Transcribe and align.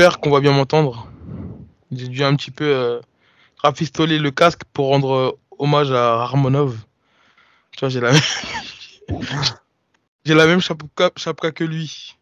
j'espère 0.00 0.20
qu'on 0.20 0.30
va 0.30 0.40
bien 0.40 0.52
m'entendre. 0.52 1.08
J'ai 1.92 2.08
dû 2.08 2.24
un 2.24 2.34
petit 2.34 2.50
peu 2.50 2.64
euh, 2.64 3.00
rafistoler 3.58 4.18
le 4.18 4.30
casque 4.30 4.62
pour 4.72 4.86
rendre 4.86 5.12
euh, 5.12 5.32
hommage 5.58 5.92
à 5.92 6.22
Harmonov. 6.22 6.86
Tu 7.72 7.80
vois, 7.80 7.90
j'ai 7.90 8.00
la 8.00 8.12
même, 8.12 8.22
j'ai 10.24 10.34
la 10.34 10.46
même 10.46 10.60
chapka, 10.60 11.10
chapka 11.16 11.52
que 11.52 11.64
lui. 11.64 12.16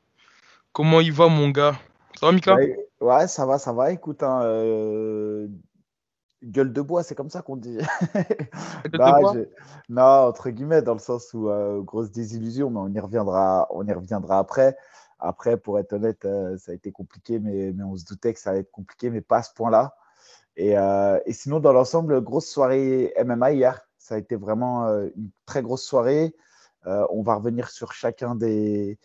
Comment 0.72 1.00
il 1.00 1.12
va, 1.12 1.28
mon 1.28 1.50
gars? 1.50 1.76
Ça 2.18 2.26
va, 2.26 2.32
Mika? 2.32 2.56
Ouais, 2.56 2.76
ouais, 3.00 3.28
ça 3.28 3.46
va, 3.46 3.58
ça 3.58 3.72
va. 3.72 3.92
Écoute, 3.92 4.24
hein, 4.24 4.42
euh, 4.42 5.46
gueule 6.42 6.72
de 6.72 6.82
bois, 6.82 7.04
c'est 7.04 7.14
comme 7.14 7.30
ça 7.30 7.42
qu'on 7.42 7.56
dit. 7.56 7.78
Non, 8.92 9.34
je- 9.34 9.48
non, 9.88 10.02
entre 10.02 10.50
guillemets, 10.50 10.82
dans 10.82 10.94
le 10.94 10.98
sens 10.98 11.32
où 11.32 11.48
euh, 11.48 11.80
grosse 11.80 12.10
désillusion, 12.10 12.70
mais 12.70 12.80
on 12.80 12.88
y 12.88 12.98
reviendra, 12.98 13.68
on 13.70 13.86
y 13.86 13.92
reviendra 13.92 14.40
après. 14.40 14.76
Après, 15.18 15.56
pour 15.56 15.78
être 15.78 15.92
honnête, 15.94 16.24
euh, 16.24 16.56
ça 16.58 16.72
a 16.72 16.74
été 16.74 16.92
compliqué, 16.92 17.38
mais, 17.40 17.72
on 17.82 17.96
se 17.96 18.04
doutait 18.04 18.32
que 18.34 18.40
ça 18.40 18.50
allait 18.50 18.60
être 18.60 18.70
compliqué, 18.70 19.10
mais 19.10 19.20
pas 19.20 19.38
à 19.38 19.42
ce 19.42 19.52
point-là. 19.54 19.96
Et, 20.56 20.78
euh, 20.78 21.18
sinon, 21.30 21.60
dans 21.60 21.72
l'ensemble, 21.72 22.20
grosse 22.20 22.48
soirée 22.48 23.12
MMA 23.24 23.52
hier. 23.52 23.80
Ça 23.98 24.14
a 24.14 24.18
été 24.18 24.36
vraiment 24.36 24.86
euh, 24.86 25.08
une 25.16 25.30
très 25.44 25.62
grosse 25.62 25.84
soirée. 25.84 26.34
On 27.10 27.22
va 27.22 27.34
revenir 27.34 27.68
sur 27.68 27.92
chacun 27.92 28.34
des, 28.34 28.98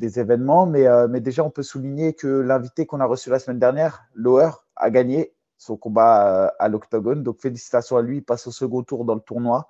événements, 0.00 0.64
mais, 0.66 1.20
déjà, 1.20 1.42
on 1.42 1.50
peut 1.50 1.64
souligner 1.64 2.14
que 2.14 2.28
l'invité 2.28 2.86
qu'on 2.86 3.00
a 3.00 3.04
reçu 3.04 3.30
la 3.30 3.40
semaine 3.40 3.58
dernière, 3.58 4.04
Lower, 4.14 4.50
a 4.76 4.90
gagné 4.90 5.34
son 5.58 5.76
combat 5.76 6.54
à 6.60 6.68
l'octogone. 6.68 7.24
Donc, 7.24 7.40
félicitations 7.40 7.96
à 7.96 8.02
lui. 8.02 8.18
Il 8.18 8.22
passe 8.22 8.46
au 8.46 8.52
second 8.52 8.84
tour 8.84 9.04
dans 9.04 9.16
le 9.16 9.20
tournoi. 9.20 9.66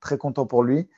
Très 0.00 0.18
content 0.18 0.46
pour 0.46 0.64
lui. 0.64 0.88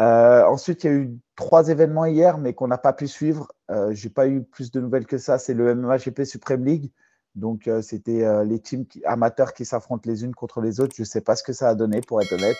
Euh, 0.00 0.44
ensuite, 0.46 0.84
il 0.84 0.86
y 0.86 0.90
a 0.90 0.96
eu 0.96 1.18
trois 1.36 1.68
événements 1.68 2.06
hier, 2.06 2.38
mais 2.38 2.54
qu'on 2.54 2.68
n'a 2.68 2.78
pas 2.78 2.92
pu 2.92 3.06
suivre. 3.06 3.48
Euh, 3.70 3.92
Je 3.94 4.06
n'ai 4.08 4.12
pas 4.12 4.28
eu 4.28 4.42
plus 4.42 4.70
de 4.70 4.80
nouvelles 4.80 5.06
que 5.06 5.18
ça. 5.18 5.38
C'est 5.38 5.54
le 5.54 5.74
MMA 5.74 5.98
GP 5.98 6.24
Supreme 6.24 6.64
League. 6.64 6.90
Donc, 7.34 7.68
euh, 7.68 7.82
c'était 7.82 8.44
les 8.44 8.58
teams 8.60 8.86
amateurs 9.04 9.52
qui 9.54 9.64
s'affrontent 9.64 10.08
les 10.08 10.24
unes 10.24 10.34
contre 10.34 10.60
les 10.60 10.80
autres. 10.80 10.94
Je 10.96 11.02
ne 11.02 11.06
sais 11.06 11.20
pas 11.20 11.36
ce 11.36 11.42
que 11.42 11.52
ça 11.52 11.68
a 11.68 11.74
donné, 11.74 12.00
pour 12.00 12.20
être 12.20 12.32
honnête. 12.32 12.56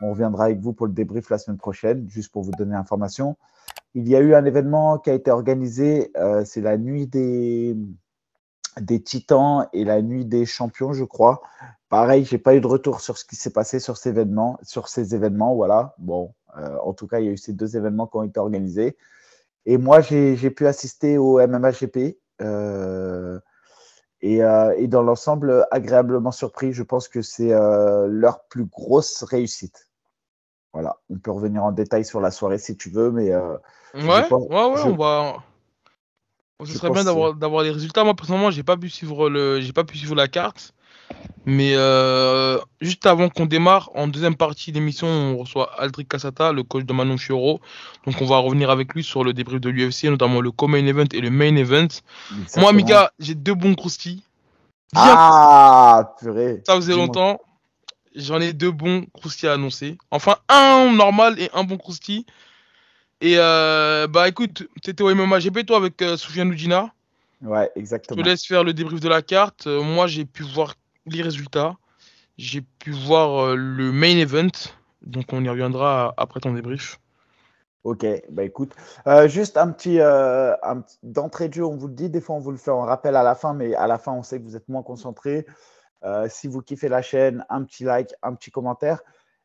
On 0.00 0.10
reviendra 0.10 0.44
avec 0.46 0.60
vous 0.60 0.72
pour 0.72 0.86
le 0.86 0.92
débrief 0.92 1.28
la 1.30 1.38
semaine 1.38 1.58
prochaine, 1.58 2.08
juste 2.08 2.32
pour 2.32 2.42
vous 2.42 2.52
donner 2.52 2.72
l'information. 2.72 3.36
Il 3.94 4.08
y 4.08 4.16
a 4.16 4.20
eu 4.20 4.34
un 4.34 4.44
événement 4.44 4.98
qui 4.98 5.10
a 5.10 5.14
été 5.14 5.30
organisé. 5.30 6.12
c'est 6.44 6.60
la 6.60 6.78
nuit 6.78 7.06
des, 7.06 7.76
des 8.80 9.02
titans 9.02 9.66
et 9.72 9.84
la 9.84 10.02
nuit 10.02 10.24
des 10.24 10.46
champions, 10.46 10.92
je 10.92 11.04
crois. 11.04 11.42
Pareil, 11.88 12.24
j'ai 12.24 12.38
pas 12.38 12.54
eu 12.54 12.60
de 12.60 12.66
retour 12.66 13.00
sur 13.00 13.18
ce 13.18 13.24
qui 13.24 13.36
s'est 13.36 13.52
passé 13.52 13.80
sur 13.80 13.96
ces 13.96 14.10
événements, 14.10 14.58
sur 14.62 14.88
ces 14.88 15.14
événements. 15.14 15.54
Voilà. 15.54 15.94
Bon, 15.98 16.34
en 16.82 16.92
tout 16.94 17.06
cas, 17.06 17.20
il 17.20 17.26
y 17.26 17.28
a 17.28 17.32
eu 17.32 17.36
ces 17.36 17.52
deux 17.52 17.76
événements 17.76 18.06
qui 18.06 18.16
ont 18.16 18.22
été 18.22 18.40
organisés. 18.40 18.96
Et 19.66 19.76
moi, 19.78 20.00
j'ai 20.00 20.50
pu 20.50 20.66
assister 20.66 21.18
au 21.18 21.40
MMA 21.40 21.72
GP. 21.72 22.18
euh, 22.40 23.38
et, 24.20 24.42
euh, 24.42 24.74
et 24.76 24.88
dans 24.88 25.02
l'ensemble, 25.02 25.66
agréablement 25.70 26.32
surpris. 26.32 26.72
Je 26.72 26.82
pense 26.82 27.06
que 27.08 27.22
c'est 27.22 27.52
euh, 27.52 28.06
leur 28.08 28.44
plus 28.44 28.64
grosse 28.64 29.22
réussite. 29.22 29.88
Voilà. 30.72 30.96
On 31.10 31.18
peut 31.18 31.30
revenir 31.30 31.64
en 31.64 31.72
détail 31.72 32.04
sur 32.04 32.20
la 32.20 32.30
soirée 32.30 32.58
si 32.58 32.76
tu 32.76 32.90
veux, 32.90 33.10
mais 33.12 33.32
euh, 33.32 33.56
Ouais, 33.94 34.28
pense- 34.28 34.48
ouais, 34.48 34.64
ouais, 34.64 34.76
je- 34.76 34.88
on 34.88 34.96
va. 34.96 35.42
Ce 36.64 36.72
serait 36.78 36.90
bien 36.90 37.04
d'avoir 37.34 37.62
les 37.62 37.70
résultats. 37.70 38.02
Moi, 38.04 38.14
personnellement, 38.14 38.50
j'ai 38.50 38.64
pas 38.64 38.76
pu 38.76 38.88
suivre 38.90 39.28
le, 39.30 39.60
j'ai 39.60 39.72
pas 39.72 39.84
pu 39.84 39.96
suivre 39.96 40.14
la 40.16 40.26
carte. 40.28 40.72
Mais 41.46 41.72
euh, 41.76 42.58
juste 42.82 43.06
avant 43.06 43.30
qu'on 43.30 43.46
démarre, 43.46 43.90
en 43.94 44.06
deuxième 44.06 44.36
partie 44.36 44.70
d'émission, 44.70 45.06
on 45.06 45.38
reçoit 45.38 45.72
Aldric 45.80 46.06
Cassata, 46.08 46.52
le 46.52 46.62
coach 46.62 46.84
de 46.84 46.92
Manon 46.92 47.16
Fioro. 47.16 47.60
Donc, 48.04 48.20
on 48.20 48.26
va 48.26 48.36
revenir 48.36 48.68
avec 48.70 48.92
lui 48.92 49.02
sur 49.02 49.24
le 49.24 49.32
débrief 49.32 49.60
de 49.60 49.70
l'UFC, 49.70 50.04
notamment 50.04 50.42
le 50.42 50.50
co-main 50.50 50.84
event 50.84 51.06
et 51.12 51.20
le 51.20 51.30
main 51.30 51.56
event. 51.56 51.88
Moi. 52.56 52.72
Mika, 52.74 53.12
j'ai 53.18 53.34
deux 53.34 53.54
bons 53.54 53.74
croustilles. 53.74 54.22
Bien 54.92 55.02
Ah, 55.06 56.14
purée. 56.20 56.62
Ça 56.66 56.74
faisait 56.76 56.94
longtemps. 56.94 57.40
J'en 58.14 58.40
ai 58.40 58.52
deux 58.52 58.70
bons 58.70 59.06
croustilles 59.14 59.48
à 59.48 59.54
annoncer. 59.54 59.96
Enfin, 60.10 60.36
un 60.50 60.92
normal 60.92 61.40
et 61.40 61.48
un 61.54 61.64
bon 61.64 61.78
croustille. 61.78 62.26
Et 63.20 63.34
euh, 63.36 64.06
bah 64.06 64.28
écoute, 64.28 64.68
t'étais 64.82 65.02
au 65.02 65.14
MMA 65.14 65.40
GP 65.40 65.66
toi 65.66 65.76
avec 65.78 66.00
euh, 66.02 66.16
Soufiane 66.16 66.50
Oudjina. 66.50 66.92
Ouais, 67.42 67.70
Je 67.74 67.80
exactement. 67.80 68.22
te 68.22 68.28
laisse 68.28 68.44
faire 68.46 68.64
le 68.64 68.72
débrief 68.72 69.00
de 69.00 69.08
la 69.08 69.22
carte. 69.22 69.66
Euh, 69.66 69.82
moi, 69.82 70.06
j'ai 70.06 70.24
pu 70.24 70.42
voir 70.42 70.74
les 71.16 71.22
résultats. 71.22 71.76
J'ai 72.36 72.60
pu 72.60 72.92
voir 72.92 73.44
euh, 73.44 73.56
le 73.56 73.92
main 73.92 74.16
event. 74.16 74.48
Donc, 75.02 75.32
on 75.32 75.42
y 75.44 75.48
reviendra 75.48 76.14
après 76.16 76.40
ton 76.40 76.52
débrief. 76.52 76.98
Ok, 77.84 78.04
bah 78.30 78.42
écoute, 78.42 78.74
euh, 79.06 79.28
juste 79.28 79.56
un 79.56 79.70
petit, 79.70 80.00
euh, 80.00 80.54
d'entrée 81.02 81.48
de 81.48 81.54
jeu, 81.54 81.64
on 81.64 81.76
vous 81.76 81.86
le 81.86 81.94
dit, 81.94 82.10
des 82.10 82.20
fois 82.20 82.34
on 82.34 82.40
vous 82.40 82.50
le 82.50 82.58
fait 82.58 82.72
en 82.72 82.82
rappel 82.82 83.16
à 83.16 83.22
la 83.22 83.34
fin, 83.34 83.54
mais 83.54 83.74
à 83.76 83.86
la 83.86 83.98
fin 83.98 84.12
on 84.12 84.22
sait 84.22 84.40
que 84.40 84.44
vous 84.44 84.56
êtes 84.56 84.68
moins 84.68 84.82
concentré. 84.82 85.46
Euh, 86.04 86.26
si 86.28 86.48
vous 86.48 86.60
kiffez 86.60 86.88
la 86.88 87.02
chaîne, 87.02 87.44
un 87.48 87.64
petit 87.64 87.84
like, 87.84 88.14
un 88.22 88.34
petit 88.34 88.50
commentaire. 88.50 89.00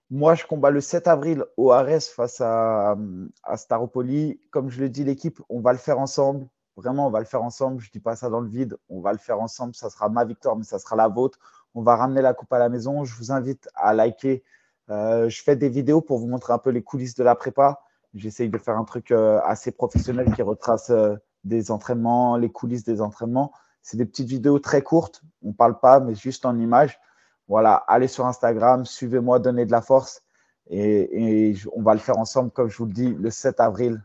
Moi, 0.09 0.35
je 0.35 0.45
combats 0.45 0.69
le 0.71 0.81
7 0.81 1.07
avril 1.07 1.45
au 1.57 1.71
Ares 1.71 2.03
face 2.15 2.41
à, 2.41 2.95
à 3.43 3.57
Staropoli. 3.57 4.39
Comme 4.51 4.69
je 4.69 4.79
le 4.81 4.89
dis, 4.89 5.03
l'équipe, 5.03 5.39
on 5.49 5.61
va 5.61 5.71
le 5.71 5.79
faire 5.79 5.97
ensemble. 5.99 6.45
Vraiment, 6.75 7.07
on 7.07 7.09
va 7.09 7.19
le 7.19 7.25
faire 7.25 7.43
ensemble. 7.43 7.81
Je 7.81 7.87
ne 7.89 7.91
dis 7.91 7.99
pas 7.99 8.15
ça 8.15 8.29
dans 8.29 8.39
le 8.39 8.49
vide. 8.49 8.77
On 8.89 9.01
va 9.01 9.11
le 9.11 9.17
faire 9.17 9.39
ensemble. 9.39 9.75
Ça 9.75 9.89
sera 9.89 10.09
ma 10.09 10.25
victoire, 10.25 10.55
mais 10.55 10.63
ça 10.63 10.79
sera 10.79 10.95
la 10.95 11.07
vôtre. 11.07 11.39
On 11.75 11.81
va 11.81 11.95
ramener 11.95 12.21
la 12.21 12.33
coupe 12.33 12.51
à 12.53 12.59
la 12.59 12.69
maison. 12.69 13.03
Je 13.03 13.15
vous 13.15 13.31
invite 13.31 13.69
à 13.75 13.93
liker. 13.93 14.43
Euh, 14.89 15.29
je 15.29 15.43
fais 15.43 15.55
des 15.55 15.69
vidéos 15.69 16.01
pour 16.01 16.19
vous 16.19 16.27
montrer 16.27 16.53
un 16.53 16.57
peu 16.57 16.69
les 16.69 16.83
coulisses 16.83 17.15
de 17.15 17.23
la 17.23 17.35
prépa. 17.35 17.81
J'essaye 18.13 18.49
de 18.49 18.57
faire 18.57 18.77
un 18.77 18.83
truc 18.83 19.11
euh, 19.11 19.39
assez 19.43 19.71
professionnel 19.71 20.33
qui 20.35 20.41
retrace 20.41 20.89
euh, 20.89 21.15
des 21.43 21.71
entraînements, 21.71 22.37
les 22.37 22.51
coulisses 22.51 22.83
des 22.83 23.01
entraînements. 23.01 23.51
C'est 23.81 23.97
des 23.97 24.05
petites 24.05 24.27
vidéos 24.27 24.59
très 24.59 24.81
courtes. 24.81 25.21
On 25.43 25.49
ne 25.49 25.53
parle 25.53 25.79
pas, 25.79 25.99
mais 25.99 26.15
juste 26.15 26.45
en 26.45 26.57
images. 26.59 26.99
Voilà, 27.47 27.75
allez 27.87 28.07
sur 28.07 28.25
Instagram, 28.25 28.85
suivez-moi, 28.85 29.39
donnez 29.39 29.65
de 29.65 29.71
la 29.71 29.81
force. 29.81 30.21
Et, 30.69 31.55
on 31.75 31.81
va 31.81 31.93
le 31.93 31.99
faire 31.99 32.17
ensemble, 32.17 32.51
comme 32.51 32.69
je 32.69 32.77
vous 32.77 32.85
le 32.85 32.93
dis, 32.93 33.13
le 33.13 33.29
7 33.29 33.59
avril. 33.59 34.01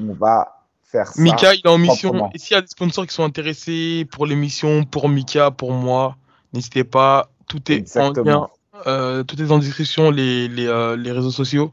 On 0.00 0.12
va 0.12 0.65
faire 0.86 1.08
ça. 1.08 1.20
Mika, 1.20 1.54
il 1.54 1.60
est 1.64 1.68
en 1.68 1.78
mission. 1.78 2.30
Et 2.34 2.38
s'il 2.38 2.54
y 2.54 2.58
a 2.58 2.62
des 2.62 2.66
sponsors 2.66 3.06
qui 3.06 3.14
sont 3.14 3.24
intéressés 3.24 4.06
pour 4.10 4.26
l'émission, 4.26 4.84
pour 4.84 5.08
Mika, 5.08 5.50
pour 5.50 5.72
moi, 5.72 6.16
n'hésitez 6.52 6.84
pas. 6.84 7.28
Tout 7.48 7.70
est 7.70 7.96
en 7.96 8.12
lien. 8.12 8.48
Euh, 8.86 9.22
tout 9.22 9.40
est 9.40 9.50
en 9.50 9.58
description, 9.58 10.10
les, 10.10 10.48
les, 10.48 10.66
euh, 10.66 10.96
les 10.96 11.12
réseaux 11.12 11.30
sociaux. 11.30 11.70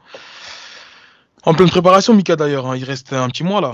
En 1.46 1.53
pleine 1.53 1.69
préparation, 1.69 2.13
Mika 2.13 2.35
d'ailleurs. 2.35 2.68
hein. 2.68 2.78
Il 2.78 2.84
reste 2.85 3.12
un 3.12 3.28
petit 3.28 3.44
mois 3.44 3.59
là. 3.59 3.74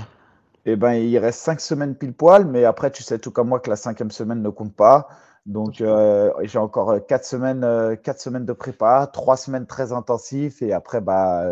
Eh 0.65 0.75
ben, 0.75 0.93
il 0.93 1.17
reste 1.17 1.39
cinq 1.39 1.61
semaines 1.61 1.95
pile 1.95 2.13
poil, 2.13 2.45
mais 2.45 2.65
après, 2.65 2.91
tu 2.91 3.03
sais 3.03 3.19
tout 3.19 3.31
comme 3.31 3.49
moi 3.49 3.59
que 3.59 3.69
la 3.69 3.75
cinquième 3.75 4.11
semaine 4.11 4.41
ne 4.41 4.49
compte 4.49 4.75
pas. 4.75 5.07
Donc, 5.45 5.79
euh, 5.81 6.31
j'ai 6.43 6.59
encore 6.59 6.95
quatre 7.07 7.25
semaines, 7.25 7.97
quatre 8.03 8.19
semaines 8.19 8.45
de 8.45 8.53
prépa, 8.53 9.07
trois 9.11 9.37
semaines 9.37 9.67
très 9.67 9.93
intensifs, 9.93 10.61
et 10.61 10.73
après, 10.73 11.01
bah, 11.01 11.43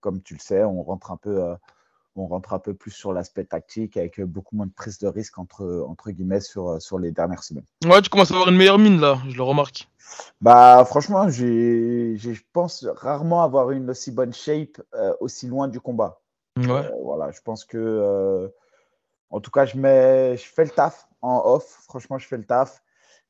comme 0.00 0.22
tu 0.22 0.34
le 0.34 0.40
sais, 0.40 0.62
on 0.64 0.82
rentre 0.82 1.10
un 1.10 1.16
peu, 1.16 1.54
on 2.16 2.26
rentre 2.26 2.52
un 2.52 2.58
peu 2.58 2.74
plus 2.74 2.90
sur 2.90 3.12
l'aspect 3.12 3.44
tactique 3.44 3.96
avec 3.96 4.20
euh, 4.20 4.26
beaucoup 4.26 4.56
moins 4.56 4.66
de 4.66 4.72
prise 4.72 4.98
de 4.98 5.08
risque 5.08 5.38
entre, 5.38 5.84
entre 5.88 6.10
guillemets 6.10 6.40
sur, 6.40 6.68
euh, 6.68 6.78
sur 6.78 6.98
les 6.98 7.10
dernières 7.10 7.42
semaines. 7.42 7.64
Ouais, 7.84 8.02
tu 8.02 8.10
commences 8.10 8.30
à 8.30 8.34
avoir 8.34 8.50
une 8.50 8.56
meilleure 8.56 8.78
mine 8.78 9.00
là, 9.00 9.18
je 9.28 9.36
le 9.36 9.42
remarque. 9.42 9.88
Bah, 10.40 10.84
franchement, 10.84 11.28
je 11.30 12.40
pense 12.52 12.86
rarement 12.96 13.42
avoir 13.42 13.70
une 13.70 13.88
aussi 13.90 14.10
bonne 14.10 14.32
shape 14.32 14.82
euh, 14.94 15.14
aussi 15.20 15.46
loin 15.46 15.68
du 15.68 15.80
combat. 15.80 16.20
Ouais. 16.58 16.68
Euh, 16.68 16.90
voilà, 17.02 17.30
je 17.30 17.40
pense 17.40 17.64
que, 17.64 17.78
euh, 17.78 18.48
en 19.30 19.40
tout 19.40 19.50
cas, 19.50 19.64
je, 19.64 19.78
mets, 19.78 20.36
je 20.36 20.44
fais 20.44 20.64
le 20.64 20.70
taf 20.70 21.08
en 21.22 21.42
off. 21.46 21.64
Franchement, 21.88 22.18
je 22.18 22.26
fais 22.26 22.36
le 22.36 22.44
taf. 22.44 22.82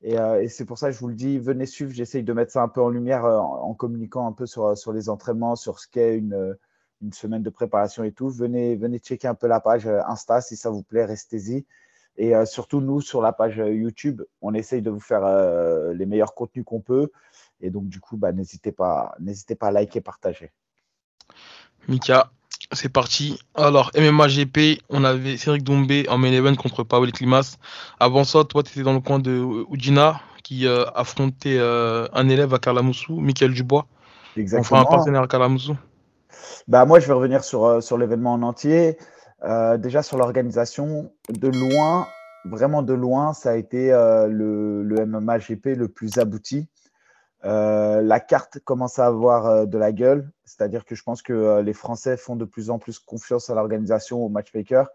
Et, 0.03 0.19
euh, 0.19 0.43
et 0.43 0.49
c'est 0.49 0.65
pour 0.65 0.79
ça 0.79 0.89
que 0.89 0.95
je 0.95 0.99
vous 0.99 1.07
le 1.07 1.15
dis, 1.15 1.39
venez 1.39 1.67
suivre. 1.67 1.93
J'essaye 1.93 2.25
de 2.25 2.33
mettre 2.33 2.51
ça 2.51 2.63
un 2.63 2.69
peu 2.69 2.83
en 2.83 2.89
lumière 2.89 3.25
euh, 3.25 3.39
en, 3.39 3.71
en 3.71 3.75
communiquant 3.75 4.27
un 4.27 4.33
peu 4.33 4.47
sur, 4.47 4.77
sur 4.77 4.93
les 4.93 5.09
entraînements, 5.09 5.55
sur 5.55 5.79
ce 5.79 5.87
qu'est 5.87 6.17
une, 6.17 6.57
une 7.03 7.13
semaine 7.13 7.43
de 7.43 7.51
préparation 7.51 8.05
et 8.05 8.13
tout. 8.13 8.29
Venez, 8.31 8.77
venez 8.77 8.99
checker 8.99 9.29
un 9.29 9.35
peu 9.35 9.47
la 9.47 9.61
page 9.61 9.87
euh, 9.87 10.01
Insta 10.07 10.41
si 10.41 10.57
ça 10.57 10.71
vous 10.71 10.83
plaît, 10.83 11.05
restez-y. 11.05 11.65
Et 12.17 12.35
euh, 12.35 12.45
surtout, 12.45 12.81
nous, 12.81 13.01
sur 13.01 13.23
la 13.23 13.33
page 13.33 13.59
euh, 13.59 13.73
YouTube, 13.73 14.23
on 14.43 14.55
essaye 14.55 14.83
de 14.83 14.91
vous 14.91 15.01
faire 15.01 15.25
euh, 15.25 15.95
les 15.95 16.07
meilleurs 16.07 16.35
contenus 16.35 16.65
qu'on 16.65 16.81
peut. 16.81 17.11
Et 17.61 17.71
donc, 17.71 17.89
du 17.89 18.01
coup, 18.01 18.17
bah, 18.17 18.33
n'hésitez 18.33 18.73
pas, 18.73 19.15
n'hésitez 19.21 19.55
pas 19.55 19.69
à 19.69 19.71
liker, 19.71 20.01
partager. 20.01 20.51
Mika, 21.89 22.31
c'est 22.73 22.91
parti. 22.91 23.39
Alors, 23.55 23.91
MMA 23.97 24.29
GP, 24.29 24.83
on 24.91 25.05
avait 25.05 25.37
Cédric 25.37 25.63
Doumbé 25.63 26.07
en 26.09 26.19
main 26.19 26.33
event 26.33 26.55
contre 26.55 26.83
Pavel 26.83 27.13
Klimas. 27.13 27.57
Avant 27.99 28.25
ça, 28.25 28.45
toi, 28.45 28.63
tu 28.63 28.73
étais 28.73 28.83
dans 28.83 28.93
le 28.93 29.01
coin 29.01 29.19
de 29.19 29.65
Udina 29.73 30.21
qui 30.43 30.67
euh, 30.67 30.85
affrontait 30.95 31.59
un 31.61 32.29
élève 32.29 32.53
à 32.53 32.59
Kalamoussou, 32.59 33.21
Michael 33.21 33.55
Dubois. 33.55 33.87
Exactement. 34.37 34.81
Enfin, 34.81 34.89
un 34.89 34.97
partenaire 34.97 35.23
à 35.23 35.29
Kalamoussou. 35.29 35.77
Bah, 36.69 36.85
moi, 36.85 37.01
je 37.01 37.07
vais 37.07 37.13
revenir 37.13 37.45
sur, 37.45 37.65
euh, 37.65 37.81
sur 37.81 37.99
l'événement 37.99 38.33
en 38.35 38.43
entier. 38.43 38.99
Euh, 39.45 39.77
déjà, 39.79 40.03
sur 40.03 40.17
l'organisation, 40.17 41.13
de 41.29 41.49
loin, 41.49 42.07
vraiment 42.45 42.83
de 42.83 42.95
loin, 42.95 43.33
ça 43.33 43.51
a 43.51 43.55
été 43.57 43.93
euh, 43.93 44.27
le, 44.29 44.83
le 44.83 45.07
MMA 45.07 45.39
GP 45.39 45.67
le 45.77 45.89
plus 45.89 46.19
abouti. 46.19 46.69
la 47.43 48.21
carte 48.21 48.61
commence 48.61 48.99
à 48.99 49.07
avoir 49.07 49.67
de 49.67 49.79
la 49.79 49.91
gueule, 49.93 50.31
c'est-à-dire 50.45 50.85
que 50.85 50.95
je 50.95 51.03
pense 51.03 51.23
que 51.23 51.61
les 51.61 51.73
Français 51.73 52.17
font 52.17 52.37
de 52.37 52.45
plus 52.45 52.71
en 52.71 52.79
plus 52.79 52.99
confiance 53.01 53.51
à 53.51 53.55
l'organisation, 53.55 54.25
au 54.25 54.29
matchmaker. 54.29 54.89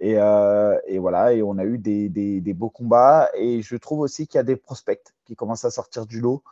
Et, 0.00 0.14
et, 0.14 0.98
voilà, 0.98 1.32
et 1.32 1.42
on 1.42 1.58
a 1.58 1.64
eu 1.64 1.78
des, 1.78 2.08
des, 2.08 2.40
des, 2.40 2.54
beaux 2.54 2.70
combats. 2.70 3.30
Et 3.34 3.62
je 3.62 3.76
trouve 3.76 4.00
aussi 4.00 4.26
qu'il 4.26 4.38
y 4.38 4.40
a 4.40 4.44
des 4.44 4.56
prospects 4.56 5.14
qui 5.24 5.36
commencent 5.36 5.64
à 5.64 5.70
sortir 5.70 6.06
du 6.06 6.20
lot. 6.20 6.42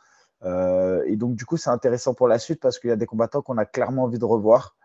Et 0.44 1.16
donc, 1.16 1.34
du 1.34 1.44
coup, 1.44 1.56
c'est 1.56 1.70
intéressant 1.70 2.14
pour 2.14 2.28
la 2.28 2.38
suite 2.38 2.60
parce 2.60 2.78
qu'il 2.78 2.90
y 2.90 2.92
a 2.92 2.96
des 2.96 3.06
combattants 3.06 3.42
qu'on 3.42 3.58
a 3.58 3.66
clairement 3.66 4.04
envie 4.04 4.18
de 4.18 4.24
revoir. 4.24 4.76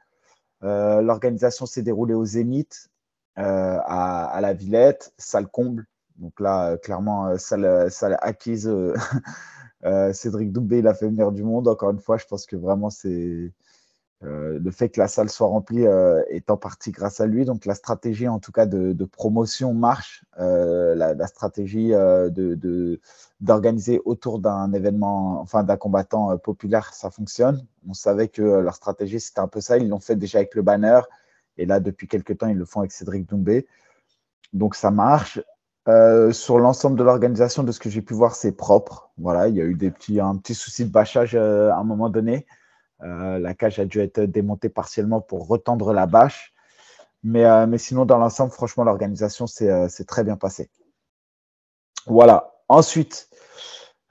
L'organisation 0.61 1.65
s'est 1.65 1.83
déroulée 1.83 2.13
au 2.13 2.25
Zénith, 2.25 2.89
à, 3.35 4.25
à, 4.25 4.41
la 4.41 4.53
Villette, 4.53 5.13
salle 5.17 5.47
comble. 5.47 5.85
Donc 6.17 6.39
là, 6.39 6.77
clairement, 6.77 7.37
salle, 7.37 7.89
salle 7.91 8.17
acquise. 8.21 8.69
Euh, 9.85 10.13
Cédric 10.13 10.51
Doumbé, 10.51 10.79
il 10.79 10.87
a 10.87 10.93
fait 10.93 11.07
venir 11.07 11.31
du 11.31 11.43
monde. 11.43 11.67
Encore 11.67 11.91
une 11.91 11.99
fois, 11.99 12.17
je 12.17 12.25
pense 12.25 12.45
que 12.45 12.55
vraiment, 12.55 12.89
c'est 12.89 13.53
euh, 14.25 14.59
le 14.59 14.71
fait 14.71 14.89
que 14.89 14.99
la 14.99 15.07
salle 15.07 15.29
soit 15.29 15.47
remplie 15.47 15.85
euh, 15.85 16.21
est 16.29 16.49
en 16.49 16.57
partie 16.57 16.91
grâce 16.91 17.21
à 17.21 17.25
lui. 17.25 17.45
Donc, 17.45 17.65
la 17.65 17.75
stratégie, 17.75 18.27
en 18.27 18.39
tout 18.39 18.51
cas, 18.51 18.65
de, 18.65 19.05
promotion 19.05 19.73
marche. 19.73 20.25
La, 20.37 21.27
stratégie 21.27 21.89
de, 21.89 22.99
d'organiser 23.39 24.01
autour 24.05 24.39
d'un 24.39 24.73
événement, 24.73 25.39
enfin 25.41 25.63
d'un 25.63 25.77
combattant 25.77 26.37
populaire, 26.37 26.93
ça 26.93 27.09
fonctionne. 27.09 27.65
On 27.87 27.93
savait 27.93 28.27
que 28.27 28.41
leur 28.41 28.75
stratégie, 28.75 29.19
c'était 29.19 29.39
un 29.39 29.47
peu 29.47 29.61
ça. 29.61 29.77
Ils 29.77 29.87
l'ont 29.87 29.99
fait 29.99 30.15
déjà 30.15 30.39
avec 30.39 30.55
le 30.55 30.61
banner. 30.61 31.01
Et 31.57 31.65
là, 31.65 31.79
depuis 31.79 32.07
quelques 32.07 32.37
temps, 32.37 32.47
ils 32.47 32.57
le 32.57 32.65
font 32.65 32.81
avec 32.81 32.91
Cédric 32.91 33.29
Doumbé. 33.29 33.67
Donc, 34.53 34.75
ça 34.75 34.91
marche. 34.91 35.39
Euh, 35.87 36.31
sur 36.31 36.57
l'ensemble 36.57 36.97
de 36.97 37.03
l'organisation, 37.03 37.63
de 37.63 37.71
ce 37.71 37.79
que 37.79 37.89
j'ai 37.89 38.01
pu 38.01 38.13
voir, 38.13 38.35
c'est 38.35 38.51
propre. 38.51 39.11
Voilà, 39.17 39.47
il 39.47 39.55
y 39.55 39.61
a 39.61 39.65
eu 39.65 39.75
des 39.75 39.91
petits, 39.91 40.19
un 40.19 40.35
petit 40.37 40.55
souci 40.55 40.85
de 40.85 40.91
bâchage 40.91 41.35
euh, 41.35 41.69
à 41.71 41.75
un 41.75 41.83
moment 41.83 42.09
donné. 42.09 42.47
Euh, 43.03 43.39
la 43.39 43.53
cage 43.53 43.79
a 43.79 43.85
dû 43.85 43.99
être 43.99 44.21
démontée 44.21 44.69
partiellement 44.69 45.21
pour 45.21 45.47
retendre 45.47 45.93
la 45.93 46.05
bâche. 46.05 46.53
Mais, 47.23 47.65
mais 47.65 47.79
sinon, 47.79 48.05
dans 48.05 48.19
l'ensemble, 48.19 48.51
franchement, 48.51 48.83
l'organisation 48.83 49.47
s'est 49.47 50.05
très 50.07 50.23
bien 50.23 50.37
passée. 50.37 50.69
Voilà. 52.05 52.53
Ensuite, 52.69 53.29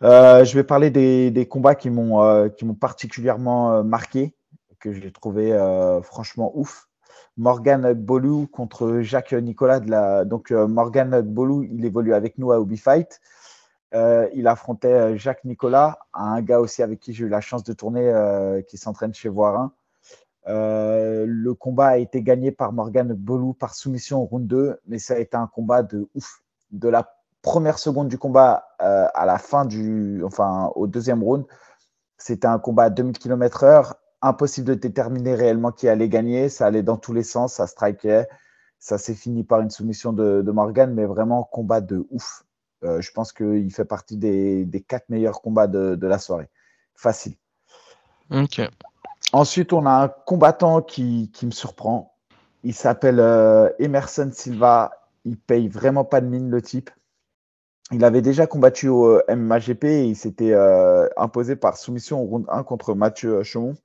je 0.00 0.52
vais 0.52 0.64
parler 0.64 0.90
des, 0.90 1.48
combats 1.48 1.76
qui 1.76 1.90
m'ont 1.90 2.48
particulièrement 2.80 3.84
marqué, 3.84 4.34
que 4.80 4.92
j'ai 4.92 5.12
trouvé 5.12 5.56
franchement 6.02 6.50
ouf. 6.56 6.88
Morgan 7.36 7.92
Bolou 7.94 8.46
contre 8.46 9.00
Jacques 9.00 9.32
Nicolas. 9.32 9.80
De 9.80 9.90
la... 9.90 10.24
Donc, 10.24 10.50
euh, 10.50 10.66
Morgan 10.66 11.20
Bolou, 11.22 11.64
il 11.64 11.84
évolue 11.84 12.14
avec 12.14 12.38
nous 12.38 12.52
à 12.52 12.58
Ubi 12.58 12.76
Fight. 12.76 13.20
Euh, 13.94 14.28
il 14.34 14.46
affrontait 14.46 14.92
euh, 14.92 15.16
Jacques 15.16 15.44
Nicolas, 15.44 15.98
un 16.14 16.40
gars 16.42 16.60
aussi 16.60 16.82
avec 16.82 17.00
qui 17.00 17.12
j'ai 17.12 17.24
eu 17.24 17.28
la 17.28 17.40
chance 17.40 17.64
de 17.64 17.72
tourner, 17.72 18.62
qui 18.68 18.78
s'entraîne 18.78 19.14
chez 19.14 19.28
Voirin. 19.28 19.72
le 20.46 21.52
combat 21.52 21.88
a 21.88 21.96
été 21.98 22.22
gagné 22.22 22.50
par 22.50 22.72
Morgan 22.72 23.12
Bolou 23.12 23.52
par 23.52 23.74
soumission 23.74 24.22
au 24.22 24.24
round 24.24 24.46
2, 24.46 24.80
mais 24.86 24.98
ça 24.98 25.14
a 25.14 25.18
été 25.18 25.36
un 25.36 25.46
combat 25.46 25.82
de 25.82 26.08
ouf. 26.14 26.42
De 26.70 26.88
la 26.88 27.14
première 27.42 27.78
seconde 27.78 28.08
du 28.08 28.18
combat 28.18 28.66
à 28.78 29.26
la 29.26 29.38
fin 29.38 29.64
du, 29.64 30.22
enfin, 30.24 30.72
au 30.74 30.86
deuxième 30.86 31.22
round, 31.22 31.44
c'était 32.18 32.46
un 32.46 32.58
combat 32.58 32.84
à 32.84 32.90
2000 32.90 33.18
km/h 33.18 33.94
impossible 34.24 34.68
de 34.68 34.74
déterminer 34.74 35.34
réellement 35.34 35.70
qui 35.70 35.88
allait 35.88 36.08
gagner. 36.08 36.48
Ça 36.48 36.66
allait 36.66 36.82
dans 36.82 36.96
tous 36.96 37.12
les 37.12 37.22
sens, 37.22 37.54
ça 37.54 37.66
strikait. 37.66 38.28
Ça 38.78 38.98
s'est 38.98 39.14
fini 39.14 39.44
par 39.44 39.60
une 39.60 39.70
soumission 39.70 40.12
de, 40.12 40.42
Morgan, 40.50 40.92
mais 40.92 41.04
vraiment 41.04 41.44
combat 41.44 41.80
de 41.80 42.06
ouf. 42.10 42.44
Euh, 42.84 43.00
je 43.00 43.10
pense 43.12 43.32
qu'il 43.32 43.72
fait 43.72 43.84
partie 43.84 44.16
des, 44.16 44.84
quatre 44.86 45.08
meilleurs 45.08 45.40
combats 45.40 45.66
de, 45.66 46.06
la 46.06 46.18
soirée. 46.18 46.48
Facile. 46.94 47.34
Ok. 48.30 48.60
Ensuite, 49.32 49.72
on 49.72 49.86
a 49.86 50.04
un 50.04 50.08
combattant 50.08 50.82
qui, 50.82 51.30
me 51.42 51.50
surprend. 51.50 52.14
Il 52.62 52.74
s'appelle 52.74 53.20
euh, 53.20 53.70
Emerson 53.78 54.30
Silva. 54.32 54.92
Il 55.24 55.38
paye 55.38 55.68
vraiment 55.68 56.04
pas 56.04 56.20
de 56.20 56.26
mine, 56.26 56.50
le 56.50 56.60
type. 56.60 56.90
Il 57.90 58.04
avait 58.04 58.22
déjà 58.22 58.46
combattu 58.46 58.88
au 58.88 59.06
euh, 59.06 59.22
MMAGP 59.28 59.84
et 59.84 60.04
il 60.04 60.16
s'était 60.16 60.54
imposé 61.16 61.56
par 61.56 61.76
soumission 61.76 62.22
au 62.22 62.26
round 62.26 62.46
1 62.48 62.62
contre 62.64 62.94
Mathieu 62.94 63.42
Chaumont. 63.42 63.76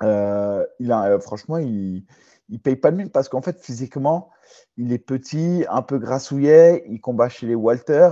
Il 0.00 0.92
a, 0.92 1.18
franchement, 1.20 1.58
il 1.58 2.04
ne 2.48 2.58
paye 2.58 2.76
pas 2.76 2.90
de 2.90 2.96
mine 2.96 3.10
parce 3.10 3.28
qu'en 3.28 3.42
fait, 3.42 3.60
physiquement, 3.60 4.30
il 4.76 4.92
est 4.92 4.98
petit, 4.98 5.64
un 5.70 5.82
peu 5.82 5.98
grassouillet, 5.98 6.84
il 6.88 7.00
combat 7.00 7.28
chez 7.28 7.46
les 7.46 7.54
Walter. 7.54 8.10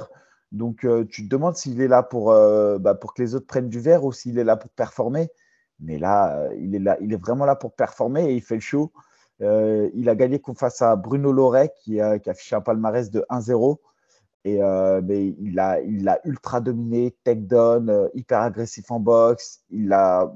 Donc, 0.53 0.85
euh, 0.85 1.05
tu 1.05 1.25
te 1.25 1.29
demandes 1.29 1.57
s'il 1.57 1.81
est 1.81 1.89
là 1.89 2.03
pour, 2.03 2.33
bah, 2.81 2.95
pour 2.95 3.15
que 3.15 3.23
les 3.23 3.35
autres 3.35 3.47
prennent 3.47 3.69
du 3.69 3.81
verre 3.81 4.05
ou 4.05 4.13
s'il 4.13 4.39
est 4.39 4.45
là 4.45 4.57
pour 4.57 4.71
performer. 4.71 5.29
Mais 5.81 5.99
là, 5.99 6.49
il 6.59 6.75
est 6.75 6.79
là, 6.79 6.99
il 7.01 7.13
est 7.13 7.21
vraiment 7.21 7.45
là 7.45 7.57
pour 7.57 7.73
performer 7.75 8.31
et 8.31 8.35
il 8.35 8.43
fait 8.43 8.57
le 8.57 8.61
show. 8.61 8.93
il 9.41 10.09
a 10.09 10.15
gagné 10.15 10.43
face 10.57 10.83
à 10.83 10.97
Bruno 10.97 11.33
Loret 11.33 11.73
qui 11.83 12.01
a, 12.01 12.19
affiché 12.27 12.57
un 12.57 12.61
palmarès 12.61 13.11
de 13.11 13.25
1-0. 13.31 13.79
Et 14.45 14.59
mais 15.03 15.35
il 15.39 15.59
a, 15.59 15.81
il 15.81 16.09
a 16.09 16.21
ultra 16.25 16.61
dominé, 16.61 17.17
takedown, 17.25 18.11
hyper 18.15 18.41
agressif 18.41 18.91
en 18.91 19.01
boxe. 19.01 19.63
Il 19.71 19.93
a, 19.93 20.33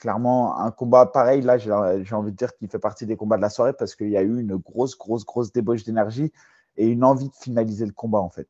clairement, 0.00 0.58
un 0.58 0.70
combat 0.70 1.06
pareil, 1.06 1.42
là, 1.42 1.58
j'ai 1.58 1.70
envie 1.70 2.32
de 2.32 2.36
dire 2.36 2.56
qu'il 2.56 2.68
fait 2.68 2.78
partie 2.78 3.06
des 3.06 3.16
combats 3.16 3.36
de 3.36 3.42
la 3.42 3.50
soirée 3.50 3.74
parce 3.74 3.94
qu'il 3.94 4.08
y 4.08 4.16
a 4.16 4.22
eu 4.22 4.40
une 4.40 4.56
grosse, 4.56 4.96
grosse, 4.98 5.24
grosse 5.24 5.52
débauche 5.52 5.84
d'énergie 5.84 6.32
et 6.76 6.88
une 6.88 7.04
envie 7.04 7.28
de 7.28 7.34
finaliser 7.34 7.86
le 7.86 7.92
combat, 7.92 8.18
en 8.18 8.30
fait. 8.30 8.48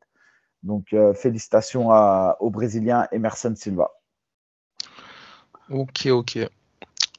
Donc, 0.62 0.92
euh, 0.92 1.12
félicitations 1.12 1.90
au 2.40 2.50
Brésilien 2.50 3.08
Emerson 3.12 3.52
Silva. 3.56 3.90
Ok, 5.70 6.06
ok. 6.06 6.38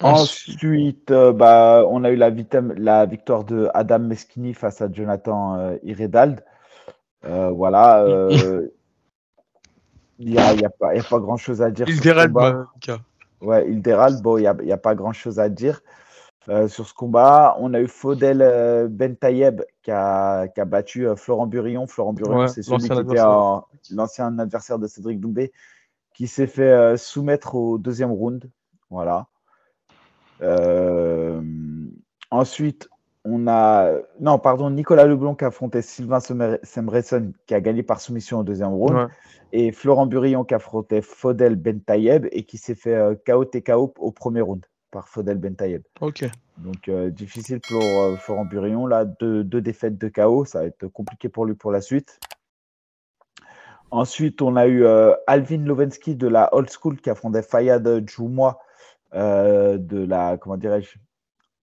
Ensuite, 0.01 1.12
euh, 1.12 1.31
bah, 1.31 1.83
on 1.88 2.04
a 2.04 2.10
eu 2.10 2.16
la, 2.16 2.31
la, 2.78 3.06
victoire 3.06 3.44
de 3.44 3.69
Adam 3.74 4.00
Meschini 4.00 4.54
face 4.54 4.81
à 4.81 4.92
Jonathan 4.92 5.57
euh, 5.57 5.78
Iredald. 5.83 6.44
voilà. 7.24 8.06
Il 10.24 10.33
n'y 10.33 10.38
a, 10.38 10.69
pas, 10.69 10.92
a, 10.92 11.01
pas 11.01 11.19
grand-chose 11.19 11.63
à 11.63 11.72
dire. 11.72 11.89
Iredald, 11.89 12.31
Ouais, 13.42 13.68
il 13.68 13.82
déraille. 13.82 14.22
Bon, 14.22 14.38
il 14.38 14.42
n'y 14.42 14.72
a, 14.72 14.78
pas 14.78 14.96
grand-chose 14.96 15.40
à 15.40 15.50
dire 15.50 15.82
euh, 16.50 16.68
sur 16.68 16.88
ce 16.88 16.94
combat. 16.94 17.56
On 17.60 17.74
a 17.74 17.82
eu 17.82 17.88
Faudel 17.88 18.42
euh, 18.42 18.88
Bentayeb 18.88 19.64
qui 19.82 19.92
a, 19.92 20.48
qui 20.48 20.62
a 20.62 20.66
battu 20.66 21.07
euh, 21.07 21.16
Florent 21.16 21.48
Burillon. 21.48 21.88
Florent 21.88 22.14
Burillon, 22.14 22.48
c'est 22.48 22.62
celui 22.62 22.88
qui 22.88 23.00
était 23.00 23.21
l'ancien 23.92 24.38
adversaire 24.38 24.80
de 24.80 24.88
Cédric 24.88 25.19
Doumbé, 25.19 25.52
qui 26.14 26.28
s'est 26.28 26.48
fait 26.48 26.98
soumettre 26.98 27.56
au 27.56 27.78
deuxième 27.78 28.12
round. 28.12 28.50
Voilà. 28.90 29.28
ensuite, 32.30 32.90
on 33.23 33.47
a. 33.47 33.94
Non, 34.19 34.40
pardon, 34.40 34.69
Nicolas 34.69 35.06
Leblon 35.06 35.35
qui 35.35 35.44
a 35.44 35.47
affronté 35.47 35.81
Sylvain 35.81 36.19
Semresson 36.19 37.33
qui 37.45 37.54
a 37.54 37.61
gagné 37.61 37.83
par 37.83 38.01
soumission 38.01 38.40
au 38.40 38.44
deuxième 38.44 38.73
round. 38.73 39.09
Et 39.54 39.71
Florent 39.71 40.06
Burillon 40.06 40.44
qui 40.44 40.54
a 40.54 40.57
affronté 40.57 41.01
Fodel 41.01 41.56
Bentayeb 41.56 42.28
et 42.31 42.44
qui 42.44 42.57
s'est 42.57 42.75
fait 42.75 42.95
euh, 42.95 43.16
KO 43.25 43.45
TKO 43.45 43.94
au 43.99 44.11
premier 44.11 44.42
round 44.42 44.66
par 44.92 45.07
Fodel 45.07 45.37
Bentayeb. 45.37 45.83
Ok. 45.99 46.25
Donc 46.57 46.87
euh, 46.87 47.09
difficile 47.09 47.59
pour 47.68 47.83
euh, 47.83 48.16
Florent 48.16 48.45
Burillon. 48.45 48.87
Là, 48.87 49.06
deux, 49.06 49.44
défaites 49.44 49.97
de 49.97 50.07
KO. 50.07 50.45
Ça 50.45 50.59
va 50.59 50.66
être 50.66 50.87
compliqué 50.87 51.30
pour 51.30 51.45
lui 51.45 51.54
pour 51.54 51.71
la 51.71 51.81
suite. 51.81 52.19
Ensuite, 53.92 54.42
on 54.42 54.56
a 54.56 54.68
eu 54.68 54.85
Alvin 55.28 55.66
Lovensky 55.66 56.16
de 56.16 56.28
la 56.28 56.49
Old 56.56 56.69
School 56.69 57.01
qui 57.01 57.09
a 57.09 57.11
affronté 57.11 57.42
Fayad 57.42 58.09
Joumois 58.09 58.57
de 59.13 60.06
la. 60.06 60.37
Comment 60.37 60.56
dirais-je 60.56 60.97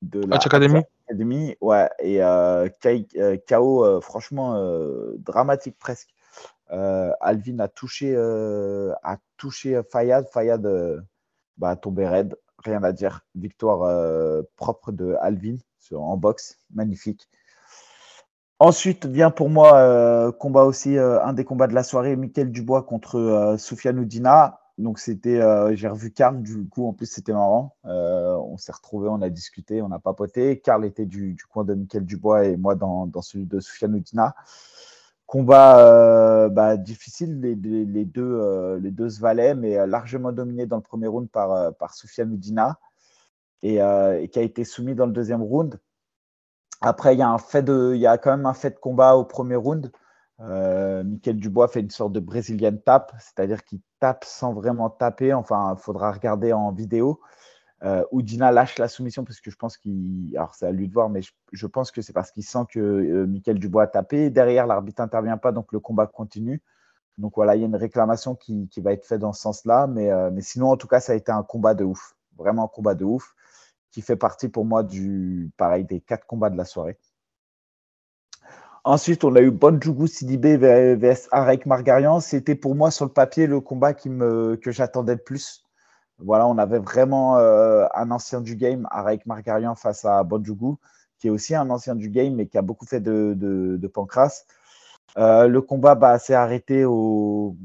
De 0.02 0.20
la 0.26 0.36
Academy 0.36 0.82
demi, 1.14 1.56
ouais, 1.60 1.88
et 2.00 2.22
euh, 2.22 2.68
KO, 3.48 3.84
euh, 3.84 4.00
franchement, 4.00 4.56
euh, 4.56 5.14
dramatique 5.18 5.76
presque. 5.78 6.10
Alvin 6.70 7.58
a 7.60 7.68
touché, 7.68 8.14
a 8.14 9.16
touché 9.38 9.80
Fayad. 9.90 10.28
Fayad 10.28 10.68
bah, 11.56 11.70
a 11.70 11.76
tombé 11.76 12.06
raide, 12.06 12.36
rien 12.58 12.82
à 12.82 12.92
dire. 12.92 13.24
Victoire 13.34 14.44
propre 14.56 14.92
de 14.92 15.16
Alvin 15.22 15.56
en 15.92 16.18
boxe, 16.18 16.58
magnifique. 16.74 17.26
Ensuite 18.58 19.06
vient 19.06 19.30
pour 19.30 19.48
moi 19.48 20.30
combat 20.32 20.64
aussi 20.64 20.98
un 20.98 21.32
des 21.32 21.46
combats 21.46 21.68
de 21.68 21.74
la 21.74 21.82
soirée, 21.82 22.16
Michael 22.16 22.52
Dubois 22.52 22.82
contre 22.82 23.56
Soufiane 23.58 23.98
Oudina 23.98 24.60
donc 24.78 25.00
c'était, 25.00 25.40
euh, 25.40 25.74
j'ai 25.74 25.88
revu 25.88 26.12
Karl, 26.12 26.40
du 26.40 26.68
coup, 26.68 26.86
en 26.86 26.92
plus 26.92 27.06
c'était 27.06 27.32
marrant. 27.32 27.76
Euh, 27.86 28.34
on 28.36 28.56
s'est 28.56 28.72
retrouvés, 28.72 29.08
on 29.08 29.20
a 29.22 29.28
discuté, 29.28 29.82
on 29.82 29.90
a 29.90 29.98
papoté. 29.98 30.60
Karl 30.60 30.84
était 30.84 31.06
du, 31.06 31.36
coin 31.50 31.64
de 31.64 31.74
Michael 31.74 32.04
Dubois 32.04 32.44
et 32.44 32.56
moi 32.56 32.76
dans, 32.76 33.10
celui 33.20 33.46
de 33.46 33.58
Soufiane 33.58 33.94
Oudina. 33.94 34.36
Combat 35.26 35.80
euh, 35.80 36.48
bah, 36.48 36.76
difficile, 36.76 37.40
les, 37.40 37.56
deux, 37.56 38.78
les 38.78 38.90
deux 38.90 39.10
se 39.10 39.20
valaient, 39.20 39.54
mais 39.54 39.84
largement 39.86 40.32
dominé 40.32 40.66
dans 40.66 40.76
le 40.76 40.82
premier 40.82 41.08
round 41.08 41.28
par, 41.28 41.74
par 41.74 41.94
Soufiane 41.94 42.40
et, 43.62 43.74
qui 43.74 44.38
a 44.38 44.42
été 44.42 44.64
soumis 44.64 44.94
dans 44.94 45.06
le 45.06 45.12
deuxième 45.12 45.42
round. 45.42 45.80
Après, 46.80 47.14
il 47.16 47.18
y, 47.18 47.22
a 47.22 47.28
un 47.28 47.38
fait 47.38 47.62
de, 47.62 47.92
il 47.94 48.00
y 48.00 48.06
a 48.06 48.16
quand 48.16 48.30
même 48.30 48.46
un 48.46 48.54
fait 48.54 48.70
de 48.70 48.78
combat 48.78 49.16
au 49.16 49.24
premier 49.24 49.56
round. 49.56 49.90
Michael 50.38 51.36
Dubois 51.36 51.66
fait 51.66 51.80
une 51.80 51.90
sorte 51.90 52.12
de 52.12 52.20
Brésilien 52.20 52.76
tap, 52.76 53.12
c'est-à-dire 53.18 53.64
qu'il 53.64 53.80
tape 54.00 54.24
sans 54.24 54.52
vraiment 54.52 54.90
taper. 54.90 55.32
Enfin, 55.34 55.74
il 55.76 55.80
faudra 55.80 56.12
regarder 56.12 56.52
en 56.52 56.72
vidéo. 56.72 57.20
Euh, 57.84 58.02
où 58.10 58.22
Dina 58.22 58.50
lâche 58.50 58.76
la 58.78 58.88
soumission 58.88 59.24
parce 59.24 59.40
que 59.40 59.50
je 59.50 59.56
pense 59.56 59.76
qu'il. 59.76 60.36
Alors, 60.36 60.54
c'est 60.54 60.66
à 60.66 60.72
lui 60.72 60.88
de 60.88 60.92
voir, 60.92 61.08
mais 61.08 61.20
je, 61.52 61.66
pense 61.66 61.92
que 61.92 62.02
c'est 62.02 62.12
parce 62.12 62.32
qu'il 62.32 62.42
sent 62.42 62.64
que 62.68 62.80
euh, 62.80 63.26
Michael 63.26 63.60
Dubois 63.60 63.84
a 63.84 63.86
tapé. 63.86 64.30
Derrière, 64.30 64.66
l'arbitre 64.66 65.00
n'intervient 65.00 65.36
pas, 65.36 65.52
donc 65.52 65.72
le 65.72 65.78
combat 65.78 66.06
continue. 66.06 66.60
Donc 67.18 67.34
voilà, 67.36 67.54
il 67.54 67.60
y 67.60 67.62
a 67.62 67.66
une 67.66 67.76
réclamation 67.76 68.34
qui, 68.34 68.68
va 68.78 68.92
être 68.92 69.04
faite 69.04 69.20
dans 69.20 69.32
ce 69.32 69.42
sens-là. 69.42 69.86
Mais, 69.86 70.10
euh, 70.10 70.30
mais 70.32 70.40
sinon, 70.40 70.70
en 70.70 70.76
tout 70.76 70.88
cas, 70.88 71.00
ça 71.00 71.12
a 71.12 71.14
été 71.16 71.30
un 71.30 71.44
combat 71.44 71.74
de 71.74 71.84
ouf. 71.84 72.16
Vraiment 72.36 72.64
un 72.64 72.68
combat 72.68 72.94
de 72.94 73.04
ouf 73.04 73.34
qui 73.92 74.02
fait 74.02 74.16
partie 74.16 74.48
pour 74.48 74.64
moi 74.64 74.82
du 74.82 75.50
pareil 75.56 75.84
des 75.84 76.00
quatre 76.00 76.26
combats 76.26 76.50
de 76.50 76.56
la 76.56 76.64
soirée. 76.64 76.98
Ensuite, 78.88 79.22
on 79.22 79.36
a 79.36 79.42
eu 79.42 79.50
Bonjougou 79.50 80.06
Sidibé 80.06 80.56
vs 80.56 81.28
Arek 81.30 81.66
Margarian. 81.66 82.20
C'était 82.20 82.54
pour 82.54 82.74
moi 82.74 82.90
sur 82.90 83.04
le 83.04 83.10
papier 83.10 83.46
le 83.46 83.60
combat 83.60 83.92
qui 83.92 84.08
me, 84.08 84.56
que 84.56 84.70
j'attendais 84.70 85.12
le 85.12 85.20
plus. 85.20 85.62
Voilà, 86.18 86.46
on 86.46 86.56
avait 86.56 86.78
vraiment 86.78 87.36
euh, 87.36 87.84
un 87.94 88.10
ancien 88.10 88.40
du 88.40 88.56
game, 88.56 88.88
Arek 88.90 89.26
Margarian, 89.26 89.74
face 89.74 90.06
à 90.06 90.22
Bonjougou, 90.22 90.78
qui 91.18 91.26
est 91.26 91.30
aussi 91.30 91.54
un 91.54 91.68
ancien 91.68 91.96
du 91.96 92.08
game, 92.08 92.34
mais 92.34 92.46
qui 92.46 92.56
a 92.56 92.62
beaucoup 92.62 92.86
fait 92.86 93.00
de, 93.00 93.34
de, 93.36 93.86
pancras. 93.88 94.44
Euh, 95.18 95.48
le 95.48 95.60
combat 95.60 95.94
bah, 95.94 96.18
s'est 96.18 96.32
arrêté 96.32 96.86
au, 96.86 97.58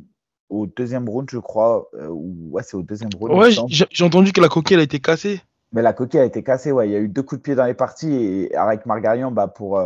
au, 0.49 0.67
deuxième 0.67 1.07
round, 1.07 1.29
je 1.31 1.39
crois. 1.39 1.87
Euh, 1.93 2.09
ouais, 2.09 2.63
c'est 2.63 2.75
au 2.75 2.83
deuxième 2.83 3.11
round. 3.17 3.33
Ouais, 3.33 3.51
j'ai 3.69 4.03
entendu 4.03 4.33
que 4.33 4.41
la 4.41 4.49
coquille 4.49 4.75
a 4.75 4.81
été 4.81 4.99
cassée. 4.99 5.41
Mais 5.71 5.81
la 5.81 5.93
coquille 5.93 6.19
a 6.19 6.25
été 6.25 6.43
cassée, 6.43 6.73
ouais. 6.73 6.89
Il 6.89 6.91
y 6.91 6.97
a 6.97 6.99
eu 6.99 7.07
deux 7.07 7.23
coups 7.23 7.39
de 7.39 7.43
pied 7.43 7.55
dans 7.55 7.63
les 7.63 7.73
parties 7.73 8.13
et 8.13 8.55
Arek 8.57 8.85
Margarian, 8.85 9.31
bah, 9.31 9.47
pour, 9.47 9.79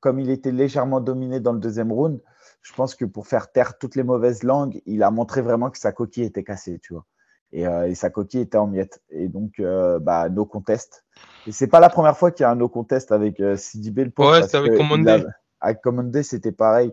comme 0.00 0.18
il 0.18 0.30
était 0.30 0.52
légèrement 0.52 1.00
dominé 1.00 1.40
dans 1.40 1.52
le 1.52 1.60
deuxième 1.60 1.92
round, 1.92 2.20
je 2.62 2.72
pense 2.74 2.94
que 2.94 3.04
pour 3.04 3.26
faire 3.26 3.52
taire 3.52 3.78
toutes 3.78 3.96
les 3.96 4.02
mauvaises 4.02 4.42
langues, 4.42 4.80
il 4.86 5.02
a 5.02 5.10
montré 5.10 5.42
vraiment 5.42 5.70
que 5.70 5.78
sa 5.78 5.92
coquille 5.92 6.24
était 6.24 6.44
cassée, 6.44 6.78
tu 6.82 6.94
vois. 6.94 7.06
Et, 7.52 7.66
euh, 7.66 7.92
sa 7.94 8.10
coquille 8.10 8.40
était 8.40 8.58
en 8.58 8.66
miettes. 8.66 9.02
Et 9.10 9.28
donc, 9.28 9.58
euh, 9.58 9.98
bah, 9.98 10.28
no 10.28 10.44
contest. 10.44 11.04
Et 11.46 11.52
c'est 11.52 11.66
pas 11.66 11.80
la 11.80 11.88
première 11.88 12.16
fois 12.16 12.30
qu'il 12.30 12.44
y 12.44 12.46
a 12.46 12.50
un 12.50 12.56
no 12.56 12.68
contest 12.68 13.12
avec 13.12 13.40
euh, 13.40 13.56
Sidi 13.56 13.90
Belpo. 13.90 14.30
Ouais, 14.30 14.42
c'était 14.42 14.58
avec 14.58 14.76
Commandé. 14.76 15.24
Avec 15.60 15.80
Commandé, 15.80 16.22
c'était 16.22 16.52
pareil. 16.52 16.92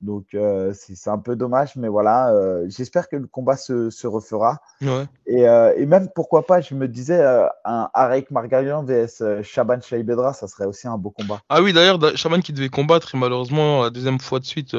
Donc 0.00 0.26
euh, 0.34 0.72
c'est 0.74 1.10
un 1.10 1.18
peu 1.18 1.34
dommage, 1.34 1.74
mais 1.74 1.88
voilà, 1.88 2.30
euh, 2.30 2.66
j'espère 2.68 3.08
que 3.08 3.16
le 3.16 3.26
combat 3.26 3.56
se, 3.56 3.90
se 3.90 4.06
refera. 4.06 4.60
Ouais. 4.80 5.06
Et, 5.26 5.48
euh, 5.48 5.74
et, 5.76 5.86
même 5.86 6.08
pourquoi 6.14 6.46
pas, 6.46 6.60
je 6.60 6.74
me 6.76 6.86
disais, 6.86 7.20
un 7.64 7.90
Arek 7.92 8.30
Margarian 8.30 8.84
vs 8.84 9.42
Shaban 9.42 9.80
Shaibedra, 9.80 10.34
ça 10.34 10.46
serait 10.46 10.66
aussi 10.66 10.86
un 10.86 10.96
beau 10.98 11.10
combat. 11.10 11.40
Ah 11.48 11.62
oui, 11.62 11.72
d'ailleurs, 11.72 11.98
Shaban 12.16 12.40
qui 12.40 12.52
devait 12.52 12.68
combattre, 12.68 13.16
et 13.16 13.18
malheureusement, 13.18 13.82
la 13.82 13.90
deuxième 13.90 14.20
fois 14.20 14.38
de 14.38 14.44
suite. 14.44 14.76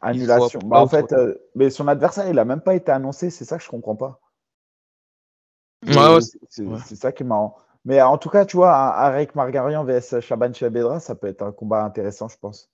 Annulation. 0.00 0.60
Bah, 0.64 0.80
en 0.80 0.86
fait, 0.86 1.12
mais 1.56 1.70
son 1.70 1.88
adversaire, 1.88 2.28
il 2.28 2.38
a 2.38 2.44
même 2.44 2.60
pas 2.60 2.76
été 2.76 2.92
annoncé, 2.92 3.30
c'est 3.30 3.44
ça 3.44 3.58
que 3.58 3.64
je 3.64 3.68
comprends 3.68 3.96
pas. 3.96 4.20
Ouais, 5.88 6.20
c'est 6.20 6.96
ça 6.96 7.10
qui 7.10 7.24
est 7.24 7.26
marrant. 7.26 7.56
Mais 7.84 8.00
en 8.00 8.18
tout 8.18 8.28
cas, 8.28 8.44
tu 8.44 8.56
vois, 8.56 8.74
un 8.76 8.90
Arek 8.90 9.34
Margarian 9.34 9.84
vs 9.84 10.20
Shaban 10.20 10.52
Shaibedra, 10.52 11.00
ça 11.00 11.16
peut 11.16 11.26
être 11.26 11.42
un 11.42 11.52
combat 11.52 11.84
intéressant, 11.84 12.28
je 12.28 12.36
pense. 12.36 12.70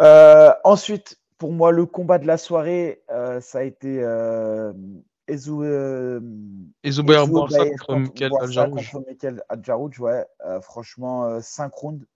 Euh, 0.00 0.52
ensuite, 0.64 1.18
pour 1.38 1.52
moi, 1.52 1.72
le 1.72 1.86
combat 1.86 2.18
de 2.18 2.26
la 2.26 2.36
soirée, 2.38 3.02
euh, 3.10 3.40
ça 3.40 3.58
a 3.58 3.62
été 3.62 4.02
euh, 4.02 4.72
Ezou, 5.28 5.62
euh, 5.62 6.20
contre 8.70 9.06
Michael 9.06 9.42
Adjarouj. 9.48 10.00
Ouais, 10.00 10.26
franchement, 10.62 11.40
5 11.40 11.72
rounds, 11.74 12.06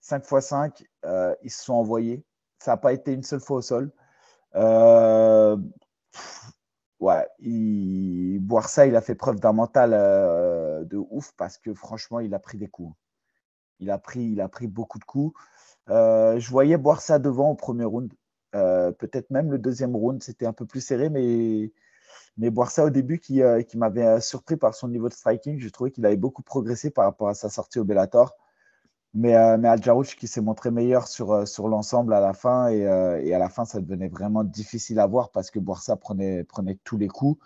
5 0.00 0.24
x 0.24 0.46
5, 0.46 0.84
ils 1.42 1.50
se 1.50 1.64
sont 1.64 1.74
envoyés. 1.74 2.24
Ça 2.58 2.72
n'a 2.72 2.76
pas 2.76 2.92
été 2.92 3.12
une 3.12 3.22
seule 3.22 3.40
fois 3.40 3.58
au 3.58 3.62
sol. 3.62 3.92
ouais, 7.00 7.26
il... 7.38 8.40
il 8.40 8.96
a 8.96 9.00
fait 9.00 9.14
preuve 9.14 9.38
d'un 9.40 9.52
mental 9.52 9.90
de 9.90 10.96
ouf 11.10 11.32
parce 11.36 11.58
que 11.58 11.74
franchement, 11.74 12.20
il 12.20 12.34
a 12.34 12.38
pris 12.38 12.58
des 12.58 12.68
coups. 12.68 12.96
Il 13.78 13.90
a 13.90 13.98
pris, 13.98 14.24
il 14.24 14.40
a 14.40 14.48
pris 14.48 14.66
beaucoup 14.66 14.98
de 14.98 15.04
coups. 15.04 15.38
Euh, 15.90 16.38
je 16.40 16.50
voyais 16.50 16.76
boire 16.76 17.00
devant 17.20 17.50
au 17.50 17.54
premier 17.54 17.84
round. 17.84 18.12
Euh, 18.54 18.92
peut-être 18.92 19.30
même 19.30 19.50
le 19.50 19.58
deuxième 19.58 19.94
round, 19.94 20.22
c'était 20.22 20.46
un 20.46 20.52
peu 20.52 20.66
plus 20.66 20.80
serré, 20.80 21.10
mais, 21.10 21.72
mais 22.38 22.50
boire 22.50 22.70
ça 22.70 22.84
au 22.84 22.90
début 22.90 23.18
qui, 23.20 23.42
euh, 23.42 23.62
qui 23.62 23.78
m'avait 23.78 24.20
surpris 24.20 24.56
par 24.56 24.74
son 24.74 24.88
niveau 24.88 25.08
de 25.08 25.14
striking. 25.14 25.58
Je 25.58 25.68
trouvais 25.68 25.90
qu'il 25.90 26.06
avait 26.06 26.16
beaucoup 26.16 26.42
progressé 26.42 26.90
par 26.90 27.04
rapport 27.04 27.28
à 27.28 27.34
sa 27.34 27.50
sortie 27.50 27.78
au 27.78 27.84
Bellator. 27.84 28.36
Mais, 29.14 29.34
mais 29.58 29.68
Al 29.68 29.80
qui 29.80 30.28
s'est 30.28 30.42
montré 30.42 30.70
meilleur 30.70 31.08
sur, 31.08 31.48
sur 31.48 31.68
l'ensemble 31.68 32.12
à 32.12 32.20
la 32.20 32.34
fin. 32.34 32.68
Et, 32.68 32.86
à 32.86 33.38
la 33.38 33.48
fin, 33.48 33.64
ça 33.64 33.80
devenait 33.80 34.08
vraiment 34.08 34.44
difficile 34.44 35.00
à 35.00 35.06
voir 35.06 35.30
parce 35.30 35.50
que 35.50 35.58
ça 35.80 35.96
prenait, 35.96 36.44
prenait 36.44 36.78
tous 36.84 36.98
les 36.98 37.08
coups. 37.08 37.40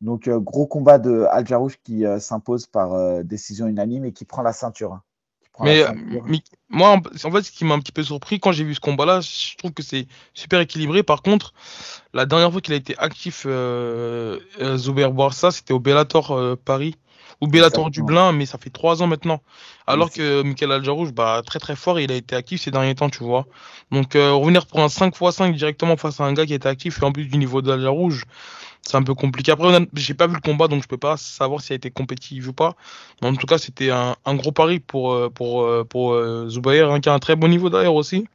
Donc, 0.00 0.30
gros 0.30 0.66
combat 0.66 0.98
de 0.98 1.26
Al 1.30 1.44
qui 1.84 2.04
s'impose 2.20 2.66
par 2.66 3.22
décision 3.24 3.66
unanime 3.66 4.06
et 4.06 4.12
qui 4.12 4.24
prend 4.24 4.42
la 4.42 4.54
ceinture. 4.54 5.02
Hein. 5.60 5.64
Mais, 5.64 5.82
euh, 5.82 5.92
moi, 6.68 6.90
en 6.90 7.30
fait, 7.30 7.42
ce 7.42 7.50
qui 7.50 7.64
m'a 7.64 7.74
un 7.74 7.80
petit 7.80 7.92
peu 7.92 8.02
surpris 8.02 8.40
quand 8.40 8.52
j'ai 8.52 8.64
vu 8.64 8.74
ce 8.74 8.80
combat-là, 8.80 9.20
je 9.20 9.56
trouve 9.56 9.72
que 9.72 9.82
c'est 9.82 10.06
super 10.34 10.60
équilibré. 10.60 11.02
Par 11.02 11.22
contre, 11.22 11.52
la 12.14 12.26
dernière 12.26 12.50
fois 12.50 12.60
qu'il 12.60 12.74
a 12.74 12.76
été 12.76 12.96
actif, 12.98 13.44
euh, 13.46 14.38
euh 14.60 14.76
Zuber 14.76 15.08
Boursa, 15.08 15.50
c'était 15.50 15.72
au 15.72 15.80
Bellator 15.80 16.32
euh, 16.32 16.56
Paris 16.56 16.96
ou 17.40 17.46
Bellator 17.46 17.90
Dublin, 17.90 18.32
mais 18.32 18.46
ça 18.46 18.58
fait 18.58 18.70
trois 18.70 19.02
ans 19.02 19.06
maintenant. 19.06 19.40
Alors 19.86 20.10
que 20.10 20.42
Michael 20.42 20.72
Aljarouche, 20.72 21.12
bah, 21.12 21.42
très 21.44 21.58
très 21.58 21.74
fort, 21.74 21.98
il 21.98 22.12
a 22.12 22.14
été 22.14 22.36
actif 22.36 22.60
ces 22.60 22.70
derniers 22.70 22.94
temps, 22.94 23.08
tu 23.08 23.24
vois. 23.24 23.46
Donc, 23.90 24.12
revenir 24.14 24.66
pour 24.66 24.80
un 24.80 24.88
5x5 24.88 25.54
directement 25.54 25.96
face 25.96 26.20
à 26.20 26.24
un 26.24 26.32
gars 26.32 26.46
qui 26.46 26.54
était 26.54 26.68
actif 26.68 27.02
et 27.02 27.04
en 27.04 27.12
plus 27.12 27.24
du 27.24 27.38
niveau 27.38 27.62
d'Aljarouche, 27.62 28.24
c'est 28.82 28.96
un 28.96 29.02
peu 29.02 29.14
compliqué. 29.14 29.52
Après, 29.52 29.68
j'ai 29.94 30.14
pas 30.14 30.26
vu 30.26 30.34
le 30.34 30.40
combat, 30.40 30.68
donc 30.68 30.82
je 30.82 30.88
peux 30.88 30.98
pas 30.98 31.16
savoir 31.16 31.60
s'il 31.60 31.74
a 31.74 31.76
été 31.76 31.90
compétitif 31.90 32.48
ou 32.48 32.52
pas. 32.52 32.74
Mais 33.20 33.28
en 33.28 33.34
tout 33.34 33.46
cas, 33.46 33.58
c'était 33.58 33.90
un, 33.90 34.14
gros 34.34 34.52
pari 34.52 34.80
pour, 34.80 35.12
euh, 35.12 35.28
pour, 35.28 35.62
euh, 35.62 35.84
pour, 35.84 36.12
euh, 36.14 36.48
Zubair, 36.48 36.90
hein, 36.90 37.00
qui 37.00 37.08
a 37.08 37.14
un 37.14 37.18
très 37.18 37.36
bon 37.36 37.48
niveau 37.48 37.70
d'ailleurs 37.70 37.94
aussi. 37.94 38.26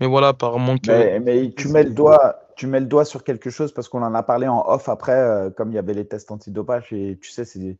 Mais 0.00 0.06
voilà, 0.06 0.28
apparemment 0.28 0.78
que. 0.78 1.18
Mais, 1.18 1.50
tu, 1.50 1.68
mets 1.68 1.82
le 1.82 1.90
doigt, 1.90 2.36
tu 2.56 2.66
mets 2.66 2.80
le 2.80 2.86
doigt 2.86 3.04
sur 3.04 3.24
quelque 3.24 3.50
chose 3.50 3.72
parce 3.72 3.88
qu'on 3.88 4.02
en 4.02 4.14
a 4.14 4.22
parlé 4.22 4.48
en 4.48 4.64
off 4.66 4.88
après, 4.88 5.50
comme 5.56 5.70
il 5.70 5.74
y 5.74 5.78
avait 5.78 5.94
les 5.94 6.06
tests 6.06 6.30
antidopage. 6.30 6.92
Et 6.92 7.18
tu 7.20 7.30
sais, 7.30 7.44
c'est. 7.44 7.76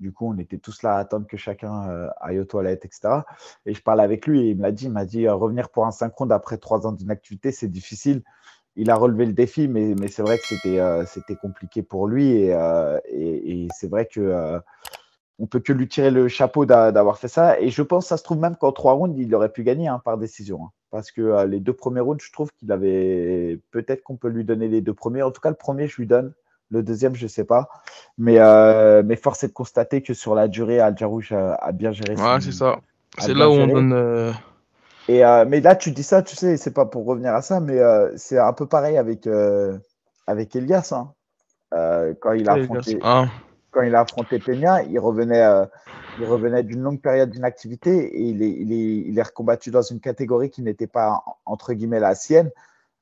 Du 0.00 0.12
coup, 0.12 0.32
on 0.32 0.38
était 0.38 0.58
tous 0.58 0.82
là 0.82 0.96
à 0.96 0.98
attendre 0.98 1.26
que 1.26 1.36
chacun 1.36 2.08
aille 2.20 2.38
aux 2.38 2.44
toilettes, 2.44 2.84
etc. 2.84 3.22
Et 3.66 3.74
je 3.74 3.82
parle 3.82 4.00
avec 4.00 4.26
lui 4.26 4.42
et 4.42 4.50
il 4.50 4.58
m'a 4.58 4.70
dit, 4.70 4.88
m'a 4.88 5.04
dit 5.04 5.28
revenir 5.28 5.70
pour 5.70 5.86
un 5.86 5.90
synchrone 5.90 6.30
après 6.30 6.58
trois 6.58 6.86
ans 6.86 6.92
d'inactivité, 6.92 7.50
c'est 7.50 7.68
difficile 7.68 8.22
il 8.78 8.90
a 8.90 8.96
relevé 8.96 9.26
le 9.26 9.32
défi, 9.32 9.66
mais, 9.66 9.94
c'est 10.08 10.22
vrai 10.22 10.38
que 10.38 10.46
c'était 10.46 10.78
euh, 10.78 11.04
c'était 11.04 11.36
compliqué 11.36 11.82
pour 11.82 12.06
lui. 12.06 12.30
Et, 12.30 12.54
euh, 12.54 12.98
et, 13.06 13.66
c'est 13.74 13.90
vrai 13.90 14.06
que 14.06 14.20
euh, 14.20 14.60
on 15.40 15.46
peut 15.46 15.58
que 15.58 15.72
lui 15.72 15.88
tirer 15.88 16.12
le 16.12 16.28
chapeau 16.28 16.64
d'avoir 16.64 17.18
fait 17.18 17.28
ça. 17.28 17.60
Et 17.60 17.70
je 17.70 17.82
pense, 17.82 18.06
ça 18.06 18.16
se 18.16 18.22
trouve 18.22 18.38
même 18.38 18.56
qu'en 18.56 18.70
trois 18.72 18.92
rounds, 18.92 19.18
il 19.20 19.34
aurait 19.34 19.52
pu 19.52 19.64
gagner 19.64 19.88
hein, 19.88 20.00
par 20.04 20.16
décision. 20.16 20.66
Hein. 20.66 20.70
parce 20.90 21.10
que 21.10 21.44
les 21.44 21.58
deux 21.60 21.72
premiers 21.72 22.00
rounds, 22.00 22.24
je 22.24 22.32
trouve 22.32 22.52
qu'il 22.52 22.70
avait. 22.70 23.60
Peut-être 23.72 24.02
qu'on 24.04 24.16
peut 24.16 24.28
lui 24.28 24.44
donner 24.44 24.68
les 24.68 24.80
deux 24.80 24.94
premiers. 24.94 25.22
En 25.22 25.32
tout 25.32 25.40
cas, 25.40 25.50
le 25.50 25.56
premier, 25.56 25.88
je 25.88 25.96
lui 25.96 26.06
donne. 26.06 26.32
Le 26.70 26.82
deuxième, 26.82 27.14
je 27.14 27.24
ne 27.24 27.28
sais 27.28 27.44
pas. 27.44 27.68
Mais, 28.18 28.38
mais 29.02 29.16
force 29.16 29.44
est 29.44 29.48
de 29.48 29.52
constater 29.52 30.02
que 30.02 30.14
sur 30.14 30.34
la 30.34 30.48
durée, 30.48 30.80
Al 30.80 30.94
a, 31.00 31.72
bien 31.72 31.92
géré. 31.92 32.14
Ouais, 32.14 32.40
c'est 32.40 32.52
ça. 32.52 32.78
C'est 33.18 33.34
là 33.34 33.48
où 33.48 33.54
on 33.54 33.66
donne 33.66 34.34
et, 35.08 35.24
euh, 35.24 35.46
mais 35.48 35.60
là, 35.60 35.74
tu 35.74 35.90
dis 35.90 36.02
ça, 36.02 36.22
tu 36.22 36.36
sais, 36.36 36.58
c'est 36.58 36.72
pas 36.72 36.84
pour 36.84 37.06
revenir 37.06 37.34
à 37.34 37.40
ça, 37.40 37.60
mais 37.60 37.78
euh, 37.78 38.12
c'est 38.16 38.38
un 38.38 38.52
peu 38.52 38.66
pareil 38.66 38.98
avec, 38.98 39.26
euh, 39.26 39.78
avec 40.26 40.54
Elias. 40.54 40.92
Hein. 40.92 41.12
quand, 42.20 42.32
il 42.32 42.48
a 42.48 42.52
affronté, 42.52 42.98
ah. 43.02 43.26
quand 43.70 43.80
il 43.82 43.94
a 43.94 44.00
affronté 44.00 44.38
Peña, 44.38 44.82
il 44.82 44.98
revenait, 44.98 45.44
il 46.18 46.26
revenait 46.26 46.62
d'une 46.62 46.82
longue 46.82 47.00
période 47.00 47.30
d'inactivité 47.30 47.90
et 47.90 48.22
il 48.22 48.42
est, 48.42 48.50
il, 48.50 48.72
est, 48.72 49.08
il 49.08 49.18
est 49.18 49.22
recombattu 49.22 49.70
dans 49.70 49.82
une 49.82 50.00
catégorie 50.00 50.50
qui 50.50 50.60
n'était 50.60 50.86
pas, 50.86 51.24
entre 51.46 51.72
guillemets, 51.72 52.00
la 52.00 52.14
sienne, 52.14 52.50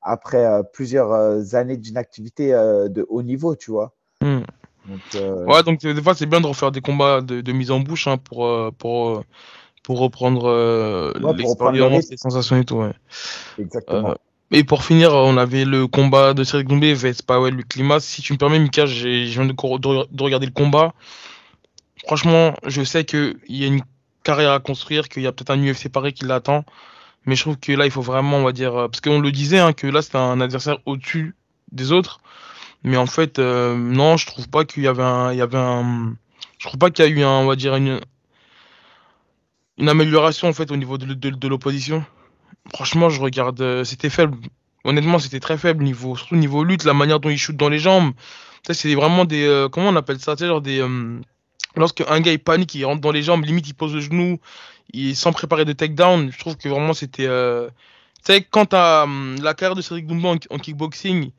après 0.01 0.47
plusieurs 0.73 1.55
années 1.55 1.77
d'inactivité 1.77 2.51
de 2.51 3.05
haut 3.09 3.23
niveau, 3.23 3.55
tu 3.55 3.71
vois. 3.71 3.93
Hmm. 4.21 4.41
ouais, 5.47 5.63
donc 5.63 5.81
des 5.81 6.01
fois, 6.01 6.15
c'est 6.15 6.25
bien 6.25 6.41
de 6.41 6.47
refaire 6.47 6.71
des 6.71 6.81
combats 6.81 7.21
de, 7.21 7.41
de 7.41 7.51
mise 7.51 7.71
en 7.71 7.79
bouche 7.79 8.07
hein, 8.07 8.17
pour. 8.17 8.73
pour 8.73 9.23
pour 9.87 9.99
reprendre 9.99 10.49
euh, 10.49 11.13
l'expérience, 11.37 12.09
les 12.11 12.17
sensations 12.17 12.57
et 12.57 12.65
tout. 12.65 12.75
Ouais. 12.75 12.91
Exactement. 13.57 14.09
Euh, 14.09 14.15
et 14.51 14.65
pour 14.65 14.83
finir, 14.83 15.13
on 15.13 15.37
avait 15.37 15.63
le 15.63 15.87
combat 15.87 16.33
de 16.33 16.43
Cyril 16.43 16.65
Doumbé 16.65 16.93
vs 16.93 17.21
Powell 17.25 17.55
le 17.55 17.63
climat. 17.63 18.01
Si 18.01 18.21
tu 18.21 18.33
me 18.33 18.37
permets, 18.37 18.59
Mika, 18.59 18.85
je 18.85 19.07
viens 19.07 19.45
de, 19.45 19.53
de, 19.53 20.23
regarder 20.23 20.45
le 20.45 20.51
combat. 20.51 20.93
Franchement, 22.05 22.53
je 22.65 22.83
sais 22.83 23.05
qu'il 23.05 23.37
y 23.47 23.63
a 23.63 23.67
une 23.67 23.81
carrière 24.25 24.51
à 24.51 24.59
construire, 24.59 25.07
qu'il 25.07 25.23
y 25.23 25.27
a 25.27 25.31
peut-être 25.31 25.51
un 25.51 25.57
UFC 25.57 25.87
pareil 25.87 26.11
qui 26.11 26.25
l'attend. 26.25 26.65
Mais 27.27 27.35
je 27.35 27.41
trouve 27.41 27.57
que 27.57 27.71
là, 27.73 27.85
il 27.85 27.91
faut 27.91 28.01
vraiment, 28.01 28.37
on 28.37 28.43
va 28.43 28.53
dire, 28.53 28.73
parce 28.73 29.01
qu'on 29.01 29.19
le 29.19 29.31
disait, 29.31 29.59
hein, 29.59 29.73
que 29.73 29.85
là, 29.85 30.01
c'est 30.01 30.15
un 30.15 30.41
adversaire 30.41 30.79
au-dessus 30.85 31.35
des 31.71 31.91
autres. 31.91 32.21
Mais 32.83 32.97
en 32.97 33.05
fait, 33.05 33.39
euh, 33.39 33.75
non, 33.75 34.17
je 34.17 34.25
trouve 34.25 34.49
pas 34.49 34.65
qu'il 34.65 34.83
y 34.83 34.87
avait 34.87 35.03
un, 35.03 35.31
il 35.33 35.37
y 35.37 35.41
avait 35.41 35.57
un, 35.57 36.15
je 36.57 36.67
trouve 36.67 36.79
pas 36.79 36.89
qu'il 36.89 37.05
y 37.05 37.07
a 37.07 37.11
eu 37.11 37.23
un, 37.23 37.29
on 37.29 37.45
va 37.45 37.55
dire, 37.55 37.75
une, 37.75 37.99
une 39.77 39.89
amélioration 39.89 40.47
en 40.47 40.53
fait 40.53 40.71
au 40.71 40.77
niveau 40.77 40.97
de, 40.97 41.13
de, 41.13 41.47
l'opposition. 41.47 42.05
Franchement, 42.73 43.09
je 43.09 43.21
regarde, 43.21 43.61
euh, 43.61 43.83
c'était 43.83 44.09
faible 44.09 44.37
honnêtement, 44.83 45.19
c'était 45.19 45.39
très 45.39 45.57
faible 45.57 45.83
niveau, 45.83 46.15
surtout 46.15 46.35
niveau 46.35 46.63
lutte, 46.63 46.83
la 46.85 46.93
manière 46.93 47.19
dont 47.19 47.29
il 47.29 47.37
shoot 47.37 47.55
dans 47.55 47.69
les 47.69 47.79
jambes. 47.79 48.13
C'est 48.69 48.95
vraiment 48.95 49.25
des. 49.25 49.45
Euh, 49.45 49.69
comment 49.69 49.89
on 49.89 49.95
appelle 49.95 50.19
ça 50.19 50.35
genre 50.35 50.61
des. 50.61 50.81
Euh, 51.77 51.79
lorsque 51.79 52.03
un 52.07 52.19
gars 52.19 52.31
il 52.31 52.39
panique, 52.39 52.75
il 52.75 52.85
rentre 52.85 53.01
dans 53.01 53.11
les 53.11 53.23
jambes, 53.23 53.45
limite 53.45 53.67
il 53.67 53.73
pose 53.73 53.93
le 53.93 54.01
genou, 54.01 54.39
il, 54.93 55.15
sans 55.15 55.31
préparer 55.31 55.65
de 55.65 55.73
takedown. 55.73 56.31
Je 56.31 56.39
trouve 56.39 56.57
que 56.57 56.69
vraiment 56.69 56.93
c'était. 56.93 57.27
Euh, 57.27 57.69
tu 58.25 58.33
sais, 58.33 58.41
quant 58.41 58.67
à 58.71 59.03
hum, 59.03 59.35
la 59.41 59.53
carrière 59.53 59.75
de 59.75 59.81
Cédric 59.81 60.07
Doumbé 60.07 60.39
en, 60.49 60.57
kickboxing, 60.57 61.31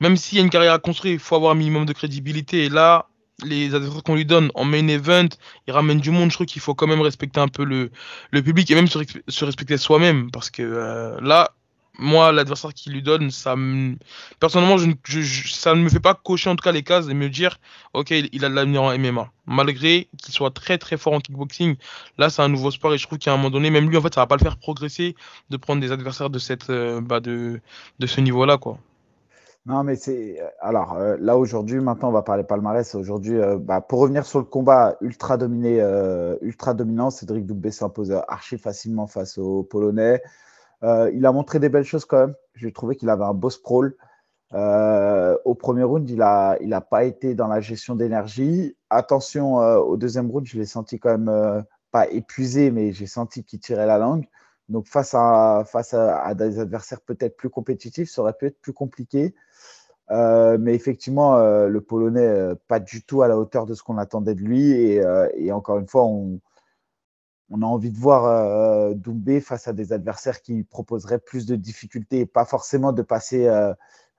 même 0.00 0.16
s'il 0.16 0.38
y 0.38 0.40
a 0.40 0.44
une 0.44 0.50
carrière 0.50 0.74
à 0.74 0.78
construire, 0.78 1.14
il 1.14 1.20
faut 1.20 1.36
avoir 1.36 1.52
un 1.52 1.54
minimum 1.54 1.86
de 1.86 1.92
crédibilité. 1.92 2.64
Et 2.64 2.68
là, 2.68 3.08
les 3.44 3.74
adversaires 3.74 4.02
qu'on 4.02 4.14
lui 4.14 4.26
donne 4.26 4.50
en 4.54 4.64
main 4.64 4.86
event, 4.88 5.28
il 5.66 5.72
ramène 5.72 6.00
du 6.00 6.10
monde. 6.10 6.30
Je 6.30 6.36
trouve 6.36 6.46
qu'il 6.46 6.62
faut 6.62 6.74
quand 6.74 6.86
même 6.86 7.00
respecter 7.00 7.40
un 7.40 7.48
peu 7.48 7.64
le, 7.64 7.90
le 8.30 8.42
public 8.42 8.70
et 8.70 8.74
même 8.74 8.88
se, 8.88 8.98
se 9.28 9.44
respecter 9.44 9.76
soi-même. 9.78 10.30
Parce 10.30 10.50
que 10.50 11.18
là, 11.20 11.52
moi, 11.98 12.32
l'adversaire 12.32 12.72
qui 12.72 12.90
lui 12.90 13.02
donne, 13.02 13.30
ça 13.30 13.54
personnellement, 14.40 14.78
je, 14.78 15.52
ça 15.52 15.74
ne 15.74 15.82
me 15.82 15.88
fait 15.90 16.00
pas 16.00 16.14
cocher 16.14 16.48
en 16.48 16.56
tout 16.56 16.64
cas 16.64 16.72
les 16.72 16.82
cases 16.82 17.08
et 17.08 17.14
me 17.14 17.28
dire, 17.28 17.58
ok, 17.92 18.10
il, 18.10 18.44
a 18.44 18.48
de 18.48 18.54
l'avenir 18.54 18.82
en 18.82 18.98
MMA. 18.98 19.30
Malgré 19.46 20.08
qu'il 20.16 20.32
soit 20.32 20.50
très 20.50 20.78
très 20.78 20.96
fort 20.96 21.12
en 21.12 21.20
kickboxing, 21.20 21.76
là, 22.16 22.30
c'est 22.30 22.42
un 22.42 22.48
nouveau 22.48 22.70
sport 22.70 22.94
et 22.94 22.98
je 22.98 23.06
trouve 23.06 23.18
qu'à 23.18 23.32
un 23.32 23.36
moment 23.36 23.50
donné, 23.50 23.70
même 23.70 23.90
lui, 23.90 23.96
en 23.96 24.00
fait, 24.00 24.14
ça 24.14 24.22
va 24.22 24.26
pas 24.26 24.36
le 24.36 24.42
faire 24.42 24.56
progresser 24.56 25.14
de 25.50 25.56
prendre 25.58 25.82
des 25.82 25.92
adversaires 25.92 26.30
de 26.30 26.38
cette, 26.38 26.70
euh, 26.70 27.00
bah, 27.02 27.20
de, 27.20 27.60
de 27.98 28.06
ce 28.06 28.20
niveau-là, 28.20 28.56
quoi. 28.56 28.78
Non, 29.66 29.84
mais 29.84 29.94
c'est. 29.94 30.40
Euh, 30.40 30.46
alors, 30.60 30.94
euh, 30.94 31.16
là, 31.20 31.36
aujourd'hui, 31.36 31.78
maintenant, 31.78 32.08
on 32.08 32.12
va 32.12 32.22
parler 32.22 32.42
palmarès. 32.42 32.94
Aujourd'hui, 32.94 33.38
bah, 33.60 33.80
pour 33.82 34.00
revenir 34.00 34.24
sur 34.24 34.38
le 34.38 34.46
combat 34.46 34.96
ultra 35.02 35.36
dominé, 35.36 35.78
ultra 36.40 36.72
dominant, 36.72 37.10
Cédric 37.10 37.44
Doumbé 37.44 37.70
s'impose 37.70 38.12
archi 38.28 38.56
facilement 38.56 39.06
face 39.06 39.36
aux 39.36 39.62
Polonais. 39.62 40.22
Euh, 40.84 41.10
il 41.14 41.24
a 41.26 41.32
montré 41.32 41.58
des 41.58 41.68
belles 41.68 41.84
choses 41.84 42.04
quand 42.04 42.18
même. 42.18 42.34
J'ai 42.54 42.72
trouvé 42.72 42.96
qu'il 42.96 43.08
avait 43.08 43.24
un 43.24 43.34
beau 43.34 43.50
sprawl. 43.50 43.94
Euh, 44.54 45.36
au 45.44 45.54
premier 45.54 45.82
round, 45.82 46.08
il 46.08 46.18
n'a 46.18 46.80
pas 46.80 47.04
été 47.04 47.34
dans 47.34 47.48
la 47.48 47.60
gestion 47.60 47.94
d'énergie. 47.94 48.76
Attention, 48.90 49.60
euh, 49.60 49.78
au 49.78 49.96
deuxième 49.96 50.30
round, 50.30 50.46
je 50.46 50.58
l'ai 50.58 50.66
senti 50.66 50.98
quand 50.98 51.16
même 51.16 51.64
pas 51.90 52.08
épuisé, 52.08 52.70
mais 52.70 52.92
j'ai 52.92 53.06
senti 53.06 53.44
qu'il 53.44 53.60
tirait 53.60 53.86
la 53.86 53.98
langue. 53.98 54.26
Donc, 54.68 54.86
face 54.86 55.14
à, 55.14 55.64
face 55.66 55.94
à, 55.94 56.34
des 56.34 56.58
adversaires 56.58 57.00
peut-être 57.00 57.36
plus 57.36 57.50
compétitifs, 57.50 58.10
ça 58.10 58.22
aurait 58.22 58.32
pu 58.32 58.46
être 58.46 58.60
plus 58.60 58.72
compliqué. 58.72 59.34
mais 60.10 60.74
effectivement, 60.74 61.38
le 61.66 61.80
Polonais, 61.80 62.54
pas 62.68 62.80
du 62.80 63.02
tout 63.02 63.22
à 63.22 63.28
la 63.28 63.38
hauteur 63.38 63.66
de 63.66 63.74
ce 63.74 63.82
qu'on 63.82 63.98
attendait 63.98 64.34
de 64.34 64.40
lui. 64.40 64.72
Et, 64.72 65.02
et 65.36 65.52
encore 65.52 65.78
une 65.78 65.88
fois, 65.88 66.04
on, 66.04 66.40
on 67.52 67.60
a 67.60 67.66
envie 67.66 67.90
de 67.90 67.98
voir 67.98 68.24
euh, 68.24 68.94
Doumbé 68.94 69.40
face 69.40 69.68
à 69.68 69.74
des 69.74 69.92
adversaires 69.92 70.40
qui 70.40 70.64
proposeraient 70.64 71.18
plus 71.18 71.44
de 71.44 71.54
difficultés 71.54 72.24
pas 72.24 72.46
forcément 72.46 72.92
de 72.92 73.02
passer 73.02 73.46
euh, 73.46 73.74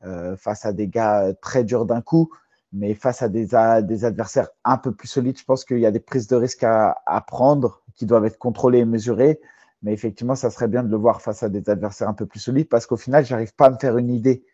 euh, 0.05 0.37
face 0.37 0.65
à 0.65 0.71
des 0.71 0.87
gars 0.87 1.33
très 1.41 1.63
durs 1.63 1.85
d'un 1.85 2.01
coup, 2.01 2.29
mais 2.71 2.93
face 2.93 3.23
à 3.23 3.29
des, 3.29 3.55
adversaires 3.55 4.49
un 4.63 4.77
peu 4.77 4.93
plus 4.93 5.07
solides. 5.07 5.39
Je 5.39 5.45
pense 5.45 5.65
qu'il 5.65 5.79
y 5.79 5.85
a 5.85 5.91
des 5.91 5.99
prises 5.99 6.27
de 6.27 6.35
risque 6.35 6.63
à, 6.63 6.95
prendre 7.25 7.81
qui 7.95 8.05
doivent 8.05 8.25
être 8.25 8.37
contrôlées 8.37 8.79
et 8.79 8.85
mesurées. 8.85 9.41
Mais 9.81 9.93
effectivement, 9.93 10.35
ça 10.35 10.49
serait 10.49 10.67
bien 10.67 10.83
de 10.83 10.89
le 10.89 10.97
voir 10.97 11.21
face 11.21 11.43
à 11.43 11.49
des 11.49 11.69
adversaires 11.69 12.07
un 12.07 12.13
peu 12.13 12.25
plus 12.25 12.39
solides 12.39 12.69
parce 12.69 12.85
qu'au 12.85 12.97
final, 12.97 13.25
j'arrive 13.25 13.53
pas 13.55 13.65
à 13.65 13.69
me 13.71 13.77
faire 13.77 13.97
une 13.97 14.11
idée 14.11 14.45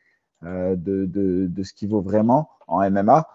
de, 0.41 1.63
ce 1.63 1.74
qu'il 1.74 1.89
vaut 1.89 2.01
vraiment 2.01 2.50
en 2.67 2.89
MMA. 2.89 3.27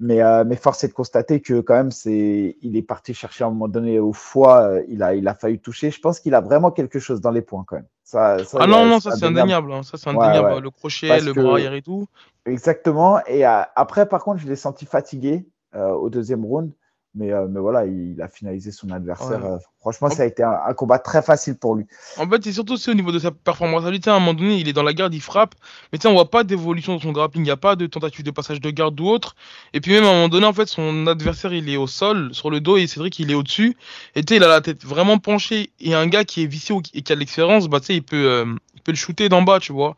Mais, 0.00 0.22
euh, 0.22 0.44
mais 0.44 0.56
force 0.56 0.82
est 0.82 0.88
de 0.88 0.92
constater 0.92 1.40
que 1.40 1.60
quand 1.60 1.74
même, 1.74 1.92
c'est, 1.92 2.56
il 2.60 2.76
est 2.76 2.82
parti 2.82 3.14
chercher 3.14 3.44
à 3.44 3.46
un 3.46 3.50
moment 3.50 3.68
donné 3.68 4.00
au 4.00 4.12
foie, 4.12 4.62
euh, 4.62 4.84
il, 4.88 5.02
a, 5.02 5.14
il 5.14 5.28
a 5.28 5.34
failli 5.34 5.60
toucher. 5.60 5.90
Je 5.90 6.00
pense 6.00 6.18
qu'il 6.18 6.34
a 6.34 6.40
vraiment 6.40 6.72
quelque 6.72 6.98
chose 6.98 7.20
dans 7.20 7.30
les 7.30 7.42
points 7.42 7.64
quand 7.66 7.76
même. 7.76 7.86
Ça, 8.02 8.36
ah 8.58 8.66
non, 8.66 8.86
non, 8.86 9.00
ça 9.00 9.12
c'est 9.12 9.26
indéniable. 9.26 9.72
Hein. 9.72 9.82
Ça 9.82 9.96
c'est 9.96 10.10
indéniable. 10.10 10.60
Le 10.60 10.70
crochet, 10.70 11.20
le 11.20 11.32
bras 11.32 11.52
arrière 11.52 11.74
et 11.74 11.82
tout. 11.82 12.06
Exactement. 12.44 13.24
Et 13.26 13.46
euh, 13.46 13.62
après, 13.76 14.06
par 14.08 14.24
contre, 14.24 14.40
je 14.40 14.48
l'ai 14.48 14.56
senti 14.56 14.84
fatigué 14.84 15.46
au 15.74 16.08
deuxième 16.08 16.44
round. 16.44 16.72
Mais, 17.16 17.32
euh, 17.32 17.46
mais 17.48 17.60
voilà, 17.60 17.86
il, 17.86 18.20
a 18.20 18.26
finalisé 18.26 18.72
son 18.72 18.90
adversaire. 18.90 19.44
Euh, 19.44 19.56
franchement, 19.80 20.10
ça 20.10 20.24
a 20.24 20.26
été 20.26 20.42
un, 20.42 20.74
combat 20.74 20.98
très 20.98 21.22
facile 21.22 21.56
pour 21.56 21.76
lui. 21.76 21.86
En 22.16 22.28
fait, 22.28 22.42
c'est 22.42 22.52
surtout 22.52 22.74
au 22.88 22.94
niveau 22.94 23.12
de 23.12 23.20
sa 23.20 23.30
performance. 23.30 23.84
À 23.84 24.10
un 24.10 24.18
moment 24.18 24.34
donné, 24.34 24.56
il 24.56 24.68
est 24.68 24.72
dans 24.72 24.82
la 24.82 24.92
garde, 24.92 25.14
il 25.14 25.20
frappe. 25.20 25.54
Mais 25.92 25.98
tu 25.98 26.08
on 26.08 26.12
voit 26.12 26.28
pas 26.28 26.42
d'évolution 26.42 26.94
dans 26.94 27.00
son 27.00 27.12
grappling. 27.12 27.42
Il 27.42 27.46
n'y 27.46 27.52
a 27.52 27.56
pas 27.56 27.76
de 27.76 27.86
tentative 27.86 28.24
de 28.24 28.32
passage 28.32 28.60
de 28.60 28.68
garde 28.70 29.00
ou 29.00 29.06
autre. 29.06 29.36
Et 29.74 29.80
puis 29.80 29.92
même 29.92 30.02
à 30.04 30.08
un 30.08 30.12
moment 30.12 30.28
donné, 30.28 30.46
en 30.46 30.52
fait, 30.52 30.66
son 30.66 31.06
adversaire, 31.06 31.52
il 31.52 31.68
est 31.68 31.76
au 31.76 31.86
sol, 31.86 32.34
sur 32.34 32.50
le 32.50 32.60
dos, 32.60 32.76
et 32.78 32.88
Cédric, 32.88 33.16
il 33.20 33.30
est 33.30 33.34
au-dessus. 33.34 33.76
Et 34.16 34.24
tu 34.24 34.34
il 34.34 34.42
a 34.42 34.48
la 34.48 34.60
tête 34.60 34.84
vraiment 34.84 35.18
penchée. 35.18 35.70
Et 35.78 35.94
un 35.94 36.08
gars 36.08 36.24
qui 36.24 36.42
est 36.42 36.46
vicieux 36.46 36.76
et 36.94 37.02
qui 37.02 37.12
a 37.12 37.14
de 37.14 37.20
l'expérience, 37.20 37.68
bah, 37.68 37.78
tu 37.78 37.86
sais, 37.86 37.94
il 37.94 38.02
peut, 38.02 38.26
euh, 38.26 38.44
il 38.74 38.82
peut 38.82 38.90
le 38.90 38.96
shooter 38.96 39.28
d'en 39.28 39.42
bas, 39.42 39.60
tu 39.60 39.72
vois. 39.72 39.94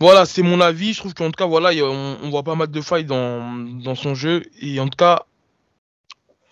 Voilà, 0.00 0.24
c'est 0.24 0.42
mon 0.42 0.60
avis. 0.60 0.92
Je 0.92 0.98
trouve 0.98 1.14
qu'en 1.14 1.26
tout 1.26 1.38
cas, 1.38 1.46
voilà, 1.46 1.70
on, 1.84 2.16
on, 2.22 2.30
voit 2.30 2.42
pas 2.42 2.56
mal 2.56 2.68
de 2.68 2.80
failles 2.80 3.04
dans, 3.04 3.52
dans 3.84 3.94
son 3.94 4.16
jeu. 4.16 4.42
Et 4.60 4.80
en 4.80 4.88
tout 4.88 4.96
cas, 4.96 5.26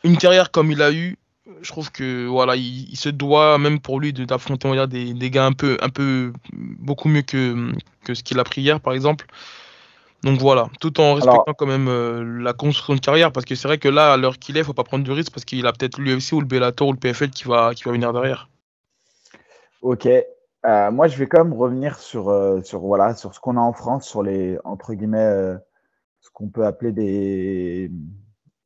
une 0.05 0.17
carrière 0.17 0.51
comme 0.51 0.71
il 0.71 0.83
a 0.83 0.93
eu, 0.93 1.17
je 1.63 1.71
trouve 1.71 1.91
que 1.91 2.27
voilà, 2.27 2.57
il, 2.57 2.97
se 2.97 3.09
doit 3.09 3.59
même 3.59 3.81
pour 3.81 4.01
lui 4.01 4.13
d'affronter 4.13 4.87
des, 4.87 5.15
des 5.15 5.31
gars 5.31 5.47
un 5.47 5.53
peu, 5.53 5.77
un 5.81 5.89
peu 5.89 6.33
beaucoup 6.53 7.09
mieux 7.09 7.23
que, 7.23 7.73
que 8.05 8.15
ce 8.15 8.23
qu'il 8.23 8.39
a 8.39 8.45
pris 8.45 8.63
hier, 8.63 8.81
par 8.81 8.93
exemple. 8.93 9.27
Donc 10.25 10.41
voilà, 10.41 10.69
tout 10.81 11.01
en 11.01 11.15
respectant 11.15 11.55
quand 11.57 11.67
même 11.67 11.89
euh, 11.89 12.43
la 12.43 12.53
construction 12.53 12.95
de 12.95 13.01
carrière, 13.01 13.31
parce 13.31 13.47
que 13.47 13.55
c'est 13.55 13.69
vrai 13.69 13.79
que 13.79 13.89
là, 13.89 14.13
à 14.13 14.17
l'heure 14.17 14.39
qu'il 14.39 14.57
est, 14.57 14.61
il 14.61 14.65
faut 14.65 14.75
pas 14.75 14.85
prendre 14.85 15.05
de 15.05 15.13
risque, 15.13 15.33
parce 15.33 15.45
qu'il 15.45 15.65
a 15.67 15.73
peut-être 15.73 15.99
l'UFC 15.99 16.33
ou 16.33 16.41
le 16.41 16.47
Bellator 16.47 16.89
ou 16.89 16.93
le 16.93 16.99
PFL 16.99 17.31
qui 17.31 17.45
va, 17.45 17.73
qui 17.75 17.85
va 17.85 17.93
venir 17.93 18.13
derrière. 18.13 18.49
Ok. 19.81 20.07
Euh, 20.07 20.91
moi, 20.91 21.07
je 21.07 21.17
vais 21.17 21.29
quand 21.29 21.45
même 21.45 21.55
revenir 21.55 22.01
sur, 22.01 22.31
euh, 22.31 22.61
sur, 22.63 22.81
voilà, 22.81 23.15
sur 23.15 23.33
ce 23.33 23.39
qu'on 23.39 23.57
a 23.57 23.61
en 23.61 23.73
France, 23.73 24.09
sur 24.09 24.25
les, 24.25 24.59
entre 24.65 24.93
guillemets, 24.95 25.55
ce 26.21 26.31
qu'on 26.33 26.49
peut 26.49 26.67
appeler 26.67 26.91
des, 26.91 27.93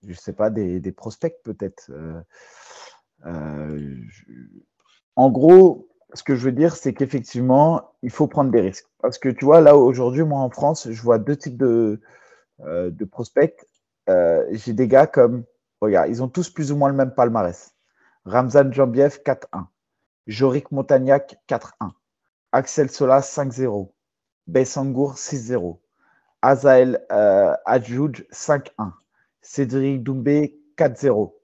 je 0.07 0.15
sais 0.15 0.33
pas, 0.33 0.51
des, 0.51 0.93
prospects 0.93 1.37
peut-être. 1.45 1.91
Euh, 1.91 2.21
euh, 3.27 3.97
en 5.17 5.31
gros, 5.31 5.89
ce 6.15 6.23
que 6.23 6.35
je 6.35 6.45
veux 6.45 6.53
dire, 6.53 6.77
c'est 6.77 6.95
qu'effectivement, 6.95 7.93
il 8.03 8.11
faut 8.11 8.27
prendre 8.27 8.51
des 8.51 8.61
risques. 8.61 8.89
Parce 9.01 9.19
que 9.19 9.29
tu 9.29 9.45
vois, 9.45 9.61
là, 9.61 9.77
aujourd'hui, 9.77 10.23
moi, 10.23 10.41
en 10.41 10.51
France, 10.51 10.91
je 10.91 11.03
vois 11.03 11.19
deux 11.19 11.37
types 11.37 11.57
de, 11.57 12.01
euh, 12.61 12.91
prospects. 13.11 13.67
J'ai 14.09 14.73
des 14.73 14.89
gars 14.89 15.07
comme, 15.07 15.45
regarde, 15.81 16.11
ils 16.11 16.23
ont 16.23 16.29
tous 16.29 16.51
plus 16.51 16.73
ou 16.73 16.77
moins 16.77 16.89
le 16.89 16.97
même 16.97 17.15
palmarès. 17.15 17.75
Ramzan 18.25 18.73
Jambiev, 18.73 19.21
4-1. 19.25 19.67
Jorik 20.27 20.71
Montagnac, 20.71 21.37
4-1. 21.49 21.91
Axel 22.53 22.91
Sola, 22.91 23.21
5-0. 23.21 23.93
Bessangour, 24.47 25.17
6-0. 25.17 25.79
Azael 26.43 27.05
euh, 27.13 27.55
5-1. 27.67 28.93
Cédric 29.43 30.03
Doumbé 30.03 30.61
4-0. 30.79 31.35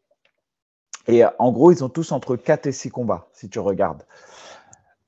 Et 1.08 1.24
euh, 1.24 1.28
en 1.38 1.52
gros, 1.52 1.72
ils 1.72 1.84
ont 1.84 1.88
tous 1.88 2.12
entre 2.12 2.36
4 2.36 2.66
et 2.66 2.72
6 2.72 2.90
combats, 2.90 3.28
si 3.32 3.50
tu 3.50 3.58
regardes. 3.58 4.04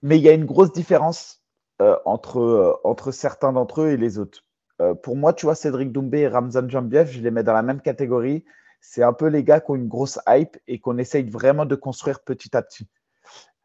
Mais 0.02 0.18
il 0.18 0.22
y 0.22 0.28
a 0.28 0.32
une 0.32 0.44
grosse 0.44 0.72
différence 0.72 1.42
euh, 1.80 1.96
entre, 2.04 2.40
euh, 2.40 2.74
entre 2.84 3.12
certains 3.12 3.52
d'entre 3.52 3.82
eux 3.82 3.90
et 3.90 3.96
les 3.96 4.18
autres. 4.18 4.44
pour 5.02 5.14
moi, 5.14 5.34
tu 5.34 5.44
vois, 5.44 5.54
Cédric 5.54 5.92
Doumbé 5.92 6.20
et 6.20 6.28
Ramzan 6.28 6.68
Jambiev, 6.68 7.10
je 7.10 7.20
les 7.20 7.30
mets 7.30 7.42
dans 7.42 7.52
la 7.52 7.62
même 7.62 7.82
catégorie. 7.82 8.44
C'est 8.80 9.02
un 9.02 9.12
peu 9.12 9.26
les 9.26 9.44
gars 9.44 9.60
qui 9.60 9.70
ont 9.70 9.74
une 9.74 9.88
grosse 9.88 10.18
hype 10.26 10.56
et 10.66 10.78
qu'on 10.78 10.96
essaye 10.96 11.28
vraiment 11.28 11.66
de 11.66 11.74
construire 11.74 12.20
petit 12.20 12.56
à 12.56 12.62
petit. 12.62 12.88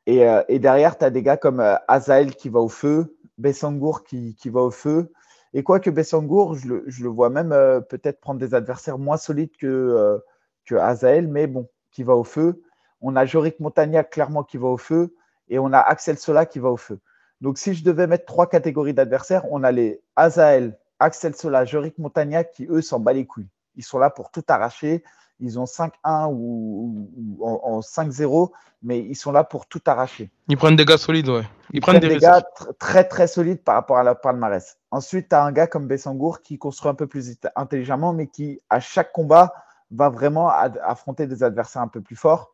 Et, 0.07 0.59
derrière, 0.59 0.97
tu 0.97 1.05
as 1.05 1.09
des 1.09 1.23
gars 1.23 1.37
comme 1.37 1.61
Azael 1.87 2.35
qui 2.35 2.49
va 2.49 2.59
au 2.59 2.67
feu, 2.67 3.17
Bessangour 3.37 4.03
qui 4.03 4.49
va 4.49 4.61
au 4.61 4.71
feu, 4.71 5.13
et 5.55 5.63
quoique 5.63 5.89
Bessangour, 5.89 6.55
je 6.55 6.67
le, 6.67 6.83
je 6.85 7.01
le 7.01 7.09
vois 7.09 7.29
même 7.29 7.53
euh, 7.53 7.79
peut-être 7.79 8.19
prendre 8.19 8.41
des 8.41 8.53
adversaires 8.53 8.97
moins 8.97 9.15
solides 9.15 9.55
que, 9.57 9.65
euh, 9.65 10.17
que 10.65 10.75
Azael, 10.75 11.29
mais 11.29 11.47
bon, 11.47 11.69
qui 11.91 12.03
va 12.03 12.13
au 12.13 12.25
feu. 12.25 12.61
On 12.99 13.15
a 13.15 13.25
Jorik 13.25 13.61
Montagnac 13.61 14.09
clairement 14.09 14.43
qui 14.43 14.57
va 14.57 14.67
au 14.67 14.77
feu 14.77 15.15
et 15.47 15.57
on 15.57 15.71
a 15.71 15.79
Axel 15.79 16.17
Sola 16.17 16.45
qui 16.45 16.59
va 16.59 16.69
au 16.71 16.75
feu. 16.75 16.99
Donc 17.39 17.57
si 17.57 17.73
je 17.73 17.85
devais 17.85 18.05
mettre 18.05 18.25
trois 18.25 18.49
catégories 18.49 18.93
d'adversaires, 18.93 19.45
on 19.49 19.63
a 19.63 19.71
les 19.71 20.01
Azael, 20.17 20.77
Axel 20.99 21.33
Sola, 21.37 21.63
Jorik 21.63 21.97
Montagnac 21.99 22.51
qui 22.51 22.65
eux 22.69 22.81
s'en 22.81 22.99
bat 22.99 23.13
les 23.13 23.25
couilles. 23.25 23.47
Ils 23.77 23.83
sont 23.85 23.97
là 23.97 24.09
pour 24.09 24.31
tout 24.31 24.43
arracher 24.49 25.05
ils 25.39 25.59
ont 25.59 25.65
5-1 25.65 26.29
ou, 26.31 27.09
en, 27.41 27.79
5-0, 27.81 28.51
mais 28.83 28.99
ils 28.99 29.15
sont 29.15 29.31
là 29.31 29.43
pour 29.43 29.65
tout 29.67 29.81
arracher. 29.85 30.29
Ils 30.47 30.57
prennent 30.57 30.75
des 30.75 30.85
gars 30.85 30.97
solides, 30.97 31.29
ouais. 31.29 31.43
Ils, 31.71 31.81
prennent, 31.81 31.99
des, 31.99 32.17
gars 32.17 32.43
très 32.79 33.03
très 33.03 33.27
solides 33.27 33.63
par 33.63 33.75
rapport 33.75 33.97
à 33.97 34.03
la 34.03 34.15
palmarès. 34.15 34.77
Ensuite, 34.91 35.29
tu 35.29 35.35
as 35.35 35.43
un 35.43 35.51
gars 35.51 35.67
comme 35.67 35.87
Bessangour 35.87 36.41
qui 36.41 36.57
construit 36.57 36.89
un 36.89 36.95
peu 36.95 37.07
plus 37.07 37.37
intelligemment, 37.55 38.13
mais 38.13 38.27
qui, 38.27 38.61
à 38.69 38.79
chaque 38.79 39.11
combat, 39.11 39.53
va 39.91 40.09
vraiment 40.09 40.49
affronter 40.49 41.27
des 41.27 41.43
adversaires 41.43 41.81
un 41.81 41.87
peu 41.87 42.01
plus 42.01 42.15
forts. 42.15 42.53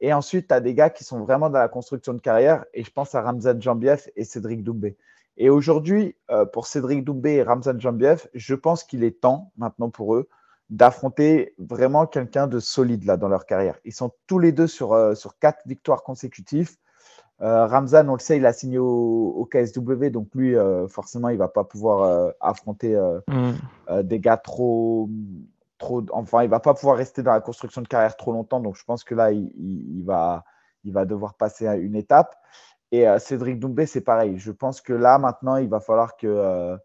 Et 0.00 0.12
ensuite, 0.12 0.48
tu 0.48 0.54
as 0.54 0.60
des 0.60 0.74
gars 0.74 0.90
qui 0.90 1.04
sont 1.04 1.20
vraiment 1.20 1.48
dans 1.48 1.58
la 1.58 1.68
construction 1.68 2.12
de 2.12 2.20
carrière, 2.20 2.64
et 2.74 2.82
je 2.82 2.90
pense 2.90 3.14
à 3.14 3.22
Ramzan 3.22 3.60
Jambiev 3.60 4.08
et 4.16 4.24
Cédric 4.24 4.62
Doumbé. 4.62 4.96
Et 5.38 5.50
aujourd'hui, 5.50 6.16
euh, 6.30 6.44
pour 6.44 6.66
Cédric 6.66 7.04
Doumbé 7.04 7.34
et 7.34 7.42
Ramzan 7.42 7.78
Jambiev, 7.78 8.28
je 8.34 8.54
pense 8.54 8.84
qu'il 8.84 9.04
est 9.04 9.20
temps 9.20 9.52
maintenant 9.56 9.90
pour 9.90 10.14
eux 10.14 10.28
d'affronter 10.70 11.54
vraiment 11.58 12.06
quelqu'un 12.06 12.46
de 12.46 12.58
solide 12.58 13.04
là 13.04 13.16
dans 13.16 13.28
leur 13.28 13.46
carrière. 13.46 13.78
Ils 13.84 13.92
sont 13.92 14.12
tous 14.26 14.38
les 14.38 14.52
deux 14.52 14.66
sur, 14.66 14.92
euh, 14.92 15.14
sur 15.14 15.38
quatre 15.38 15.60
victoires 15.66 16.02
consécutives. 16.02 16.76
Ramzan, 17.38 18.08
on 18.08 18.14
le 18.14 18.18
sait, 18.18 18.38
il 18.38 18.46
a 18.46 18.54
signé 18.54 18.78
au, 18.78 19.46
KSW, 19.52 20.06
donc 20.06 20.28
lui, 20.34 20.56
forcément, 20.88 21.28
il 21.28 21.36
va 21.36 21.48
pas 21.48 21.64
pouvoir 21.64 22.32
affronter 22.40 22.98
mm. 23.28 24.02
des 24.04 24.20
gars 24.20 24.38
trop, 24.38 25.10
trop. 25.76 26.02
Enfin, 26.12 26.44
il 26.44 26.48
va 26.48 26.60
pas 26.60 26.72
pouvoir 26.72 26.96
rester 26.96 27.22
dans 27.22 27.32
la 27.32 27.42
construction 27.42 27.82
de 27.82 27.88
carrière 27.88 28.16
trop 28.16 28.32
longtemps. 28.32 28.60
Donc, 28.60 28.76
je 28.76 28.84
pense 28.84 29.04
que 29.04 29.14
là, 29.14 29.32
il, 29.32 30.02
va, 30.02 30.44
il 30.84 30.94
va 30.94 31.04
devoir 31.04 31.34
passer 31.34 31.66
à 31.66 31.76
une 31.76 31.94
étape. 31.94 32.34
Et 32.90 33.04
Cédric 33.18 33.60
Doumbé, 33.60 33.84
c'est 33.84 34.00
pareil. 34.00 34.38
Je 34.38 34.50
pense 34.50 34.80
que 34.80 34.94
là, 34.94 35.18
maintenant, 35.18 35.56
il 35.56 35.68
va 35.68 35.80
falloir 35.80 36.16
que 36.16 36.78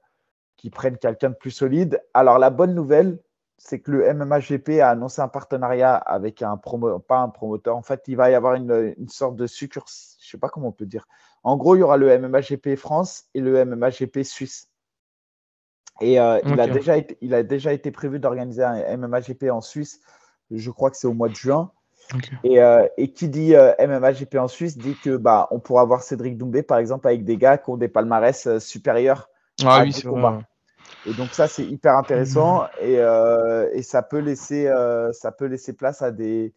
qu'ils 0.57 0.71
prennent 0.71 0.97
quelqu'un 0.97 1.29
de 1.29 1.35
plus 1.35 1.51
solide. 1.51 2.03
Alors, 2.13 2.37
la 2.37 2.49
bonne 2.49 2.75
nouvelle, 2.75 3.19
c'est 3.63 3.79
que 3.79 3.91
le 3.91 4.13
MMAGP 4.13 4.81
a 4.81 4.89
annoncé 4.89 5.21
un 5.21 5.27
partenariat 5.27 5.95
avec 5.95 6.41
un 6.41 6.57
promoteur, 6.57 7.01
pas 7.01 7.19
un 7.19 7.29
promoteur. 7.29 7.77
En 7.77 7.83
fait, 7.83 8.03
il 8.07 8.15
va 8.17 8.31
y 8.31 8.33
avoir 8.33 8.55
une, 8.55 8.95
sorte 9.07 9.35
de 9.35 9.45
succursale, 9.45 10.17
je 10.19 10.31
sais 10.31 10.37
pas 10.39 10.49
comment 10.49 10.69
on 10.69 10.71
peut 10.71 10.87
dire. 10.87 11.07
En 11.43 11.57
gros, 11.57 11.75
il 11.75 11.79
y 11.79 11.83
aura 11.83 11.97
le 11.97 12.17
MMAGP 12.17 12.75
France 12.75 13.25
et 13.35 13.39
le 13.39 13.63
MMAGP 13.63 14.23
Suisse. 14.23 14.69
Et 16.01 16.19
euh, 16.19 16.39
il, 16.43 16.59
a 16.59 16.67
déjà 16.67 16.97
été, 16.97 17.17
il 17.21 17.35
a 17.35 17.43
déjà 17.43 17.71
été 17.71 17.91
prévu 17.91 18.19
d'organiser 18.19 18.63
un 18.63 18.97
MMAGP 18.97 19.51
en 19.51 19.61
Suisse. 19.61 20.01
Je 20.49 20.71
crois 20.71 20.89
que 20.89 20.97
c'est 20.97 21.07
au 21.07 21.13
mois 21.13 21.29
de 21.29 21.35
juin. 21.35 21.71
Et, 22.43 22.61
euh, 22.61 22.87
et, 22.97 23.13
qui 23.13 23.29
dit 23.29 23.55
euh, 23.55 23.73
MMAGP 23.79 24.35
en 24.35 24.47
Suisse 24.47 24.75
dit 24.77 24.95
que 25.03 25.17
bah, 25.17 25.47
on 25.51 25.59
pourra 25.59 25.85
voir 25.85 26.01
Cédric 26.01 26.35
Doumbé, 26.35 26.63
par 26.63 26.79
exemple, 26.79 27.07
avec 27.07 27.23
des 27.23 27.37
gars 27.37 27.59
qui 27.59 27.69
ont 27.69 27.77
des 27.77 27.87
palmarès 27.87 28.57
supérieurs. 28.57 29.29
Ah 29.63 29.83
oui, 29.83 29.93
c'est 29.93 30.07
vrai. 30.07 30.39
Et 31.05 31.13
donc 31.13 31.29
ça, 31.31 31.47
c'est 31.47 31.65
hyper 31.65 31.97
intéressant 31.97 32.65
et, 32.79 32.99
euh, 32.99 33.69
et, 33.73 33.81
ça, 33.81 34.03
peut 34.03 34.19
laisser, 34.19 34.67
euh, 34.67 35.11
ça 35.13 35.31
peut 35.31 35.45
laisser 35.45 35.73
place 35.73 36.01
à 36.01 36.11
des, 36.11 36.53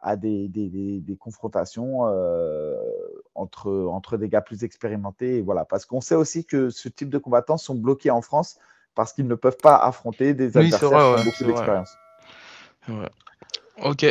à 0.00 0.16
des, 0.16 0.46
des, 0.48 1.00
des, 1.00 1.16
confrontations 1.16 2.06
euh, 2.06 2.76
entre, 3.34 3.70
entre 3.90 4.16
des 4.16 4.28
gars 4.28 4.40
plus 4.40 4.62
expérimentés. 4.62 5.38
Et 5.38 5.42
voilà. 5.42 5.64
Parce 5.64 5.84
qu'on 5.84 6.00
sait 6.00 6.14
aussi 6.14 6.44
que 6.44 6.70
ce 6.70 6.88
type 6.88 7.10
de 7.10 7.18
combattants 7.18 7.56
sont 7.56 7.74
bloqués 7.74 8.10
en 8.10 8.22
France 8.22 8.58
parce 8.94 9.12
qu'ils 9.12 9.26
ne 9.26 9.34
peuvent 9.34 9.58
pas 9.60 9.76
affronter 9.76 10.32
des 10.32 10.56
adversaires 10.56 10.88
qui 10.90 10.94
ont 10.94 11.24
beaucoup 11.24 11.44
d'expérience. 11.44 11.90
Ok. 13.82 14.04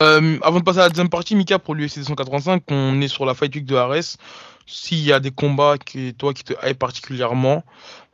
avant 0.00 0.58
de 0.58 0.64
passer 0.64 0.78
à 0.78 0.82
la 0.84 0.88
deuxième 0.88 1.10
partie, 1.10 1.36
Mika, 1.36 1.58
pour 1.58 1.74
l'UFC 1.74 1.98
285, 1.98 2.62
on 2.70 3.00
est 3.02 3.08
sur 3.08 3.26
la 3.26 3.34
Fight 3.34 3.54
Week 3.54 3.66
de 3.66 3.76
Ares. 3.76 4.16
S'il 4.70 5.00
y 5.00 5.14
a 5.14 5.18
des 5.18 5.30
combats 5.30 5.78
qui, 5.78 6.12
toi, 6.12 6.34
qui 6.34 6.44
te 6.44 6.52
hype 6.62 6.78
particulièrement, 6.78 7.64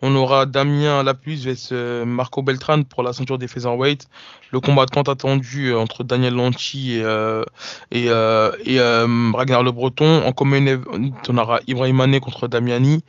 on 0.03 0.15
aura 0.15 0.47
Damien 0.47 1.03
Lapuce 1.03 1.45
vs 1.45 1.71
euh, 1.73 2.05
Marco 2.05 2.43
Beltran 2.43 2.85
pour 2.85 3.03
la 3.03 3.13
ceinture 3.13 3.39
des 3.39 3.49
featherweight. 3.49 4.09
Le 4.53 4.61
combat 4.61 4.87
tant 4.87 5.03
attendu 5.03 5.71
euh, 5.71 5.79
entre 5.79 6.05
Daniel 6.05 6.35
Lanchi 6.35 6.93
et, 6.95 7.03
euh, 7.03 7.43
Ragnar 9.35 9.65
Le 9.65 9.73
Breton. 9.73 10.23
En 10.25 10.31
commun 10.31 10.81
on 11.29 11.39
aura 11.39 11.59
Ibrahim 11.67 11.97
Mané 11.97 12.21
contre 12.21 12.47
Damiani. 12.47 13.03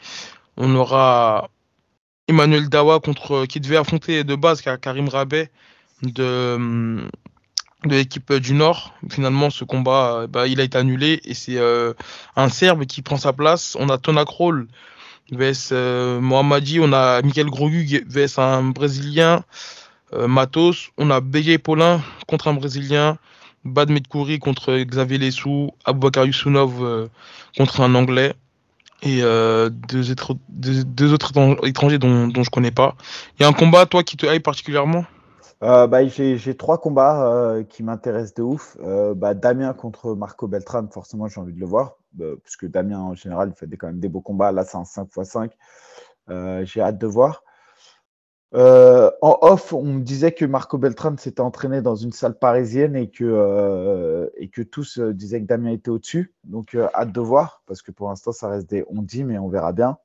On 0.58 0.73
aura 0.73 1.49
Emmanuel 2.27 2.67
Dawa 2.67 2.99
contre 2.99 3.45
qui 3.45 3.60
devait 3.60 3.77
affronter 3.77 4.23
de 4.23 4.34
base 4.34 4.63
Karim 4.81 5.08
Rabet 5.08 5.51
de 6.01 7.08
de 7.88 7.95
l'équipe 7.95 8.34
du 8.34 8.54
Nord. 8.54 8.93
Finalement, 9.10 9.50
ce 9.50 9.63
combat, 9.63 10.13
euh, 10.13 10.28
bah, 10.28 10.48
il 10.48 10.60
a 10.60 10.63
été 10.63 10.78
annulé 10.78 11.21
et 11.24 11.34
c'est 11.34 11.58
euh, 11.58 11.93
un 12.36 12.50
Serbe 12.50 12.86
qui 12.86 13.02
prend 13.02 13.17
sa 13.17 13.34
place. 13.34 13.76
On 13.80 13.89
a 13.89 13.98
Tona 13.98 14.26
Kroll 14.26 14.67
vs 15.32 15.69
euh, 15.71 16.19
Mohamadi, 16.19 16.80
on 16.80 16.93
a 16.93 17.21
Michael 17.21 17.48
Grogu 17.48 18.04
vs 18.08 18.38
un 18.39 18.63
Brésilien, 18.63 19.43
Matos, 20.28 20.91
on 20.98 21.10
a 21.10 21.19
BJ 21.19 21.58
Paulin 21.58 22.02
contre 22.26 22.48
un 22.48 22.54
Brésilien, 22.54 23.17
Bad 23.65 23.89
Medkouri 23.89 24.39
contre 24.39 24.78
Xavier 24.78 25.17
Lessou, 25.17 25.71
Aboubakar 25.84 26.26
Yusunov 26.26 27.10
contre 27.58 27.82
un 27.82 27.95
Anglais 27.95 28.34
et 29.02 29.21
deux, 29.21 31.12
autres 31.12 31.65
étrangers 31.65 31.98
dont, 31.98 32.28
dont 32.28 32.43
je 32.43 32.50
connais 32.50 32.71
pas. 32.71 32.95
Il 33.38 33.43
y 33.43 33.45
a 33.45 33.50
un 33.50 33.54
combat, 33.54 33.86
toi, 33.88 34.04
qui 34.04 34.15
te 34.15 34.26
hype 34.26 34.43
particulièrement? 34.43 35.06
Euh, 35.63 35.88
bah, 35.88 36.06
J'ai 36.08 36.56
trois 36.58 36.80
combats 36.80 37.28
euh, 37.28 37.63
qui 37.63 37.84
m'intéressent 37.84 38.34
de 38.36 38.44
ouf. 38.44 38.78
Euh, 38.82 39.13
bah, 39.13 39.34
Damien 39.34 39.74
contre 39.74 40.15
Marco 40.15 40.48
Beltran, 40.48 40.88
forcément, 40.91 41.28
j'ai 41.28 41.39
envie 41.39 41.54
de 41.54 41.60
le 41.60 41.65
voir. 41.65 41.98
puisque 42.44 42.68
Damien, 42.68 43.00
en 43.00 43.15
général, 43.15 43.54
fait 43.54 43.68
quand 43.78 43.88
même 43.88 44.00
des 44.00 44.10
beaux 44.10 44.22
combats. 44.22 44.52
Là, 44.52 44.63
c'est 44.63 44.78
un 44.78 44.84
5x5. 44.84 45.52
j'ai 46.65 46.82
hâte 46.82 46.98
de 46.98 47.08
voir. 47.08 47.44
en 48.54 49.38
off, 49.41 49.74
on 49.74 49.84
me 49.84 50.02
disait 50.02 50.32
que 50.34 50.46
Marco 50.46 50.78
Beltran 50.78 51.15
s'était 51.18 51.41
entraîné 51.41 51.82
dans 51.82 51.96
une 51.96 52.12
salle 52.12 52.38
parisienne 52.38 52.96
et 52.96 53.10
que, 53.10 54.32
et 54.38 54.50
que 54.50 54.62
tous 54.62 55.00
disaient 55.00 55.41
que 55.41 55.48
Damien 55.48 55.72
était 55.72 55.89
au-dessus. 55.89 56.34
Donc, 56.44 56.76
hâte 56.94 57.12
de 57.12 57.22
voir, 57.22 57.63
parce 57.65 57.82
que 57.82 57.91
pour 57.91 58.10
l'instant, 58.10 58.32
ça 58.32 58.50
reste 58.50 58.70
des 58.70 58.86
on 58.89 59.02
dit, 59.02 59.24
mais 59.24 59.38
on 59.38 59.50
verra 59.50 59.72
bien. 59.72 59.98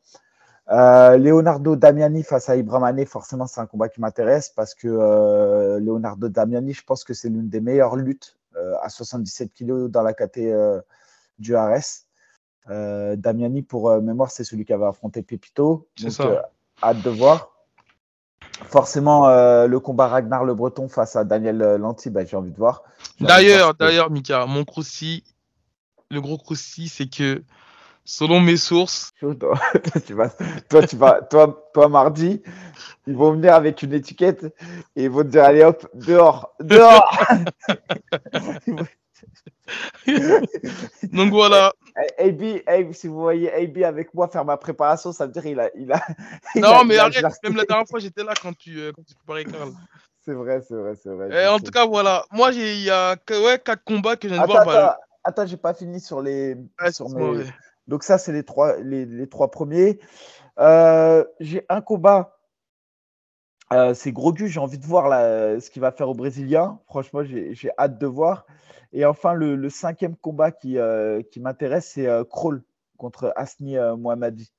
Euh, 0.70 1.16
Leonardo 1.16 1.74
Damiani 1.74 2.22
face 2.22 2.48
à 2.48 2.56
Ibramane, 2.56 3.04
forcément, 3.04 3.46
c'est 3.46 3.61
un 3.61 3.66
combat 3.66 3.88
qui 3.88 4.00
m'intéresse 4.00 4.50
parce 4.54 4.74
que 4.74 4.87
euh, 4.87 5.80
Leonardo 5.80 6.28
Damiani, 6.28 6.72
je 6.72 6.85
pense 6.85 7.02
que 7.02 7.12
c'est 7.12 7.28
l'une 7.28 7.48
des 7.48 7.61
meilleures 7.61 7.96
luttes 7.96 8.37
euh, 8.56 8.74
à 8.80 8.88
77 8.88 9.52
kg 9.52 9.88
dans 9.88 10.02
la 10.02 10.12
KT 10.12 10.40
du 11.38 11.56
RS. 11.56 12.06
Damiani, 12.68 13.62
pour 13.62 14.00
mémoire, 14.00 14.30
c'est 14.30 14.44
celui 14.44 14.64
qui 14.64 14.72
avait 14.72 14.87
affronté 14.87 15.22
Pepito. 15.22 15.88
C'est 15.96 16.11
ça. 16.11 16.48
hâte 16.80 17.02
de 17.02 17.11
voir. 17.11 17.50
Forcément, 18.66 19.26
le 19.66 19.78
combat 19.78 20.06
Ragnar 20.06 20.44
le 20.44 20.54
Breton 20.54 20.88
face 20.88 21.16
à 21.16 21.24
Daniel 21.24 21.59
Lanty, 21.59 22.11
bah, 22.11 22.24
j'ai 22.24 22.37
envie 22.37 22.52
de 22.52 22.56
voir. 22.56 22.85
D'ailleurs, 23.18 23.74
d'ailleurs, 23.74 24.11
Mika, 24.11 24.46
mon 24.46 24.64
croussi, 24.64 25.24
le 26.11 26.20
gros 26.20 26.38
croussi, 26.38 26.88
c'est 26.88 27.09
que 27.09 27.42
Selon 28.11 28.40
mes 28.40 28.57
sources. 28.57 29.12
Toi, 29.20 29.37
tu 30.05 30.14
vas, 30.14 30.31
toi, 30.68 30.85
tu 30.85 30.96
vas, 30.96 31.23
toi, 31.23 31.70
toi, 31.73 31.88
mardi, 31.88 32.42
ils 33.07 33.14
vont 33.14 33.35
venir 33.35 33.55
avec 33.55 33.85
une 33.85 33.92
étiquette 33.92 34.42
et 34.96 35.05
ils 35.05 35.11
vont 35.11 35.23
te 35.23 35.29
dire 35.29 35.44
allez 35.44 35.62
hop, 35.62 35.88
dehors, 35.94 36.53
dehors. 36.59 37.09
Donc 41.12 41.31
voilà. 41.31 41.73
AB, 42.18 42.92
si 42.92 43.07
vous 43.07 43.20
voyez 43.20 43.53
AB 43.53 43.85
avec 43.85 44.12
moi 44.12 44.27
faire 44.27 44.44
ma 44.44 44.57
préparation, 44.57 45.12
ça 45.12 45.27
veut 45.27 45.33
dire 45.33 45.46
il 45.46 45.61
a. 45.61 45.70
Il 45.77 45.92
a 45.92 46.01
non, 46.57 46.85
mais 46.85 46.99
arrête, 46.99 47.25
même 47.44 47.55
la 47.55 47.64
dernière 47.64 47.87
fois, 47.87 48.01
j'étais 48.01 48.25
là 48.25 48.33
quand 48.42 48.57
tu, 48.57 48.77
euh, 48.81 48.90
quand 48.92 49.05
tu 49.05 49.14
préparais 49.14 49.44
Karl. 49.44 49.70
C'est 50.25 50.35
vrai, 50.35 50.61
c'est 50.66 50.75
vrai, 50.75 50.94
c'est 51.01 51.11
vrai. 51.11 51.44
Et 51.44 51.46
en 51.46 51.61
tout 51.61 51.70
cas, 51.70 51.87
voilà. 51.87 52.25
Moi, 52.33 52.51
il 52.55 52.81
y 52.81 52.90
a 52.90 53.14
ouais, 53.31 53.61
quatre 53.64 53.85
combats 53.85 54.16
que 54.16 54.29
je 54.29 54.35
viens 54.35 54.42
de 54.42 54.49
voir. 54.49 54.68
Attends, 54.68 54.96
attends 55.23 55.46
j'ai 55.46 55.57
pas 55.57 55.75
fini 55.75 56.01
sur 56.01 56.20
les. 56.20 56.57
sur 56.90 57.09
mes... 57.11 57.44
Donc 57.87 58.05
ça, 58.05 58.19
c'est 58.19 58.33
les 58.33 58.45
trois, 58.45 59.51
premiers. 59.51 59.99
Euh, 60.59 61.25
j'ai 61.40 61.64
un 61.69 61.81
combat. 61.81 62.37
Euh, 63.73 63.95
c'est 63.95 64.12
Grogu, 64.12 64.49
j'ai 64.49 64.59
envie 64.61 64.79
de 64.79 64.87
voir 64.87 65.11
ce 65.61 65.71
qu'il 65.71 65.81
va 65.81 65.93
faire 65.93 66.09
au 66.09 66.14
Brésilien. 66.14 66.81
Franchement, 66.87 67.23
j'ai 67.25 67.71
hâte 67.79 67.99
de 67.99 68.07
voir. 68.07 68.47
Et 68.93 69.05
enfin, 69.05 69.33
le, 69.35 69.69
cinquième 69.71 70.16
combat 70.16 70.51
qui, 70.51 70.79
euh, 70.79 71.23
m'intéresse, 71.37 71.93
c'est 71.95 72.09
Kroll 72.29 72.62
contre 72.97 73.33
Asni 73.37 73.77
Mohammadi. 73.97 74.53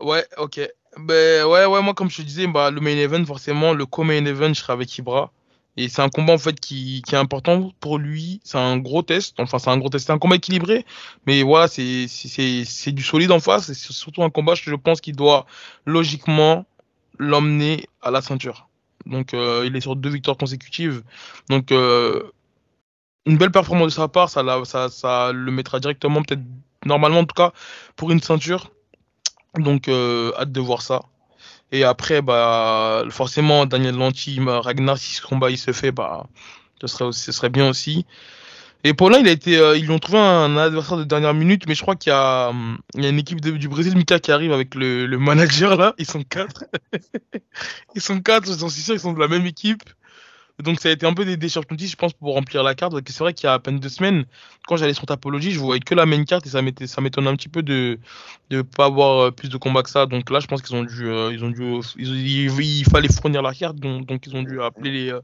Ouais, 0.00 0.26
ok. 0.36 0.60
Ben, 0.98 1.46
ouais, 1.46 1.66
ouais, 1.66 1.82
moi, 1.82 1.94
comme 1.94 2.10
je 2.10 2.18
te 2.18 2.22
disais, 2.22 2.46
bah, 2.46 2.70
le 2.70 2.80
main 2.80 2.96
event, 2.96 3.24
forcément, 3.24 3.72
le 3.72 3.86
co-main 3.86 4.24
event, 4.24 4.48
je 4.48 4.60
serai 4.60 4.72
avec 4.72 4.96
Ibra. 4.98 5.30
Et 5.76 5.88
c'est 5.88 6.02
un 6.02 6.08
combat 6.08 6.32
en 6.32 6.38
fait 6.38 6.58
qui, 6.58 7.02
qui 7.06 7.14
est 7.14 7.18
important 7.18 7.72
pour 7.80 7.98
lui. 7.98 8.40
C'est 8.44 8.58
un 8.58 8.78
gros 8.78 9.02
test. 9.02 9.38
Enfin, 9.38 9.58
c'est 9.58 9.70
un 9.70 9.78
gros 9.78 9.90
test. 9.90 10.06
C'est 10.06 10.12
un 10.12 10.18
combat 10.18 10.36
équilibré. 10.36 10.86
Mais 11.26 11.42
voilà, 11.42 11.68
c'est, 11.68 12.06
c'est, 12.08 12.64
c'est 12.64 12.92
du 12.92 13.02
solide 13.02 13.30
en 13.32 13.40
face. 13.40 13.72
C'est 13.72 13.92
surtout 13.92 14.22
un 14.22 14.30
combat, 14.30 14.54
je 14.54 14.74
pense, 14.74 15.00
qu'il 15.00 15.16
doit 15.16 15.46
logiquement 15.84 16.64
l'emmener 17.18 17.86
à 18.02 18.10
la 18.10 18.22
ceinture. 18.22 18.68
Donc, 19.06 19.34
euh, 19.34 19.64
il 19.66 19.76
est 19.76 19.80
sur 19.80 19.96
deux 19.96 20.10
victoires 20.10 20.36
consécutives. 20.36 21.02
Donc, 21.48 21.72
euh, 21.72 22.22
une 23.26 23.38
belle 23.38 23.52
performance 23.52 23.88
de 23.88 23.92
sa 23.92 24.08
part, 24.08 24.30
ça, 24.30 24.42
ça, 24.64 24.88
ça 24.88 25.32
le 25.32 25.50
mettra 25.50 25.80
directement, 25.80 26.22
peut-être 26.22 26.42
normalement 26.84 27.20
en 27.20 27.24
tout 27.24 27.34
cas, 27.34 27.52
pour 27.96 28.10
une 28.10 28.20
ceinture. 28.20 28.70
Donc, 29.56 29.88
euh, 29.88 30.32
hâte 30.38 30.52
de 30.52 30.60
voir 30.60 30.82
ça. 30.82 31.02
Et 31.72 31.84
après, 31.84 32.22
bah, 32.22 33.04
forcément, 33.10 33.66
Daniel 33.66 33.96
Lanty, 33.96 34.38
Ragnar, 34.40 34.98
si 34.98 35.14
ce 35.14 35.22
combat 35.22 35.50
il 35.50 35.58
se 35.58 35.72
fait, 35.72 35.92
bah, 35.92 36.26
ce 36.80 36.86
serait, 36.86 37.12
ce 37.12 37.32
serait 37.32 37.50
bien 37.50 37.68
aussi. 37.68 38.06
Et 38.84 38.94
Paulin, 38.94 39.18
il 39.18 39.26
a 39.26 39.32
été, 39.32 39.58
euh, 39.58 39.76
ils 39.76 39.84
lui 39.84 39.90
ont 39.90 39.98
trouvé 39.98 40.18
un 40.18 40.56
adversaire 40.56 40.96
de 40.96 41.02
dernière 41.02 41.34
minute, 41.34 41.66
mais 41.66 41.74
je 41.74 41.82
crois 41.82 41.96
qu'il 41.96 42.10
y 42.10 42.14
a, 42.14 42.48
a 42.48 42.52
une 42.94 43.18
équipe 43.18 43.40
du 43.40 43.68
Brésil, 43.68 43.96
Mika, 43.96 44.20
qui 44.20 44.30
arrive 44.30 44.52
avec 44.52 44.76
le, 44.76 45.06
le 45.06 45.18
manager 45.18 45.76
là. 45.76 45.94
Ils 45.98 46.06
sont 46.06 46.22
quatre. 46.22 46.66
ils 47.96 48.00
sont 48.00 48.20
quatre, 48.20 48.56
j'en 48.56 48.68
suis 48.68 48.82
sûr, 48.82 48.94
ils 48.94 49.00
sont 49.00 49.12
de 49.12 49.18
la 49.18 49.26
même 49.26 49.44
équipe. 49.44 49.82
Donc 50.62 50.80
ça 50.80 50.88
a 50.88 50.92
été 50.92 51.04
un 51.04 51.12
peu 51.12 51.24
des, 51.26 51.36
des 51.36 51.48
je 51.48 51.96
pense, 51.96 52.14
pour 52.14 52.34
remplir 52.34 52.62
la 52.62 52.74
carte. 52.74 52.94
C'est 53.08 53.18
vrai 53.18 53.34
qu'il 53.34 53.46
y 53.46 53.50
a 53.50 53.52
à 53.52 53.58
peine 53.58 53.78
deux 53.78 53.90
semaines, 53.90 54.24
quand 54.66 54.76
j'allais 54.76 54.94
sur 54.94 55.04
Tapologie, 55.04 55.52
je 55.52 55.60
voyais 55.60 55.80
que 55.80 55.94
la 55.94 56.06
main 56.06 56.24
carte 56.24 56.46
et 56.46 56.48
ça 56.48 56.62
m'étonne 56.62 57.26
un 57.26 57.36
petit 57.36 57.48
peu 57.48 57.62
de 57.62 57.98
ne 58.50 58.62
pas 58.62 58.86
avoir 58.86 59.18
euh, 59.18 59.30
plus 59.30 59.50
de 59.50 59.56
combats 59.58 59.82
que 59.82 59.90
ça. 59.90 60.06
Donc 60.06 60.30
là, 60.30 60.40
je 60.40 60.46
pense 60.46 60.62
qu'ils 60.62 60.74
ont 60.76 60.84
dû, 60.84 61.08
euh, 61.08 61.30
ils 61.32 61.44
ont 61.44 61.50
dû, 61.50 61.80
il 61.98 62.84
fallait 62.90 63.12
fournir 63.12 63.42
la 63.42 63.52
carte, 63.52 63.76
donc, 63.76 64.06
donc, 64.06 64.26
ils 64.26 64.34
ont 64.34 64.42
dû 64.42 64.62
appeler 64.62 64.90
les. 64.90 65.12
Euh, 65.12 65.20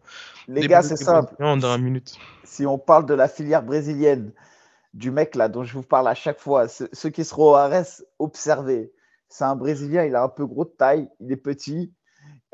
les, 0.49 0.66
gars, 0.66 0.83
c'est 0.83 0.97
simple. 0.97 1.35
En 1.40 1.57
dernière 1.57 1.79
minute. 1.79 2.14
Si 2.45 2.66
on 2.66 2.79
parle 2.79 3.07
de 3.07 3.14
la 3.14 3.29
filière 3.29 3.62
brésilienne, 3.62 4.33
du 4.92 5.11
mec 5.11 5.35
là 5.35 5.49
dont 5.49 5.64
je 5.64 5.73
vous 5.73 5.83
parle 5.83 6.09
à 6.09 6.14
chaque 6.14 6.40
fois, 6.40 6.66
ceux 6.68 7.09
qui 7.09 7.25
seront 7.25 7.53
au 7.53 7.55
RS, 7.55 8.05
observez. 8.18 8.92
C'est 9.31 9.45
un 9.45 9.57
Brésilien, 9.57 10.05
il 10.05 10.14
a 10.14 10.23
un 10.23 10.29
peu 10.29 10.45
gros 10.45 10.66
de 10.66 10.75
taille, 10.77 11.09
il 11.18 11.33
est 11.33 11.37
petit, 11.37 11.90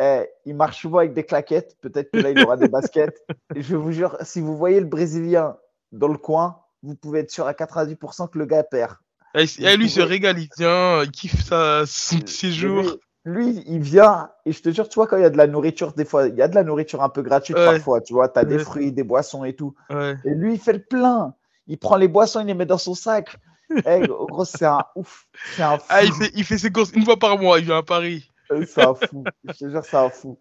eh, 0.00 0.28
il 0.44 0.54
marche 0.54 0.80
souvent 0.80 0.98
avec 0.98 1.14
des 1.14 1.24
claquettes. 1.24 1.76
Peut-être 1.80 2.10
que 2.10 2.18
là, 2.18 2.30
il 2.30 2.40
aura 2.42 2.56
des 2.56 2.68
baskets. 2.68 3.24
Et 3.54 3.62
je 3.62 3.76
vous 3.76 3.92
jure, 3.92 4.16
si 4.22 4.40
vous 4.40 4.56
voyez 4.56 4.80
le 4.80 4.86
Brésilien 4.86 5.56
dans 5.92 6.08
le 6.08 6.18
coin, 6.18 6.60
vous 6.82 6.94
pouvez 6.94 7.20
être 7.20 7.30
sûr 7.30 7.46
à 7.46 7.52
90% 7.52 8.30
que 8.30 8.38
le 8.38 8.46
gars 8.46 8.62
perd. 8.62 8.94
Et, 9.34 9.42
eh, 9.42 9.64
eh, 9.64 9.76
lui, 9.76 9.90
se 9.90 10.00
régale, 10.00 10.38
il 10.38 10.48
tient, 10.48 11.02
il 11.02 11.10
kiffe 11.10 11.44
sa, 11.44 11.84
son 11.86 12.24
séjour. 12.26 12.96
Lui, 13.24 13.62
il 13.66 13.80
vient, 13.80 14.30
et 14.46 14.52
je 14.52 14.62
te 14.62 14.70
jure, 14.70 14.88
tu 14.88 14.94
vois, 14.94 15.06
quand 15.06 15.18
il 15.18 15.22
y 15.22 15.26
a 15.26 15.30
de 15.30 15.36
la 15.36 15.46
nourriture, 15.46 15.92
des 15.92 16.06
fois, 16.06 16.28
il 16.28 16.36
y 16.36 16.40
a 16.40 16.48
de 16.48 16.54
la 16.54 16.64
nourriture 16.64 17.02
un 17.02 17.10
peu 17.10 17.20
gratuite 17.20 17.56
parfois, 17.56 18.00
tu 18.00 18.14
vois, 18.14 18.28
tu 18.28 18.38
as 18.38 18.44
des 18.44 18.58
fruits, 18.58 18.90
des 18.90 19.02
boissons 19.02 19.44
et 19.44 19.54
tout. 19.54 19.74
Et 19.90 20.34
lui, 20.34 20.54
il 20.54 20.60
fait 20.60 20.72
le 20.72 20.82
plein. 20.82 21.34
Il 21.66 21.76
prend 21.76 21.96
les 21.96 22.08
boissons, 22.08 22.40
il 22.40 22.46
les 22.46 22.54
met 22.54 22.64
dans 22.64 22.78
son 22.78 22.94
sac. 22.94 23.36
hey, 23.84 24.06
gros, 24.06 24.46
c'est 24.46 24.64
un 24.64 24.82
ouf. 24.94 25.26
Un 25.58 25.76
ah, 25.90 26.02
il, 26.02 26.12
fait, 26.14 26.30
il 26.34 26.44
fait 26.44 26.56
ses 26.56 26.70
courses 26.70 26.90
une 26.94 27.04
fois 27.04 27.18
par 27.18 27.38
mois, 27.38 27.58
il 27.58 27.66
vient 27.66 27.76
à 27.76 27.82
Paris. 27.82 28.30
C'est 28.66 28.82
un 28.82 28.94
fou. 28.94 29.24
Je 29.44 29.52
te 29.52 29.70
jure, 29.70 29.84
c'est 29.84 29.96
un 29.96 30.10
fou. 30.10 30.38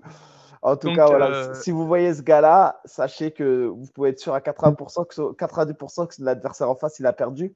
En 0.62 0.76
tout 0.76 0.94
cas, 0.94 1.06
voilà, 1.06 1.28
euh, 1.28 1.54
si 1.54 1.72
vous 1.72 1.86
voyez 1.86 2.14
ce 2.14 2.22
gars-là, 2.22 2.82
sachez 2.86 3.32
que 3.32 3.66
vous 3.68 3.86
pouvez 3.94 4.10
être 4.10 4.20
sûr 4.20 4.34
à 4.34 4.40
80% 4.40 5.06
que, 5.06 5.34
90% 5.34 6.08
que 6.08 6.24
l'adversaire 6.24 6.70
en 6.70 6.76
face, 6.76 7.00
il 7.00 7.06
a 7.06 7.14
perdu. 7.14 7.54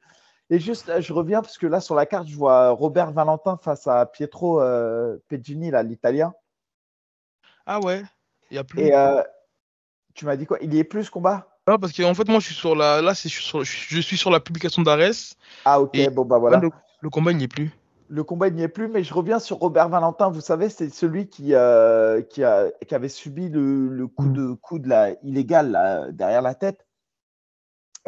Et 0.52 0.60
juste, 0.60 0.90
euh, 0.90 1.02
je 1.02 1.14
reviens 1.14 1.42
parce 1.42 1.58
que 1.58 1.66
là, 1.66 1.80
sur 1.80 1.96
la 1.96 2.06
carte, 2.06 2.28
je 2.28 2.36
vois 2.36 2.72
Robert 2.72 3.12
Valentin 3.12 3.58
face 3.64 3.88
à 3.88 4.06
Pietro 4.06 4.62
euh, 4.62 5.18
Pegini, 5.30 5.72
l'italien. 5.84 6.34
Ah 7.66 7.80
ouais, 7.80 8.04
il 8.50 8.56
y 8.56 8.58
a 8.58 8.64
plus. 8.66 8.82
Et 8.82 8.94
euh, 8.94 9.22
tu 10.14 10.26
m'as 10.26 10.36
dit 10.36 10.46
quoi? 10.46 10.58
Il 10.62 10.74
y 10.74 10.80
est 10.80 10.84
plus 10.84 11.06
ce 11.06 11.12
combat? 11.12 11.48
Non, 11.68 11.78
parce 11.78 11.94
qu'en 11.94 12.14
fait, 12.14 12.28
moi, 12.28 12.40
je 12.40 12.48
suis 12.48 12.56
sur 12.56 12.76
la, 12.76 13.02
là, 13.02 13.14
je, 13.14 13.64
je 13.64 14.00
suis 14.02 14.18
sur 14.18 14.30
la 14.30 14.42
publication 14.42 14.82
d'Ares. 14.82 15.36
Ah 15.64 15.80
ok, 15.80 16.10
bon 16.12 16.26
bah 16.26 16.38
voilà. 16.38 16.60
le 17.00 17.10
combat, 17.10 17.32
il 17.32 17.38
n'y 17.38 17.46
est 17.46 17.48
plus 17.48 17.72
le 18.12 18.26
combat 18.26 18.50
n'y 18.50 18.62
est 18.62 18.68
plus, 18.68 18.90
mais 18.90 19.04
je 19.04 19.14
reviens 19.14 19.40
sur 19.40 19.58
Robert 19.58 19.88
Valentin. 19.88 20.30
Vous 20.30 20.42
savez, 20.42 20.68
c'est 20.68 20.90
celui 20.90 21.30
qui, 21.30 21.56
euh, 21.56 22.22
qui, 22.22 22.44
a, 22.44 22.70
qui, 22.86 22.94
avait 22.94 23.08
subi 23.08 23.48
le, 23.48 24.06
coup 24.06 24.26
mm. 24.26 24.34
de 24.34 24.54
coup 24.54 24.80
de 24.80 24.90
la 24.90 25.12
illégale 25.24 26.10
derrière 26.14 26.42
la 26.42 26.54
tête. 26.54 26.86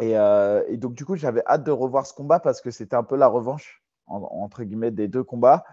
Euh, 0.02 0.62
et, 0.68 0.76
donc, 0.76 0.92
du 0.92 1.06
coup, 1.06 1.16
j'avais 1.16 1.42
hâte 1.46 1.64
de 1.64 1.70
revoir 1.70 2.06
ce 2.06 2.12
combat 2.12 2.38
parce 2.38 2.60
que 2.60 2.70
c'était 2.70 2.96
un 2.96 3.02
peu 3.02 3.16
la 3.16 3.28
revanche, 3.28 3.82
entre 4.06 4.62
guillemets, 4.64 4.90
des 4.90 5.08
deux 5.08 5.24
combats. 5.24 5.64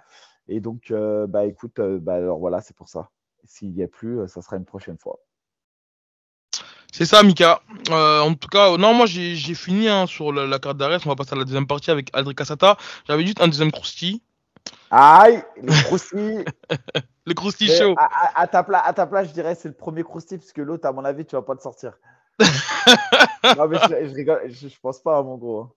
Et 0.48 0.62
donc, 0.62 0.92
euh, 0.92 1.28
bah 1.28 1.44
écoute, 1.44 1.82
bah, 1.82 2.14
alors 2.14 2.40
voilà, 2.40 2.62
c'est 2.62 2.76
pour 2.76 2.88
ça. 2.88 3.10
S'il 3.44 3.74
n'y 3.74 3.84
a 3.84 3.88
plus, 3.90 4.30
ça 4.30 4.42
sera 4.42 4.56
une 4.56 4.66
prochaine 4.66 4.98
fois. 4.98 5.20
C'est 6.92 7.06
ça, 7.06 7.24
Mika. 7.24 7.62
en 7.90 8.34
tout 8.34 8.50
cas, 8.50 8.78
non, 8.78 8.94
moi 8.94 9.06
j'ai 9.06 9.56
fini 9.56 9.88
hein, 9.88 10.08
sur 10.08 10.32
la, 10.32 10.60
carte 10.60 10.78
d'arrêt. 10.78 10.98
On 11.06 11.10
va 11.10 11.16
passer 11.16 11.34
à 11.34 11.38
la 11.38 11.46
deuxième 11.46 11.68
partie 11.68 11.92
avec 11.92 12.10
Aldric 12.14 12.38
Casata. 12.38 12.78
J'avais 13.08 13.26
juste 13.26 13.42
un 13.42 13.48
deuxième 13.48 13.72
crousti. 13.72 14.22
Aïe, 14.92 15.42
le 15.64 15.84
crousti. 15.84 16.46
le 17.26 17.34
crousti 17.34 17.68
chaud. 17.68 17.96
À, 17.98 18.48
ta 18.48 18.60
à, 18.60 18.94
ta 18.94 19.08
place, 19.08 19.30
je 19.30 19.34
dirais 19.34 19.56
c'est 19.56 19.70
le 19.70 19.74
premier 19.74 20.04
crousti, 20.04 20.38
parce 20.38 20.52
que 20.52 20.62
l'autre, 20.62 20.86
à 20.86 20.92
mon 20.92 21.06
avis, 21.06 21.26
tu 21.26 21.36
vas 21.36 21.42
pas 21.42 21.56
te 21.56 21.62
sortir. 21.62 21.94
non, 22.40 23.68
mais 23.68 23.78
je, 23.78 24.14
rigole, 24.14 24.50
je, 24.50 24.68
pense 24.82 25.02
pas, 25.02 25.18
à 25.18 25.24
mon 25.24 25.38
gros. 25.38 25.76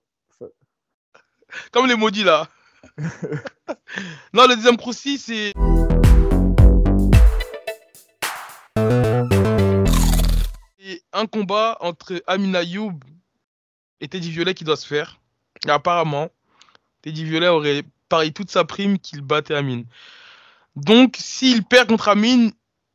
Comme 1.71 1.87
les 1.87 1.95
maudits 1.95 2.23
là. 2.23 2.47
non, 4.33 4.47
le 4.47 4.55
deuxième 4.55 4.77
crousti, 4.77 5.17
c'est. 5.17 5.53
Un 11.15 11.25
combat 11.25 11.77
entre 11.79 12.21
Amina 12.27 12.61
Youb 12.63 12.99
et 14.01 14.07
Teddy 14.07 14.29
Violet 14.31 14.53
qui 14.53 14.63
doit 14.63 14.75
se 14.75 14.85
faire. 14.85 15.19
Et 15.65 15.71
apparemment, 15.71 16.29
Teddy 17.01 17.23
Violet 17.23 17.47
aurait 17.47 17.83
parié 18.09 18.31
toute 18.31 18.51
sa 18.51 18.65
prime 18.65 18.99
qu'il 18.99 19.21
battait 19.21 19.55
Amine. 19.55 19.85
Donc, 20.75 21.15
s'il 21.17 21.63
perd 21.63 21.87
contre 21.87 22.09
Amine, 22.09 22.51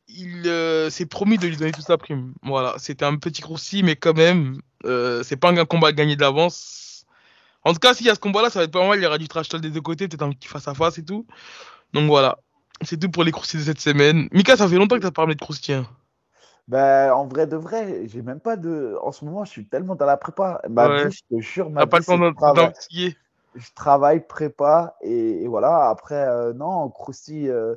il 0.07 0.47
euh, 0.47 0.89
s'est 0.89 1.05
promis 1.05 1.37
de 1.37 1.47
lui 1.47 1.57
donner 1.57 1.71
toute 1.71 1.85
sa 1.85 1.97
prime. 1.97 2.33
Voilà, 2.43 2.75
c'était 2.77 3.05
un 3.05 3.17
petit 3.17 3.41
croussi, 3.41 3.81
mais 3.83 3.95
quand 3.95 4.15
même, 4.15 4.61
euh, 4.85 5.23
c'est 5.23 5.37
pas 5.37 5.49
un 5.49 5.65
combat 5.65 5.91
gagné 5.91 6.15
d'avance. 6.15 7.05
En 7.63 7.73
tout 7.73 7.79
cas, 7.79 7.93
s'il 7.93 8.05
y 8.05 8.09
a 8.09 8.15
ce 8.15 8.19
combat-là, 8.19 8.49
ça 8.49 8.59
va 8.59 8.65
être 8.65 8.71
pas 8.71 8.87
mal. 8.87 8.99
Il 8.99 9.03
y 9.03 9.05
aura 9.05 9.17
du 9.17 9.27
trash 9.27 9.49
talk 9.49 9.61
des 9.61 9.69
deux 9.69 9.81
côtés, 9.81 10.07
peut-être 10.07 10.23
un 10.23 10.31
petit 10.31 10.47
face 10.47 10.67
à 10.67 10.73
face 10.73 10.97
et 10.97 11.05
tout. 11.05 11.25
Donc 11.93 12.07
voilà, 12.07 12.39
c'est 12.81 12.99
tout 12.99 13.09
pour 13.09 13.23
les 13.23 13.31
croustis 13.31 13.59
de 13.59 13.65
cette 13.65 13.81
semaine. 13.81 14.27
Mika, 14.31 14.57
ça 14.57 14.67
fait 14.67 14.75
longtemps 14.75 14.95
que 14.95 15.01
tu 15.01 15.07
as 15.07 15.11
parlé 15.11 15.35
de 15.35 15.39
croustien. 15.39 15.87
Ben, 16.71 17.11
en 17.11 17.27
vrai 17.27 17.47
de 17.47 17.57
vrai, 17.57 18.07
j'ai 18.07 18.21
même 18.21 18.39
pas 18.39 18.55
de. 18.55 18.97
En 19.01 19.11
ce 19.11 19.25
moment, 19.25 19.43
je 19.43 19.51
suis 19.51 19.67
tellement 19.67 19.95
dans 19.95 20.05
la 20.05 20.15
prépa. 20.15 20.61
Ma 20.69 21.03
vie, 21.03 21.11
je 21.11 21.35
te 21.35 21.41
jure, 21.41 21.69
ma 21.69 21.85
pas 21.85 21.99
le 21.99 22.05
Je 23.55 23.73
travaille 23.75 24.25
prépa 24.25 24.95
et, 25.01 25.45
voilà. 25.47 25.89
Après, 25.89 26.15
euh, 26.15 26.53
non, 26.53 26.89
Krusty, 26.89 27.49
euh, 27.49 27.75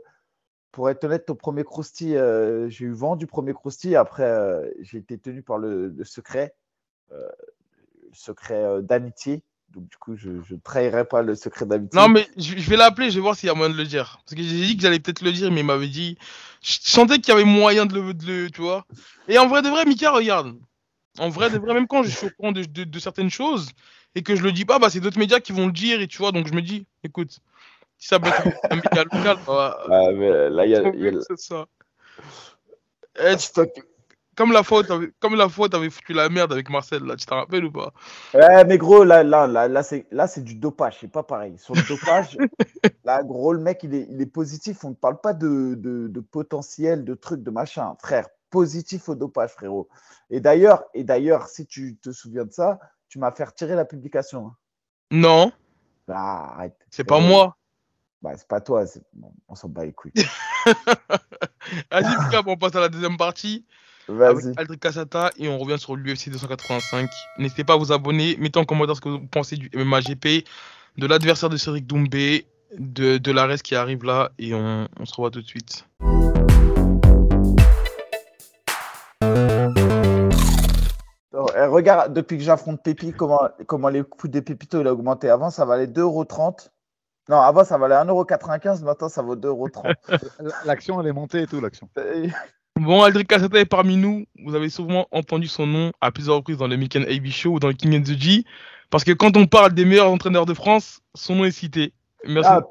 pour 0.70 0.88
être 0.90 1.02
honnête, 1.02 1.28
au 1.28 1.35
premier 1.35 1.64
Krusty, 1.64 2.16
euh, 2.16 2.68
j'ai 2.68 2.85
eu 2.85 2.92
vent 2.92 3.16
du 3.16 3.26
premier 3.26 3.52
Krusty. 3.52 3.96
Après, 3.96 4.72
j'ai 4.78 4.98
été 4.98 5.18
tenu 5.18 5.42
par 5.42 5.59
le, 5.59 5.88
le 5.88 6.04
secret, 6.04 6.54
le 7.11 7.26
secret 8.12 8.80
d'amitié. 8.80 9.42
Donc, 9.74 9.88
du 9.88 9.96
coup, 9.96 10.16
je 10.16 10.30
ne 10.30 10.60
trahirai 10.62 11.04
pas 11.04 11.22
le 11.22 11.34
secret 11.34 11.66
d'amitié. 11.66 11.98
Non, 11.98 12.08
mais 12.08 12.28
je, 12.37 12.54
vais 12.68 12.76
l'appeler, 12.76 13.10
je 13.10 13.16
vais 13.16 13.20
voir 13.20 13.34
s'il 13.34 13.48
y 13.48 13.50
a 13.50 13.54
moyen 13.54 13.72
de 13.72 13.76
le 13.76 13.84
dire. 13.84 14.20
Parce 14.24 14.37
que 14.37 14.42
j'ai 14.42 14.66
dit 14.66 14.76
que 14.76 14.82
j'allais 14.82 15.00
peut-être 15.00 15.22
le 15.22 15.32
dire, 15.32 15.50
mais 15.50 15.60
il 15.60 15.66
m'avait 15.66 15.88
dit. 15.88 16.16
Je 16.62 16.78
sentais 16.80 17.18
qu'il 17.18 17.28
y 17.28 17.37
avait 17.37 17.44
moyen 17.44 17.87
de 17.87 17.94
le, 17.94 18.14
de 18.14 18.48
Tu 18.48 18.60
vois 18.60 18.87
Et 19.28 19.38
en 19.38 19.48
vrai 19.48 19.62
de 19.62 19.68
vrai, 19.68 19.84
Mika, 19.84 20.12
regarde. 20.12 20.54
En 21.18 21.28
vrai 21.28 21.50
de 21.50 21.58
vrai, 21.58 21.74
même 21.74 21.87
quand 21.87 22.02
je 22.02 22.10
suis 22.10 22.26
au 22.26 22.30
courant 22.30 22.52
de, 22.52 22.64
de, 22.64 22.98
certaines 22.98 23.30
choses 23.30 23.68
et 24.14 24.22
que 24.22 24.34
je 24.34 24.42
le 24.42 24.52
dis 24.52 24.64
pas, 24.64 24.78
bah, 24.78 24.90
c'est 24.90 25.00
d'autres 25.00 25.18
médias 25.18 25.40
qui 25.40 25.52
vont 25.52 25.66
le 25.66 25.72
dire. 25.72 26.00
Et 26.00 26.06
tu 26.06 26.18
vois, 26.18 26.32
donc 26.32 26.46
je 26.48 26.54
me 26.54 26.62
dis, 26.62 26.87
écoute, 27.02 27.40
si 27.98 28.08
ça 28.08 28.20
peut 28.20 28.28
être 28.28 29.14
local, 29.14 29.38
bah, 29.46 29.78
ah, 29.90 30.10
mais 30.12 30.50
là, 30.50 30.66
il 30.66 30.70
y 30.70 30.76
a. 30.76 30.88
Y 30.88 31.18
ça. 31.37 31.66
Eh, 33.20 33.37
comme 34.36 34.52
la 34.52 34.62
fois, 34.62 34.82
comme 35.20 35.34
la 35.34 35.48
t'avais 35.68 35.90
foutu 35.90 36.12
la 36.12 36.28
merde 36.28 36.52
avec 36.52 36.70
Marcel, 36.70 37.02
là, 37.04 37.16
tu 37.16 37.26
t'en 37.26 37.36
rappelles 37.36 37.64
ou 37.64 37.72
pas? 37.72 37.92
Ouais, 38.32 38.64
mais 38.64 38.78
gros, 38.78 39.04
là, 39.04 39.22
là, 39.22 39.46
là, 39.46 39.68
là, 39.68 39.82
c'est, 39.82 40.06
là, 40.10 40.26
c'est 40.26 40.42
du 40.42 40.54
dopage, 40.54 40.98
c'est 41.00 41.10
pas 41.10 41.22
pareil. 41.22 41.56
Sur 41.58 41.74
le 41.74 41.82
dopage, 41.88 42.36
là, 43.04 43.22
gros, 43.22 43.52
le 43.52 43.60
mec, 43.60 43.80
il 43.82 43.94
est, 43.94 44.06
il 44.10 44.20
est 44.20 44.26
positif. 44.26 44.84
On 44.84 44.90
ne 44.90 44.94
parle 44.94 45.20
pas 45.20 45.32
de, 45.32 45.74
de, 45.74 46.08
de, 46.08 46.20
potentiel, 46.20 47.04
de 47.04 47.14
trucs, 47.14 47.42
de 47.42 47.50
machin, 47.50 47.94
frère. 48.00 48.26
Positif 48.50 49.08
au 49.08 49.14
dopage, 49.14 49.50
frérot. 49.50 49.88
Et 50.30 50.40
d'ailleurs, 50.40 50.84
et 50.94 51.04
d'ailleurs, 51.04 51.48
si 51.48 51.66
tu 51.66 51.96
te 51.96 52.12
souviens 52.12 52.44
de 52.44 52.52
ça, 52.52 52.78
tu 53.08 53.18
m'as 53.18 53.32
fait 53.32 53.44
retirer 53.44 53.74
la 53.74 53.84
publication. 53.84 54.46
Hein. 54.46 54.56
Non. 55.10 55.52
Bah, 56.06 56.52
arrête. 56.54 56.76
C'est 56.90 57.04
pas 57.04 57.20
moi. 57.20 57.56
Bah, 58.22 58.32
c'est 58.36 58.48
pas 58.48 58.60
toi, 58.60 58.84
on 59.48 59.54
s'en 59.54 59.68
bat 59.68 59.84
les 59.84 59.92
couilles. 59.92 60.12
Vas-y, 61.90 62.42
on 62.46 62.56
passe 62.56 62.74
à 62.74 62.80
la 62.80 62.88
deuxième 62.88 63.16
partie 63.16 63.66
avec 64.08 64.44
Aldric 64.56 64.80
Cassata 64.80 65.30
et 65.38 65.48
on 65.48 65.58
revient 65.58 65.78
sur 65.78 65.96
l'UFC 65.96 66.30
285. 66.30 67.10
N'hésitez 67.38 67.64
pas 67.64 67.74
à 67.74 67.76
vous 67.76 67.92
abonner, 67.92 68.36
mettez 68.38 68.58
en 68.58 68.64
commentaire 68.64 68.96
ce 68.96 69.00
que 69.00 69.08
vous 69.08 69.26
pensez 69.26 69.56
du 69.56 69.70
MMA 69.74 70.00
GP, 70.00 70.46
de 70.98 71.06
l'adversaire 71.06 71.48
de 71.48 71.56
Cédric 71.56 71.86
Doumbé, 71.86 72.46
de, 72.78 73.18
de 73.18 73.32
l'Ares 73.32 73.62
qui 73.62 73.74
arrive 73.74 74.04
là 74.04 74.30
et 74.38 74.54
on, 74.54 74.88
on 74.98 75.04
se 75.06 75.14
revoit 75.14 75.30
tout 75.30 75.42
de 75.42 75.46
suite. 75.46 75.86
Eh, 81.56 81.66
regarde, 81.66 82.12
depuis 82.12 82.36
que 82.38 82.44
j'affronte 82.44 82.82
Pépi, 82.82 83.12
comment, 83.12 83.48
comment 83.66 83.88
les 83.88 84.02
coûts 84.02 84.28
des 84.28 84.42
Pépitos 84.42 84.80
il 84.80 84.86
a 84.86 84.92
augmenté. 84.92 85.30
Avant, 85.30 85.50
ça 85.50 85.64
valait 85.64 85.86
2,30€. 85.86 86.68
Non, 87.28 87.40
avant, 87.40 87.64
ça 87.64 87.78
valait 87.78 87.94
1,95€. 87.94 88.82
Maintenant, 88.82 89.08
ça 89.08 89.22
vaut 89.22 89.36
2,30€. 89.36 89.94
l'action, 90.66 91.00
elle 91.00 91.06
est 91.08 91.12
montée 91.12 91.42
et 91.42 91.46
tout, 91.46 91.60
l'action. 91.60 91.88
Bon, 92.76 93.02
Aldric 93.02 93.28
Cassata 93.28 93.60
est 93.60 93.66
parmi 93.66 93.96
nous. 93.96 94.24
Vous 94.44 94.54
avez 94.54 94.68
souvent 94.68 95.06
entendu 95.12 95.46
son 95.46 95.66
nom 95.66 95.92
à 96.00 96.10
plusieurs 96.10 96.37
reprises 96.37 96.58
dans 96.58 96.66
le 96.66 96.76
Mickey 96.76 96.98
AB 96.98 97.26
Show 97.28 97.52
ou 97.52 97.58
dans 97.60 97.68
le 97.68 97.74
King 97.74 97.96
and 97.96 98.02
the 98.02 98.18
G. 98.18 98.44
Parce 98.90 99.04
que 99.04 99.12
quand 99.12 99.37
on 99.37 99.46
parle 99.46 99.72
des 99.74 99.84
meilleurs 99.84 100.10
entraîneurs 100.10 100.44
de 100.44 100.54
France, 100.54 101.00
son 101.14 101.37
nom 101.37 101.44
est 101.44 101.52
cité. 101.52 101.92
Merci. 102.26 102.50
Ah, 102.52 102.62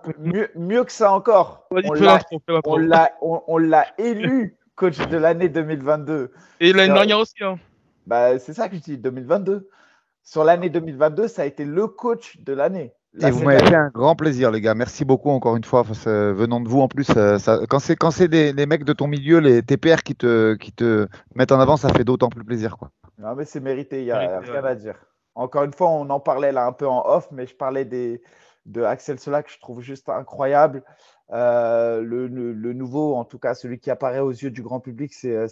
mieux, 0.55 0.83
que 0.83 0.91
ça 0.91 1.13
encore. 1.13 1.67
On 1.71 3.57
l'a 3.57 3.85
élu 3.97 4.57
coach 4.75 4.97
de 4.97 5.17
l'année 5.17 5.47
2022. 5.49 6.31
Et 6.59 6.73
l'année 6.73 6.93
dernière 6.93 7.19
aussi. 7.19 7.41
Hein. 7.41 7.57
Bah, 8.05 8.37
c'est 8.39 8.53
ça 8.53 8.67
que 8.67 8.75
je 8.75 8.81
dis, 8.81 8.97
2022. 8.97 9.69
Sur 10.23 10.43
l'année 10.43 10.69
2022, 10.69 11.27
ça 11.27 11.43
a 11.43 11.45
été 11.45 11.65
le 11.65 11.87
coach 11.87 12.37
de 12.39 12.53
l'année. 12.53 12.93
Là, 13.15 13.27
Et 13.27 13.31
vous 13.31 13.43
m'avez 13.43 13.63
fait 13.63 13.75
un 13.75 13.89
grand 13.89 14.15
plaisir, 14.15 14.49
les 14.49 14.59
gars. 14.59 14.73
Merci 14.73 15.05
beaucoup 15.05 15.29
encore 15.29 15.55
une 15.55 15.63
fois. 15.63 15.81
Enfin, 15.81 15.93
ça- 15.93 16.31
venant 16.33 16.59
de 16.59 16.67
vous, 16.67 16.79
en 16.81 16.87
plus, 16.87 17.03
ça- 17.03 17.37
ça- 17.37 17.59
quand 17.69 17.77
c'est 17.79 17.95
quand 17.95 18.09
c'est 18.11 18.27
des, 18.27 18.53
les 18.53 18.65
mecs 18.65 18.83
de 18.85 18.93
ton 18.93 19.05
milieu, 19.07 19.39
les 19.39 19.61
TPR 19.61 20.01
qui 20.03 20.15
te, 20.15 20.55
qui 20.55 20.71
te 20.71 21.07
mettent 21.35 21.51
en 21.51 21.59
avant, 21.59 21.77
ça 21.77 21.89
fait 21.89 22.03
d'autant 22.03 22.29
plus 22.29 22.43
plaisir. 22.43 22.75
Quoi. 22.77 22.89
Non, 23.19 23.35
mais 23.35 23.45
c'est 23.45 23.59
mérité, 23.59 23.99
il 23.99 24.05
n'y 24.05 24.11
a 24.11 24.19
Mérité, 24.19 24.51
rien 24.51 24.63
ouais. 24.63 24.69
à 24.69 24.75
dire. 24.75 24.95
Encore 25.35 25.63
une 25.63 25.73
fois, 25.73 25.89
on 25.89 26.09
en 26.09 26.19
parlait 26.19 26.51
là 26.51 26.65
un 26.65 26.71
peu 26.71 26.87
en 26.87 27.03
off, 27.05 27.27
mais 27.31 27.45
je 27.45 27.55
parlais 27.55 27.85
des, 27.85 28.21
de 28.65 28.81
Axel 28.81 29.19
Sola 29.19 29.43
que 29.43 29.51
je 29.51 29.59
trouve 29.59 29.81
juste 29.81 30.09
incroyable. 30.09 30.83
Euh, 31.31 32.01
le, 32.01 32.27
le- 32.27 32.53
le 32.53 32.73
nouveau, 32.73 33.15
en 33.15 33.25
tout 33.25 33.39
cas 33.39 33.53
celui 33.53 33.79
qui 33.79 33.89
apparaît 33.91 34.19
aux 34.19 34.31
yeux 34.31 34.51
du 34.51 34.61
grand 34.63 34.79
public, 34.79 35.13
c'est 35.13 35.35
euh, 35.35 35.47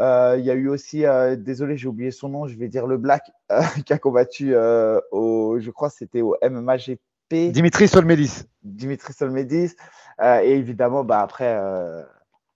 Euh, 0.00 0.36
Il 0.38 0.44
y 0.44 0.50
a 0.50 0.54
eu 0.54 0.68
aussi, 0.68 1.04
euh, 1.04 1.36
désolé, 1.36 1.76
j'ai 1.76 1.88
oublié 1.88 2.10
son 2.10 2.28
nom, 2.28 2.46
je 2.46 2.56
vais 2.56 2.68
dire 2.68 2.86
le 2.86 2.96
Black, 2.96 3.30
euh, 3.50 3.60
qui 3.86 3.92
a 3.92 3.98
combattu 3.98 4.54
euh, 4.54 5.00
au, 5.10 5.58
je 5.60 5.70
crois, 5.70 5.90
que 5.90 5.96
c'était 5.96 6.22
au 6.22 6.36
MMAGP. 6.42 6.98
Dimitri 7.30 7.88
Solmedis. 7.88 8.44
Dimitri 8.62 9.12
Solmedis. 9.12 9.72
Euh, 10.20 10.40
et 10.42 10.52
évidemment, 10.52 11.02
bah, 11.04 11.20
après, 11.20 11.56
euh, 11.58 12.02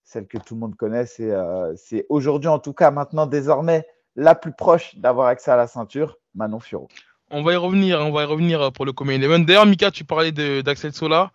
celle 0.02 0.26
que 0.26 0.38
tout 0.38 0.54
le 0.54 0.60
monde 0.60 0.74
connaît, 0.76 1.06
c'est 1.06 1.30
euh, 1.30 1.72
c'est 1.76 2.06
aujourd'hui, 2.08 2.48
en 2.48 2.58
tout 2.58 2.72
cas, 2.72 2.90
maintenant, 2.90 3.26
désormais, 3.26 3.86
la 4.16 4.34
plus 4.34 4.52
proche 4.52 4.96
d'avoir 4.96 5.28
accès 5.28 5.50
à 5.50 5.56
la 5.56 5.66
ceinture, 5.66 6.18
Manon 6.34 6.60
Fiorot. 6.60 6.88
On 7.30 7.42
va 7.42 7.52
y 7.52 7.56
revenir, 7.56 8.00
on 8.00 8.12
va 8.12 8.22
y 8.22 8.26
revenir 8.26 8.72
pour 8.72 8.84
le 8.84 8.92
Common 8.92 9.12
Event. 9.20 9.40
D'ailleurs, 9.40 9.66
Mika, 9.66 9.90
tu 9.90 10.04
parlais 10.04 10.30
de- 10.32 10.60
d'Axel 10.60 10.92
Sola. 10.92 11.30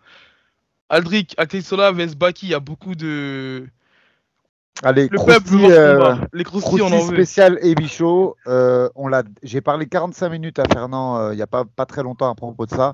Aldric, 0.88 1.34
Axel 1.36 1.62
Sola, 1.62 1.92
vs 1.92 2.14
Baki, 2.16 2.46
il 2.46 2.50
y 2.50 2.54
a 2.54 2.60
beaucoup 2.60 2.94
de. 2.94 3.66
Allez, 4.82 5.08
Le 5.10 5.18
peuple 5.18 5.48
voir 5.56 5.70
ce 5.70 5.76
euh. 5.76 6.14
Les 6.32 6.44
croustilles, 6.44 6.80
on 6.82 6.86
en 6.92 7.00
spécial 7.00 7.58
et 7.62 7.74
Bichot. 7.74 8.36
euh, 8.46 8.88
on 8.94 9.08
l'a. 9.08 9.22
J'ai 9.42 9.60
parlé 9.60 9.86
45 9.86 10.28
minutes 10.30 10.58
à 10.58 10.64
Fernand 10.72 11.18
euh, 11.18 11.32
il 11.34 11.36
n'y 11.36 11.42
a 11.42 11.46
pas, 11.46 11.64
pas 11.64 11.84
très 11.86 12.02
longtemps 12.02 12.30
à 12.30 12.34
propos 12.34 12.64
de 12.66 12.70
ça. 12.70 12.92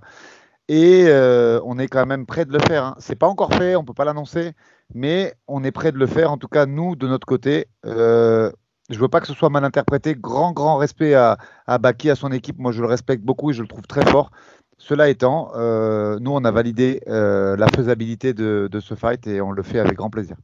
Et 0.68 1.04
euh, 1.06 1.60
on 1.64 1.78
est 1.78 1.86
quand 1.86 2.04
même 2.06 2.26
prêt 2.26 2.44
de 2.44 2.52
le 2.52 2.58
faire. 2.58 2.84
Hein. 2.84 2.96
C'est 2.98 3.14
pas 3.14 3.28
encore 3.28 3.54
fait, 3.54 3.76
on 3.76 3.84
peut 3.84 3.94
pas 3.94 4.04
l'annoncer, 4.04 4.52
mais 4.94 5.34
on 5.46 5.62
est 5.62 5.70
prêt 5.70 5.92
de 5.92 5.98
le 5.98 6.06
faire. 6.06 6.32
En 6.32 6.38
tout 6.38 6.48
cas, 6.48 6.66
nous, 6.66 6.96
de 6.96 7.06
notre 7.06 7.26
côté, 7.26 7.68
euh, 7.84 8.50
je 8.90 8.98
veux 8.98 9.08
pas 9.08 9.20
que 9.20 9.28
ce 9.28 9.34
soit 9.34 9.50
mal 9.50 9.64
interprété. 9.64 10.16
Grand, 10.16 10.52
grand 10.52 10.76
respect 10.78 11.14
à, 11.14 11.38
à 11.68 11.78
Baki, 11.78 12.10
à 12.10 12.16
son 12.16 12.32
équipe. 12.32 12.58
Moi, 12.58 12.72
je 12.72 12.80
le 12.82 12.88
respecte 12.88 13.22
beaucoup 13.24 13.50
et 13.52 13.54
je 13.54 13.62
le 13.62 13.68
trouve 13.68 13.86
très 13.86 14.04
fort. 14.04 14.32
Cela 14.78 15.08
étant, 15.08 15.52
euh, 15.54 16.18
nous, 16.20 16.32
on 16.32 16.44
a 16.44 16.50
validé 16.50 17.00
euh, 17.08 17.56
la 17.56 17.68
faisabilité 17.68 18.34
de, 18.34 18.68
de 18.70 18.80
ce 18.80 18.94
fight 18.96 19.24
et 19.28 19.40
on 19.40 19.52
le 19.52 19.62
fait 19.62 19.78
avec 19.78 19.94
grand 19.94 20.10
plaisir. 20.10 20.36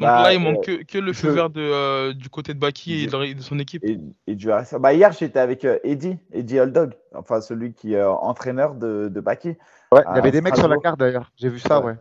Donc 0.00 0.08
Bah, 0.08 0.22
là, 0.22 0.32
il 0.32 0.36
euh, 0.36 0.40
manque 0.40 0.64
que, 0.64 0.82
que 0.82 0.96
le 0.98 1.12
feu 1.12 1.28
vert 1.28 1.50
de, 1.50 1.60
euh, 1.60 2.14
du 2.14 2.30
côté 2.30 2.54
de 2.54 2.58
Baki 2.58 3.02
et 3.02 3.06
de, 3.06 3.34
de 3.34 3.42
son 3.42 3.58
équipe. 3.58 3.84
Et, 3.84 3.98
et 4.26 4.34
du 4.34 4.50
RSA. 4.50 4.78
Bah, 4.78 4.94
hier, 4.94 5.12
j'étais 5.12 5.38
avec 5.38 5.66
euh, 5.66 5.78
Eddie, 5.84 6.16
Eddie 6.32 6.58
Oldog, 6.58 6.94
enfin 7.14 7.42
celui 7.42 7.74
qui 7.74 7.92
est 7.92 7.98
euh, 7.98 8.10
entraîneur 8.10 8.74
de, 8.74 9.08
de 9.08 9.20
Baki. 9.20 9.48
Ouais, 9.92 10.02
il 10.10 10.16
y 10.16 10.18
avait 10.18 10.30
des 10.30 10.40
mecs 10.40 10.56
sur 10.56 10.68
la 10.68 10.78
carte 10.78 10.98
d'ailleurs. 10.98 11.30
J'ai 11.36 11.50
vu 11.50 11.58
ça, 11.58 11.80
Ouais. 11.80 11.86
ouais. 11.86 11.96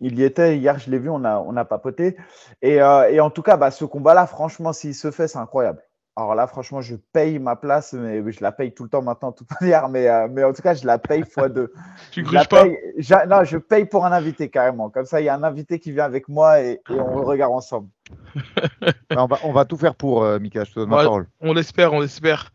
Il 0.00 0.18
y 0.18 0.24
était, 0.24 0.58
hier, 0.58 0.80
je 0.80 0.90
l'ai 0.90 0.98
vu, 0.98 1.08
on 1.08 1.24
a, 1.24 1.38
on 1.38 1.56
a 1.56 1.64
papoté. 1.64 2.16
Et, 2.60 2.82
euh, 2.82 3.08
et 3.08 3.20
en 3.20 3.30
tout 3.30 3.42
cas, 3.42 3.56
bah, 3.56 3.70
ce 3.70 3.84
combat-là, 3.84 4.26
franchement, 4.26 4.72
s'il 4.72 4.94
se 4.94 5.12
fait, 5.12 5.28
c'est 5.28 5.38
incroyable. 5.38 5.80
Alors 6.16 6.36
là, 6.36 6.46
franchement, 6.46 6.80
je 6.80 6.94
paye 7.12 7.40
ma 7.40 7.56
place, 7.56 7.92
mais 7.92 8.22
je 8.30 8.40
la 8.40 8.52
paye 8.52 8.72
tout 8.72 8.84
le 8.84 8.88
temps 8.88 9.02
maintenant, 9.02 9.30
de 9.32 9.36
toute 9.36 9.48
manière. 9.60 9.88
Mais, 9.88 10.08
euh, 10.08 10.28
mais 10.30 10.44
en 10.44 10.52
tout 10.52 10.62
cas, 10.62 10.74
je 10.74 10.86
la 10.86 10.98
paye 10.98 11.24
fois 11.28 11.48
deux. 11.48 11.72
Tu 12.12 12.24
Je 12.24 12.32
la 12.32 12.44
gruges 12.44 12.48
pas 12.48 13.26
non, 13.26 13.42
je 13.44 13.58
paye 13.58 13.84
pour 13.84 14.06
un 14.06 14.12
invité 14.12 14.48
carrément. 14.48 14.90
Comme 14.90 15.06
ça, 15.06 15.20
il 15.20 15.24
y 15.24 15.28
a 15.28 15.34
un 15.34 15.42
invité 15.42 15.80
qui 15.80 15.90
vient 15.90 16.04
avec 16.04 16.28
moi 16.28 16.60
et, 16.60 16.80
et 16.90 17.00
on 17.00 17.16
le 17.16 17.22
regarde 17.24 17.52
ensemble. 17.52 17.88
On, 19.16 19.26
va, 19.26 19.38
on 19.44 19.52
va 19.52 19.64
tout 19.64 19.76
faire 19.76 19.94
pour, 19.94 20.22
euh, 20.24 20.38
Mika, 20.38 20.64
je 20.64 20.72
te 20.72 20.80
donne 20.80 20.88
ma 20.90 20.98
Ouais. 20.98 21.04
parole. 21.04 21.26
On 21.40 21.52
l'espère, 21.52 21.92
on 21.92 22.00
l'espère. 22.00 22.52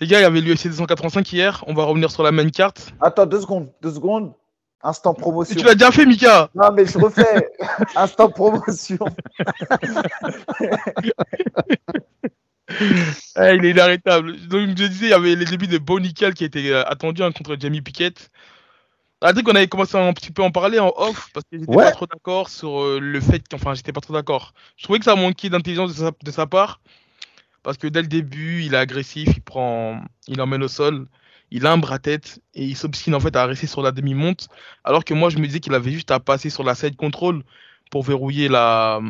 Les 0.00 0.06
gars, 0.06 0.18
il 0.20 0.22
y 0.22 0.24
avait 0.24 0.40
l'UFC 0.40 0.66
285 0.68 1.32
hier. 1.32 1.64
On 1.66 1.74
va 1.74 1.84
revenir 1.84 2.10
sur 2.10 2.22
la 2.22 2.32
main 2.32 2.48
carte. 2.48 2.92
Attends, 3.00 3.26
deux 3.26 3.40
secondes, 3.40 3.70
deux 3.82 3.90
secondes. 3.92 4.32
Instant 4.84 5.14
Et 5.16 5.20
promotion. 5.20 5.54
tu 5.56 5.64
l'as 5.64 5.74
déjà 5.74 5.92
fait, 5.92 6.04
Mika? 6.06 6.50
Non, 6.56 6.72
mais 6.72 6.84
je 6.86 6.98
refais. 6.98 7.48
Instant 7.94 8.28
promotion. 8.30 8.98
Eh, 13.36 13.54
Il 13.56 13.64
est 13.64 13.70
inarrêtable. 13.70 14.36
Donc, 14.48 14.68
je 14.76 14.86
disais, 14.86 15.06
il 15.06 15.10
y 15.10 15.14
avait 15.14 15.34
les 15.34 15.44
débuts 15.46 15.66
de 15.66 15.78
Bo 15.78 15.98
Nickel 16.00 16.34
qui 16.34 16.44
étaient 16.44 16.70
euh, 16.70 16.84
attendus 16.86 17.22
hein, 17.22 17.32
contre 17.32 17.56
Jamie 17.58 17.80
Pickett. 17.80 18.30
Ah, 19.22 19.32
qu'on 19.32 19.54
avait 19.54 19.68
commencé 19.68 19.96
à 19.96 20.04
un 20.04 20.12
petit 20.12 20.32
peu 20.32 20.42
en 20.42 20.50
parler 20.50 20.80
en 20.80 20.92
off 20.96 21.28
parce 21.32 21.46
que 21.50 21.56
j'étais 21.58 21.70
Ouais. 21.72 21.84
pas 21.84 21.92
trop 21.92 22.06
d'accord 22.06 22.48
sur 22.48 22.82
euh, 22.82 22.98
le 23.00 23.20
fait 23.20 23.46
que, 23.46 23.54
enfin, 23.54 23.72
j'étais 23.74 23.92
pas 23.92 24.00
trop 24.00 24.12
d'accord. 24.12 24.52
Je 24.76 24.84
trouvais 24.84 24.98
que 24.98 25.04
ça 25.04 25.14
manquait 25.14 25.48
d'intelligence 25.48 25.94
de 25.94 26.04
sa, 26.04 26.10
de 26.10 26.30
sa 26.30 26.46
part 26.46 26.80
parce 27.62 27.78
que 27.78 27.86
dès 27.86 28.02
le 28.02 28.08
début, 28.08 28.62
il 28.64 28.74
est 28.74 28.78
agressif, 28.78 29.28
il 29.36 29.40
prend, 29.40 30.02
il 30.26 30.40
emmène 30.40 30.64
au 30.64 30.68
sol, 30.68 31.06
il 31.52 31.66
a 31.66 31.72
un 31.72 31.78
bras 31.78 32.00
tête 32.00 32.40
et 32.54 32.64
il 32.64 32.76
s'obstine 32.76 33.14
en 33.14 33.20
fait 33.20 33.36
à 33.36 33.46
rester 33.46 33.68
sur 33.68 33.82
la 33.82 33.92
demi-monte. 33.92 34.48
Alors 34.82 35.04
que 35.04 35.14
moi, 35.14 35.30
je 35.30 35.38
me 35.38 35.46
disais 35.46 35.60
qu'il 35.60 35.74
avait 35.74 35.92
juste 35.92 36.10
à 36.10 36.18
passer 36.18 36.50
sur 36.50 36.64
la 36.64 36.74
side 36.74 36.96
control 36.96 37.44
pour 37.92 38.02
verrouiller 38.02 38.48
la, 38.48 39.00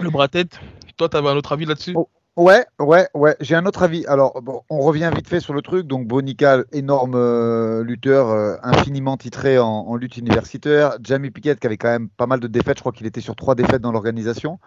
le 0.00 0.10
bras 0.10 0.28
tête. 0.28 0.58
Toi, 0.96 1.08
t'avais 1.10 1.28
un 1.28 1.36
autre 1.36 1.52
avis 1.52 1.66
là-dessus? 1.66 1.92
Oh. 1.94 2.08
Ouais, 2.38 2.64
ouais, 2.78 3.08
ouais. 3.14 3.36
J'ai 3.40 3.56
un 3.56 3.66
autre 3.66 3.82
avis. 3.82 4.06
Alors, 4.06 4.40
on 4.70 4.78
revient 4.78 5.10
vite 5.12 5.26
fait 5.26 5.40
sur 5.40 5.52
le 5.52 5.60
truc. 5.60 5.88
Donc, 5.88 6.06
Bonical, 6.06 6.66
énorme 6.70 7.16
euh, 7.16 7.82
lutteur, 7.82 8.28
euh, 8.28 8.54
infiniment 8.62 9.16
titré 9.16 9.58
en, 9.58 9.96
lutte 9.96 10.16
universitaire. 10.18 10.98
Jamie 11.02 11.32
Pickett, 11.32 11.58
qui 11.58 11.66
avait 11.66 11.76
quand 11.76 11.88
même 11.88 12.08
pas 12.08 12.28
mal 12.28 12.38
de 12.38 12.46
défaites. 12.46 12.76
Je 12.76 12.82
crois 12.82 12.92
qu'il 12.92 13.08
était 13.08 13.20
sur 13.20 13.34
trois 13.34 13.56
défaites 13.56 13.82
dans 13.82 13.90
l'organisation. 13.90 14.60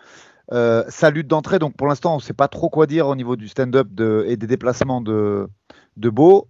Euh, 0.52 0.84
sa 0.90 1.12
lutte 1.12 1.28
d'entrée, 1.28 1.60
donc 1.60 1.78
pour 1.78 1.88
l'instant, 1.88 2.12
on 2.12 2.18
ne 2.18 2.22
sait 2.22 2.34
pas 2.34 2.50
trop 2.50 2.70
quoi 2.70 2.88
dire 2.88 3.08
au 3.08 3.16
niveau 3.16 3.38
du 3.38 3.48
stand-up 3.48 3.88
et 4.26 4.36
des 4.36 4.48
déplacements 4.48 5.00
de, 5.00 5.48
de 5.96 6.10
Beau. 6.10 6.50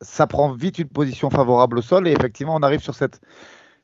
Ça 0.00 0.26
prend 0.26 0.50
vite 0.54 0.80
une 0.80 0.88
position 0.88 1.30
favorable 1.30 1.78
au 1.78 1.82
sol. 1.82 2.08
Et 2.08 2.10
effectivement, 2.10 2.56
on 2.56 2.64
arrive 2.64 2.80
sur 2.80 2.96
cette, 2.96 3.20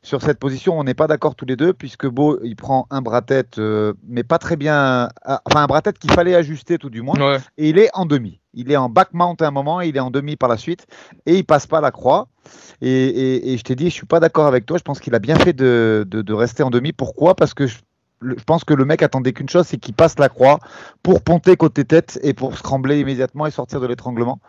sur 0.09 0.23
cette 0.23 0.39
position, 0.39 0.79
on 0.79 0.85
n'est 0.85 0.95
pas 0.95 1.07
d'accord 1.07 1.35
tous 1.35 1.45
les 1.45 1.55
deux, 1.55 1.75
puisque 1.75 2.07
Beau, 2.07 2.39
il 2.43 2.57
prend 2.57 2.87
un 2.91 3.03
bras-tête, 3.03 3.59
euh, 3.59 3.93
mais 4.09 4.23
pas 4.23 4.39
très 4.39 4.57
bien. 4.57 5.09
ah, 5.25 5.43
Enfin, 5.45 5.63
un 5.63 5.67
bras-tête 5.67 5.99
qu'il 5.99 6.11
fallait 6.11 6.35
ajuster 6.35 6.79
tout 6.79 6.89
du 6.89 7.03
moins. 7.03 7.19
Ouais. 7.21 7.37
Et 7.59 7.69
il 7.69 7.79
est 7.79 7.91
en 7.93 8.07
demi. 8.07 8.41
Il 8.55 8.73
est 8.73 8.77
en 8.77 8.89
back 8.89 9.09
mount 9.13 9.37
à 9.41 9.47
un 9.47 9.51
moment, 9.51 9.83
il 9.83 9.97
est 9.97 10.01
en 10.01 10.11
demi 10.11 10.37
par 10.37 10.49
la 10.49 10.57
suite. 10.57 10.87
Et 11.27 11.37
il 11.37 11.45
passe 11.45 11.67
pas 11.67 11.83
la 11.83 11.91
croix. 11.91 12.29
Et, 12.81 12.89
et- 12.91 13.53
et 13.53 13.59
je 13.59 13.63
t'ai 13.63 13.75
dit, 13.77 13.85
je 13.91 13.95
suis 13.95 14.07
pas 14.07 14.19
d'accord 14.19 14.47
avec 14.47 14.65
toi. 14.65 14.79
Je 14.79 14.83
pense 14.83 14.99
qu'il 14.99 15.15
a 15.15 15.19
bien 15.19 15.37
fait 15.37 15.53
de, 15.53 16.07
de- 16.09 16.23
de 16.23 16.33
rester 16.33 16.63
en 16.63 16.71
demi. 16.71 16.93
Pourquoi? 16.93 17.35
Parce 17.37 17.53
que 17.53 17.67
je, 17.67 17.77
je 18.23 18.43
pense 18.45 18.65
que 18.65 18.73
le 18.73 18.87
mec 18.87 19.03
attendait 19.03 19.35
qu'une 19.35 19.49
chose, 19.51 19.67
c'est 19.67 19.77
qu'il 19.77 19.95
passe 19.95 20.19
la 20.19 20.31
croix 20.31 20.59
pour 21.03 21.21
ponter 21.21 21.57
côté 21.57 21.85
tête 21.85 22.19
et 22.23 22.33
pour 22.33 22.57
scrambler 22.57 22.99
immédiatement 22.99 23.45
et 23.47 23.51
sortir 23.51 23.79
de 23.81 23.87
l'étranglement. 23.87 24.41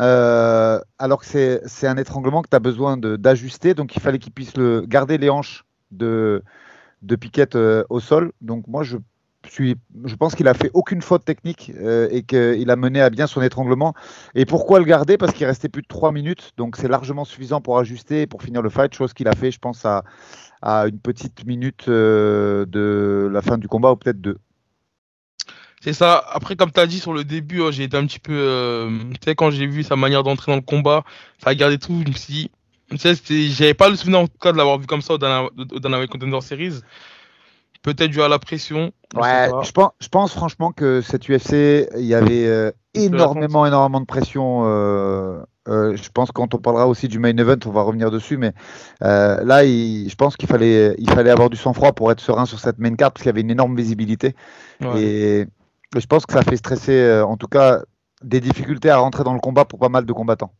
Euh, 0.00 0.80
alors 0.98 1.20
que 1.20 1.60
c'est 1.66 1.86
un 1.86 1.96
étranglement 1.96 2.42
que 2.42 2.48
tu 2.48 2.56
as 2.56 2.60
besoin 2.60 2.96
d'ajuster, 2.96 3.74
donc 3.74 3.94
il 3.94 4.00
fallait 4.00 4.18
qu'il 4.18 4.32
puisse 4.32 4.56
le, 4.56 4.84
garder 4.86 5.18
les 5.18 5.30
hanches 5.30 5.64
de, 5.90 6.42
de 7.02 7.16
Piquette 7.16 7.56
euh, 7.56 7.84
au 7.90 8.00
sol. 8.00 8.32
Donc 8.40 8.66
moi, 8.66 8.82
je, 8.82 8.96
suis, 9.48 9.76
je 10.04 10.14
pense 10.16 10.34
qu'il 10.34 10.48
a 10.48 10.54
fait 10.54 10.70
aucune 10.74 11.02
faute 11.02 11.24
technique 11.24 11.72
euh, 11.78 12.08
et 12.10 12.22
qu'il 12.22 12.70
a 12.70 12.76
mené 12.76 13.00
à 13.00 13.10
bien 13.10 13.26
son 13.26 13.42
étranglement. 13.42 13.94
Et 14.34 14.46
pourquoi 14.46 14.78
le 14.80 14.84
garder? 14.84 15.16
Parce 15.16 15.32
qu'il 15.32 15.46
restait 15.46 15.68
plus 15.68 15.82
de 15.82 15.88
3 15.88 16.12
minutes, 16.12 16.52
donc 16.56 16.76
c'est 16.76 16.88
largement 16.88 17.24
suffisant 17.24 17.60
pour 17.60 17.78
ajuster 17.78 18.22
et 18.22 18.26
pour 18.26 18.42
finir 18.42 18.62
le 18.62 18.70
fight, 18.70 18.92
chose 18.94 19.12
qu'il 19.12 19.28
a 19.28 19.34
fait, 19.34 19.50
je 19.50 19.60
pense, 19.60 19.84
à, 19.84 20.04
à 20.62 20.86
une 20.88 20.98
petite 20.98 21.46
minute 21.46 21.88
de 21.88 23.28
la 23.32 23.42
fin 23.42 23.58
du 23.58 23.68
combat, 23.68 23.92
ou 23.92 23.96
peut-être 23.96 24.20
deux. 24.20 24.38
C'est 25.84 25.92
ça. 25.92 26.24
Après, 26.32 26.56
comme 26.56 26.72
tu 26.72 26.80
as 26.80 26.86
dit 26.86 26.98
sur 26.98 27.12
le 27.12 27.24
début, 27.24 27.60
hein, 27.62 27.70
j'ai 27.70 27.84
été 27.84 27.96
un 27.96 28.06
petit 28.06 28.18
peu. 28.18 28.32
euh, 28.32 28.88
tu 29.12 29.18
sais, 29.22 29.34
quand 29.34 29.50
j'ai 29.50 29.66
vu 29.66 29.82
sa 29.82 29.96
manière 29.96 30.22
d'entrer 30.22 30.50
dans 30.50 30.56
le 30.56 30.62
combat, 30.62 31.04
ça 31.42 31.50
a 31.50 31.54
gardé 31.54 31.76
tout. 31.78 32.02
Je 32.06 32.10
me 32.10 32.16
suis 32.16 32.32
dit. 32.32 32.50
Tu 32.90 32.96
sais, 32.98 33.14
c'était- 33.14 33.48
j'avais 33.48 33.74
pas 33.74 33.88
le 33.90 33.96
souvenir 33.96 34.20
en 34.20 34.26
tout 34.26 34.38
cas 34.40 34.52
de 34.52 34.56
l'avoir 34.56 34.78
vu 34.78 34.86
comme 34.86 35.02
ça 35.02 35.14
au 35.14 35.18
Dana- 35.18 35.44
au 35.72 35.78
Dynamite 35.80 36.10
Contender 36.10 36.40
Series. 36.40 36.80
Peut-être 37.82 38.10
dû 38.10 38.22
à 38.22 38.28
la 38.28 38.38
pression. 38.38 38.92
Ouais, 39.14 39.48
je 39.62 39.72
pense, 39.72 39.90
je 40.00 40.08
pense 40.08 40.32
franchement 40.32 40.72
que 40.72 41.02
cette 41.02 41.28
UFC, 41.28 41.86
il 41.98 42.06
y 42.06 42.14
avait 42.14 42.46
euh, 42.46 42.70
énormément, 42.94 43.66
énormément 43.66 44.00
de 44.00 44.06
pression. 44.06 44.62
euh, 44.64 45.42
je 45.66 46.08
pense 46.12 46.30
quand 46.30 46.54
on 46.54 46.58
parlera 46.58 46.86
aussi 46.88 47.08
du 47.08 47.18
main 47.18 47.36
event, 47.36 47.56
on 47.66 47.70
va 47.70 47.82
revenir 47.82 48.10
dessus, 48.10 48.36
mais 48.38 48.52
là, 49.00 49.64
il- 49.64 50.08
je 50.08 50.14
pense 50.14 50.36
qu'il 50.36 50.48
fallait, 50.48 50.94
il 50.98 51.10
fallait 51.10 51.30
avoir 51.30 51.50
du 51.50 51.56
sang-froid 51.56 51.92
pour 51.92 52.10
être 52.10 52.20
serein 52.20 52.46
sur 52.46 52.58
cette 52.58 52.78
main 52.78 52.94
card 52.94 53.12
parce 53.12 53.22
qu'il 53.22 53.28
y 53.28 53.34
avait 53.34 53.40
une 53.42 53.50
énorme 53.50 53.76
visibilité. 53.76 54.34
Ouais. 54.80 55.02
Et 55.02 55.46
je 56.00 56.06
pense 56.06 56.26
que 56.26 56.32
ça 56.32 56.42
fait 56.42 56.56
stresser, 56.56 56.92
euh, 56.92 57.24
en 57.24 57.36
tout 57.36 57.48
cas, 57.48 57.82
des 58.22 58.40
difficultés 58.40 58.90
à 58.90 58.98
rentrer 58.98 59.24
dans 59.24 59.34
le 59.34 59.40
combat 59.40 59.64
pour 59.64 59.78
pas 59.78 59.88
mal 59.88 60.06
de 60.06 60.12
combattants. 60.12 60.52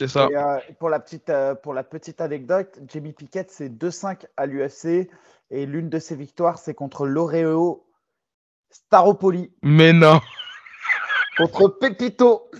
C'est 0.00 0.08
ça. 0.08 0.28
Et, 0.30 0.36
euh, 0.36 0.58
pour, 0.78 0.88
la 0.88 0.98
petite, 0.98 1.28
euh, 1.28 1.54
pour 1.54 1.74
la 1.74 1.84
petite 1.84 2.20
anecdote, 2.20 2.78
Jamie 2.88 3.12
Pickett, 3.12 3.50
c'est 3.50 3.68
2-5 3.68 4.26
à 4.36 4.46
l'UFC. 4.46 5.10
Et 5.50 5.66
l'une 5.66 5.90
de 5.90 5.98
ses 5.98 6.16
victoires, 6.16 6.58
c'est 6.58 6.74
contre 6.74 7.06
Loreo 7.06 7.86
Staropoli. 8.70 9.50
Mais 9.62 9.92
non. 9.92 10.20
Contre 11.36 11.68
Pepito. 11.68 12.50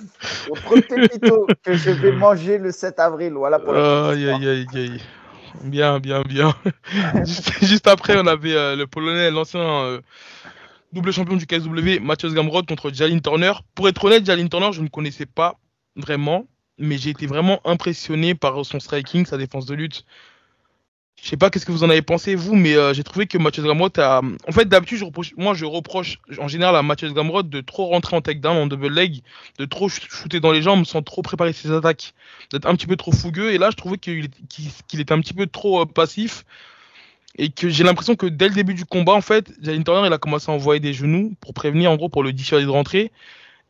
Contre 0.49 0.87
Pepito, 0.89 1.47
que 1.63 1.75
je 1.75 1.91
vais 1.91 2.13
manger 2.13 2.59
le 2.59 2.73
7 2.73 2.99
avril. 2.99 3.35
Voilà 3.35 3.59
pour 3.59 3.73
la 3.73 4.11
petite 4.11 4.29
Aïe, 4.29 4.31
aïe, 4.31 4.49
aïe, 4.49 4.67
aïe. 4.75 5.03
Bien, 5.63 5.99
bien, 5.99 6.23
bien. 6.23 6.55
juste, 7.25 7.65
juste 7.65 7.87
après, 7.87 8.19
on 8.19 8.27
avait 8.27 8.55
euh, 8.55 8.77
le 8.77 8.87
Polonais, 8.87 9.31
l'ancien 9.31 9.61
euh, 9.61 10.01
double 10.93 11.13
champion 11.13 11.37
du 11.37 11.47
KSW, 11.47 12.01
Mathias 12.01 12.33
Gamrod 12.33 12.67
contre 12.67 12.91
Jalin 12.93 13.19
Turner. 13.19 13.53
Pour 13.75 13.89
être 13.89 14.05
honnête, 14.05 14.27
Jalin 14.27 14.49
Turner, 14.49 14.73
je 14.73 14.83
ne 14.83 14.89
connaissais 14.89 15.27
pas 15.27 15.59
vraiment. 15.97 16.47
mais 16.79 16.97
j'ai 16.97 17.11
été 17.11 17.27
vraiment 17.27 17.61
impressionné 17.67 18.35
par 18.35 18.65
son 18.65 18.81
striking, 18.81 19.27
sa 19.27 19.37
défense 19.37 19.67
de 19.67 19.75
lutte. 19.75 20.05
Je 21.23 21.29
sais 21.29 21.37
pas 21.37 21.51
qu'est-ce 21.51 21.67
que 21.67 21.73
vous 21.73 21.85
en 21.85 21.91
avez 21.91 22.01
pensé 22.01 22.35
vous, 22.35 22.55
mais 22.55 22.75
euh, 22.75 22.95
j'ai 22.95 23.05
trouvé 23.05 23.27
que 23.27 23.37
Mathieu 23.37 23.63
Gamrot 23.63 23.91
a. 23.99 24.23
En 24.49 24.53
fait, 24.53 24.67
d'habitude, 24.67 24.99
je 24.99 25.05
reproche... 25.05 25.35
moi, 25.37 25.53
je 25.53 25.67
reproche 25.67 26.19
en 26.39 26.49
général 26.49 26.75
à 26.77 26.83
Mathieu 26.83 27.13
Gamrot 27.13 27.43
de 27.43 27.61
trop 27.61 27.87
rentrer 27.87 28.17
en 28.17 28.23
takedown, 28.23 28.57
en 28.57 28.67
double 28.67 28.89
leg, 28.89 29.21
de 29.59 29.67
trop 29.67 29.91
shooter 29.91 30.41
dans 30.41 30.53
les 30.53 30.63
jambes 30.63 30.87
sans 30.87 31.03
trop 31.03 31.21
préparer 31.21 31.53
ses 31.53 31.71
attaques, 31.73 32.15
d'être 32.51 32.67
un 32.67 32.75
petit 32.75 32.87
peu 32.87 32.97
trop 32.97 33.13
fougueux. 33.13 33.53
Et 33.53 33.59
là, 33.59 33.71
je 33.71 33.77
trouvais 33.77 33.99
qu'il 33.99 34.31
était 34.95 35.13
un 35.13 35.21
petit 35.21 35.35
peu 35.35 35.47
trop 35.47 35.83
euh, 35.83 35.85
passif 35.85 36.47
et 37.37 37.51
que 37.51 37.69
j'ai 37.69 37.85
l'impression 37.85 38.17
que 38.17 38.27
dès 38.27 38.49
le 38.49 38.55
début 38.55 38.75
du 38.75 38.85
combat, 38.85 39.13
en 39.13 39.21
fait, 39.21 39.53
Jalen 39.63 39.85
Turner, 39.85 40.07
il 40.07 40.13
a 40.13 40.19
commencé 40.19 40.51
à 40.51 40.55
envoyer 40.55 40.81
des 40.81 40.93
genoux 40.93 41.35
pour 41.41 41.55
prévenir, 41.55 41.91
en 41.91 41.97
gros, 41.97 42.09
pour 42.09 42.23
le 42.23 42.33
dissuader 42.33 42.65
de 42.65 42.71
rentrer. 42.71 43.13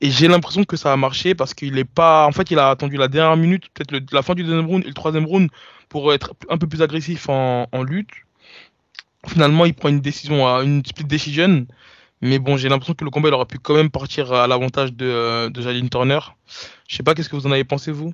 Et 0.01 0.11
j'ai 0.11 0.29
l'impression 0.29 0.65
que 0.65 0.77
ça 0.77 0.93
a 0.93 0.97
marché 0.97 1.35
parce 1.35 1.53
qu'il 1.53 1.77
est 1.79 1.85
pas. 1.85 2.27
En 2.27 2.33
fait, 2.33 2.51
il 2.51 2.59
a 2.59 2.71
attendu 2.71 2.97
la 2.97 3.09
dernière 3.09 3.37
minute, 3.37 3.65
peut-être 3.75 4.13
la 4.13 4.23
fin 4.23 4.35
du 4.35 4.43
deuxième 4.45 4.67
round 4.67 4.83
et 4.85 4.89
le 4.89 4.95
troisième 4.95 5.27
round 5.27 5.51
pour 5.91 6.15
être 6.15 6.35
un 6.49 6.57
peu 6.57 6.67
plus 6.67 6.81
agressif 6.81 7.29
en, 7.29 7.67
lutte. 7.83 8.11
Finalement, 9.27 9.67
il 9.67 9.75
prend 9.75 9.91
une 9.91 10.01
décision, 10.01 10.47
une 10.63 10.83
split 10.85 11.05
decision. 11.05 11.67
Mais 12.23 12.39
bon, 12.39 12.57
j'ai 12.57 12.69
l'impression 12.69 12.95
que 12.95 13.05
le 13.05 13.11
combat 13.11 13.29
il 13.29 13.35
aurait 13.35 13.47
pu 13.47 13.59
quand 13.59 13.75
même 13.75 13.91
partir 13.91 14.33
à 14.33 14.47
l'avantage 14.47 14.93
de, 14.95 15.49
de 15.49 15.61
Jalen 15.61 15.89
Turner. 15.91 16.21
Je 16.89 16.97
sais 16.97 17.03
pas, 17.03 17.15
qu'est-ce 17.15 17.29
que 17.29 17.37
vous 17.37 17.47
en 17.47 17.53
avez 17.53 17.65
pensé, 17.65 17.93
vous? 17.93 18.13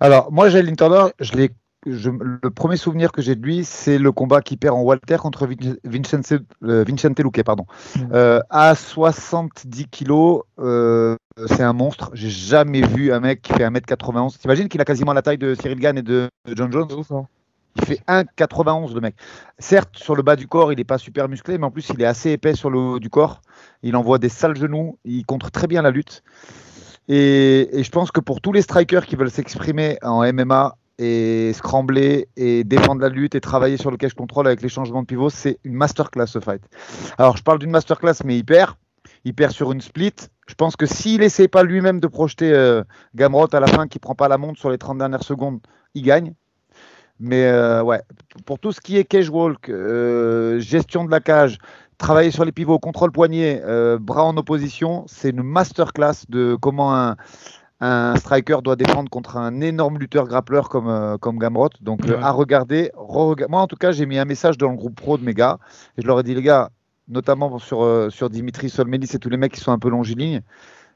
Alors, 0.00 0.30
moi, 0.30 0.50
Jalen 0.50 0.76
Turner, 0.76 1.06
je 1.20 1.32
l'ai 1.32 1.50
le 1.88 2.50
premier 2.50 2.76
souvenir 2.76 3.12
que 3.12 3.22
j'ai 3.22 3.34
de 3.34 3.42
lui, 3.42 3.64
c'est 3.64 3.98
le 3.98 4.12
combat 4.12 4.40
qu'il 4.40 4.58
perd 4.58 4.76
en 4.76 4.82
Walter 4.82 5.16
contre 5.16 5.48
Vincente, 5.84 6.32
euh, 6.62 6.84
Vincente 6.86 7.18
Luque, 7.20 7.42
pardon. 7.42 7.66
Euh, 8.12 8.40
à 8.50 8.74
70 8.74 9.86
kilos, 9.88 10.42
euh, 10.58 11.16
c'est 11.46 11.62
un 11.62 11.72
monstre. 11.72 12.10
J'ai 12.14 12.30
jamais 12.30 12.82
vu 12.82 13.12
un 13.12 13.20
mec 13.20 13.42
qui 13.42 13.52
fait 13.52 13.64
1m91. 13.64 14.38
T'imagines 14.38 14.68
qu'il 14.68 14.80
a 14.80 14.84
quasiment 14.84 15.12
la 15.12 15.22
taille 15.22 15.38
de 15.38 15.54
Cyril 15.54 15.80
Gann 15.80 15.98
et 15.98 16.02
de, 16.02 16.28
John 16.54 16.72
Jones? 16.72 16.88
Hein. 17.10 17.26
Il 17.76 17.84
fait 17.84 18.00
1,91 18.08 18.94
le 18.94 19.00
mec. 19.00 19.14
Certes, 19.58 19.96
sur 19.96 20.16
le 20.16 20.22
bas 20.22 20.36
du 20.36 20.48
corps, 20.48 20.72
il 20.72 20.76
n'est 20.76 20.84
pas 20.84 20.98
super 20.98 21.28
musclé, 21.28 21.58
mais 21.58 21.64
en 21.64 21.70
plus, 21.70 21.88
il 21.94 22.02
est 22.02 22.06
assez 22.06 22.30
épais 22.30 22.54
sur 22.54 22.70
le 22.70 22.78
haut 22.78 22.98
du 22.98 23.10
corps. 23.10 23.40
Il 23.82 23.96
envoie 23.96 24.18
des 24.18 24.28
sales 24.28 24.56
genoux. 24.56 24.98
Il 25.04 25.24
contre 25.24 25.50
très 25.50 25.66
bien 25.66 25.82
la 25.82 25.90
lutte. 25.90 26.22
Et, 27.08 27.78
et 27.78 27.82
je 27.84 27.90
pense 27.90 28.10
que 28.10 28.20
pour 28.20 28.40
tous 28.40 28.52
les 28.52 28.62
strikers 28.62 29.06
qui 29.06 29.16
veulent 29.16 29.30
s'exprimer 29.30 29.96
en 30.02 30.30
MMA, 30.30 30.77
et 30.98 31.52
scrambler 31.54 32.28
et 32.36 32.64
défendre 32.64 33.00
la 33.00 33.08
lutte 33.08 33.34
et 33.34 33.40
travailler 33.40 33.76
sur 33.76 33.90
le 33.90 33.96
cache 33.96 34.14
control 34.14 34.46
avec 34.46 34.62
les 34.62 34.68
changements 34.68 35.02
de 35.02 35.06
pivot, 35.06 35.30
c'est 35.30 35.58
une 35.64 35.74
masterclass 35.74 36.26
ce 36.26 36.40
fight. 36.40 36.62
Alors 37.18 37.36
je 37.36 37.42
parle 37.42 37.58
d'une 37.58 37.70
masterclass, 37.70 38.24
mais 38.24 38.36
il 38.36 38.44
perd. 38.44 38.74
Il 39.24 39.34
perd 39.34 39.52
sur 39.52 39.72
une 39.72 39.80
split. 39.80 40.14
Je 40.46 40.54
pense 40.54 40.76
que 40.76 40.86
s'il 40.86 41.20
n'essaie 41.20 41.48
pas 41.48 41.62
lui-même 41.62 42.00
de 42.00 42.06
projeter 42.06 42.52
euh, 42.52 42.82
à 43.18 43.60
la 43.60 43.66
fin, 43.66 43.86
qui 43.86 43.98
prend 43.98 44.14
pas 44.14 44.28
la 44.28 44.38
montre 44.38 44.58
sur 44.58 44.70
les 44.70 44.78
30 44.78 44.98
dernières 44.98 45.22
secondes, 45.22 45.60
il 45.94 46.02
gagne. 46.02 46.34
Mais 47.20 47.46
euh, 47.46 47.82
ouais, 47.82 48.00
pour 48.46 48.58
tout 48.58 48.72
ce 48.72 48.80
qui 48.80 48.96
est 48.96 49.04
cage 49.04 49.28
walk, 49.28 49.68
euh, 49.68 50.60
gestion 50.60 51.04
de 51.04 51.10
la 51.10 51.20
cage, 51.20 51.58
travailler 51.98 52.30
sur 52.30 52.44
les 52.44 52.52
pivots, 52.52 52.78
contrôle 52.78 53.10
poignet, 53.10 53.60
bras 54.00 54.24
en 54.24 54.36
opposition, 54.36 55.04
c'est 55.08 55.30
une 55.30 55.42
masterclass 55.42 56.24
de 56.28 56.56
comment 56.60 56.94
un, 56.94 57.16
un 57.80 58.16
striker 58.16 58.58
doit 58.62 58.76
défendre 58.76 59.08
contre 59.08 59.36
un 59.36 59.60
énorme 59.60 59.98
lutteur 59.98 60.26
grappleur 60.26 60.68
comme, 60.68 60.88
euh, 60.88 61.16
comme 61.16 61.38
Gamrot. 61.38 61.70
Donc 61.80 62.08
euh, 62.08 62.20
à 62.20 62.30
regarder. 62.30 62.90
Moi 62.96 63.60
en 63.60 63.66
tout 63.66 63.76
cas, 63.76 63.92
j'ai 63.92 64.06
mis 64.06 64.18
un 64.18 64.24
message 64.24 64.58
dans 64.58 64.70
le 64.70 64.76
groupe 64.76 64.96
pro 64.96 65.16
de 65.16 65.24
mes 65.24 65.34
gars. 65.34 65.58
Et 65.96 66.02
je 66.02 66.06
leur 66.06 66.18
ai 66.18 66.22
dit, 66.22 66.34
les 66.34 66.42
gars, 66.42 66.70
notamment 67.06 67.58
sur, 67.58 67.84
euh, 67.84 68.10
sur 68.10 68.30
Dimitri 68.30 68.68
Solmenis 68.68 69.10
et 69.14 69.18
tous 69.18 69.30
les 69.30 69.36
mecs 69.36 69.52
qui 69.52 69.60
sont 69.60 69.72
un 69.72 69.78
peu 69.78 69.90
longilignes. 69.90 70.42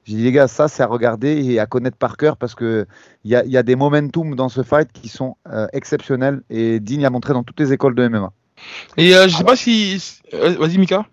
J'ai 0.04 0.16
dit, 0.16 0.24
les 0.24 0.32
gars, 0.32 0.48
ça, 0.48 0.66
c'est 0.66 0.82
à 0.82 0.86
regarder 0.86 1.44
et 1.44 1.60
à 1.60 1.66
connaître 1.66 1.96
par 1.96 2.16
cœur 2.16 2.36
parce 2.36 2.56
qu'il 2.56 2.86
y 3.24 3.36
a, 3.36 3.44
y 3.44 3.56
a 3.56 3.62
des 3.62 3.76
momentum 3.76 4.34
dans 4.34 4.48
ce 4.48 4.64
fight 4.64 4.90
qui 4.90 5.08
sont 5.08 5.36
exceptionnels 5.72 6.42
et 6.50 6.80
dignes 6.80 7.06
à 7.06 7.10
montrer 7.10 7.34
dans 7.34 7.44
toutes 7.44 7.60
les 7.60 7.72
écoles 7.72 7.94
de 7.94 8.08
MMA. 8.08 8.32
Et 8.96 9.12
je 9.12 9.28
sais 9.28 9.44
pas 9.44 9.54
si. 9.54 10.02
Vas-y, 10.32 10.78
Mika. 10.78 11.06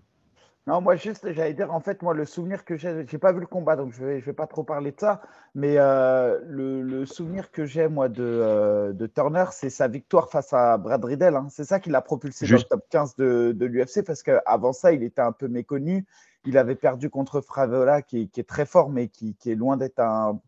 Non, 0.68 0.82
moi 0.82 0.96
juste, 0.96 1.32
j'allais 1.32 1.54
dire, 1.54 1.74
en 1.74 1.80
fait, 1.80 2.02
moi, 2.02 2.14
le 2.14 2.26
souvenir 2.26 2.64
que 2.64 2.78
j'ai, 2.78 3.06
j'ai 3.08 3.18
pas 3.18 3.32
vu 3.32 3.40
le 3.40 3.48
combat, 3.48 3.76
donc 3.76 3.92
je 3.94 4.06
vais, 4.06 4.20
je 4.20 4.26
vais 4.26 4.34
pas 4.34 4.46
trop 4.46 4.64
parler 4.64 4.92
de 4.92 5.00
ça, 5.00 5.22
mais 5.56 5.76
euh, 5.78 6.40
le, 6.46 7.06
souvenir 7.06 7.52
que 7.52 7.66
j'ai, 7.66 7.88
moi, 7.88 8.08
de, 8.08 8.24
euh, 8.24 8.94
de 8.94 9.08
Turner, 9.08 9.46
c'est 9.52 9.70
sa 9.72 9.88
victoire 9.88 10.30
face 10.30 10.54
à 10.54 10.78
Brad 10.78 11.04
Riddell. 11.04 11.36
Hein. 11.36 11.48
C'est 11.50 11.64
ça 11.64 11.80
qui 11.80 11.90
l'a 11.90 12.02
propulsé 12.02 12.46
dans 12.46 12.56
le 12.56 12.64
top 12.64 12.86
15 12.90 13.16
de, 13.16 13.52
de 13.54 13.66
l'UFC, 13.66 14.04
parce 14.06 14.22
qu'avant 14.22 14.74
ça, 14.74 14.92
il 14.92 15.04
était 15.04 15.22
un 15.22 15.32
peu 15.32 15.48
méconnu. 15.48 16.06
Il 16.46 16.58
avait 16.58 16.76
perdu 16.76 17.10
contre 17.10 17.42
Fravola, 17.42 18.02
qui, 18.02 18.30
qui 18.30 18.40
est 18.40 18.48
très 18.48 18.66
fort, 18.66 18.90
mais 18.90 19.08
qui, 19.08 19.36
qui 19.36 19.52
est 19.52 19.56
loin 19.56 19.76
d'être 19.76 20.00
un, 20.00 20.40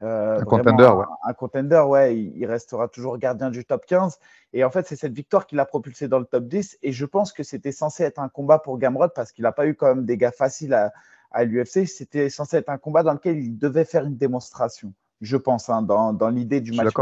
un 0.00 0.44
contender, 0.44 0.88
ouais. 0.88 1.04
Un, 1.24 1.32
contender, 1.32 1.84
ouais. 1.86 2.16
Il, 2.16 2.46
restera 2.46 2.88
toujours 2.88 3.18
gardien 3.18 3.50
du 3.50 3.64
top 3.64 3.86
15. 3.86 4.18
Et 4.52 4.64
en 4.64 4.70
fait, 4.70 4.86
c'est 4.86 4.96
cette 4.96 5.14
victoire 5.14 5.46
qui 5.46 5.54
l'a 5.54 5.64
propulsé 5.64 6.08
dans 6.08 6.18
le 6.18 6.26
top 6.26 6.44
10. 6.44 6.78
Et 6.82 6.92
je 6.92 7.06
pense 7.06 7.32
que 7.32 7.42
c'était 7.42 7.72
censé 7.72 8.02
être 8.04 8.18
un 8.18 8.28
combat 8.28 8.58
pour 8.58 8.78
Gamrod 8.78 9.12
parce 9.14 9.32
qu'il 9.32 9.42
n'a 9.42 9.52
pas 9.52 9.66
eu 9.66 9.74
quand 9.74 9.86
même 9.86 10.04
des 10.04 10.16
gars 10.16 10.32
faciles 10.32 10.74
à, 10.74 10.92
à 11.30 11.44
l'UFC. 11.44 11.86
C'était 11.86 12.28
censé 12.28 12.58
être 12.58 12.68
un 12.68 12.78
combat 12.78 13.02
dans 13.02 13.12
lequel 13.14 13.38
il 13.38 13.58
devait 13.58 13.84
faire 13.84 14.04
une 14.04 14.16
démonstration, 14.16 14.92
je 15.20 15.36
pense, 15.36 15.68
hein, 15.68 15.82
dans, 15.82 16.12
dans 16.12 16.28
l'idée 16.28 16.60
du 16.60 16.72
match. 16.72 16.92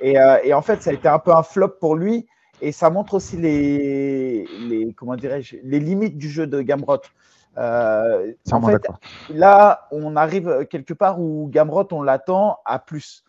Et, 0.00 0.18
euh, 0.18 0.38
et, 0.44 0.54
en 0.54 0.62
fait, 0.62 0.82
ça 0.82 0.90
a 0.90 0.92
été 0.92 1.08
un 1.08 1.18
peu 1.18 1.32
un 1.32 1.42
flop 1.42 1.76
pour 1.80 1.96
lui. 1.96 2.26
Et 2.62 2.72
ça 2.72 2.88
montre 2.88 3.14
aussi 3.14 3.36
les, 3.36 4.46
les 4.68 4.94
comment 4.94 5.16
dirais-je, 5.16 5.56
les 5.62 5.78
limites 5.78 6.16
du 6.16 6.30
jeu 6.30 6.46
de 6.46 6.62
Gamrot. 6.62 7.02
Euh, 7.58 8.32
en 8.52 8.62
fait, 8.62 8.82
là, 9.30 9.88
on 9.90 10.16
arrive 10.16 10.66
quelque 10.70 10.94
part 10.94 11.20
où 11.20 11.48
Gamrot, 11.50 11.88
on 11.92 12.02
l'attend 12.02 12.58
à 12.64 12.78
plus. 12.78 13.24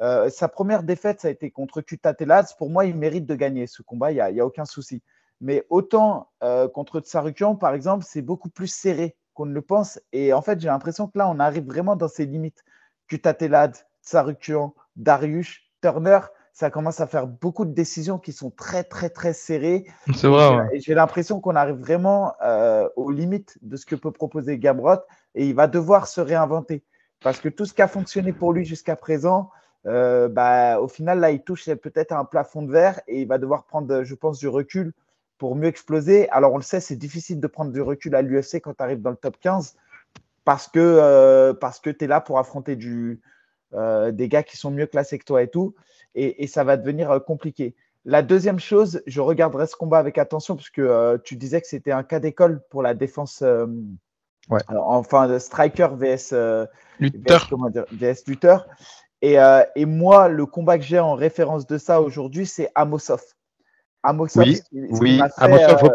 Euh, 0.00 0.30
sa 0.30 0.48
première 0.48 0.82
défaite, 0.82 1.20
ça 1.20 1.28
a 1.28 1.30
été 1.30 1.50
contre 1.50 1.80
Kutatelaz. 1.80 2.54
Pour 2.56 2.70
moi, 2.70 2.86
il 2.86 2.96
mérite 2.96 3.26
de 3.26 3.34
gagner 3.34 3.66
ce 3.66 3.82
combat, 3.82 4.12
il 4.12 4.32
n'y 4.32 4.40
a, 4.40 4.46
aucun 4.46 4.64
souci. 4.64 5.02
Mais 5.40 5.66
autant 5.70 6.28
euh, 6.42 6.68
contre 6.68 7.00
Tsarukian, 7.00 7.56
par 7.56 7.74
exemple, 7.74 8.04
c'est 8.06 8.22
beaucoup 8.22 8.50
plus 8.50 8.66
serré 8.66 9.16
qu'on 9.34 9.46
ne 9.46 9.54
le 9.54 9.62
pense. 9.62 10.00
Et 10.12 10.32
en 10.32 10.42
fait, 10.42 10.60
j'ai 10.60 10.68
l'impression 10.68 11.06
que 11.06 11.18
là, 11.18 11.28
on 11.28 11.38
arrive 11.38 11.66
vraiment 11.66 11.96
dans 11.96 12.08
ses 12.08 12.26
limites. 12.26 12.62
Kutatelaz, 13.08 13.84
Tsarukian, 14.02 14.74
Darius, 14.96 15.60
Turner, 15.82 16.20
ça 16.60 16.70
commence 16.70 17.00
à 17.00 17.06
faire 17.06 17.26
beaucoup 17.26 17.64
de 17.64 17.72
décisions 17.72 18.18
qui 18.18 18.34
sont 18.34 18.50
très, 18.50 18.84
très, 18.84 19.08
très 19.08 19.32
serrées. 19.32 19.86
C'est 20.14 20.28
vrai. 20.28 20.68
Et 20.74 20.80
j'ai 20.80 20.92
l'impression 20.92 21.40
qu'on 21.40 21.56
arrive 21.56 21.76
vraiment 21.76 22.34
euh, 22.44 22.86
aux 22.96 23.10
limites 23.10 23.56
de 23.62 23.78
ce 23.78 23.86
que 23.86 23.94
peut 23.94 24.10
proposer 24.10 24.58
Gamrot 24.58 24.98
et 25.34 25.46
il 25.46 25.54
va 25.54 25.68
devoir 25.68 26.06
se 26.06 26.20
réinventer. 26.20 26.84
Parce 27.22 27.40
que 27.40 27.48
tout 27.48 27.64
ce 27.64 27.72
qui 27.72 27.80
a 27.80 27.88
fonctionné 27.88 28.34
pour 28.34 28.52
lui 28.52 28.66
jusqu'à 28.66 28.94
présent, 28.94 29.48
euh, 29.86 30.28
bah, 30.28 30.80
au 30.80 30.88
final, 30.88 31.20
là, 31.20 31.30
il 31.30 31.40
touche 31.40 31.64
peut-être 31.76 32.12
un 32.12 32.26
plafond 32.26 32.60
de 32.60 32.70
verre 32.70 33.00
et 33.08 33.22
il 33.22 33.26
va 33.26 33.38
devoir 33.38 33.64
prendre, 33.64 34.02
je 34.04 34.14
pense, 34.14 34.38
du 34.38 34.46
recul 34.46 34.92
pour 35.38 35.56
mieux 35.56 35.68
exploser. 35.68 36.28
Alors, 36.28 36.52
on 36.52 36.58
le 36.58 36.62
sait, 36.62 36.80
c'est 36.80 36.96
difficile 36.96 37.40
de 37.40 37.46
prendre 37.46 37.72
du 37.72 37.80
recul 37.80 38.14
à 38.14 38.20
l'UFC 38.20 38.60
quand 38.60 38.74
tu 38.74 38.82
arrives 38.82 39.00
dans 39.00 39.08
le 39.08 39.16
top 39.16 39.38
15 39.40 39.76
parce 40.44 40.68
que, 40.68 40.78
euh, 40.78 41.54
parce 41.54 41.80
que 41.80 41.88
tu 41.88 42.04
es 42.04 42.06
là 42.06 42.20
pour 42.20 42.38
affronter 42.38 42.76
du, 42.76 43.18
des 43.72 44.28
gars 44.28 44.42
qui 44.42 44.58
sont 44.58 44.70
mieux 44.70 44.86
classés 44.86 45.18
que 45.18 45.24
toi 45.24 45.42
et 45.42 45.48
tout 45.48 45.74
et, 46.14 46.46
ça 46.46 46.64
va 46.64 46.76
devenir 46.76 47.10
euh, 47.10 47.18
compliqué. 47.20 47.74
La 48.04 48.22
deuxième 48.22 48.58
chose, 48.58 49.02
je 49.06 49.20
regarderai 49.20 49.66
ce 49.66 49.76
combat 49.76 49.98
avec 49.98 50.18
attention 50.18 50.56
parce 50.56 50.70
que 50.70 50.80
euh, 50.80 51.18
tu 51.22 51.36
disais 51.36 51.60
que 51.60 51.66
c'était 51.66 51.92
un 51.92 52.02
cas 52.02 52.18
d'école 52.18 52.62
pour 52.70 52.82
la 52.82 52.94
défense. 52.94 53.42
Euh, 53.42 53.66
ouais. 54.48 54.60
enfin, 54.68 55.38
striker 55.38 55.88
vs, 55.92 56.66
lutteur. 56.98 57.48
VS, 57.92 58.26
lutteur. 58.26 58.66
Et, 59.22 59.36
et, 59.76 59.84
moi, 59.84 60.28
le 60.28 60.46
combat 60.46 60.78
que 60.78 60.84
j'ai 60.84 60.98
en 60.98 61.14
référence 61.14 61.66
de 61.66 61.76
ça 61.76 62.00
aujourd'hui, 62.00 62.46
c'est 62.46 62.70
Amosov. 62.74 63.20
Amosov, 64.02 64.44
oui, 64.44 64.62
oui, 64.72 65.20
Amosov, 65.36 65.90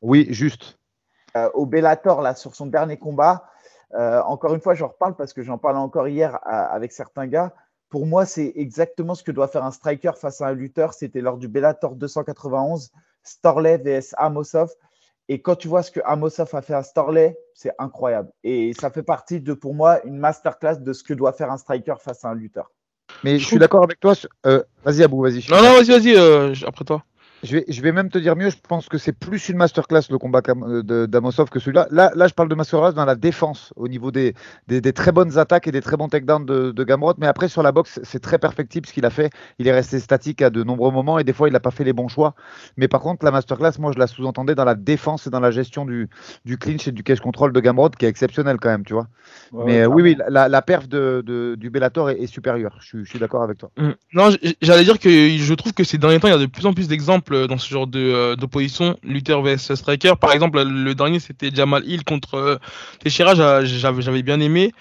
oui, 0.00 0.26
juste. 0.30 0.78
au 1.52 1.66
Bellator, 1.66 2.22
là, 2.22 2.34
sur 2.34 2.54
son 2.54 2.64
dernier 2.64 2.96
combat. 2.96 3.44
encore 3.92 4.54
une 4.54 4.62
fois, 4.62 4.72
j'en 4.72 4.88
reparle 4.88 5.14
parce 5.14 5.34
que 5.34 5.42
j'en 5.42 5.58
parlais 5.58 5.78
encore 5.78 6.08
hier 6.08 6.38
avec 6.42 6.90
certains 6.92 7.26
gars 7.26 7.52
pour 7.90 8.06
moi, 8.06 8.24
c'est 8.24 8.52
exactement 8.54 9.14
ce 9.16 9.24
que 9.24 9.32
doit 9.32 9.48
faire 9.48 9.64
un 9.64 9.72
striker 9.72 10.12
face 10.16 10.40
à 10.40 10.46
un 10.46 10.54
lutteur. 10.54 10.94
C'était 10.94 11.20
lors 11.20 11.36
du 11.36 11.48
Bellator 11.48 11.96
291, 11.96 12.92
Storley 13.24 13.78
vs 13.78 14.14
Amosov. 14.16 14.70
Et 15.28 15.42
quand 15.42 15.56
tu 15.56 15.68
vois 15.68 15.82
ce 15.82 15.90
que 15.90 16.00
Amosov 16.04 16.54
a 16.54 16.62
fait 16.62 16.74
à 16.74 16.84
Storley, 16.84 17.36
c'est 17.52 17.72
incroyable. 17.78 18.30
Et 18.44 18.72
ça 18.80 18.90
fait 18.90 19.02
partie 19.02 19.40
de, 19.40 19.54
pour 19.54 19.74
moi, 19.74 20.04
une 20.04 20.18
masterclass 20.18 20.76
de 20.76 20.92
ce 20.92 21.02
que 21.02 21.14
doit 21.14 21.32
faire 21.32 21.50
un 21.50 21.58
striker 21.58 21.96
face 22.00 22.24
à 22.24 22.28
un 22.30 22.34
lutteur. 22.34 22.70
Mais 23.24 23.38
je 23.38 23.46
suis 23.46 23.58
d'accord 23.58 23.82
avec 23.82 23.98
toi. 23.98 24.14
Euh, 24.46 24.62
vas-y, 24.84 25.02
Abou, 25.02 25.22
vas-y. 25.22 25.44
Non, 25.50 25.56
non, 25.62 25.74
vas-y, 25.74 25.90
vas-y, 25.90 26.16
euh, 26.16 26.54
après 26.66 26.84
toi. 26.84 27.04
Je 27.42 27.56
vais, 27.56 27.64
je 27.68 27.80
vais 27.80 27.92
même 27.92 28.10
te 28.10 28.18
dire 28.18 28.36
mieux, 28.36 28.50
je 28.50 28.56
pense 28.68 28.88
que 28.88 28.98
c'est 28.98 29.12
plus 29.12 29.48
une 29.48 29.56
masterclass 29.56 30.02
le 30.10 30.18
combat 30.18 30.42
d'Amosov 30.42 31.48
que 31.48 31.58
celui-là. 31.58 31.86
Là, 31.90 32.10
là, 32.14 32.28
je 32.28 32.34
parle 32.34 32.48
de 32.48 32.54
masterclass 32.54 32.92
dans 32.92 33.04
la 33.04 33.14
défense, 33.14 33.72
au 33.76 33.88
niveau 33.88 34.10
des, 34.10 34.34
des, 34.68 34.92
très 34.92 35.12
bonnes 35.12 35.38
attaques 35.38 35.66
et 35.66 35.72
des 35.72 35.80
très 35.80 35.96
bons 35.96 36.08
takedowns 36.08 36.44
de, 36.44 36.70
de 36.70 36.84
Gamrot. 36.84 37.14
Mais 37.18 37.26
après, 37.26 37.48
sur 37.48 37.62
la 37.62 37.72
boxe, 37.72 38.00
c'est 38.02 38.20
très 38.20 38.38
perfectible 38.38 38.86
ce 38.86 38.92
qu'il 38.92 39.06
a 39.06 39.10
fait. 39.10 39.30
Il 39.58 39.68
est 39.68 39.72
resté 39.72 40.00
statique 40.00 40.42
à 40.42 40.50
de 40.50 40.62
nombreux 40.62 40.90
moments 40.90 41.18
et 41.18 41.24
des 41.24 41.32
fois, 41.32 41.48
il 41.48 41.52
n'a 41.52 41.60
pas 41.60 41.70
fait 41.70 41.84
les 41.84 41.92
bons 41.92 42.08
choix. 42.08 42.34
Mais 42.76 42.88
par 42.88 43.00
contre, 43.00 43.24
la 43.24 43.30
masterclass, 43.30 43.78
moi, 43.78 43.92
je 43.92 43.98
la 43.98 44.06
sous-entendais 44.06 44.54
dans 44.54 44.64
la 44.64 44.74
défense 44.74 45.26
et 45.26 45.30
dans 45.30 45.40
la 45.40 45.50
gestion 45.50 45.86
du, 45.86 46.10
du 46.44 46.58
clinch 46.58 46.88
et 46.88 46.92
du 46.92 47.02
cash 47.02 47.20
control 47.20 47.52
de 47.52 47.60
Gamrot, 47.60 47.90
qui 47.90 48.04
est 48.04 48.08
exceptionnel 48.08 48.58
quand 48.60 48.70
même, 48.70 48.84
tu 48.84 48.92
vois. 48.92 49.08
mais 49.64 49.86
oui, 49.86 50.02
oui, 50.02 50.16
la, 50.28 50.48
la 50.48 50.62
perf 50.62 50.88
de, 50.88 51.56
du 51.56 51.70
Bellator 51.70 52.10
est, 52.10 52.26
supérieure. 52.26 52.76
Je, 52.80 53.02
suis 53.04 53.18
d'accord 53.18 53.42
avec 53.42 53.58
toi. 53.58 53.70
Mmh. 53.76 53.90
Non, 54.12 54.30
j'allais 54.60 54.84
dire 54.84 54.98
que 54.98 55.08
je 55.08 55.54
trouve 55.54 55.72
que 55.72 55.84
ces 55.84 55.98
derniers 55.98 56.20
temps, 56.20 56.28
il 56.28 56.32
y 56.32 56.34
a 56.34 56.38
de 56.38 56.46
plus 56.46 56.66
en 56.66 56.74
plus 56.74 56.86
d'exemples 56.86 57.29
dans 57.34 57.58
ce 57.58 57.68
genre 57.68 57.88
euh, 57.94 58.36
d'opposition, 58.36 58.96
Luther 59.02 59.40
vs 59.42 59.74
Striker. 59.74 60.14
Par 60.20 60.32
exemple, 60.32 60.62
le 60.62 60.94
dernier, 60.94 61.20
c'était 61.20 61.50
Jamal 61.52 61.84
Hill 61.86 62.04
contre 62.04 62.34
euh, 62.34 62.56
Teixeira, 63.02 63.34
j'avais 63.64 64.22
bien 64.22 64.40
aimé. 64.40 64.72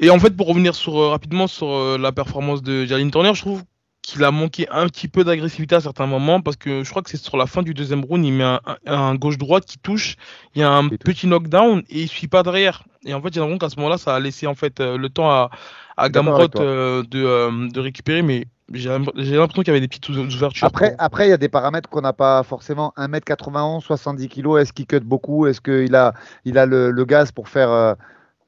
Et 0.00 0.10
en 0.10 0.18
fait, 0.18 0.36
pour 0.36 0.48
revenir 0.48 0.74
sur, 0.74 0.98
euh, 0.98 1.08
rapidement 1.08 1.46
sur 1.46 1.98
la 1.98 2.12
performance 2.12 2.62
de 2.62 2.84
Jalin 2.84 3.08
Turner, 3.10 3.34
je 3.34 3.40
trouve 3.40 3.62
qu'il 4.02 4.22
a 4.22 4.30
manqué 4.30 4.68
un 4.70 4.86
petit 4.86 5.08
peu 5.08 5.24
d'agressivité 5.24 5.76
à 5.76 5.80
certains 5.80 6.06
moments 6.06 6.42
parce 6.42 6.56
que 6.56 6.84
je 6.84 6.90
crois 6.90 7.00
que 7.00 7.08
c'est 7.08 7.22
sur 7.22 7.38
la 7.38 7.46
fin 7.46 7.62
du 7.62 7.72
deuxième 7.72 8.04
round, 8.04 8.22
il 8.22 8.32
met 8.34 8.58
un, 8.84 9.14
gauche-droite 9.14 9.64
qui 9.64 9.78
touche, 9.78 10.16
il 10.54 10.60
y 10.60 10.62
a 10.62 10.70
un 10.70 10.88
petit 10.88 11.26
knockdown 11.26 11.82
et 11.88 12.02
il 12.02 12.08
suit 12.08 12.28
pas 12.28 12.42
derrière. 12.42 12.84
Et 13.06 13.14
en 13.14 13.22
fait, 13.22 13.32
j'ai 13.32 13.40
l'impression 13.40 13.58
qu'à 13.58 13.70
ce 13.70 13.76
moment-là, 13.76 13.96
ça 13.96 14.14
a 14.14 14.20
laissé 14.20 14.46
en 14.46 14.54
fait 14.54 14.80
le 14.80 15.08
temps 15.08 15.30
à, 15.30 15.50
à 15.96 16.08
Gamrot 16.10 16.48
de, 16.48 17.02
de, 17.02 17.80
récupérer, 17.80 18.22
mais 18.22 18.46
j'ai 18.72 18.88
l'impression 18.88 19.62
qu'il 19.62 19.68
y 19.68 19.70
avait 19.70 19.80
des 19.80 19.88
petites 19.88 20.08
ouvertures. 20.08 20.66
Après, 20.66 20.94
après, 20.98 21.26
il 21.26 21.30
y 21.30 21.34
a 21.34 21.36
des 21.36 21.48
paramètres 21.48 21.88
qu'on 21.88 22.00
n'a 22.00 22.14
pas 22.14 22.42
forcément. 22.42 22.94
1m91, 22.96 23.80
70 23.80 24.28
kg, 24.28 24.58
est-ce 24.58 24.72
qu'il 24.72 24.86
cut 24.86 25.00
beaucoup? 25.00 25.46
Est-ce 25.46 25.60
qu'il 25.60 25.94
a, 25.94 26.14
il 26.44 26.56
a 26.56 26.64
le, 26.64 26.90
le, 26.90 27.04
gaz 27.04 27.30
pour 27.30 27.48
faire, 27.48 27.70
euh, 27.70 27.94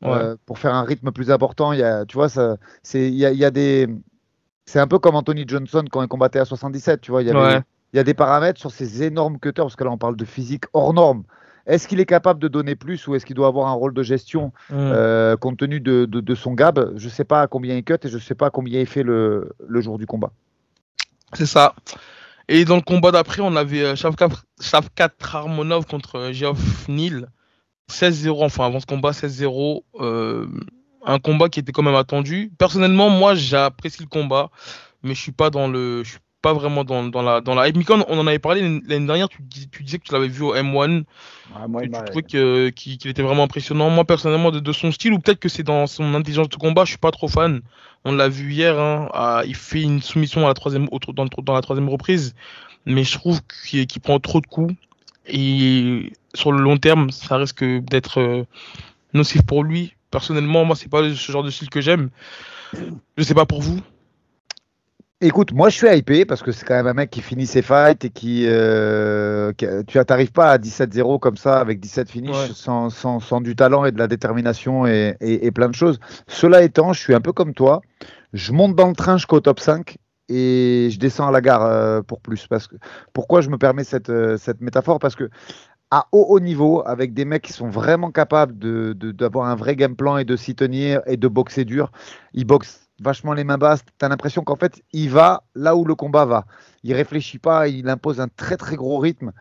euh, 0.05 0.37
pour 0.47 0.59
faire 0.59 0.75
un 0.75 0.85
rythme 0.85 1.13
plus 1.13 1.31
important? 1.31 1.73
Il 1.73 1.81
y 1.81 1.83
a, 1.83 2.07
Tu 2.07 2.17
vois, 2.17 2.29
c'est, 2.29 3.11
y 3.11 3.27
a, 3.27 3.33
y 3.33 3.45
a 3.45 3.51
des. 3.51 3.89
Un 4.75 4.87
peu 4.87 4.99
comme 4.99 5.15
Anthony 5.15 5.45
Johnson 5.47 5.85
quand 5.91 6.03
il 6.03 6.09
combattait 6.09 6.39
à 6.39 6.45
77. 6.47 7.03
Tu 7.03 7.11
vois, 7.11 7.23
il 7.23 7.29
y, 7.29 7.31
avait, 7.31 7.61
il 7.93 7.97
y 7.97 8.01
a 8.01 8.05
des 8.05 8.15
paramètres 8.15 8.59
sur 8.59 8.71
ces 8.71 9.03
énormes 9.03 9.39
cutters, 9.39 9.65
parce 9.65 9.77
que 9.77 9.85
là, 9.85 9.91
on 9.91 9.99
parle 9.99 10.17
de 10.17 10.25
physique 10.25 10.65
hors 10.73 10.95
norme. 10.95 11.25
Est-ce 11.67 11.89
qu'il 11.89 11.99
est 12.01 12.07
capable 12.07 12.41
de 12.41 12.49
donner 12.49 12.77
plus 12.77 13.07
ou 13.07 13.15
est-ce 13.15 13.27
qu'il 13.27 13.35
doit 13.35 13.49
avoir 13.49 13.67
un 13.69 13.73
rôle 13.73 13.93
de 13.93 14.03
gestion 14.03 14.53
mm. 14.71 14.75
euh, 14.75 15.37
compte 15.37 15.59
tenu 15.59 15.81
de, 15.81 16.35
son 16.35 16.55
gab? 16.55 16.97
Je 16.97 17.05
ne 17.05 17.11
sais 17.11 17.25
pas 17.25 17.43
à 17.43 17.47
combien 17.49 17.75
il 17.77 17.85
cut 17.85 17.95
et 18.03 18.09
je 18.09 18.15
ne 18.15 18.21
sais 18.21 18.35
pas 18.35 18.47
à 18.47 18.51
combien 18.51 18.81
il 18.81 18.87
fait 18.87 19.03
le, 19.03 19.51
jour 19.81 19.99
du 19.99 20.07
combat. 20.07 20.31
C'est 21.33 21.47
ça. 21.47 21.75
Et 22.49 22.65
dans 22.65 22.77
le 22.77 22.83
combat 22.83 23.11
d'après, 23.11 23.43
on 23.43 23.57
avait 23.57 23.83
euh, 23.83 23.97
Shavkat 23.97 25.11
Harmonov 25.33 25.87
contre 25.87 26.17
euh, 26.17 26.33
Geoff 26.33 26.89
Neal. 26.89 27.29
16-0, 27.91 28.45
enfin 28.45 28.67
avant 28.67 28.81
ce 28.81 28.87
combat, 28.87 29.11
16-0. 29.11 29.83
un 31.05 31.19
combat 31.21 31.49
qui 31.49 31.61
était 31.61 31.71
quand 31.71 31.85
même 31.85 31.95
attendu. 31.95 32.53
Personnellement, 32.59 33.11
moi, 33.11 33.37
j'apprécie 33.37 34.03
le 34.03 34.09
combat, 34.09 34.51
mais 35.05 35.15
je 35.15 35.21
suis 35.21 35.33
pas 35.33 35.51
dans 35.51 35.69
le, 35.69 36.03
pas 36.43 36.53
vraiment 36.53 36.85
dans, 36.85 37.05
dans, 37.05 37.23
la, 37.23 37.41
dans 37.41 37.55
la 37.55 37.69
hype. 37.69 37.77
on 37.91 38.19
en 38.19 38.27
avait 38.27 38.39
parlé 38.39 38.61
l'année 38.61 39.07
dernière, 39.07 39.29
tu, 39.29 39.39
tu, 39.71 39.83
disais 39.83 39.99
que 39.99 40.05
tu 40.05 40.13
l'avais 40.13 40.29
vu 40.29 40.43
au 40.43 40.55
M1. 40.55 41.05
tu 41.83 41.91
trouvais 41.91 42.73
qu'il 42.73 43.11
était 43.11 43.23
vraiment 43.23 43.45
impressionnant. 43.45 43.91
Moi, 43.91 44.05
personnellement, 44.05 44.51
de, 44.51 44.73
son 44.73 44.93
style, 44.93 45.13
ou 45.13 45.19
peut-être 45.19 45.41
que 45.41 45.49
c'est 45.49 45.63
dans 45.63 45.87
son 45.87 46.15
intelligence 46.15 46.49
de 46.49 46.57
combat, 46.57 46.85
je 46.85 46.91
suis 46.91 46.99
pas 46.99 47.11
trop 47.11 47.29
fan. 47.29 47.63
On 48.05 48.13
l'a 48.13 48.29
vu 48.29 48.53
hier, 48.53 48.79
hein, 48.79 49.43
il 49.47 49.57
fait 49.57 49.83
une 49.83 50.01
soumission 50.01 50.45
à 50.45 50.49
la 50.49 50.55
troisième, 50.55 50.89
dans, 51.15 51.25
dans 51.25 51.55
la 51.55 51.63
troisième 51.63 51.89
reprise, 51.89 52.35
mais 52.85 53.03
je 53.03 53.19
trouve 53.19 53.41
qu'il 53.43 54.01
prend 54.01 54.21
trop 54.21 54.41
de 54.41 54.47
coups. 54.47 54.75
Et 55.27 56.13
sur 56.35 56.53
le 56.53 56.63
long 56.63 56.77
terme, 56.77 57.11
ça 57.11 57.37
risque 57.37 57.65
d'être 57.65 58.21
euh, 58.21 58.45
nocif 59.13 59.43
pour 59.43 59.65
lui. 59.65 59.95
Personnellement, 60.13 60.65
moi, 60.65 60.77
c'est 60.77 60.89
pas 60.89 61.03
ce 61.03 61.33
genre 61.33 61.43
de 61.43 61.51
style 61.51 61.69
que 61.69 61.81
j'aime. 61.81 62.11
Je 63.17 63.23
sais 63.25 63.35
pas 63.35 63.47
pour 63.47 63.61
vous. 63.61 63.81
Écoute, 65.23 65.55
moi 65.55 65.71
je 65.71 65.77
suis 65.77 65.89
hypé 65.89 66.27
parce 66.27 66.43
que 66.43 66.53
c'est 66.53 66.67
quand 66.67 66.75
même 66.75 66.89
un 66.89 66.93
mec 66.93 67.09
qui 67.09 67.23
finit 67.23 67.47
ses 67.47 67.63
fights 67.63 68.05
et 68.05 68.11
qui. 68.11 68.45
Euh, 68.47 69.51
tu 69.57 69.97
n'arrives 69.97 70.33
pas 70.33 70.51
à 70.51 70.59
17-0 70.59 71.19
comme 71.21 71.39
ça 71.39 71.59
avec 71.59 71.81
17 71.81 72.11
finishes 72.11 72.53
sans, 72.53 72.91
sans, 72.91 73.19
sans, 73.19 73.41
du 73.41 73.57
talent 73.57 73.87
et 73.87 73.93
de 73.93 73.99
la 73.99 74.09
détermination 74.09 74.87
et, 74.87 75.17
et, 75.21 75.51
plein 75.53 75.71
de 75.71 75.75
choses. 75.75 75.99
Cela 76.29 76.63
étant, 76.63 76.93
je 76.93 77.01
suis 77.01 77.15
un 77.15 77.23
peu 77.23 77.33
comme 77.33 77.55
toi. 77.55 77.81
Je 78.35 78.53
monte 78.53 78.77
dans 78.77 78.89
le 78.89 78.95
train 78.95 79.17
jusqu'au 79.17 79.41
top 79.41 79.59
5 79.59 79.97
et 80.29 80.91
je 80.93 80.99
descends 80.99 81.29
à 81.29 81.31
la 81.31 81.41
gare 81.41 81.65
euh, 81.65 82.03
pour 82.03 82.21
plus. 82.21 82.47
Parce 82.47 82.69
que, 82.69 82.77
pourquoi 83.15 83.41
je 83.41 83.49
me 83.49 83.57
permets 83.57 83.85
cette, 83.85 84.11
euh, 84.11 84.37
cette 84.37 84.61
métaphore? 84.61 84.99
Parce 84.99 85.17
que 85.17 85.31
à 85.91 86.09
haut, 86.13 86.27
haut 86.29 86.41
niveau, 86.41 86.83
avec 86.85 87.15
des 87.15 87.25
mecs 87.25 87.43
qui 87.43 87.55
sont 87.55 87.71
vraiment 87.71 88.11
capables 88.11 88.59
d'avoir 88.59 88.95
de, 88.95 89.13
d'avoir 89.13 89.47
un 89.47 89.55
vrai 89.55 89.77
game 89.77 89.97
plan 89.97 90.19
et 90.19 90.27
de 90.27 90.37
s'y 90.37 90.55
tenir 90.55 91.01
et 91.07 91.17
de 91.17 91.29
boxer 91.29 91.65
dur, 91.65 91.91
ils 92.35 92.45
boxent 92.45 92.86
vachement 93.01 93.33
les 93.33 93.45
mains 93.45 93.59
basses. 93.59 93.85
Tu 93.99 94.05
as 94.05 94.09
l'impression 94.09 94.43
qu'en 94.43 94.57
fait, 94.57 94.83
il 94.93 95.11
va 95.11 95.43
là 95.55 95.77
où 95.77 95.85
le 95.85 95.95
combat 95.95 96.25
va. 96.25 96.45
Il 96.83 96.95
réfléchit 96.95 97.39
pas, 97.39 97.69
il 97.69 97.89
impose 97.89 98.21
un 98.21 98.29
très 98.29 98.57
très 98.57 98.77
gros 98.77 98.99
rythme. 98.99 99.33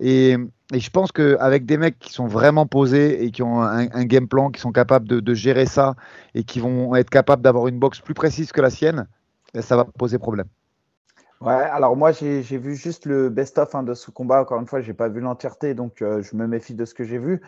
Et, 0.00 0.36
je 0.72 0.88
pense 0.88 1.12
qu'avec 1.12 1.66
des 1.66 1.76
mecs 1.76 1.98
qui 1.98 2.12
sont 2.12 2.26
vraiment 2.26 2.64
posés 2.66 3.24
et 3.24 3.30
qui 3.30 3.42
ont 3.42 3.60
un, 3.60 4.04
game 4.04 4.26
plan, 4.26 4.50
qui 4.50 4.58
sont 4.58 4.72
capables 4.72 5.06
de, 5.06 5.34
gérer 5.34 5.66
ça 5.66 5.96
et 6.34 6.44
qui 6.44 6.60
vont 6.60 6.94
être 6.94 7.10
capables 7.10 7.42
d'avoir 7.42 7.68
une 7.68 7.78
boxe 7.78 8.00
plus 8.00 8.14
précise 8.14 8.52
que 8.52 8.62
la 8.62 8.70
sienne, 8.70 9.06
ben, 9.52 9.60
ça 9.60 9.76
va 9.76 9.84
poser 9.84 10.18
problème. 10.18 10.46
Ouais, 11.42 11.54
alors 11.54 11.96
moi 11.96 12.12
j'ai 12.12 12.40
vu 12.40 12.76
juste 12.76 13.04
le 13.04 13.28
best-of 13.28 13.74
hein, 13.74 13.82
de 13.82 13.94
ce 13.94 14.10
combat. 14.10 14.40
Encore 14.40 14.60
une 14.60 14.66
fois, 14.66 14.80
j'ai 14.80 14.94
pas 14.94 15.08
vu 15.08 15.20
l'entièreté, 15.20 15.74
donc 15.74 16.00
euh, 16.00 16.22
je 16.22 16.36
me 16.36 16.46
méfie 16.46 16.74
de 16.74 16.84
ce 16.84 16.94
que 16.94 17.04
j'ai 17.04 17.18
vu. 17.18 17.42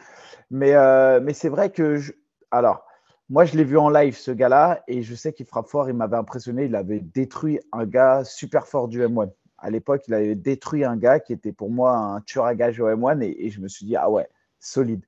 Mais, 0.51 0.75
euh, 0.75 1.21
mais 1.23 1.33
c'est 1.33 1.49
vrai 1.49 1.71
que. 1.71 1.97
Je... 1.97 2.13
Alors, 2.51 2.85
moi, 3.31 3.47
je 3.47 3.57
l'ai 3.57 3.65
vu 3.65 3.79
en 3.79 3.89
live, 3.89 4.17
ce 4.17 4.31
gars-là, 4.31 4.83
et 4.87 5.03
je 5.03 5.15
sais 5.15 5.33
qu'il 5.33 5.47
frappe 5.47 5.69
fort. 5.69 5.89
Il 5.89 5.95
m'avait 5.95 6.17
impressionné. 6.17 6.67
Il 6.67 6.77
avait 6.77 7.01
détruit 7.01 7.59
un 7.73 7.87
gars 7.87 8.23
super 8.23 8.67
fort 8.67 8.87
du 8.87 9.01
M1. 9.01 9.31
À 9.57 9.71
l'époque, 9.71 10.03
il 10.09 10.15
avait 10.15 10.35
détruit 10.35 10.85
un 10.85 10.97
gars 10.97 11.21
qui 11.21 11.33
était 11.33 11.53
pour 11.53 11.71
moi 11.71 11.97
un 11.97 12.21
tueur 12.21 12.45
à 12.45 12.55
gage 12.55 12.81
au 12.81 12.87
M1, 12.87 13.23
et, 13.23 13.49
je 13.49 13.61
me 13.61 13.69
suis 13.69 13.87
dit, 13.87 13.97
ah 13.97 14.11
ouais, 14.11 14.29
solide. 14.59 15.05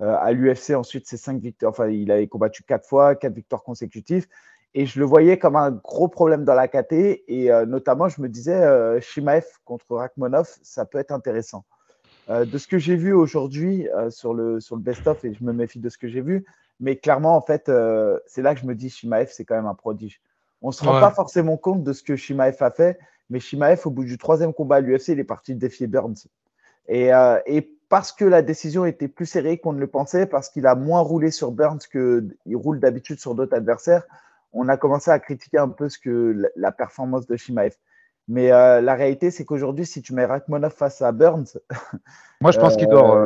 Euh, 0.00 0.16
à 0.18 0.32
l'UFC, 0.32 0.70
ensuite, 0.70 1.06
c'est 1.06 1.18
cinq 1.18 1.42
victoires. 1.42 1.70
Enfin, 1.70 1.88
il 1.88 2.10
avait 2.10 2.26
combattu 2.26 2.62
quatre 2.62 2.88
fois, 2.88 3.14
quatre 3.14 3.34
victoires 3.34 3.62
consécutives. 3.62 4.26
Et 4.74 4.86
je 4.86 4.98
le 4.98 5.04
voyais 5.04 5.38
comme 5.38 5.56
un 5.56 5.70
gros 5.70 6.08
problème 6.08 6.44
dans 6.44 6.54
la 6.54 6.68
KT. 6.68 6.92
Et 7.28 7.52
euh, 7.52 7.66
notamment, 7.66 8.08
je 8.08 8.22
me 8.22 8.30
disais, 8.30 8.54
euh, 8.54 8.98
Shimaev 9.00 9.44
contre 9.66 9.94
Rakhmonov, 9.94 10.48
ça 10.62 10.86
peut 10.86 10.98
être 10.98 11.12
intéressant. 11.12 11.64
de 12.28 12.58
ce 12.58 12.66
que 12.66 12.78
j'ai 12.78 12.96
vu 12.96 13.12
aujourd'hui 13.12 13.88
sur 14.10 14.32
le, 14.32 14.60
sur 14.60 14.76
le 14.76 14.82
best-of, 14.82 15.24
et 15.24 15.34
je 15.34 15.44
me 15.44 15.52
méfie 15.52 15.80
de 15.80 15.88
ce 15.88 15.98
que 15.98 16.08
j'ai 16.08 16.20
vu, 16.20 16.46
mais 16.80 16.96
clairement, 16.96 17.36
en 17.36 17.40
fait, 17.40 17.68
euh, 17.68 18.18
c'est 18.26 18.42
là 18.42 18.54
que 18.54 18.60
je 18.60 18.66
me 18.66 18.74
dis 18.74 18.90
Shimaev, 18.90 19.28
c'est 19.32 19.44
quand 19.44 19.56
même 19.56 19.66
un 19.66 19.74
prodige. 19.74 20.20
On 20.62 20.68
ne 20.68 20.72
se 20.72 20.84
rend 20.84 21.00
pas 21.00 21.10
forcément 21.10 21.56
compte 21.56 21.84
de 21.84 21.92
ce 21.92 22.02
que 22.02 22.16
Shimaev 22.16 22.56
a 22.60 22.70
fait, 22.70 22.98
mais 23.30 23.40
Shimaev, 23.40 23.80
au 23.84 23.90
bout 23.90 24.04
du 24.04 24.18
troisième 24.18 24.52
combat 24.52 24.76
à 24.76 24.80
l'UFC, 24.80 25.08
il 25.08 25.20
est 25.20 25.24
parti 25.24 25.54
défier 25.54 25.86
Burns. 25.86 26.26
Et, 26.88 27.12
euh, 27.12 27.38
et, 27.46 27.62
parce 27.88 28.12
que 28.12 28.24
la 28.24 28.42
décision 28.42 28.84
était 28.84 29.08
plus 29.08 29.26
serrée 29.26 29.58
qu'on 29.58 29.72
ne 29.72 29.80
le 29.80 29.86
pensait, 29.86 30.26
parce 30.26 30.50
qu'il 30.50 30.66
a 30.66 30.74
moins 30.74 31.00
roulé 31.00 31.30
sur 31.30 31.52
Burns 31.52 31.78
qu'il 31.90 32.56
roule 32.56 32.80
d'habitude 32.80 33.18
sur 33.18 33.34
d'autres 33.34 33.56
adversaires, 33.56 34.02
on 34.52 34.68
a 34.68 34.76
commencé 34.76 35.10
à 35.10 35.18
critiquer 35.18 35.58
un 35.58 35.68
peu 35.68 35.88
ce 35.88 35.98
que 35.98 36.50
la, 36.56 36.72
performance 36.72 37.26
de 37.26 37.36
Shimaev. 37.36 37.74
Mais 38.28 38.52
euh, 38.52 38.80
la 38.80 38.94
réalité, 38.94 39.30
c'est 39.30 39.44
qu'aujourd'hui, 39.44 39.86
si 39.86 40.02
tu 40.02 40.12
mets 40.12 40.26
Rakhmonov 40.26 40.72
face 40.72 41.00
à 41.02 41.12
Burns. 41.12 41.58
Moi, 42.40 42.50
je 42.50 42.58
pense 42.58 42.76
qu'il 42.76 42.88
dort. 42.88 43.16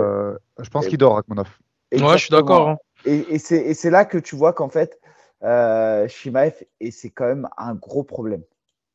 je 0.58 0.70
pense 0.70 0.86
qu'il 0.86 0.98
dort, 0.98 1.14
Rakhmonov. 1.16 1.48
Ouais, 1.92 2.12
je 2.12 2.24
suis 2.24 2.30
d'accord. 2.30 2.68
Hein. 2.68 2.76
Et, 3.04 3.38
c'est 3.38 3.90
là 3.90 4.04
que 4.04 4.18
tu 4.18 4.36
vois 4.36 4.52
qu'en 4.52 4.68
fait, 4.68 5.00
euh, 5.42 6.06
Shimaev, 6.08 6.54
et 6.80 6.90
c'est 6.90 7.10
quand 7.10 7.26
même 7.26 7.48
un 7.56 7.74
gros 7.74 8.04
problème. 8.04 8.42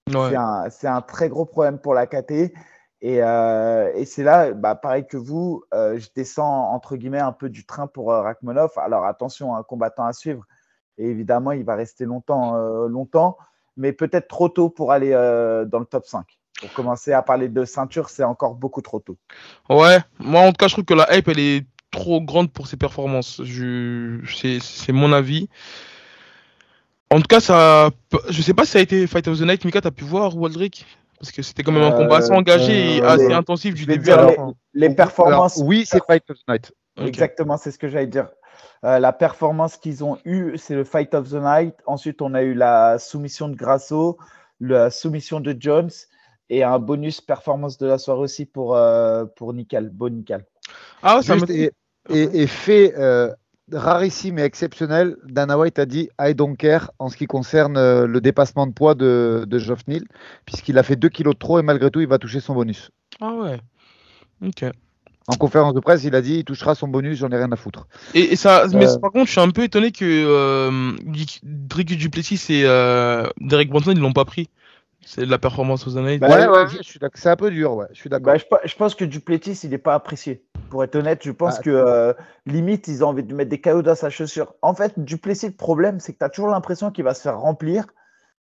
C'est 0.09 0.87
un, 0.87 1.01
très 1.01 1.29
gros 1.29 1.45
problème 1.45 1.79
pour 1.79 1.93
la 1.93 2.07
KT. 2.07 2.53
Euh, 3.03 3.91
et, 3.93 4.05
c'est 4.05 4.23
là, 4.23 4.53
bah, 4.53 4.75
pareil 4.75 5.05
que 5.05 5.17
vous, 5.17 5.63
euh, 5.73 5.99
je 5.99 6.07
descends 6.15 6.71
entre 6.71 6.95
guillemets 6.95 7.19
un 7.19 7.31
peu 7.31 7.49
du 7.49 7.65
train 7.65 7.87
pour 7.87 8.11
euh, 8.11 8.21
Rakhmonov. 8.21 8.71
Alors 8.77 9.05
attention, 9.05 9.55
un 9.55 9.63
combattant 9.63 10.05
à 10.05 10.13
suivre. 10.13 10.43
Et 10.97 11.07
évidemment, 11.07 11.51
il 11.51 11.63
va 11.63 11.75
rester 11.75 12.05
longtemps, 12.05 12.55
longtemps 12.87 13.37
mais 13.79 13.93
peut-être 13.93 14.27
trop 14.27 14.49
tôt 14.49 14.71
pour 14.71 14.91
aller 14.91 15.11
dans 15.11 15.77
le 15.77 15.85
top 15.85 16.07
5. 16.07 16.25
Pour 16.59 16.73
commencer 16.73 17.13
à 17.13 17.21
parler 17.21 17.49
de 17.49 17.65
ceinture, 17.65 18.09
c'est 18.09 18.23
encore 18.23 18.55
beaucoup 18.55 18.81
trop 18.81 18.99
tôt. 18.99 19.15
Ouais, 19.69 19.99
moi 20.17 20.41
en 20.41 20.47
tout 20.47 20.57
cas, 20.57 20.67
je 20.67 20.73
trouve 20.73 20.85
que 20.85 20.95
la 20.95 21.15
hype, 21.15 21.27
elle 21.27 21.37
est 21.37 21.67
trop 21.91 22.21
grande 22.21 22.51
pour 22.51 22.67
ses 22.67 22.77
performances. 22.77 23.41
C'est 24.61 24.93
mon 24.93 25.13
avis. 25.13 25.49
En 27.09 27.17
tout 27.17 27.27
cas, 27.27 27.39
ça, 27.39 27.89
je 28.29 28.41
sais 28.41 28.53
pas 28.53 28.65
si 28.65 28.71
ça 28.71 28.79
a 28.79 28.81
été 28.81 29.07
Fight 29.07 29.27
of 29.27 29.39
the 29.39 29.43
Night. 29.43 29.63
Mika, 29.63 29.81
t'as 29.81 29.91
pu 29.91 30.03
voir 30.03 30.35
Waldrick 30.35 30.85
Parce 31.19 31.31
que 31.31 31.41
c'était 31.41 31.63
quand 31.63 31.71
même 31.71 31.83
un 31.83 31.91
combat 31.91 32.17
assez 32.17 32.31
engagé 32.31 32.97
et 32.97 33.01
euh, 33.01 33.07
assez 33.07 33.33
intensif 33.33 33.73
du 33.73 33.85
début 33.85 34.11
à 34.11 34.17
la 34.17 34.33
fin. 34.33 34.53
Les, 34.73 34.89
performances. 34.89 35.61
oui, 35.63 35.85
c'est 35.85 36.03
Fight 36.05 36.29
of 36.29 36.37
the 36.37 36.49
Night. 36.49 36.73
Exactement, 36.97 37.57
c'est 37.57 37.71
ce 37.71 37.77
que 37.77 37.87
j'allais 37.87 38.07
dire. 38.07 38.27
Euh, 38.83 38.99
la 38.99 39.13
performance 39.13 39.77
qu'ils 39.77 40.03
ont 40.03 40.17
eue, 40.25 40.57
c'est 40.57 40.75
le 40.75 40.83
Fight 40.83 41.13
of 41.13 41.29
the 41.29 41.35
Night. 41.41 41.75
Ensuite, 41.85 42.21
on 42.21 42.33
a 42.33 42.43
eu 42.43 42.53
la 42.53 42.99
soumission 42.99 43.47
de 43.47 43.55
Grasso, 43.55 44.17
la 44.59 44.89
soumission 44.89 45.39
de 45.39 45.55
Jones. 45.57 45.91
Et 46.49 46.63
un 46.63 46.79
bonus 46.79 47.19
performance 47.19 47.77
de 47.77 47.87
la 47.87 47.97
soirée 47.97 48.21
aussi 48.21 48.45
pour, 48.45 48.75
euh, 48.75 49.25
pour 49.25 49.53
Nickel, 49.53 49.89
beau 49.89 50.09
Nickel. 50.09 50.45
Ah, 51.03 51.21
ça 51.21 51.33
Juste, 51.35 51.49
me 51.49 51.55
et, 51.55 51.71
et- 52.09 52.41
et 52.43 52.47
fait 52.47 52.93
euh, 52.97 53.31
rarissime 53.71 54.39
et 54.39 54.43
exceptionnel, 54.43 55.17
Dana 55.25 55.57
White 55.57 55.79
a 55.79 55.85
dit 55.85 56.09
I 56.19 56.33
don't 56.33 56.55
care 56.57 56.91
en 56.99 57.09
ce 57.09 57.17
qui 57.17 57.25
concerne 57.27 57.77
euh, 57.77 58.07
le 58.07 58.21
dépassement 58.21 58.65
de 58.67 58.73
poids 58.73 58.95
de, 58.95 59.45
de 59.47 59.59
Geoff 59.59 59.85
Neal, 59.87 60.03
puisqu'il 60.45 60.77
a 60.77 60.83
fait 60.83 60.95
2 60.95 61.09
kilos 61.09 61.33
de 61.33 61.39
trop 61.39 61.59
et 61.59 61.63
malgré 61.63 61.91
tout, 61.91 61.99
il 62.01 62.07
va 62.07 62.17
toucher 62.17 62.39
son 62.39 62.53
bonus. 62.53 62.89
Ah 63.21 63.33
ouais. 63.33 63.59
Ok. 64.45 64.63
En 65.29 65.35
conférence 65.35 65.73
de 65.73 65.81
presse, 65.81 66.05
il 66.05 66.15
a 66.15 66.21
dit 66.21 66.35
il 66.35 66.43
touchera 66.45 66.73
son 66.75 66.87
bonus, 66.87 67.17
j'en 67.17 67.29
ai 67.31 67.35
rien 67.37 67.51
à 67.51 67.57
foutre. 67.57 67.87
Et, 68.13 68.31
et 68.31 68.35
ça, 68.37 68.65
mais 68.73 68.87
Euh. 68.87 68.97
par 68.99 69.11
contre, 69.11 69.25
je 69.25 69.31
suis 69.31 69.41
un 69.41 69.49
peu 69.49 69.63
étonné 69.63 69.91
que 69.91 70.05
euh, 70.05 70.93
Drake 71.43 71.97
Duplessis 71.97 72.41
et 72.53 72.63
Derek 73.41 73.69
Brunson 73.69 73.91
ils 73.91 73.99
l'ont 73.99 74.13
pas 74.13 74.23
pris. 74.23 74.47
C'est 75.09 75.21
de 75.25 75.31
la 75.31 75.37
performance 75.39 75.87
aux 75.87 75.95
années. 75.95 76.17
Bah, 76.17 76.27
ouais, 76.27 76.47
ouais, 76.47 76.67
je 76.67 76.83
suis 76.83 76.99
d'accord. 76.99 77.17
C'est 77.21 77.29
un 77.29 77.37
peu 77.37 77.49
dur, 77.49 77.75
ouais. 77.75 77.85
Je 77.91 77.97
suis 77.97 78.09
d'accord. 78.09 78.33
Bah, 78.33 78.37
je, 78.37 78.43
pe- 78.43 78.67
je 78.67 78.75
pense 78.75 78.93
que 78.93 79.05
Duplessis, 79.05 79.57
il 79.63 79.69
n'est 79.69 79.77
pas 79.77 79.93
apprécié. 79.95 80.43
Pour 80.69 80.83
être 80.83 80.95
honnête, 80.97 81.21
je 81.23 81.31
pense 81.31 81.55
Ah. 81.59 81.61
que 81.63 81.69
euh, 81.69 82.13
limite, 82.45 82.89
ils 82.89 83.05
ont 83.05 83.07
envie 83.07 83.23
de 83.23 83.33
mettre 83.33 83.49
des 83.49 83.61
cailloux 83.61 83.83
dans 83.83 83.95
sa 83.95 84.09
chaussure. 84.09 84.53
En 84.61 84.73
fait, 84.73 84.99
Duplessis, 84.99 85.47
le 85.47 85.53
problème, 85.53 86.01
c'est 86.01 86.11
que 86.11 86.17
tu 86.17 86.25
as 86.25 86.29
toujours 86.29 86.49
l'impression 86.49 86.91
qu'il 86.91 87.05
va 87.05 87.13
se 87.13 87.21
faire 87.21 87.39
remplir. 87.39 87.85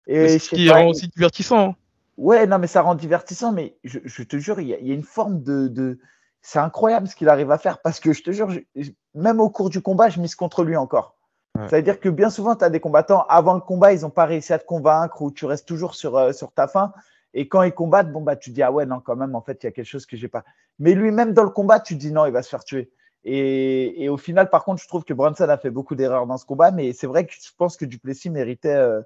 Et 0.06 0.38
ce 0.38 0.50
qui 0.50 0.68
pas, 0.68 0.76
rend 0.76 0.88
aussi 0.90 1.08
divertissant. 1.08 1.70
hein. 1.70 1.76
Ouais, 2.18 2.46
non, 2.46 2.60
mais 2.60 2.68
ça 2.68 2.84
rend 2.84 2.94
divertissant, 2.94 3.52
mais 3.52 3.76
je, 3.84 3.98
je 4.06 4.22
te 4.22 4.38
jure, 4.38 4.60
il 4.60 4.68
y, 4.68 4.76
a, 4.76 4.78
il 4.80 4.88
y 4.88 4.92
a 4.92 4.94
une 4.94 5.02
forme 5.02 5.42
de. 5.42 5.68
de... 5.68 5.98
C'est 6.44 6.60
incroyable 6.60 7.08
ce 7.08 7.16
qu'il 7.16 7.30
arrive 7.30 7.50
à 7.50 7.58
faire 7.58 7.80
parce 7.82 8.00
que 8.00 8.14
je 8.14 8.22
te 8.22 8.30
jure, 8.32 8.52
je- 8.76 8.92
même 9.16 9.40
au 9.40 9.50
cours 9.50 9.72
du 9.72 9.82
combat, 9.82 10.10
je 10.10 10.20
mise 10.20 10.36
contre 10.36 10.64
lui 10.64 10.76
encore. 10.76 11.16
Ouais. 11.58 11.68
Ça 11.70 11.76
veut 11.78 11.84
dire 11.84 12.00
que 12.00 12.10
bien 12.10 12.30
souvent, 12.30 12.56
tu 12.56 12.64
as 12.64 12.70
des 12.70 12.80
combattants, 12.80 13.26
avant 13.30 13.54
le 13.54 13.62
combat, 13.62 13.94
ils 13.94 14.02
n'ont 14.02 14.10
pas 14.10 14.26
réussi 14.26 14.54
à 14.54 14.60
te 14.60 14.66
convaincre 14.66 15.22
ou 15.22 15.32
tu 15.32 15.46
restes 15.46 15.68
toujours 15.68 15.94
sur, 15.96 16.18
euh, 16.18 16.32
sur 16.34 16.52
ta 16.52 16.68
faim. 16.68 16.94
Et 17.36 17.48
quand 17.48 17.62
ils 17.64 17.74
combattent, 17.74 18.12
bon, 18.12 18.22
bah, 18.22 18.36
tu 18.36 18.52
dis, 18.52 18.62
ah 18.64 18.72
ouais, 18.72 18.86
non, 18.86 19.00
quand 19.00 19.16
même, 19.16 19.36
en 19.36 19.42
fait, 19.42 19.64
il 19.64 19.68
y 19.68 19.70
a 19.70 19.72
quelque 19.72 19.86
chose 19.86 20.06
que 20.06 20.18
j'ai 20.18 20.28
pas. 20.28 20.44
Mais 20.80 20.94
lui-même, 20.96 21.34
dans 21.34 21.44
le 21.44 21.50
combat, 21.50 21.80
tu 21.80 21.96
dis, 21.96 22.12
non, 22.12 22.26
il 22.26 22.32
va 22.32 22.42
se 22.44 22.50
faire 22.50 22.64
tuer. 22.64 22.92
Et, 23.24 24.04
et 24.04 24.10
au 24.10 24.18
final, 24.18 24.50
par 24.50 24.64
contre, 24.66 24.82
je 24.82 24.88
trouve 24.88 25.04
que 25.06 25.14
Brunson 25.14 25.48
a 25.50 25.58
fait 25.58 25.70
beaucoup 25.70 25.96
d'erreurs 25.96 26.28
dans 26.28 26.38
ce 26.38 26.46
combat, 26.46 26.72
mais 26.72 26.92
c'est 26.94 27.08
vrai 27.08 27.26
que 27.26 27.34
je 27.34 27.52
pense 27.58 27.78
que 27.78 27.86
Duplessis 27.86 28.30
méritait. 28.30 28.70
euh, 28.76 29.02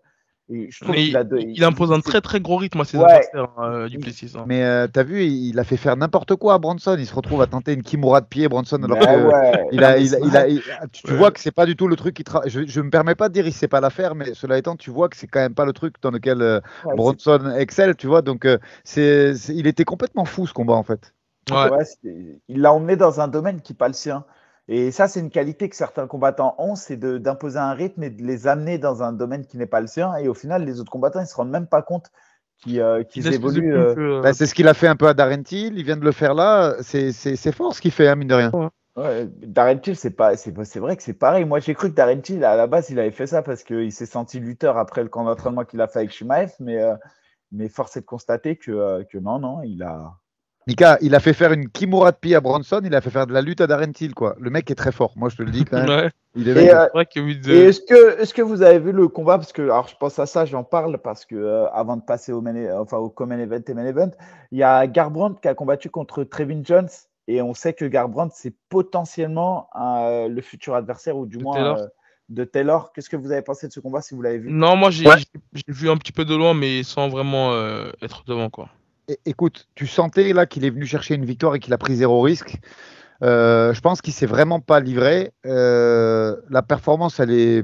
et 0.49 0.69
je 0.71 0.79
trouve 0.79 0.91
Mais 0.95 1.01
qu'il 1.01 1.09
il, 1.09 1.17
a 1.17 1.23
de- 1.23 1.37
il 1.39 1.63
impose 1.63 1.91
un 1.91 1.99
très 1.99 2.21
très 2.21 2.39
gros 2.39 2.55
rythme 2.57 2.79
à 2.81 2.85
ses 2.85 2.97
Ouais. 2.97 3.03
adversaires, 3.05 3.49
euh, 3.59 3.89
Duplessis. 3.89 4.33
hein. 4.37 4.43
Mais 4.47 4.63
euh, 4.63 4.87
t'as 4.87 5.03
vu, 5.03 5.23
il, 5.25 5.49
il 5.49 5.59
a 5.59 5.63
fait 5.63 5.75
faire 5.77 5.97
n'importe 5.97 6.35
quoi 6.35 6.53
à 6.53 6.57
Bronson. 6.57 6.95
Il 6.97 7.05
se 7.05 7.13
retrouve 7.13 7.41
à 7.41 7.47
tenter 7.47 7.73
une 7.73 7.83
Kimura 7.83 8.21
de 8.21 8.25
pied, 8.27 8.47
Bronson, 8.47 8.77
alors 8.81 8.97
Mais 8.97 9.05
que 9.05 9.27
ouais. 9.27 9.67
il 9.73 9.83
a, 9.83 9.91
Non, 9.91 9.97
mais 9.97 10.05
il 10.05 10.15
a- 10.15 10.17
c'est 10.19 10.25
il 10.25 10.37
a- 10.37 10.39
vrai. 10.41 10.51
il- 10.53 10.61
tu 10.91 11.03
tu 11.03 11.11
Ouais. 11.11 11.17
vois 11.17 11.31
que 11.31 11.39
c'est 11.39 11.51
pas 11.51 11.65
du 11.65 11.75
tout 11.75 11.87
le 11.87 11.95
truc 11.97 12.15
qui 12.15 12.23
tra- 12.23 12.47
je, 12.47 12.65
je 12.65 12.81
me 12.81 12.89
permets 12.89 13.15
pas 13.15 13.27
de 13.29 13.33
dire 13.33 13.45
il 13.45 13.53
sait 13.53 13.67
pas 13.67 13.81
la 13.81 13.89
faire, 13.89 14.15
mais 14.15 14.33
cela 14.33 14.57
étant, 14.57 14.75
tu 14.75 14.89
vois 14.89 15.09
que 15.09 15.17
c'est 15.17 15.27
quand 15.27 15.39
même 15.41 15.53
pas 15.55 15.65
le 15.65 15.73
truc 15.73 15.95
dans 16.01 16.11
lequel 16.11 16.41
euh, 16.41 16.59
Ouais, 16.85 16.95
Bronson 16.95 17.53
excelle, 17.57 17.95
tu 17.95 18.07
vois. 18.07 18.21
Donc 18.21 18.45
euh, 18.45 18.57
c'est, 18.83 19.35
c'est- 19.35 19.53
il 19.55 19.67
était 19.67 19.83
complètement 19.85 20.25
fou 20.25 20.47
ce 20.47 20.53
combat 20.53 20.75
en 20.75 20.83
fait. 20.83 21.13
Ouais. 21.51 21.69
Ouais, 21.69 21.83
c'est- 21.85 22.39
il 22.47 22.61
l'a 22.61 22.71
emmené 22.73 22.95
dans 22.95 23.19
un 23.21 23.27
domaine 23.27 23.61
qui 23.61 23.73
n'est 23.73 23.77
pas 23.77 23.87
le 23.87 23.93
sien. 23.93 24.23
Et 24.69 24.91
ça, 24.91 25.07
c'est 25.07 25.19
une 25.21 25.29
qualité 25.29 25.69
que 25.69 25.75
certains 25.75 26.07
combattants 26.07 26.55
ont, 26.57 26.75
c'est 26.75 26.97
de- 26.97 27.17
d'imposer 27.17 27.57
un 27.59 27.73
rythme 27.73 28.03
et 28.03 28.09
de 28.09 28.21
les 28.23 28.47
amener 28.47 28.77
dans 28.77 29.01
un 29.03 29.13
domaine 29.13 29.45
qui 29.45 29.57
n'est 29.57 29.65
pas 29.65 29.81
le 29.81 29.87
sien. 29.87 30.13
Et 30.15 30.27
au 30.27 30.33
final, 30.33 30.65
les 30.65 30.79
autres 30.81 30.91
combattants, 30.91 31.21
ils 31.21 31.27
se 31.27 31.35
rendent 31.35 31.51
même 31.51 31.67
pas 31.67 31.81
compte 31.81 32.11
qu'ils 32.59 32.81
euh, 32.81 33.03
qu'ils 33.03 33.31
évoluent. 33.33 33.75
euh, 33.75 33.95
euh, 33.97 34.21
Bah, 34.21 34.33
c'est 34.33 34.45
ce 34.45 34.53
qu'il 34.53 34.67
a 34.67 34.73
fait 34.73 34.87
un 34.87 34.95
peu 34.95 35.07
à 35.07 35.13
Darren 35.13 35.43
Till, 35.43 35.77
il 35.77 35.83
vient 35.85 35.95
de 35.97 36.03
le 36.03 36.11
faire 36.11 36.33
là. 36.33 36.75
C'est, 36.81 37.11
fort 37.51 37.73
ce 37.75 37.81
qu'il 37.81 37.91
fait, 37.91 38.07
hein, 38.07 38.15
mine 38.15 38.27
de 38.27 38.33
rien. 38.35 38.51
ouais, 38.97 39.27
Darren 39.43 39.77
Till, 39.79 39.95
c'est 39.95 40.11
pas, 40.11 40.35
c'est 40.35 40.53
c'est 40.65 40.79
vrai 40.79 40.97
que 40.97 41.03
c'est 41.03 41.13
pareil. 41.13 41.45
Moi, 41.45 41.59
j'ai 41.59 41.73
cru 41.73 41.89
que 41.89 41.95
Darren 41.95 42.21
Till, 42.21 42.43
à 42.43 42.55
la 42.57 42.67
base, 42.67 42.89
il 42.89 42.99
avait 42.99 43.11
fait 43.11 43.27
ça 43.27 43.41
parce 43.41 43.63
qu'il 43.63 43.91
s'est 43.91 44.05
senti 44.05 44.39
lutteur 44.39 44.77
après 44.77 45.03
le 45.03 45.09
camp 45.09 45.23
d'entraînement 45.23 45.63
qu'il 45.65 45.79
a 45.81 45.87
fait 45.87 45.99
avec 45.99 46.11
Shimaev. 46.11 46.51
Mais, 46.59 46.81
euh, 46.81 46.95
mais 47.51 47.69
force 47.69 47.97
est 47.97 48.01
de 48.01 48.05
constater 48.05 48.57
que, 48.57 48.71
euh, 48.71 49.03
que 49.05 49.17
non, 49.17 49.39
non, 49.39 49.61
il 49.63 49.83
a. 49.83 50.13
Mika, 50.67 50.97
il 51.01 51.15
a 51.15 51.19
fait 51.21 51.33
faire 51.33 51.53
une 51.53 51.69
Kimura 51.69 52.11
de 52.11 52.17
pied 52.17 52.35
à 52.35 52.41
Bronson, 52.41 52.81
il 52.83 52.93
a 52.93 52.99
fait 53.01 53.09
faire 53.09 53.25
de 53.25 53.33
la 53.33 53.41
lutte 53.41 53.61
à 53.61 53.67
Darren 53.67 53.91
Till, 53.93 54.13
quoi. 54.13 54.35
Le 54.39 54.49
mec 54.49 54.69
est 54.69 54.75
très 54.75 54.91
fort, 54.91 55.13
moi 55.15 55.29
je 55.29 55.37
te 55.37 55.43
le 55.43 55.51
dis 55.51 55.63
quand 55.63 55.77
même. 55.77 55.87
ouais. 55.89 56.11
Il 56.35 56.47
est 56.49 56.65
Et, 56.65 56.71
euh, 56.73 56.85
de- 56.93 57.51
Et 57.51 57.57
est-ce 57.69 57.79
que, 57.81 58.19
est-ce 58.21 58.33
que 58.33 58.41
vous 58.41 58.61
avez 58.61 58.77
vu 58.77 58.91
le 58.91 59.07
combat? 59.07 59.37
Parce 59.37 59.53
que, 59.53 59.61
alors, 59.63 59.87
je 59.87 59.95
pense 59.95 60.19
à 60.19 60.25
ça, 60.25 60.45
j'en 60.45 60.63
parle 60.63 60.97
parce 60.99 61.25
que 61.25 61.35
euh, 61.35 61.67
avant 61.71 61.95
de 61.97 62.01
passer 62.03 62.31
au, 62.31 62.41
main, 62.41 62.53
e- 62.55 62.77
enfin, 62.79 62.97
au 62.97 63.09
Common 63.09 63.39
Event 63.39 63.61
et 63.67 63.73
Main 63.73 63.85
Event, 63.85 64.11
il 64.51 64.59
y 64.59 64.63
a 64.63 64.85
Garbrandt 64.87 65.39
qui 65.41 65.47
a 65.47 65.55
combattu 65.55 65.89
contre 65.89 66.23
Trevin 66.25 66.61
Jones 66.63 66.89
et 67.27 67.41
on 67.41 67.53
sait 67.53 67.73
que 67.73 67.85
Garbrandt 67.85 68.33
c'est 68.37 68.53
potentiellement 68.69 69.69
euh, 69.79 70.27
le 70.27 70.41
futur 70.41 70.75
adversaire 70.75 71.17
ou 71.17 71.25
du 71.25 71.37
De 71.37 71.43
moins 71.43 71.55
Taylor. 71.55 71.77
euh, 71.79 71.85
de 72.29 72.43
Taylor. 72.43 72.91
Qu'est-ce 72.93 73.09
que 73.09 73.15
vous 73.15 73.31
avez 73.31 73.41
pensé 73.41 73.67
de 73.67 73.71
ce 73.73 73.79
combat 73.79 74.01
si 74.01 74.13
vous 74.13 74.21
l'avez 74.21 74.37
vu? 74.37 74.51
Non, 74.51 74.75
moi 74.75 74.89
j'ai 74.91 75.07
Ouais. 75.07 75.15
vu 75.67 75.89
un 75.89 75.97
petit 75.97 76.11
peu 76.11 76.25
de 76.25 76.35
loin, 76.35 76.53
mais 76.53 76.83
sans 76.83 77.07
vraiment 77.07 77.53
euh, 77.53 77.89
être 78.01 78.23
devant 78.27 78.49
quoi. 78.49 78.69
Écoute, 79.25 79.67
tu 79.75 79.87
sentais 79.87 80.33
là 80.33 80.45
qu'il 80.45 80.65
est 80.65 80.69
venu 80.69 80.85
chercher 80.85 81.15
une 81.15 81.23
victoire 81.25 81.55
et 81.55 81.59
qu'il 81.59 81.73
a 81.73 81.77
pris 81.77 81.95
zéro 81.95 82.21
risque. 82.21 82.57
Euh, 83.23 83.73
je 83.73 83.79
pense 83.81 84.01
qu'il 84.01 84.13
s'est 84.13 84.25
vraiment 84.25 84.59
pas 84.59 84.79
livré. 84.79 85.31
Euh, 85.45 86.35
la 86.49 86.61
performance, 86.61 87.19
elle 87.19 87.31
est 87.31 87.63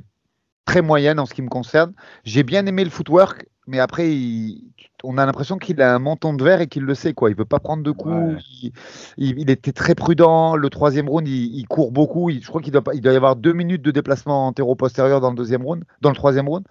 très 0.65 0.81
moyenne 0.81 1.19
en 1.19 1.25
ce 1.25 1.33
qui 1.33 1.41
me 1.41 1.49
concerne. 1.49 1.93
J'ai 2.23 2.43
bien 2.43 2.65
aimé 2.65 2.85
le 2.85 2.89
footwork, 2.89 3.47
mais 3.67 3.79
après, 3.79 4.09
il- 4.15 4.71
on 5.03 5.17
a 5.17 5.25
l'impression 5.25 5.57
qu'il 5.57 5.81
a 5.81 5.93
un 5.93 5.99
menton 5.99 6.33
de 6.33 6.41
verre 6.41 6.61
et 6.61 6.67
qu'il 6.67 6.83
le 6.83 6.95
sait. 6.95 7.13
Quoi. 7.13 7.29
Il 7.29 7.35
veut 7.35 7.43
pas 7.43 7.59
prendre 7.59 7.83
de 7.83 7.91
coups. 7.91 8.15
Ouais. 8.15 8.37
Il, 8.61 8.71
il- 9.17 9.39
il 9.39 9.49
était 9.49 9.73
très 9.73 9.95
prudent. 9.95 10.55
Le 10.55 10.69
troisième 10.69 11.09
round, 11.09 11.27
il, 11.27 11.65
court 11.67 11.91
beaucoup. 11.91 12.31
Je 12.31 12.47
crois 12.47 12.61
qu'il 12.61 12.71
doit, 12.71 12.81
pas- 12.83 12.93
il 12.93 13.01
doit 13.01 13.11
y 13.11 13.17
avoir 13.17 13.35
deux 13.35 13.51
minutes 13.53 13.81
de 13.81 13.91
déplacement 13.91 14.47
antéro-postérieur 14.47 15.19
dans 15.19 15.29
le 15.29 15.35
deuxième 15.35 15.63
round, 15.63 15.83
dans 15.99 16.09
le 16.09 16.15
troisième 16.15 16.47
round. 16.47 16.65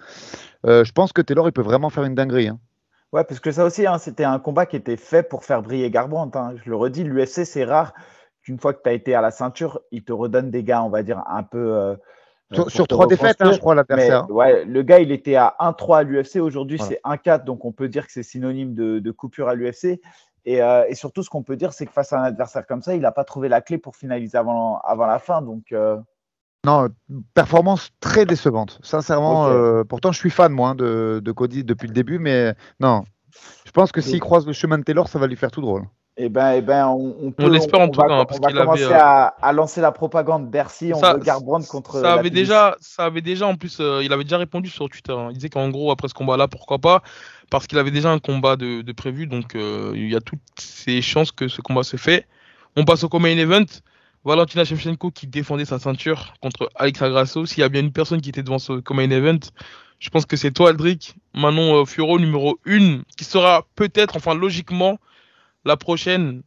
Euh, 0.65 0.83
je 0.85 0.93
pense 0.93 1.13
que 1.13 1.21
Taylor, 1.21 1.47
il 1.47 1.53
peut 1.53 1.61
vraiment 1.63 1.91
faire 1.91 2.05
une 2.05 2.15
dinguerie. 2.15 2.49
hein. 2.49 2.59
Ouais, 3.13 3.25
parce 3.25 3.41
que 3.41 3.51
ça 3.53 3.65
aussi, 3.65 3.87
hein, 3.87 3.99
c'était 3.99 4.25
un 4.25 4.39
combat 4.39 4.65
qui 4.67 4.77
était 4.77 4.97
fait 4.97 5.23
pour 5.23 5.45
faire 5.45 5.63
briller 5.63 5.91
Garbrandt. 5.91 6.37
hein. 6.39 6.55
Je 6.65 6.71
le 6.71 6.77
redis, 6.77 7.05
l'UFC, 7.05 7.45
c'est 7.45 7.65
rare 7.65 7.93
qu'une 8.43 8.59
fois 8.59 8.73
que 8.73 8.81
tu 8.83 8.89
as 8.89 8.93
été 8.93 9.15
à 9.15 9.21
la 9.21 9.31
ceinture, 9.31 9.81
il 9.91 10.03
te 10.05 10.13
redonne 10.13 10.51
des 10.51 10.65
gars, 10.65 10.83
on 10.83 10.89
va 10.89 11.03
dire, 11.03 11.23
un 11.27 11.43
peu. 11.43 11.59
euh, 11.59 11.95
Sur, 12.53 12.65
pour 12.65 12.73
sur 12.73 12.89
trois 12.89 13.07
défaites, 13.07 13.37
hein, 13.41 13.53
je 13.53 13.59
crois, 13.59 13.75
Mais 13.75 13.81
l'adversaire. 13.99 14.31
ouais, 14.31 14.65
le 14.65 14.83
gars, 14.83 14.99
il 15.01 15.13
était 15.13 15.37
à 15.37 15.55
1-3 15.61 15.99
à 15.99 16.03
l'UFC. 16.03 16.37
Aujourd'hui, 16.41 16.79
Voilà. 16.79 16.91
c'est 16.95 17.01
1-4. 17.05 17.45
Donc, 17.45 17.65
on 17.65 17.73
peut 17.73 17.89
dire 17.89 18.07
que 18.07 18.13
c'est 18.13 18.23
synonyme 18.23 18.75
de, 18.75 18.99
de 18.99 19.11
coupure 19.11 19.49
à 19.49 19.55
l'UFC. 19.55 20.01
Et, 20.45 20.61
euh, 20.63 20.85
et 20.89 20.95
surtout, 20.95 21.23
ce 21.23 21.31
qu'on 21.31 21.43
peut 21.45 21.57
dire, 21.57 21.73
c'est 21.73 21.87
que 21.87 21.93
face 21.93 22.13
à 22.13 22.19
un 22.19 22.25
adversaire 22.25 22.67
comme 22.67 22.83
ça, 22.83 22.95
il 22.95 23.03
n'a 23.03 23.13
pas 23.13 23.25
trouvé 23.25 23.49
la 23.49 23.61
clé 23.61 23.79
pour 23.79 23.95
finaliser 23.95 24.37
avant, 24.39 24.79
avant 24.81 25.07
la 25.07 25.19
fin. 25.19 25.41
Donc, 25.41 25.71
euh, 25.73 25.97
Non, 26.65 26.89
performance 27.35 27.91
très 28.01 28.25
décevante. 28.25 28.79
Sincèrement, 28.83 29.47
euh, 29.49 29.83
pourtant 29.85 30.13
je 30.13 30.19
suis 30.19 30.31
fan 30.31 30.53
moi 30.53 30.71
hein, 30.71 30.75
de, 30.77 31.21
de 31.23 31.33
Cody 31.33 31.65
depuis 31.65 31.89
le 31.89 31.93
début, 31.95 32.19
mais 32.21 32.55
non. 32.79 33.03
Je 33.67 33.71
pense 33.73 33.91
que 33.91 34.01
s'il 34.01 34.15
Oui. 34.15 34.21
croise 34.21 34.47
le 34.47 34.53
chemin 34.53 34.79
de 34.79 34.85
Taylor, 34.85 35.09
ça 35.09 35.19
va 35.19 35.27
lui 35.27 35.35
faire 35.37 35.51
tout 35.51 35.61
drôle. 35.61 35.83
eh 36.19 36.29
ben, 36.29 36.53
eh 36.53 36.61
ben, 36.61 36.87
on, 36.87 37.17
on 37.21 37.33
peut. 37.33 37.49
l'espère 37.49 37.81
en 37.81 37.85
on 37.85 37.89
tout 37.89 38.01
cas, 38.01 38.07
hein, 38.09 38.25
parce 38.27 38.39
on 38.39 38.43
va 38.43 38.49
qu'il 38.49 38.59
avait, 38.59 38.67
commencer 38.67 38.85
euh, 38.85 38.97
à, 38.97 39.35
à 39.43 39.53
lancer 39.53 39.81
la 39.81 39.91
propagande. 39.91 40.51
Bercy, 40.51 40.93
on 40.95 41.01
Ça- 41.01 41.15
veut 41.15 41.21
Garbrandt 41.21 41.67
contre. 41.67 42.01
ça 42.01 42.13
avait 42.13 42.31
déjà, 42.31 42.77
ça 42.81 43.07
avait 43.07 43.23
déjà 43.23 43.47
en 43.49 43.57
plus, 43.57 43.79
euh, 43.81 44.03
il 44.05 44.13
avait 44.13 44.23
déjà 44.25 44.39
répondu 44.39 44.69
sur 44.71 44.89
Twitter. 44.89 45.13
hein. 45.15 45.29
Il 45.31 45.35
disait 45.35 45.49
qu'en 45.49 45.69
gros 45.71 45.91
après 45.91 46.07
ce 46.07 46.15
combat-là, 46.15 46.47
pourquoi 46.47 46.79
pas, 46.79 47.03
parce 47.51 47.67
qu'il 47.67 47.79
avait 47.79 47.91
déjà 47.91 48.13
un 48.13 48.19
combat 48.21 48.55
de, 48.55 48.83
de 48.83 48.93
prévu, 48.93 49.27
donc 49.27 49.57
euh, 49.57 49.93
il 49.97 50.09
y 50.13 50.15
a 50.15 50.21
toutes 50.21 50.39
ces 50.61 51.03
chances 51.03 51.33
que 51.33 51.49
ce 51.49 51.61
combat 51.61 51.83
se 51.83 51.97
fait. 51.97 52.27
On 52.77 52.85
passe 52.85 53.03
au 53.03 53.19
main 53.19 53.37
event. 53.37 53.65
Valentina 54.25 54.65
Shevchenko 54.65 55.11
qui 55.11 55.27
défendait 55.27 55.65
sa 55.65 55.79
ceinture 55.79 56.35
contre 56.41 56.71
Alexa 56.77 57.09
Grasso. 57.09 57.45
S'il 57.47 57.61
y 57.61 57.65
a 57.65 57.69
bien 57.69 57.81
une 57.81 57.93
personne 57.93 58.21
qui 58.21 58.29
était 58.29 58.43
devant 58.43 58.59
ce 58.59 58.81
main 58.93 59.11
event, 59.11 59.41
je 59.99 60.11
pense 60.11 60.27
que 60.27 60.37
c'est 60.37 60.53
toi, 60.53 60.71
Aldric, 60.71 61.17
Manon 61.35 61.81
euh, 61.81 61.85
Furo 61.85 62.19
numéro 62.19 62.59
1, 62.67 63.03
qui 63.17 63.25
sera 63.25 63.67
peut-être, 63.75 64.17
enfin 64.17 64.35
logiquement, 64.35 64.99
la 65.65 65.77
prochaine 65.77 66.43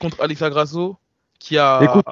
contre 0.00 0.20
Alexa 0.22 0.50
Grasso, 0.50 0.96
qui 1.38 1.58
a. 1.58 1.80
Écoute, 1.82 2.04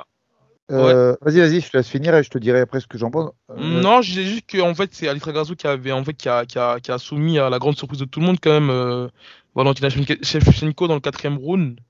Euh, 0.72 1.16
Vas-y, 1.20 1.40
vas-y, 1.40 1.60
je 1.60 1.68
te 1.68 1.76
laisse 1.76 1.88
finir 1.88 2.14
et 2.14 2.22
je 2.22 2.30
te 2.30 2.38
dirai 2.38 2.60
après 2.60 2.78
ce 2.78 2.86
que 2.86 2.96
j'en 2.96 3.10
pense. 3.10 3.32
Euh, 3.50 3.56
Non, 3.58 4.02
je 4.02 4.10
disais 4.10 4.24
juste 4.24 4.46
que 4.46 4.60
en 4.60 4.72
fait 4.72 4.90
c'est 4.94 5.08
Alexa 5.08 5.32
Grasso 5.32 5.56
qui 5.56 5.66
avait 5.66 5.90
en 5.90 6.04
fait 6.04 6.14
qui 6.14 6.28
a, 6.28 6.46
qui 6.46 6.60
a, 6.60 6.78
qui 6.78 6.92
a 6.92 6.98
soumis 6.98 7.40
à 7.40 7.50
la 7.50 7.58
grande 7.58 7.76
surprise 7.76 7.98
de 7.98 8.04
tout 8.04 8.20
le 8.20 8.26
monde 8.26 8.38
quand 8.40 8.52
même 8.52 8.70
euh, 8.70 9.08
Valentina 9.56 9.88
Shevchenko 9.90 10.86
dans 10.86 10.94
le 10.94 11.00
quatrième 11.00 11.38
round. 11.38 11.80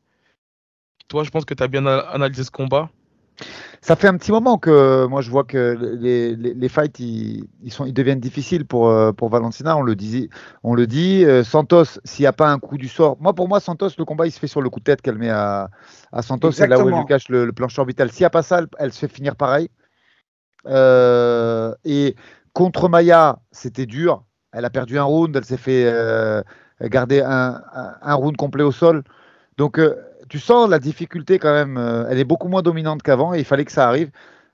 Toi, 1.09 1.25
je 1.25 1.31
pense 1.31 1.45
que 1.45 1.53
tu 1.53 1.63
as 1.63 1.69
bien 1.69 1.85
analysé 1.87 2.43
ce 2.45 2.51
combat. 2.51 2.89
Ça 3.83 3.97
fait 3.97 4.09
un 4.09 4.17
petit 4.19 4.31
moment 4.31 4.59
que 4.59 5.07
moi 5.07 5.23
je 5.23 5.31
vois 5.31 5.45
que 5.45 5.97
les, 5.99 6.37
les, 6.37 6.53
les 6.53 6.69
fights 6.69 7.01
ils, 7.01 7.49
ils 7.63 7.73
sont, 7.73 7.87
ils 7.87 7.95
deviennent 7.95 8.21
difficiles 8.21 8.67
pour, 8.67 8.91
euh, 8.91 9.13
pour 9.13 9.31
Valentina. 9.31 9.75
On 9.77 9.83
le 9.83 9.97
dit. 9.97 10.29
On 10.63 10.75
le 10.75 10.87
dit. 10.87 11.25
Euh, 11.25 11.43
Santos, 11.43 11.99
s'il 12.05 12.25
n'y 12.25 12.27
a 12.27 12.35
pas 12.35 12.51
un 12.51 12.59
coup 12.59 12.77
du 12.77 12.89
sort. 12.89 13.17
Moi, 13.21 13.33
pour 13.33 13.49
moi, 13.49 13.59
Santos, 13.59 13.89
le 13.97 14.05
combat 14.05 14.27
il 14.27 14.33
se 14.33 14.39
fait 14.39 14.49
sur 14.49 14.61
le 14.61 14.69
coup 14.69 14.81
de 14.81 14.85
tête 14.85 15.01
qu'elle 15.01 15.17
met 15.17 15.31
à, 15.31 15.71
à 16.13 16.21
Santos. 16.21 16.53
C'est 16.53 16.67
là 16.67 16.79
où 16.79 16.91
elle 16.91 16.95
lui 16.95 17.07
cache 17.07 17.31
le, 17.31 17.47
le 17.47 17.53
plancher 17.53 17.81
orbital. 17.81 18.11
S'il 18.11 18.23
n'y 18.23 18.27
a 18.27 18.31
pas 18.31 18.43
ça, 18.43 18.59
elle, 18.59 18.67
elle 18.79 18.93
se 18.93 18.99
fait 18.99 19.09
finir 19.09 19.35
pareil. 19.35 19.71
Euh, 20.67 21.75
et 21.85 22.17
contre 22.53 22.91
Maya, 22.91 23.39
c'était 23.51 23.87
dur. 23.87 24.25
Elle 24.53 24.67
a 24.67 24.71
perdu 24.71 24.99
un 24.99 25.05
round. 25.05 25.35
Elle 25.35 25.47
s'est 25.47 25.57
fait 25.57 25.85
euh, 25.87 26.43
garder 26.83 27.23
un, 27.23 27.63
un, 27.73 27.95
un 28.03 28.15
round 28.15 28.37
complet 28.37 28.63
au 28.63 28.73
sol. 28.73 29.05
Donc, 29.57 29.79
euh, 29.79 29.95
tu 30.31 30.39
sens 30.39 30.71
la 30.71 30.79
difficulté 30.79 31.39
quand 31.39 31.53
même. 31.53 31.77
euh, 31.77 32.07
elle 32.09 32.19
est 32.19 32.25
beaucoup 32.25 32.49
moins 32.49 32.63
dominante 32.63 33.03
qu'avant 33.03 33.35
et 33.35 33.41
il 33.41 33.45
fallait 33.45 33.67
que 33.67 33.73
ça 33.73 33.87
arrive. 33.89 34.11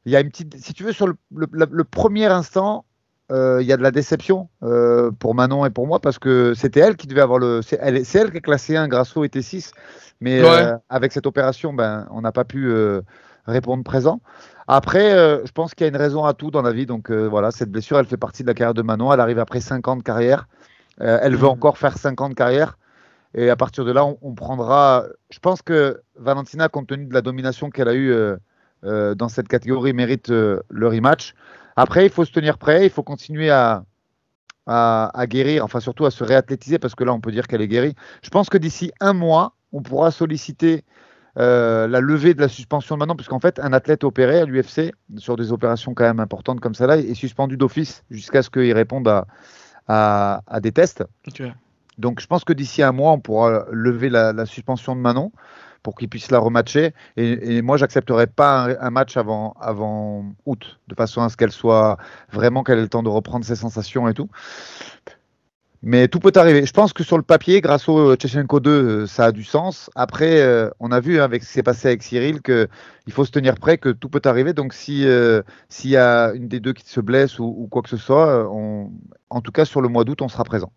Il 0.07 0.13
y 0.13 0.17
a 0.17 0.21
une 0.21 0.31
petite, 0.31 0.57
si 0.59 0.73
tu 0.75 0.83
veux, 0.85 0.93
sur 0.93 1.07
le, 1.07 1.15
le- 1.35 1.47
le- 1.53 1.69
le 1.71 1.85
premier 1.85 2.27
instant, 2.27 2.85
euh, 3.31 3.59
il 3.61 3.67
y 3.69 3.73
a 3.73 3.77
de 3.77 3.83
la 3.83 3.91
déception 3.91 4.49
euh, 4.63 5.11
pour 5.19 5.35
Manon 5.35 5.67
et 5.67 5.71
pour 5.71 5.87
moi 5.87 6.01
parce 6.01 6.19
que 6.19 6.55
c'était 6.55 6.81
elle 6.81 6.97
qui 6.97 7.07
devait 7.07 7.21
avoir 7.21 7.39
le. 7.39 7.61
C'est 7.63 7.79
elle, 7.83 7.97
elle, 7.97 8.31
qui 8.31 8.39
est 8.39 8.41
classée 8.41 8.77
1, 8.77 8.89
Grasso 8.89 9.23
était 9.25 9.43
6. 9.43 9.73
Mais 10.21 10.41
avec 10.89 11.13
cette 11.13 11.27
opération, 11.27 11.75
ben, 11.75 12.07
on 12.11 12.23
n'a 12.23 12.33
pas 12.33 12.45
pu 12.45 12.73
répondre 13.47 13.85
présent. 13.85 14.21
Après, 14.67 15.11
je 15.45 15.53
pense 15.53 15.75
qu'il 15.75 15.85
y 15.85 15.89
a 15.89 15.91
une 15.91 15.97
raison 15.97 16.25
à 16.25 16.33
tout 16.33 16.51
dans 16.51 16.63
la 16.63 16.73
vie. 16.73 16.87
Donc 16.87 17.11
voilà, 17.11 17.51
cette 17.51 17.71
blessure, 17.71 17.99
elle 17.99 18.07
fait 18.07 18.17
partie 18.17 18.43
de 18.43 18.49
la 18.49 18.55
carrière 18.55 18.73
de 18.75 18.83
Manon. 18.83 19.13
Elle 19.13 19.21
arrive 19.21 19.39
après 19.39 19.61
5 19.61 19.87
ans 19.89 19.97
de 19.97 20.03
carrière. 20.03 20.49
elle 20.99 21.37
veut 21.37 21.47
mmh. 21.47 21.51
encore 21.51 21.77
faire 21.77 21.99
5 21.99 22.19
ans 22.23 22.31
de 22.31 22.35
carrière. 22.35 22.79
Et 23.35 23.51
à 23.51 23.57
partir 23.57 23.85
de 23.85 23.93
là, 23.93 24.05
on, 24.05 24.35
prendra. 24.35 25.05
Je 25.31 25.39
pense 25.39 25.63
que 25.63 26.01
Valentina, 26.17 26.69
compte 26.69 26.87
tenu 26.87 27.07
de 27.07 27.15
la 27.15 27.23
domination 27.23 27.71
qu'elle 27.71 27.89
a 27.89 27.95
eue 27.95 28.15
dans 28.83 29.29
cette 29.29 29.49
catégorie, 29.49 29.93
mérite 29.93 30.29
le 30.29 30.63
rematch. 30.71 31.35
Après, 31.77 32.07
il 32.07 32.11
faut 32.11 32.25
se 32.25 32.33
tenir 32.33 32.57
prêt, 32.57 32.87
il 32.87 32.91
faut 32.91 33.03
continuer 33.03 33.51
à, 33.51 33.85
guérir, 35.27 35.63
enfin 35.63 35.81
surtout 35.81 36.07
à 36.07 36.11
se 36.11 36.25
réathlétiser, 36.25 36.79
parce 36.79 36.95
que 36.95 37.05
là, 37.05 37.13
on 37.13 37.21
peut 37.21 37.31
dire 37.31 37.47
qu'elle 37.47 37.61
est 37.61 37.69
guérie. 37.69 37.95
Je 38.23 38.31
pense 38.31 38.49
que 38.49 38.57
d'ici 38.59 38.91
un 39.01 39.13
mois, 39.13 39.55
on 39.73 39.83
pourra 39.83 40.11
solliciter 40.11 40.85
euh, 41.39 41.87
la 41.87 42.01
levée 42.01 42.33
de 42.33 42.41
la 42.41 42.49
suspension 42.49 42.97
de 42.97 43.01
maintenant, 43.01 43.15
puisqu'en 43.15 43.41
fait, 43.41 43.61
un 43.61 43.75
athlète 43.75 44.05
opéré 44.05 44.41
à 44.41 44.47
l'UFC, 44.47 44.93
sur 45.19 45.37
des 45.37 45.53
opérations 45.53 45.93
quand 45.93 46.05
même 46.05 46.21
importantes 46.21 46.61
comme 46.61 46.75
ça, 46.75 46.87
là, 46.87 46.97
est 46.97 47.15
suspendu 47.15 47.59
d'office 47.59 48.05
jusqu'à 48.11 48.43
ce 48.43 48.49
qu'il 48.49 48.73
réponde 48.73 49.07
à, 49.07 49.27
à, 50.47 50.61
des 50.61 50.73
tests. 50.73 51.05
Donc, 51.99 52.21
je 52.21 52.27
pense 52.27 52.45
que 52.45 52.53
d'ici 52.53 52.83
un 52.83 52.93
mois, 52.93 53.13
on 53.13 53.21
pourra 53.21 53.67
lever 53.71 54.09
la, 54.09 54.47
suspension 54.47 54.95
de 54.95 55.01
Manon 55.01 55.33
pour 55.83 55.97
qu'il 55.97 56.09
puisse 56.09 56.31
la 56.31 56.39
rematcher. 56.39 56.93
Et, 57.17 57.63
moi, 57.63 57.77
j'accepterais 57.77 58.27
pas 58.27 58.69
un, 58.81 58.91
match 58.91 59.17
avant, 59.17 59.55
août, 60.45 60.79
de 60.89 60.95
façon 60.95 61.23
à 61.23 61.29
ce 61.29 61.37
qu'elle 61.37 61.53
soit 61.53 61.97
vraiment 62.33 62.65
qu'elle 62.65 62.79
ait 62.79 62.83
le 62.83 62.89
temps 62.89 63.03
de 63.03 63.09
reprendre 63.09 63.45
ses 63.45 63.57
sensations 63.57 64.09
et 64.09 64.15
tout. 64.15 64.29
Mais 65.83 66.09
tout 66.09 66.19
peut 66.19 66.33
arriver. 66.35 66.67
Je 66.67 66.73
pense 66.73 66.93
que 66.93 67.05
sur 67.05 67.17
le 67.17 67.23
papier, 67.23 67.61
grâce 67.61 67.89
au 67.89 68.17
Tchechenko 68.17 68.61
2, 68.61 69.07
ça 69.07 69.27
a 69.27 69.33
du 69.33 69.45
sens. 69.45 69.89
Après, 69.95 70.41
euh, 70.41 70.69
on 70.81 70.91
a 70.91 71.01
vu 71.01 71.21
hein, 71.21 71.25
avec 71.25 71.45
ce 71.45 71.49
qui 71.49 71.55
s'est 71.55 71.63
passé 71.63 71.89
avec 71.89 72.03
Cyril 72.03 72.43
qu'il 72.43 72.67
faut 73.11 73.25
se 73.25 73.31
tenir 73.31 73.55
prêt, 73.55 73.79
que 73.79 73.91
tout 73.91 74.09
peut 74.09 74.23
arriver. 74.25 74.53
Donc, 74.53 74.73
si 74.73 75.07
euh, 75.07 75.43
s'il 75.69 75.91
y 75.91 75.97
a 75.97 76.33
une 76.35 76.49
des 76.49 76.61
deux 76.61 76.73
qui 76.73 76.89
se 76.89 77.01
blesse 77.01 77.39
ou, 77.39 77.69
quoi 77.71 77.83
que 77.83 77.89
ce 77.89 77.99
soit, 77.99 78.51
en 78.51 79.41
tout 79.43 79.53
cas 79.53 79.65
sur 79.65 79.81
le 79.81 79.89
mois 79.89 80.05
d'août, 80.05 80.23
on 80.23 80.29
sera 80.29 80.45
présent. 80.45 80.73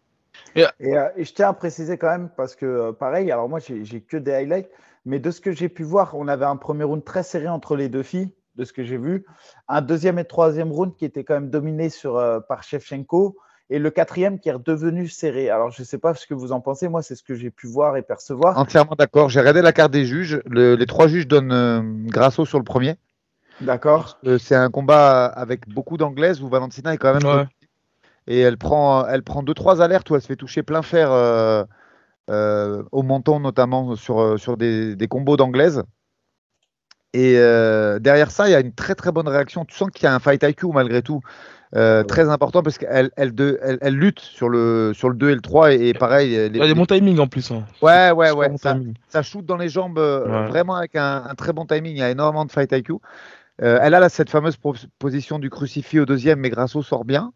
Et, 0.56 0.66
euh, 0.98 1.10
et, 1.16 1.26
je 1.26 1.34
tiens 1.34 1.50
à 1.50 1.54
préciser 1.54 1.98
quand 1.98 2.10
même, 2.10 2.30
parce 2.36 2.56
que 2.56 2.92
pareil, 2.92 3.32
alors 3.32 3.50
moi 3.50 3.60
j'ai 3.60 4.02
que 4.02 4.18
des 4.18 4.34
highlights, 4.34 4.70
mais 5.06 5.20
de 5.20 5.32
ce 5.32 5.42
que 5.42 5.52
j'ai 5.52 5.70
pu 5.70 5.84
voir, 5.84 6.16
on 6.16 6.28
avait 6.28 6.46
un 6.46 6.58
premier 6.58 6.84
round 6.84 7.04
très 7.04 7.24
serré 7.24 7.48
entre 7.48 7.76
les 7.76 7.90
deux 7.90 8.04
filles, 8.04 8.32
de 8.56 8.66
ce 8.66 8.74
que 8.74 8.84
j'ai 8.84 8.98
vu. 8.98 9.26
Un 9.68 9.82
deuxième 9.82 10.20
et 10.20 10.26
troisième 10.26 10.72
round 10.72 10.96
qui 10.96 11.06
était 11.06 11.24
quand 11.24 11.34
même 11.36 11.50
dominé 11.50 11.90
sur, 11.90 12.18
euh, 12.18 12.40
par 12.40 12.64
Shevchenko. 12.64 13.38
Et 13.72 13.78
le 13.78 13.92
quatrième 13.92 14.40
qui 14.40 14.50
est 14.50 14.54
redevenu 14.54 15.08
serré. 15.08 15.52
Alors, 15.52 15.70
je 15.70 15.84
ne 15.84 15.86
sais 15.86 16.00
pas 16.00 16.16
ce 16.16 16.26
que 16.26 16.34
vous 16.34 16.52
en 16.52 16.60
pensez. 16.60 16.90
Moi, 16.90 17.04
c'est 17.04 17.14
ce 17.14 17.22
que 17.22 17.36
j'ai 17.36 17.52
pu 17.52 17.68
voir 17.68 17.98
et 17.98 18.02
percevoir. 18.02 18.58
Entièrement 18.58 18.96
d'accord. 18.98 19.30
J'ai 19.30 19.40
regardé 19.40 19.62
la 19.62 19.74
carte 19.74 19.92
des 19.92 20.06
juges. 20.06 20.42
les 20.50 20.86
trois 20.88 21.08
juges 21.08 21.28
donnent 21.28 21.52
euh, 21.52 21.82
Grasso 22.08 22.46
sur 22.46 22.58
le 22.58 22.64
premier. 22.64 22.96
D'accord. 23.62 24.18
c'est 24.40 24.56
un 24.56 24.70
combat 24.70 25.26
avec 25.26 25.68
beaucoup 25.68 25.98
d'anglaises 25.98 26.42
où 26.42 26.48
Valentina 26.48 26.94
est 26.94 26.98
quand 26.98 27.14
même. 27.14 27.48
Et 28.28 28.40
elle 28.40 28.58
prend, 28.58 29.08
elle 29.08 29.24
prend 29.24 29.44
deux, 29.44 29.54
trois 29.54 29.82
alertes 29.82 30.10
où 30.10 30.16
elle 30.16 30.22
se 30.22 30.28
fait 30.28 30.36
toucher 30.36 30.64
plein 30.64 30.82
fer. 30.82 31.12
Euh, 31.12 31.64
euh, 32.30 32.84
au 32.92 33.02
menton 33.02 33.40
notamment 33.40 33.96
sur, 33.96 34.22
euh, 34.22 34.38
sur 34.38 34.56
des, 34.56 34.96
combos 35.10 35.36
d'anglaise. 35.36 35.82
Et 37.14 37.38
euh, 37.38 37.98
derrière 37.98 38.30
ça, 38.30 38.48
il 38.48 38.52
y 38.52 38.56
a 38.56 38.60
une 38.60 38.74
très 38.74 38.94
très 38.94 39.12
bonne 39.12 39.28
réaction. 39.28 39.66
Tu 39.66 39.76
sens 39.76 39.90
qu'il 39.90 40.04
y 40.04 40.08
a 40.08 40.14
un 40.14 40.20
fight 40.20 40.44
IQ 40.44 40.68
malgré 40.72 41.02
tout. 41.02 41.22
très 41.74 42.30
important 42.30 42.62
parce 42.62 42.78
qu'elle 42.78 43.10
elle, 43.18 43.34
elle, 43.82 43.96
lutte 43.96 44.20
sur 44.20 44.48
le, 44.48 44.92
sur 44.94 45.10
le 45.10 45.16
2 45.16 45.32
et 45.32 45.36
le 45.36 45.42
3 45.42 45.74
et, 45.74 45.94
pareil. 45.94 46.30
il 46.30 46.56
y 46.56 46.62
a 46.62 46.68
des 46.68 46.76
bons 46.76 46.86
timings 46.86 47.18
en 47.18 47.26
plus. 47.26 47.50
Hein. 47.50 47.64
Ouais, 47.82 48.12
ouais, 48.12 48.32
ouais. 48.32 48.52
Ça, 48.58 48.78
ça, 49.08 49.24
shoot 49.24 49.44
dans 49.44 49.58
les 49.58 49.70
jambes 49.70 49.98
vraiment 49.98 50.76
avec 50.76 50.96
un, 50.96 51.34
très 51.36 51.52
bon 51.52 51.66
timing. 51.66 51.94
Il 51.94 52.00
y 52.00 52.04
a 52.04 52.12
énormément 52.12 52.46
de 52.46 52.52
fight 52.52 52.72
IQ. 52.72 52.94
elle 53.58 53.96
a 53.96 54.00
là, 54.00 54.10
cette 54.10 54.30
fameuse 54.30 54.58
position 55.00 55.40
du 55.40 55.50
crucifix 55.50 56.00
au 56.00 56.06
deuxième, 56.06 56.42
mais 56.42 56.52
Grasso 56.52 56.84
sort 56.84 57.06
bien. 57.06 57.34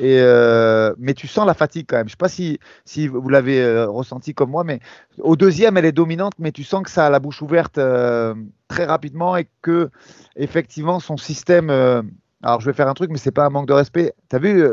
Euh, 0.00 0.94
mais 0.98 1.14
tu 1.14 1.26
sens 1.26 1.46
la 1.46 1.54
fatigue 1.54 1.86
quand 1.88 1.96
même. 1.96 2.08
Je 2.08 2.14
ne 2.14 2.28
sais 2.28 2.58
pas 2.58 2.58
si, 2.84 3.08
vous 3.08 3.28
l'avez 3.28 3.60
euh, 3.60 3.88
ressenti 3.88 4.34
comme 4.34 4.50
moi, 4.50 4.64
mais 4.64 4.80
au 5.18 5.36
deuxième, 5.36 5.76
elle 5.76 5.84
est 5.84 5.92
dominante, 5.92 6.34
mais 6.38 6.52
tu 6.52 6.64
sens 6.64 6.82
que 6.82 6.90
ça 6.90 7.06
a 7.06 7.10
la 7.10 7.20
bouche 7.20 7.42
ouverte 7.42 7.78
euh, 7.78 8.34
très 8.68 8.84
rapidement 8.84 9.36
et 9.36 9.48
que 9.60 9.90
effectivement 10.36 10.98
son 10.98 11.16
système. 11.16 11.70
alors 12.42 12.60
je 12.60 12.66
vais 12.66 12.72
faire 12.72 12.88
un 12.88 12.94
truc, 12.94 13.10
mais 13.10 13.18
c'est 13.18 13.32
pas 13.32 13.44
un 13.44 13.50
manque 13.50 13.68
de 13.68 13.74
respect. 13.74 14.14
Tu 14.30 14.36
as 14.36 14.38
vu, 14.38 14.64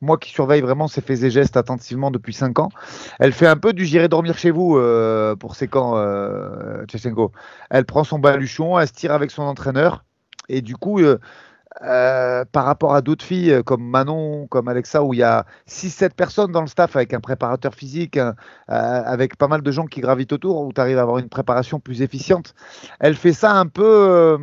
moi 0.00 0.18
qui 0.18 0.30
surveille 0.30 0.60
vraiment 0.60 0.88
ses 0.88 1.00
faits 1.00 1.22
et 1.22 1.30
gestes 1.30 1.56
attentivement 1.56 2.10
depuis 2.10 2.34
5 2.34 2.58
ans, 2.58 2.68
elle 3.20 3.32
fait 3.32 3.46
un 3.46 3.56
peu 3.56 3.72
du 3.72 3.84
j'irai 3.84 4.08
dormir 4.08 4.36
chez 4.36 4.50
vous 4.50 4.78
pour 5.38 5.54
ses 5.54 5.68
camps, 5.68 5.94
Tchechenko. 6.88 7.32
Elle 7.70 7.84
prend 7.84 8.02
son 8.02 8.18
baluchon, 8.18 8.78
elle 8.78 8.88
se 8.88 8.92
tire 8.92 9.12
avec 9.12 9.30
son 9.30 9.42
entraîneur. 9.42 10.04
Et 10.48 10.62
du 10.62 10.76
coup, 10.76 10.98
euh, 11.82 12.44
par 12.50 12.64
rapport 12.64 12.94
à 12.94 13.02
d'autres 13.02 13.24
filles 13.24 13.52
euh, 13.52 13.62
comme 13.62 13.84
Manon, 13.84 14.48
comme 14.48 14.66
Alexa, 14.66 15.04
où 15.04 15.14
il 15.14 15.20
y 15.20 15.22
a 15.22 15.46
6-7 15.68 16.10
personnes 16.10 16.50
dans 16.50 16.60
le 16.60 16.66
staff 16.66 16.96
avec 16.96 17.14
un 17.14 17.20
préparateur 17.20 17.74
physique, 17.74 18.16
euh, 18.16 18.32
avec 18.66 19.36
pas 19.36 19.46
mal 19.46 19.62
de 19.62 19.70
gens 19.70 19.86
qui 19.86 20.00
gravitent 20.00 20.32
autour, 20.32 20.60
où 20.62 20.72
tu 20.72 20.80
arrives 20.80 20.98
à 20.98 21.02
avoir 21.02 21.18
une 21.18 21.28
préparation 21.28 21.78
plus 21.78 22.02
efficiente. 22.02 22.54
Elle 22.98 23.14
fait 23.14 23.32
ça 23.32 23.52
un 23.52 23.66
peu, 23.66 24.38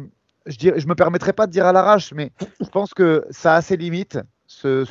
je 0.46 0.70
ne 0.70 0.80
je 0.80 0.88
me 0.88 0.96
permettrai 0.96 1.34
pas 1.34 1.46
de 1.46 1.52
dire 1.52 1.66
à 1.66 1.74
l'arrache, 1.74 2.14
mais 2.14 2.32
je 2.62 2.70
pense 2.70 2.94
que 2.94 3.26
ça 3.32 3.56
a 3.56 3.62
ses 3.62 3.76
limites, 3.76 4.20
ce, 4.48 4.86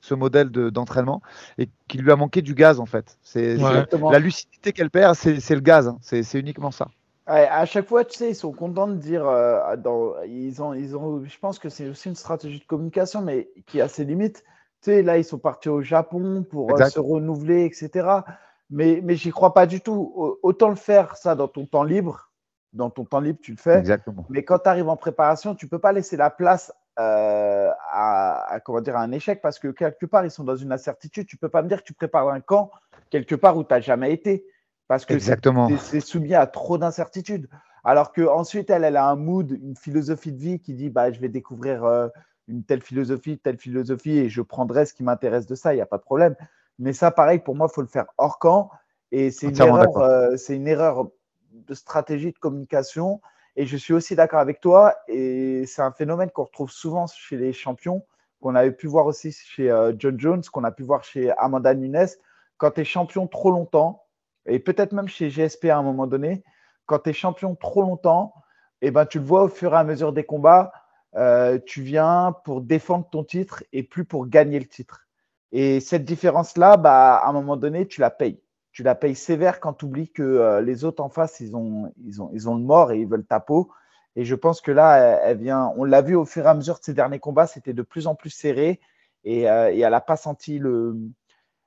ce 0.00 0.14
modèle 0.14 0.50
d'entraînement, 0.50 1.22
et 1.58 1.68
qu'il 1.86 2.02
lui 2.02 2.10
a 2.10 2.16
manqué 2.16 2.42
du 2.42 2.54
gaz 2.54 2.80
en 2.80 2.86
fait. 2.86 3.16
C'est 3.22 3.56
la 3.56 4.18
lucidité 4.18 4.72
qu'elle 4.72 4.90
perd, 4.90 5.14
c'est 5.14 5.54
le 5.54 5.60
gaz, 5.60 5.86
hein. 5.86 5.98
c'est 6.00 6.38
uniquement 6.38 6.72
ça 6.72 6.88
à 7.32 7.64
chaque 7.64 7.88
fois, 7.88 8.04
tu 8.04 8.18
sais, 8.18 8.30
ils 8.30 8.34
sont 8.34 8.52
contents 8.52 8.88
de 8.88 8.96
dire. 8.96 9.26
Euh, 9.26 9.76
dans, 9.76 10.20
ils 10.22 10.62
ont, 10.62 10.74
ils 10.74 10.96
ont, 10.96 11.24
je 11.24 11.38
pense 11.38 11.58
que 11.58 11.68
c'est 11.68 11.88
aussi 11.88 12.08
une 12.08 12.16
stratégie 12.16 12.58
de 12.58 12.64
communication, 12.64 13.22
mais 13.22 13.50
qui 13.66 13.80
a 13.80 13.88
ses 13.88 14.04
limites. 14.04 14.44
Tu 14.82 14.90
sais, 14.90 15.02
là, 15.02 15.18
ils 15.18 15.24
sont 15.24 15.38
partis 15.38 15.68
au 15.68 15.82
Japon 15.82 16.44
pour 16.48 16.78
euh, 16.78 16.84
se 16.86 16.98
renouveler, 16.98 17.64
etc. 17.64 18.08
Mais, 18.70 19.00
mais 19.02 19.16
j'y 19.16 19.30
crois 19.30 19.54
pas 19.54 19.66
du 19.66 19.80
tout. 19.80 20.38
Autant 20.42 20.68
le 20.68 20.76
faire, 20.76 21.16
ça, 21.16 21.34
dans 21.34 21.48
ton 21.48 21.66
temps 21.66 21.84
libre. 21.84 22.30
Dans 22.72 22.90
ton 22.90 23.04
temps 23.04 23.20
libre, 23.20 23.38
tu 23.42 23.52
le 23.52 23.58
fais. 23.58 23.78
Exactement. 23.78 24.24
Mais 24.30 24.44
quand 24.44 24.60
tu 24.60 24.68
arrives 24.68 24.88
en 24.88 24.96
préparation, 24.96 25.54
tu 25.54 25.68
peux 25.68 25.78
pas 25.78 25.92
laisser 25.92 26.16
la 26.16 26.30
place 26.30 26.72
euh, 26.98 27.70
à, 27.90 28.58
comment 28.64 28.80
dire, 28.80 28.96
à 28.96 29.00
un 29.00 29.12
échec 29.12 29.40
parce 29.40 29.58
que 29.58 29.68
quelque 29.68 30.06
part, 30.06 30.24
ils 30.24 30.30
sont 30.30 30.44
dans 30.44 30.56
une 30.56 30.72
incertitude. 30.72 31.26
Tu 31.26 31.36
peux 31.36 31.48
pas 31.48 31.62
me 31.62 31.68
dire 31.68 31.82
que 31.82 31.86
tu 31.86 31.94
prépares 31.94 32.28
un 32.28 32.40
camp 32.40 32.70
quelque 33.10 33.34
part 33.34 33.56
où 33.56 33.64
tu 33.64 33.72
n'as 33.72 33.80
jamais 33.80 34.12
été 34.12 34.46
parce 34.92 35.06
que 35.06 35.18
c'est 35.18 36.00
soumis 36.00 36.34
à 36.34 36.46
trop 36.46 36.76
d'incertitudes. 36.76 37.48
Alors 37.82 38.12
qu'ensuite, 38.12 38.68
elle, 38.68 38.84
elle 38.84 38.98
a 38.98 39.08
un 39.08 39.16
mood, 39.16 39.50
une 39.50 39.74
philosophie 39.74 40.32
de 40.32 40.38
vie 40.38 40.60
qui 40.60 40.74
dit 40.74 40.90
bah, 40.90 41.10
je 41.10 41.18
vais 41.18 41.30
découvrir 41.30 41.82
euh, 41.84 42.08
une 42.46 42.62
telle 42.62 42.82
philosophie, 42.82 43.38
telle 43.38 43.56
philosophie 43.56 44.18
et 44.18 44.28
je 44.28 44.42
prendrai 44.42 44.84
ce 44.84 44.92
qui 44.92 45.02
m'intéresse 45.02 45.46
de 45.46 45.54
ça, 45.54 45.72
il 45.72 45.76
n'y 45.76 45.82
a 45.82 45.86
pas 45.86 45.96
de 45.96 46.02
problème. 46.02 46.36
Mais 46.78 46.92
ça, 46.92 47.10
pareil, 47.10 47.38
pour 47.38 47.56
moi, 47.56 47.68
il 47.70 47.74
faut 47.74 47.80
le 47.80 47.86
faire 47.86 48.04
hors 48.18 48.38
camp. 48.38 48.70
Et 49.12 49.30
c'est 49.30 49.48
une, 49.48 49.62
erreur, 49.62 49.96
euh, 49.96 50.36
c'est 50.36 50.56
une 50.56 50.68
erreur 50.68 51.08
de 51.52 51.72
stratégie 51.72 52.32
de 52.32 52.38
communication. 52.38 53.22
Et 53.56 53.64
je 53.64 53.78
suis 53.78 53.94
aussi 53.94 54.14
d'accord 54.14 54.40
avec 54.40 54.60
toi. 54.60 54.94
Et 55.08 55.64
c'est 55.64 55.80
un 55.80 55.92
phénomène 55.92 56.30
qu'on 56.30 56.44
retrouve 56.44 56.70
souvent 56.70 57.06
chez 57.06 57.38
les 57.38 57.54
champions, 57.54 58.04
qu'on 58.42 58.54
avait 58.54 58.72
pu 58.72 58.88
voir 58.88 59.06
aussi 59.06 59.32
chez 59.32 59.70
euh, 59.70 59.94
John 59.98 60.20
Jones, 60.20 60.42
qu'on 60.52 60.64
a 60.64 60.70
pu 60.70 60.82
voir 60.82 61.02
chez 61.02 61.30
Amanda 61.38 61.72
Nunes. 61.72 62.08
Quand 62.58 62.72
tu 62.72 62.82
es 62.82 62.84
champion 62.84 63.26
trop 63.26 63.50
longtemps, 63.50 64.02
et 64.46 64.58
peut-être 64.58 64.92
même 64.92 65.08
chez 65.08 65.28
GSP 65.30 65.66
à 65.66 65.78
un 65.78 65.82
moment 65.82 66.06
donné, 66.06 66.42
quand 66.86 67.00
tu 67.00 67.10
es 67.10 67.12
champion 67.12 67.54
trop 67.54 67.82
longtemps, 67.82 68.34
eh 68.80 68.90
ben, 68.90 69.06
tu 69.06 69.18
le 69.18 69.24
vois 69.24 69.44
au 69.44 69.48
fur 69.48 69.74
et 69.74 69.76
à 69.76 69.84
mesure 69.84 70.12
des 70.12 70.24
combats, 70.24 70.72
euh, 71.14 71.58
tu 71.64 71.82
viens 71.82 72.34
pour 72.44 72.60
défendre 72.60 73.08
ton 73.10 73.22
titre 73.22 73.64
et 73.72 73.82
plus 73.82 74.04
pour 74.04 74.26
gagner 74.26 74.58
le 74.58 74.66
titre. 74.66 75.06
Et 75.52 75.80
cette 75.80 76.04
différence-là, 76.04 76.76
bah, 76.76 77.16
à 77.16 77.28
un 77.28 77.32
moment 77.32 77.56
donné, 77.56 77.86
tu 77.86 78.00
la 78.00 78.10
payes. 78.10 78.40
Tu 78.72 78.82
la 78.82 78.94
payes 78.94 79.14
sévère 79.14 79.60
quand 79.60 79.74
tu 79.74 79.84
oublies 79.84 80.10
que 80.10 80.22
euh, 80.22 80.62
les 80.62 80.84
autres 80.84 81.02
en 81.02 81.10
face, 81.10 81.40
ils 81.40 81.54
ont 81.54 81.92
le 82.00 82.64
mort 82.64 82.90
et 82.90 83.00
ils 83.00 83.06
veulent 83.06 83.26
ta 83.26 83.38
peau. 83.38 83.70
Et 84.16 84.24
je 84.24 84.34
pense 84.34 84.60
que 84.60 84.72
là, 84.72 85.20
elle, 85.24 85.38
vient, 85.38 85.72
on 85.76 85.84
l'a 85.84 86.02
vu 86.02 86.14
au 86.14 86.24
fur 86.24 86.44
et 86.44 86.48
à 86.48 86.54
mesure 86.54 86.78
de 86.78 86.84
ces 86.84 86.94
derniers 86.94 87.18
combats, 87.18 87.46
c'était 87.46 87.72
de 87.72 87.82
plus 87.82 88.06
en 88.06 88.14
plus 88.14 88.30
serré 88.30 88.80
et, 89.24 89.48
euh, 89.48 89.72
et 89.72 89.80
elle 89.80 89.90
n'a 89.90 90.00
pas 90.00 90.16
senti 90.16 90.58
le, 90.58 90.96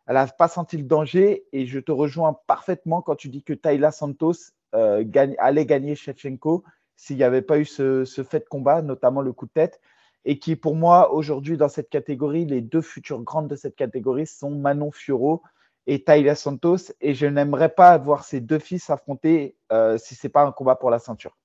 elle 0.07 0.15
n'a 0.15 0.27
pas 0.27 0.47
senti 0.47 0.77
le 0.77 0.83
danger 0.83 1.45
et 1.51 1.65
je 1.65 1.79
te 1.79 1.91
rejoins 1.91 2.37
parfaitement 2.47 3.01
quand 3.01 3.15
tu 3.15 3.29
dis 3.29 3.43
que 3.43 3.53
Tayla 3.53 3.91
Santos 3.91 4.51
euh, 4.75 5.03
allait 5.39 5.65
gagner 5.65 5.95
Shevchenko 5.95 6.63
s'il 6.95 7.17
n'y 7.17 7.23
avait 7.23 7.41
pas 7.41 7.59
eu 7.59 7.65
ce, 7.65 8.05
fait 8.29 8.39
de 8.39 8.45
combat, 8.45 8.81
notamment 8.81 9.21
le 9.21 9.33
coup 9.33 9.45
de 9.45 9.51
tête. 9.51 9.81
Et 10.23 10.39
qui, 10.39 10.55
pour 10.55 10.75
moi, 10.75 11.13
aujourd'hui, 11.13 11.57
dans 11.57 11.69
cette 11.69 11.89
catégorie, 11.89 12.45
les 12.45 12.61
deux 12.61 12.81
futures 12.81 13.21
grandes 13.21 13.47
de 13.47 13.55
cette 13.55 13.75
catégorie 13.75 14.25
sont 14.25 14.49
Manon 14.49 14.91
Fioro 14.91 15.43
et 15.87 16.03
Tayla 16.03 16.35
Santos. 16.35 16.93
Et 17.01 17.13
je 17.13 17.27
n'aimerais 17.27 17.69
pas 17.69 17.97
voir 17.97 18.23
ces 18.23 18.41
deux 18.41 18.59
filles 18.59 18.79
s'affronter 18.79 19.55
euh, 19.71 19.97
si 19.97 20.15
ce 20.15 20.25
n'est 20.25 20.31
pas 20.31 20.43
un 20.43 20.51
combat 20.51 20.75
pour 20.75 20.89
la 20.89 20.99
ceinture. 20.99 21.37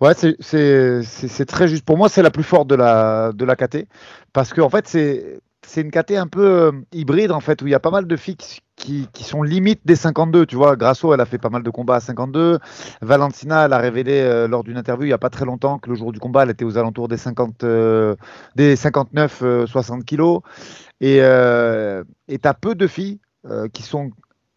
Ouais, 0.00 0.14
c'est 0.14 1.46
très 1.46 1.68
juste. 1.68 1.84
Pour 1.84 1.96
moi, 1.96 2.08
c'est 2.08 2.22
la 2.22 2.30
plus 2.30 2.42
forte 2.42 2.68
de 2.68 2.74
la, 2.74 3.32
de 3.32 3.44
la 3.44 3.56
KT. 3.56 3.86
Parce 4.32 4.52
que, 4.52 4.60
en 4.60 4.68
fait, 4.68 4.88
c'est 4.88 5.40
une 5.80 5.90
KT 5.90 6.12
un 6.12 6.26
peu 6.26 6.46
euh, 6.46 6.72
hybride 6.92 7.32
en 7.32 7.40
fait 7.40 7.62
où 7.62 7.66
il 7.66 7.70
y 7.70 7.74
a 7.74 7.80
pas 7.80 7.90
mal 7.90 8.06
de 8.06 8.16
filles 8.16 8.36
qui, 8.76 9.08
qui, 9.12 9.24
sont 9.24 9.42
limite 9.42 9.80
des 9.84 9.96
52 9.96 10.46
tu 10.46 10.56
vois 10.56 10.76
Grasso 10.76 11.12
elle 11.14 11.20
a 11.20 11.24
fait 11.24 11.38
pas 11.38 11.48
mal 11.48 11.62
de 11.62 11.70
combats 11.70 11.96
à 11.96 12.00
52 12.00 12.58
Valentina 13.00 13.64
elle 13.64 13.72
a 13.72 13.78
révélé 13.78 14.20
euh, 14.20 14.46
lors 14.46 14.62
d'une 14.62 14.76
interview 14.76 15.06
il 15.06 15.10
y 15.10 15.14
a 15.14 15.18
pas 15.18 15.30
très 15.30 15.44
longtemps 15.44 15.78
que 15.78 15.88
le 15.88 15.96
jour 15.96 16.12
du 16.12 16.20
combat 16.20 16.42
elle 16.42 16.50
était 16.50 16.64
aux 16.64 16.76
alentours 16.76 17.08
des 17.08 17.16
50 17.16 17.64
euh, 17.64 18.14
des 18.56 18.76
59 18.76 19.66
60 19.66 20.04
kilos 20.04 20.42
et 21.00 21.16
et 21.16 22.38
t'as 22.38 22.54
peu 22.54 22.74
de 22.74 22.86
filles 22.86 23.20
qui 23.72 23.82
sont 23.82 24.10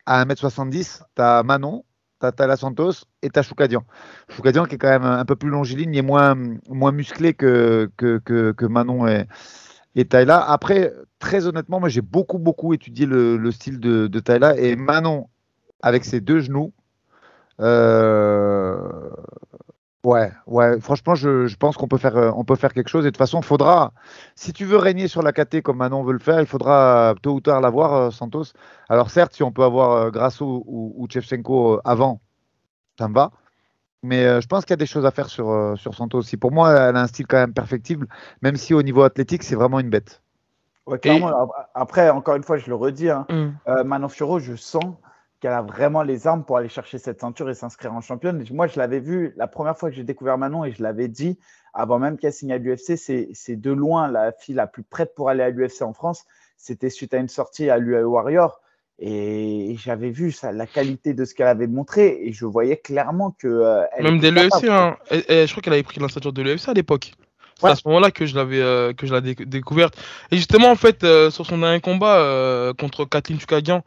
à 0.06 0.26
1m70 0.26 1.02
t'as 1.16 1.44
Manon 1.44 1.84
t'as 2.20 2.56
Santos 2.56 3.06
et 3.22 3.30
t'as 3.30 3.44
Choukadian. 3.44 3.84
Choukadian 4.30 4.66
qui 4.66 4.76
est 4.76 4.78
quand 4.78 4.90
même 4.90 5.04
un 5.04 5.26
peu 5.26 5.36
plus 5.36 5.50
longiligne 5.50 5.96
et 5.96 6.02
moins, 6.02 6.36
musclé 6.92 7.34
que, 7.34 7.90
Manon 8.68 9.08
et, 9.08 9.26
et 9.96 10.06
Tyla. 10.06 10.44
Après, 10.50 10.94
très 11.20 11.48
honnêtement, 11.48 11.80
moi 11.80 11.90
j'ai 11.90 12.02
beaucoup, 12.02 12.40
beaucoup 12.40 12.74
étudié 12.74 13.06
le, 13.06 13.52
style 13.52 13.80
de, 13.80 14.08
de 14.08 14.20
Tyla 14.20 14.58
et 14.58 14.76
Manon, 14.76 15.28
avec 15.82 16.06
ses 16.06 16.22
deux 16.22 16.40
genoux, 16.40 16.74
euh, 17.60 19.07
ouais, 20.08 20.32
ouais, 20.48 20.80
franchement, 20.80 21.16
je, 21.16 21.56
pense 21.56 21.78
qu'on 21.78 21.88
peut, 21.88 21.98
faire, 21.98 22.34
on 22.36 22.44
peut 22.44 22.56
faire 22.56 22.74
quelque 22.74 22.90
chose. 22.90 23.06
Et 23.06 23.08
de 23.08 23.12
toute 23.12 23.18
façon, 23.18 23.40
il 23.40 23.46
faudra, 23.46 23.94
si 24.36 24.54
tu 24.54 24.66
veux 24.66 24.78
régner 24.78 25.08
sur 25.08 25.22
la 25.22 25.34
KT 25.34 25.62
comme 25.62 25.78
Manon 25.78 26.04
veut 26.04 26.14
le 26.14 26.20
faire, 26.20 26.40
il 26.40 26.48
faudra 26.48 27.16
tôt 27.22 27.34
ou 27.34 27.42
tard 27.42 27.62
l'avoir, 27.62 27.94
euh, 27.94 28.12
Santos. 28.12 28.54
Alors 28.90 29.10
certes, 29.10 29.34
si 29.34 29.44
on 29.44 29.52
peut 29.52 29.64
avoir 29.64 29.92
euh, 29.92 30.10
Grasso 30.12 30.64
ou, 30.66 30.94
ou 30.98 31.08
Chevchenko 31.10 31.82
avant, 31.84 32.22
ça 32.98 33.08
me 33.08 33.14
va. 33.14 33.32
Mais 34.04 34.26
euh, 34.26 34.42
je 34.42 34.48
pense 34.48 34.64
qu'il 34.64 34.72
y 34.72 34.74
a 34.74 34.78
des 34.78 34.86
choses 34.86 35.06
à 35.06 35.12
faire 35.12 35.28
sur, 35.28 35.50
euh, 35.50 35.76
sur 35.76 35.96
Santos 35.96 36.20
aussi. 36.20 36.38
Pour 36.38 36.52
moi, 36.52 36.72
elle 36.72 36.96
a 36.96 37.02
un 37.02 37.08
style 37.08 37.28
quand 37.28 37.38
même 37.38 37.54
perfectible, 37.54 38.08
même 38.42 38.56
si 38.56 38.74
au 38.74 38.84
niveau 38.84 39.04
athlétique, 39.04 39.44
c'est 39.44 39.56
vraiment 39.56 39.80
une 39.80 39.90
bête. 39.90 40.22
Après, 41.74 42.10
encore 42.10 42.36
une 42.36 42.44
fois, 42.44 42.58
je 42.58 42.68
le 42.68 42.76
redis, 42.76 43.10
hein, 43.10 43.26
mm. 43.30 43.48
euh, 43.68 43.84
Manon 43.84 44.08
Fioro, 44.08 44.40
je 44.40 44.56
sens 44.56 44.96
qu'elle 45.40 45.54
a 45.54 45.62
vraiment 45.62 46.04
les 46.04 46.28
armes 46.28 46.44
pour 46.44 46.58
aller 46.58 46.70
chercher 46.70 46.98
cette 46.98 47.22
ceinture 47.22 47.50
et 47.50 47.54
s'inscrire 47.54 47.94
en 47.94 48.02
championne. 48.02 48.44
Moi, 48.52 48.68
je 48.68 48.80
l'avais 48.80 49.00
vu 49.00 49.34
la 49.38 49.48
première 49.48 49.78
fois 49.78 49.90
que 49.90 49.96
j'ai 49.96 50.04
découvert 50.04 50.38
Manon 50.38 50.66
et 50.66 50.72
je 50.72 50.82
l'avais 50.82 51.08
dit 51.08 51.38
avant 51.74 52.00
même 52.00 52.18
qu'elle 52.18 52.34
signe 52.34 52.52
à 52.52 52.58
l'UFC, 52.58 52.98
c'est 52.98 53.56
de 53.56 53.72
loin 53.72 54.08
la 54.08 54.32
fille 54.32 54.56
la 54.56 54.66
plus 54.66 54.84
prête 54.84 55.14
pour 55.16 55.30
aller 55.30 55.44
à 55.44 55.50
l'UFC 55.50 55.84
en 55.84 55.94
France. 55.94 56.26
C'était 56.58 56.90
suite 56.90 57.14
à 57.14 57.18
une 57.18 57.30
sortie 57.30 57.70
à 57.70 57.78
l'UA 57.78 58.08
Warrior. 58.08 58.60
Et 59.00 59.76
j'avais 59.78 60.10
vu 60.10 60.32
ça, 60.32 60.52
la 60.52 60.66
qualité 60.66 61.14
de 61.14 61.24
ce 61.24 61.36
qu'elle 61.36 61.48
avait 61.48 61.68
montré 61.68 62.18
et 62.24 62.34
je 62.34 62.46
voyais 62.46 62.78
clairement 62.78 63.30
que. 63.38 63.48
Euh, 63.48 63.84
Même 64.02 64.18
dès 64.18 64.32
l'UFC, 64.32 64.68
hein. 64.70 64.98
je 65.12 65.52
crois 65.52 65.62
qu'elle 65.62 65.74
avait 65.74 65.84
pris 65.84 66.00
l'instature 66.00 66.34
de 66.34 66.42
l'UFC 66.42 66.70
à 66.70 66.74
l'époque. 66.74 67.14
C'est 67.60 67.68
à 67.68 67.76
ce 67.76 67.88
moment-là 67.88 68.10
que 68.10 68.26
je 68.26 68.36
l'avais 68.36 68.60
euh, 68.60 68.94
que 68.94 69.06
je 69.06 69.14
l'ai 69.14 69.36
découverte. 69.36 69.96
Et 70.32 70.38
justement, 70.38 70.72
en 70.72 70.76
fait, 70.76 71.04
euh, 71.04 71.30
sur 71.30 71.46
son 71.46 71.60
dernier 71.60 71.80
combat 71.80 72.74
contre 72.80 73.06
Kathleen 73.06 73.40
Chukagian, 73.40 73.84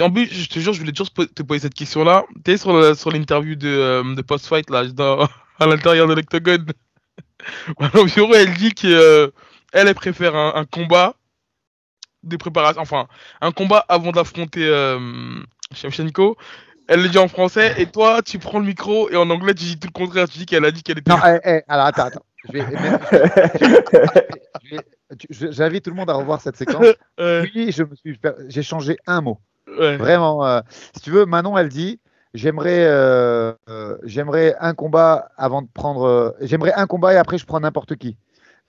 en 0.00 0.10
plus, 0.10 0.26
je 0.32 0.48
te 0.48 0.58
jure, 0.58 0.72
je 0.72 0.80
voulais 0.80 0.92
toujours 0.92 1.12
te 1.12 1.42
poser 1.42 1.60
cette 1.60 1.74
question-là. 1.74 2.24
Tu 2.44 2.52
es 2.52 2.56
sur, 2.56 2.96
sur 2.96 3.10
l'interview 3.10 3.54
de, 3.54 4.14
de 4.14 4.22
post-fight, 4.22 4.68
là, 4.70 4.84
à 5.58 5.66
l'intérieur 5.66 6.06
de 6.06 6.14
l'octogone. 6.14 6.66
elle 8.34 8.54
dit 8.54 8.72
qu'elle, 8.72 9.30
elle 9.72 9.94
préfère 9.94 10.34
un 10.34 10.64
combat 10.64 11.14
des 12.22 12.38
préparations, 12.38 12.80
enfin, 12.80 13.06
un 13.40 13.52
combat 13.52 13.84
avant 13.88 14.12
d'affronter 14.12 14.66
euh, 14.66 15.40
Shevchenko. 15.72 16.36
Elle 16.88 17.02
le 17.02 17.08
dit 17.08 17.18
en 17.18 17.28
français 17.28 17.74
et 17.78 17.86
toi, 17.86 18.22
tu 18.22 18.38
prends 18.38 18.58
le 18.58 18.64
micro 18.64 19.10
et 19.10 19.16
en 19.16 19.28
anglais, 19.28 19.54
tu 19.54 19.64
dis 19.64 19.78
tout 19.78 19.88
le 19.88 19.92
contraire. 19.92 20.28
Tu 20.28 20.38
dis 20.38 20.46
qu'elle 20.46 20.64
a 20.64 20.70
dit 20.70 20.82
qu'elle 20.82 20.98
était. 20.98 21.10
Non, 21.10 21.18
eh, 21.26 21.38
eh, 21.44 21.62
alors 21.68 21.86
attends, 21.86 22.06
attends. 22.06 22.24
J'invite 25.30 25.84
tout 25.84 25.90
le 25.90 25.96
monde 25.96 26.08
à 26.08 26.14
revoir 26.14 26.40
cette 26.40 26.56
séquence. 26.56 26.86
Oui, 27.18 27.72
je 27.72 27.82
me 27.82 27.94
suis, 27.94 28.18
j'ai 28.48 28.62
changé 28.62 28.96
un 29.06 29.20
mot. 29.20 29.38
Vraiment. 29.76 30.44
Euh, 30.44 30.60
si 30.94 31.02
tu 31.02 31.10
veux, 31.10 31.26
Manon, 31.26 31.56
elle 31.58 31.68
dit, 31.68 32.00
j'aimerais, 32.34 32.84
euh, 32.86 33.52
euh, 33.68 33.98
j'aimerais 34.04 34.56
un 34.60 34.74
combat 34.74 35.30
avant 35.36 35.62
de 35.62 35.68
prendre, 35.72 36.36
j'aimerais 36.40 36.72
un 36.74 36.86
combat 36.86 37.14
et 37.14 37.16
après 37.16 37.38
je 37.38 37.46
prends 37.46 37.60
n'importe 37.60 37.96
qui. 37.96 38.16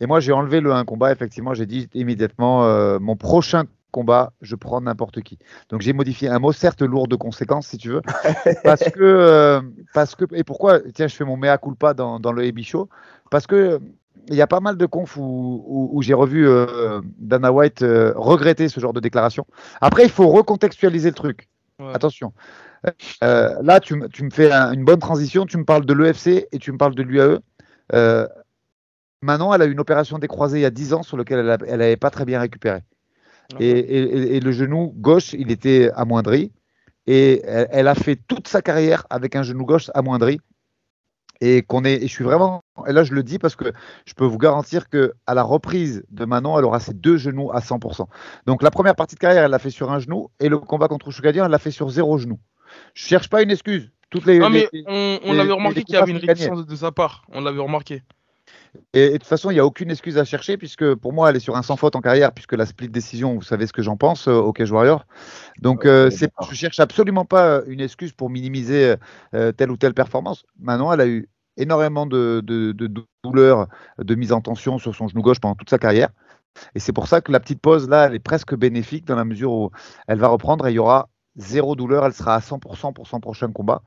Et 0.01 0.05
moi, 0.05 0.19
j'ai 0.19 0.31
enlevé 0.31 0.61
le 0.61 0.71
1 0.71 0.85
combat. 0.85 1.11
Effectivement, 1.11 1.53
j'ai 1.53 1.65
dit 1.65 1.89
immédiatement 1.93 2.99
mon 2.99 3.15
prochain 3.15 3.65
combat, 3.91 4.33
je 4.41 4.55
prends 4.55 4.81
n'importe 4.81 5.21
qui. 5.21 5.37
Donc 5.69 5.81
j'ai 5.81 5.93
modifié 5.93 6.29
un 6.29 6.39
mot, 6.39 6.51
certes 6.51 6.81
lourd 6.81 7.07
de 7.07 7.15
conséquences, 7.15 7.67
si 7.67 7.77
tu 7.77 7.89
veux, 7.89 8.01
parce 8.63 8.83
que, 8.83 8.99
euh, 9.01 9.61
parce 9.93 10.15
que, 10.15 10.25
et 10.33 10.43
pourquoi, 10.43 10.79
tiens, 10.93 11.07
je 11.07 11.15
fais 11.15 11.25
mon 11.25 11.37
mea 11.37 11.57
culpa 11.57 11.93
dans, 11.93 12.19
dans 12.19 12.31
le 12.31 12.49
Show, 12.63 12.89
parce 13.31 13.47
que 13.47 13.79
il 14.29 14.35
y 14.35 14.41
a 14.41 14.47
pas 14.47 14.59
mal 14.59 14.77
de 14.77 14.85
confs 14.85 15.17
où, 15.17 15.89
où, 15.91 16.01
j'ai 16.01 16.13
revu 16.13 16.47
euh, 16.47 17.01
Dana 17.17 17.51
White 17.51 17.83
regretter 18.15 18.69
ce 18.69 18.79
genre 18.79 18.93
de 18.93 18.99
déclaration. 18.99 19.45
Après, 19.81 20.03
il 20.03 20.09
faut 20.09 20.27
recontextualiser 20.27 21.09
le 21.09 21.15
truc. 21.15 21.49
Attention. 21.93 22.33
là, 23.21 23.79
tu, 23.79 24.01
tu, 24.11 24.23
me 24.23 24.29
fais 24.29 24.51
une 24.51 24.85
bonne 24.85 24.99
transition. 24.99 25.45
Tu 25.45 25.57
me 25.57 25.65
parles 25.65 25.85
de 25.85 25.93
l'EFC 25.93 26.47
et 26.51 26.59
tu 26.59 26.71
me 26.71 26.77
parles 26.77 26.95
de 26.95 27.03
l'UAE. 27.03 27.39
Manon, 29.21 29.53
elle 29.53 29.61
a 29.61 29.65
eu 29.65 29.71
une 29.71 29.79
opération 29.79 30.17
décroisée 30.17 30.59
il 30.59 30.61
y 30.61 30.65
a 30.65 30.69
10 30.69 30.93
ans 30.93 31.03
sur 31.03 31.17
laquelle 31.17 31.39
elle 31.67 31.79
n'avait 31.79 31.97
pas 31.97 32.09
très 32.09 32.25
bien 32.25 32.39
récupéré. 32.39 32.81
Et, 33.59 34.39
le 34.39 34.51
genou 34.51 34.93
gauche, 34.95 35.33
il 35.33 35.51
était 35.51 35.91
amoindri. 35.95 36.51
Et 37.07 37.41
elle, 37.45 37.87
a 37.87 37.95
fait 37.95 38.15
toute 38.15 38.47
sa 38.47 38.61
carrière 38.61 39.07
avec 39.09 39.35
un 39.35 39.43
genou 39.43 39.65
gauche 39.65 39.89
amoindri. 39.93 40.39
Et 41.41 41.61
qu'on 41.61 41.85
est, 41.85 41.95
et 41.95 42.07
je 42.07 42.13
suis 42.13 42.23
vraiment, 42.23 42.63
et 42.85 42.91
là 42.91 43.03
je 43.03 43.13
le 43.13 43.23
dis 43.23 43.39
parce 43.39 43.55
que 43.55 43.71
je 44.05 44.13
peux 44.13 44.25
vous 44.25 44.37
garantir 44.37 44.89
que 44.89 45.13
à 45.25 45.33
la 45.33 45.43
reprise 45.43 46.03
de 46.09 46.25
Manon, 46.25 46.59
elle 46.59 46.65
aura 46.65 46.81
ses 46.81 46.93
deux 46.93 47.15
genoux 47.15 47.49
à 47.51 47.59
100%. 47.59 48.07
Donc 48.45 48.61
la 48.61 48.71
première 48.71 48.95
partie 48.95 49.15
de 49.15 49.19
carrière, 49.19 49.45
elle 49.45 49.51
l'a 49.51 49.59
fait 49.59 49.69
sur 49.69 49.89
un 49.89 49.99
genou, 49.99 50.29
et 50.41 50.49
le 50.49 50.57
combat 50.57 50.89
contre 50.89 51.11
Choukadian, 51.11 51.45
elle 51.45 51.51
l'a 51.51 51.59
fait 51.59 51.71
sur 51.71 51.89
zéro 51.89 52.17
genou. 52.17 52.39
Je 52.93 53.05
cherche 53.05 53.29
pas 53.29 53.41
une 53.41 53.51
excuse. 53.51 53.91
Toutes 54.09 54.25
les, 54.25 54.39
non, 54.39 54.49
mais 54.49 54.67
on, 54.87 55.33
l'avait 55.33 55.51
remarqué 55.51 55.83
qu'il 55.83 55.93
y 55.93 55.97
avait 55.97 56.11
une 56.11 56.17
réticence 56.17 56.65
de 56.65 56.75
sa 56.75 56.91
part. 56.91 57.25
On 57.31 57.41
l'avait 57.41 57.61
remarqué. 57.61 58.01
Et, 58.93 59.09
de 59.09 59.17
toute 59.17 59.25
façon, 59.25 59.51
il 59.51 59.55
n'y 59.55 59.59
a 59.59 59.65
aucune 59.65 59.91
excuse 59.91 60.17
à 60.17 60.25
chercher, 60.25 60.57
puisque 60.57 60.95
pour 60.95 61.13
moi, 61.13 61.29
elle 61.29 61.35
est 61.35 61.41
sur 61.41 61.55
un 61.55 61.63
sans 61.63 61.75
faute 61.75 61.95
en 61.95 62.01
carrière, 62.01 62.31
puisque 62.31 62.53
la 62.53 62.65
split 62.65 62.89
décision, 62.89 63.35
vous 63.35 63.41
savez 63.41 63.67
ce 63.67 63.73
que 63.73 63.81
j'en 63.81 63.97
pense 63.97 64.27
euh, 64.27 64.33
au 64.33 64.53
Cage 64.53 64.71
Warrior. 64.71 65.05
Donc, 65.61 65.85
euh, 65.85 66.09
c'est, 66.09 66.31
je 66.49 66.55
cherche 66.55 66.79
absolument 66.79 67.25
pas 67.25 67.61
une 67.67 67.81
excuse 67.81 68.13
pour 68.13 68.29
minimiser 68.29 68.95
euh, 69.33 69.51
telle 69.51 69.71
ou 69.71 69.77
telle 69.77 69.93
performance. 69.93 70.45
Maintenant, 70.59 70.91
elle 70.91 71.01
a 71.01 71.07
eu 71.07 71.29
énormément 71.57 72.05
de, 72.05 72.41
de, 72.45 72.71
de 72.71 73.05
douleurs, 73.23 73.67
de 73.97 74.15
mise 74.15 74.31
en 74.31 74.41
tension 74.41 74.77
sur 74.77 74.95
son 74.95 75.07
genou 75.07 75.21
gauche 75.21 75.39
pendant 75.39 75.55
toute 75.55 75.69
sa 75.69 75.77
carrière. 75.77 76.09
Et 76.73 76.79
c'est 76.79 76.93
pour 76.93 77.07
ça 77.07 77.21
que 77.21 77.31
la 77.31 77.39
petite 77.39 77.61
pause, 77.61 77.89
là, 77.89 78.07
elle 78.07 78.15
est 78.15 78.19
presque 78.19 78.55
bénéfique 78.55 79.05
dans 79.05 79.15
la 79.15 79.25
mesure 79.25 79.51
où 79.51 79.71
elle 80.07 80.19
va 80.19 80.29
reprendre 80.29 80.67
et 80.67 80.71
il 80.71 80.75
y 80.75 80.79
aura 80.79 81.09
zéro 81.35 81.75
douleur. 81.75 82.05
Elle 82.05 82.13
sera 82.13 82.35
à 82.35 82.39
100% 82.39 82.93
pour 82.93 83.07
son 83.07 83.19
prochain 83.19 83.51
combat. 83.51 83.81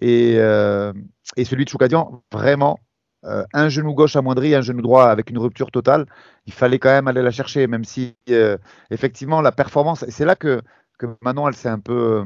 Et, 0.00 0.34
et 0.34 1.44
celui 1.44 1.64
de 1.64 1.70
Choukadian, 1.70 2.22
vraiment, 2.32 2.78
euh, 3.24 3.44
un 3.52 3.68
genou 3.68 3.94
gauche 3.94 4.16
amoindri, 4.16 4.54
un 4.54 4.62
genou 4.62 4.82
droit 4.82 5.06
avec 5.06 5.30
une 5.30 5.38
rupture 5.38 5.70
totale, 5.70 6.06
il 6.46 6.52
fallait 6.52 6.78
quand 6.78 6.90
même 6.90 7.08
aller 7.08 7.22
la 7.22 7.30
chercher, 7.30 7.66
même 7.66 7.84
si 7.84 8.16
euh, 8.30 8.58
effectivement 8.90 9.40
la 9.40 9.52
performance, 9.52 10.04
c'est 10.08 10.24
là 10.24 10.36
que, 10.36 10.60
que 10.98 11.06
Manon, 11.22 11.48
elle 11.48 11.54
s'est 11.54 11.68
un 11.68 11.78
peu 11.78 12.20
euh, 12.20 12.24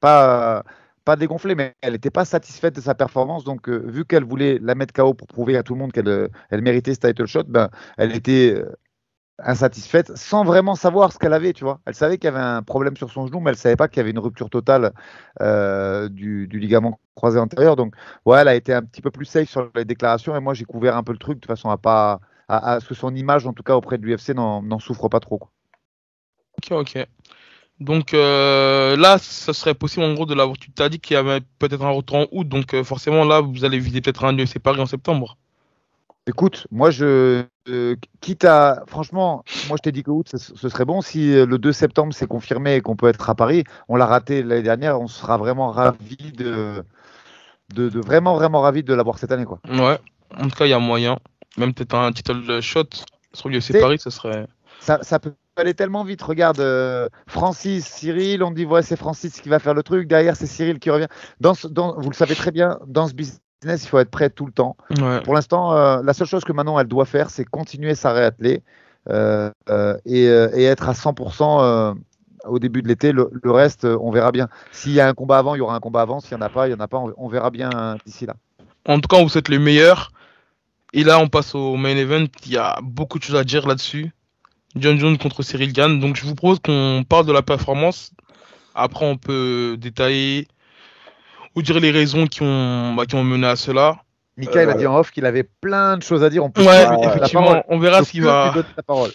pas, 0.00 0.64
pas 1.04 1.16
dégonflée, 1.16 1.54
mais 1.54 1.74
elle 1.80 1.92
n'était 1.92 2.10
pas 2.10 2.24
satisfaite 2.24 2.74
de 2.76 2.80
sa 2.80 2.94
performance. 2.94 3.44
Donc, 3.44 3.68
vu 3.68 4.04
qu'elle 4.04 4.24
voulait 4.24 4.58
la 4.60 4.74
mettre 4.74 4.92
KO 4.92 5.14
pour 5.14 5.28
prouver 5.28 5.56
à 5.56 5.62
tout 5.62 5.74
le 5.74 5.80
monde 5.80 5.92
qu'elle 5.92 6.28
elle 6.50 6.62
méritait 6.62 6.94
ce 6.94 7.00
title 7.00 7.26
shot, 7.26 7.44
ben, 7.44 7.70
elle 7.96 8.14
était 8.14 8.60
insatisfaite 9.38 10.16
sans 10.16 10.44
vraiment 10.44 10.74
savoir 10.74 11.12
ce 11.12 11.18
qu'elle 11.18 11.32
avait, 11.32 11.52
tu 11.52 11.64
vois. 11.64 11.80
Elle 11.86 11.94
savait 11.94 12.18
qu'il 12.18 12.26
y 12.26 12.32
avait 12.32 12.38
un 12.38 12.62
problème 12.62 12.96
sur 12.96 13.10
son 13.10 13.26
genou, 13.26 13.40
mais 13.40 13.50
elle 13.50 13.56
savait 13.56 13.76
pas 13.76 13.88
qu'il 13.88 13.98
y 13.98 14.00
avait 14.00 14.10
une 14.10 14.18
rupture 14.18 14.50
totale 14.50 14.92
euh, 15.40 16.08
du, 16.08 16.46
ligament 16.46 17.00
croisé 17.14 17.38
antérieur. 17.38 17.76
Donc, 17.76 17.94
ouais, 18.26 18.40
elle 18.40 18.48
a 18.48 18.54
été 18.54 18.72
un 18.72 18.82
petit 18.82 19.02
peu 19.02 19.10
plus 19.10 19.24
safe 19.24 19.48
sur 19.48 19.70
les 19.74 19.84
déclarations 19.84 20.36
et 20.36 20.40
moi 20.40 20.54
j'ai 20.54 20.64
couvert 20.64 20.96
un 20.96 21.02
peu 21.02 21.12
le 21.12 21.18
truc 21.18 21.40
de 21.40 21.46
façon 21.46 21.70
à 21.70 21.78
pas 21.78 22.20
à, 22.48 22.80
ce 22.80 22.86
que 22.88 22.94
son 22.94 23.14
image, 23.14 23.46
en 23.46 23.54
tout 23.54 23.62
cas 23.62 23.74
auprès 23.74 23.96
de 23.98 24.04
l'UFC, 24.04 24.34
n'en 24.34 24.78
souffre 24.78 25.08
pas 25.08 25.20
trop. 25.20 25.38
Quoi. 25.38 25.50
Ok, 26.58 26.72
ok. 26.72 27.06
Donc 27.80 28.14
euh, 28.14 28.96
là, 28.96 29.18
ça 29.18 29.52
serait 29.52 29.74
possible 29.74 30.04
en 30.04 30.14
gros 30.14 30.26
de 30.26 30.34
l'avoir. 30.34 30.56
Tu 30.58 30.70
t'as 30.70 30.88
dit 30.88 31.00
qu'il 31.00 31.14
y 31.14 31.16
avait 31.16 31.40
peut-être 31.58 31.82
un 31.82 31.90
retour 31.90 32.18
en 32.18 32.26
août, 32.32 32.46
donc 32.46 32.74
euh, 32.74 32.84
forcément 32.84 33.24
là, 33.24 33.40
vous 33.40 33.64
allez 33.64 33.78
viser 33.78 34.00
peut-être 34.00 34.24
un 34.24 34.36
UFC 34.36 34.58
Paris 34.58 34.80
en 34.80 34.86
septembre. 34.86 35.38
Écoute, 36.26 36.66
moi, 36.70 36.90
je 36.90 37.44
euh, 37.68 37.96
quitte 38.20 38.44
à. 38.44 38.84
Franchement, 38.86 39.44
moi, 39.68 39.76
je 39.76 39.82
t'ai 39.82 39.92
dit 39.92 40.02
que 40.02 40.10
août, 40.10 40.28
ce, 40.34 40.68
serait 40.68 40.84
bon. 40.84 41.00
Si 41.00 41.34
euh, 41.34 41.46
le 41.46 41.58
2 41.58 41.72
septembre, 41.72 42.12
c'est 42.12 42.26
confirmé 42.26 42.76
et 42.76 42.80
qu'on 42.80 42.96
peut 42.96 43.08
être 43.08 43.30
à 43.30 43.34
Paris, 43.34 43.64
on 43.88 43.96
l'a 43.96 44.06
raté 44.06 44.42
l'année 44.42 44.62
dernière, 44.62 45.00
on 45.00 45.06
sera 45.06 45.36
vraiment 45.36 45.70
ravi 45.70 46.32
de, 46.32 46.84
de, 47.74 48.00
vraiment, 48.00 48.34
vraiment 48.34 48.60
ravi 48.60 48.82
de 48.82 48.94
l'avoir 48.94 49.18
cette 49.18 49.32
année. 49.32 49.44
Quoi. 49.44 49.60
Ouais, 49.68 49.98
en 50.36 50.48
tout 50.48 50.56
cas, 50.56 50.66
il 50.66 50.70
y 50.70 50.74
a 50.74 50.78
moyen. 50.78 51.18
Même 51.56 51.74
peut-être 51.74 51.94
un 51.94 52.12
title 52.12 52.60
shot 52.60 52.88
sur 53.32 53.48
l'UFC 53.48 53.78
Paris, 53.78 53.98
ce 53.98 54.10
serait. 54.10 54.46
Ça, 54.80 55.18
peut 55.20 55.34
aller 55.56 55.74
tellement 55.74 56.02
vite. 56.02 56.22
Regarde, 56.22 56.58
euh, 56.58 57.08
Francis, 57.28 57.86
Cyril, 57.86 58.42
on 58.42 58.50
dit, 58.50 58.64
ouais, 58.64 58.82
c'est 58.82 58.96
Francis 58.96 59.40
qui 59.40 59.48
va 59.48 59.58
faire 59.58 59.74
le 59.74 59.82
truc. 59.82 60.08
Derrière, 60.08 60.34
c'est 60.34 60.46
Cyril 60.46 60.80
qui 60.80 60.90
revient. 60.90 61.08
Dans, 61.40 61.52
dans, 61.70 61.94
vous 62.00 62.10
le 62.10 62.14
savez 62.16 62.34
très 62.34 62.50
bien, 62.50 62.78
dans 62.86 63.06
ce 63.06 63.14
business 63.14 63.41
business, 63.62 63.84
il 63.84 63.88
faut 63.88 63.98
être 63.98 64.10
prêt 64.10 64.30
tout 64.30 64.46
le 64.46 64.52
temps. 64.52 64.76
Ouais. 65.00 65.20
Pour 65.22 65.34
l'instant, 65.34 65.72
euh, 65.72 66.02
la 66.02 66.12
seule 66.12 66.26
chose 66.26 66.44
que 66.44 66.52
Manon 66.52 66.78
elle 66.78 66.88
doit 66.88 67.04
faire, 67.06 67.30
c'est 67.30 67.44
continuer 67.44 67.94
sa 67.94 68.12
réathlée 68.12 68.62
euh, 69.08 69.50
euh, 69.68 69.96
et, 70.04 70.24
et 70.24 70.64
être 70.64 70.88
à 70.88 70.92
100% 70.92 71.62
euh, 71.62 71.94
au 72.44 72.58
début 72.58 72.82
de 72.82 72.88
l'été. 72.88 73.12
Le, 73.12 73.30
le 73.42 73.50
reste, 73.50 73.84
on 73.84 74.10
verra 74.10 74.32
bien. 74.32 74.48
S'il 74.72 74.92
y 74.92 75.00
a 75.00 75.08
un 75.08 75.14
combat 75.14 75.38
avant, 75.38 75.54
il 75.54 75.58
y 75.58 75.60
aura 75.60 75.74
un 75.74 75.80
combat 75.80 76.02
avant. 76.02 76.20
S'il 76.20 76.36
n'y 76.36 76.42
en 76.42 76.46
a 76.46 76.50
pas, 76.50 76.66
il 76.66 76.70
n'y 76.70 76.76
en 76.76 76.80
a 76.80 76.88
pas. 76.88 76.98
On, 76.98 77.12
on 77.16 77.28
verra 77.28 77.50
bien 77.50 77.96
d'ici 78.04 78.26
là. 78.26 78.34
En 78.86 79.00
tout 79.00 79.08
cas, 79.08 79.22
vous 79.22 79.28
souhaite 79.28 79.48
le 79.48 79.58
meilleur. 79.58 80.12
Et 80.92 81.04
là, 81.04 81.18
on 81.18 81.28
passe 81.28 81.54
au 81.54 81.76
main 81.76 81.96
event. 81.96 82.26
Il 82.44 82.52
y 82.52 82.58
a 82.58 82.78
beaucoup 82.82 83.18
de 83.18 83.24
choses 83.24 83.36
à 83.36 83.44
dire 83.44 83.66
là-dessus. 83.66 84.12
John 84.76 84.98
Jones 84.98 85.18
contre 85.18 85.42
Cyril 85.42 85.72
Gann. 85.72 86.00
Donc, 86.00 86.16
je 86.16 86.24
vous 86.24 86.34
propose 86.34 86.58
qu'on 86.60 87.04
parle 87.08 87.26
de 87.26 87.32
la 87.32 87.42
performance. 87.42 88.12
Après, 88.74 89.04
on 89.06 89.16
peut 89.16 89.76
détailler 89.78 90.48
ou 91.54 91.62
dire 91.62 91.78
les 91.80 91.90
raisons 91.90 92.26
qui 92.26 92.42
ont, 92.42 92.94
bah, 92.94 93.06
qui 93.06 93.14
ont 93.14 93.24
mené 93.24 93.46
à 93.46 93.56
cela. 93.56 93.96
Michael 94.36 94.68
Euh, 94.68 94.72
a 94.72 94.74
dit 94.74 94.86
en 94.86 94.96
off 94.98 95.10
qu'il 95.10 95.26
avait 95.26 95.42
plein 95.42 95.96
de 95.98 96.02
choses 96.02 96.24
à 96.24 96.30
dire. 96.30 96.44
On 96.44 96.50
peut 96.50 96.62
Ouais, 96.62 96.84
la 96.84 96.98
effectivement, 97.04 97.62
on 97.68 97.78
verra 97.78 98.02
s'il 98.02 98.22
peux 98.22 98.26
va. 98.28 98.52
la 98.76 98.82
parole. 98.82 99.10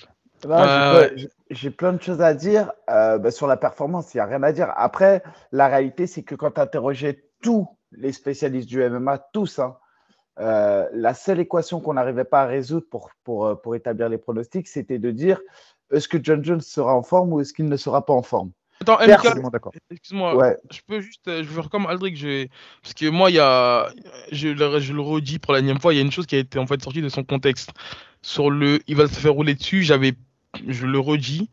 Là, 0.48 0.68
j'ai 0.68 0.98
Euh, 0.98 1.08
plein- 1.10 1.28
j'ai- 1.50 1.72
plein 1.72 1.94
de 1.94 2.02
choses 2.02 2.22
à 2.22 2.34
dire 2.36 2.72
euh, 2.90 3.18
bah, 3.18 3.32
sur 3.32 3.48
la 3.48 3.58
performance. 3.58 4.14
Il 4.14 4.18
n'y 4.18 4.22
a 4.22 4.26
rien 4.26 4.44
à 4.44 4.52
dire. 4.52 4.72
Après, 4.78 5.24
la 5.52 5.68
réalité, 5.68 6.06
c'est 6.06 6.22
que 6.22 6.36
quand 6.36 6.52
tu 6.52 6.62
interrogeais 6.62 7.24
tous 7.42 7.68
les 7.92 8.12
spécialistes 8.12 8.70
du 8.70 8.82
MMA, 8.84 9.18
tous, 9.34 9.58
hein, 9.58 9.78
euh, 10.40 10.86
la 10.94 11.16
seule 11.16 11.40
équation 11.40 11.80
qu'on 11.80 11.96
n'arrivait 11.96 12.24
pas 12.24 12.44
à 12.44 12.46
résoudre 12.46 12.86
pour, 12.92 13.10
pour, 13.24 13.48
euh, 13.48 13.56
pour 13.56 13.76
établir 13.76 14.10
les 14.10 14.20
pronostics, 14.20 14.68
c'était 14.68 15.00
de 15.00 15.10
dire 15.10 15.42
est-ce 15.92 16.08
que 16.08 16.20
John 16.22 16.44
Jones 16.44 16.62
sera 16.62 16.94
en 16.96 17.02
forme 17.02 17.34
ou 17.34 17.42
est-ce 17.42 17.54
qu'il 17.54 17.66
ne 17.66 17.78
sera 17.78 18.06
pas 18.06 18.14
en 18.14 18.22
forme? 18.22 18.52
Attends. 18.82 18.98
MK, 19.18 19.26
excuse-moi. 19.92 20.36
Ouais, 20.36 20.58
Je 20.72 20.80
peux 20.88 21.02
juste, 21.02 21.28
euh, 21.28 21.44
je 21.44 21.50
faire 21.50 21.70
comme 21.70 21.88
Aldric, 21.88 22.16
je 22.18 22.48
parce 22.84 22.94
que 22.94 23.10
moi, 23.10 23.30
il 23.32 23.36
y 23.36 23.40
a, 23.40 23.88
je, 24.32 24.50
le- 24.50 24.80
je 24.80 24.94
le 24.94 25.02
redis 25.02 25.40
pour 25.40 25.54
la 25.54 25.60
énième 25.60 25.80
fois, 25.80 25.94
il 25.94 25.98
y 25.98 26.00
a 26.00 26.04
une 26.04 26.12
chose 26.12 26.26
qui 26.28 26.36
a 26.36 26.40
été 26.40 26.60
en 26.60 26.68
fait 26.68 26.82
sortie 26.84 27.02
de 27.02 27.10
son 27.10 27.24
contexte. 27.24 27.72
Sur 28.22 28.50
le, 28.52 28.80
il 28.88 28.96
va 28.96 29.08
se 29.08 29.20
faire 29.20 29.34
rouler 29.34 29.56
dessus, 29.56 29.84
j'avais, 29.84 30.14
je 30.68 30.86
le 30.86 31.00
redis, 31.00 31.50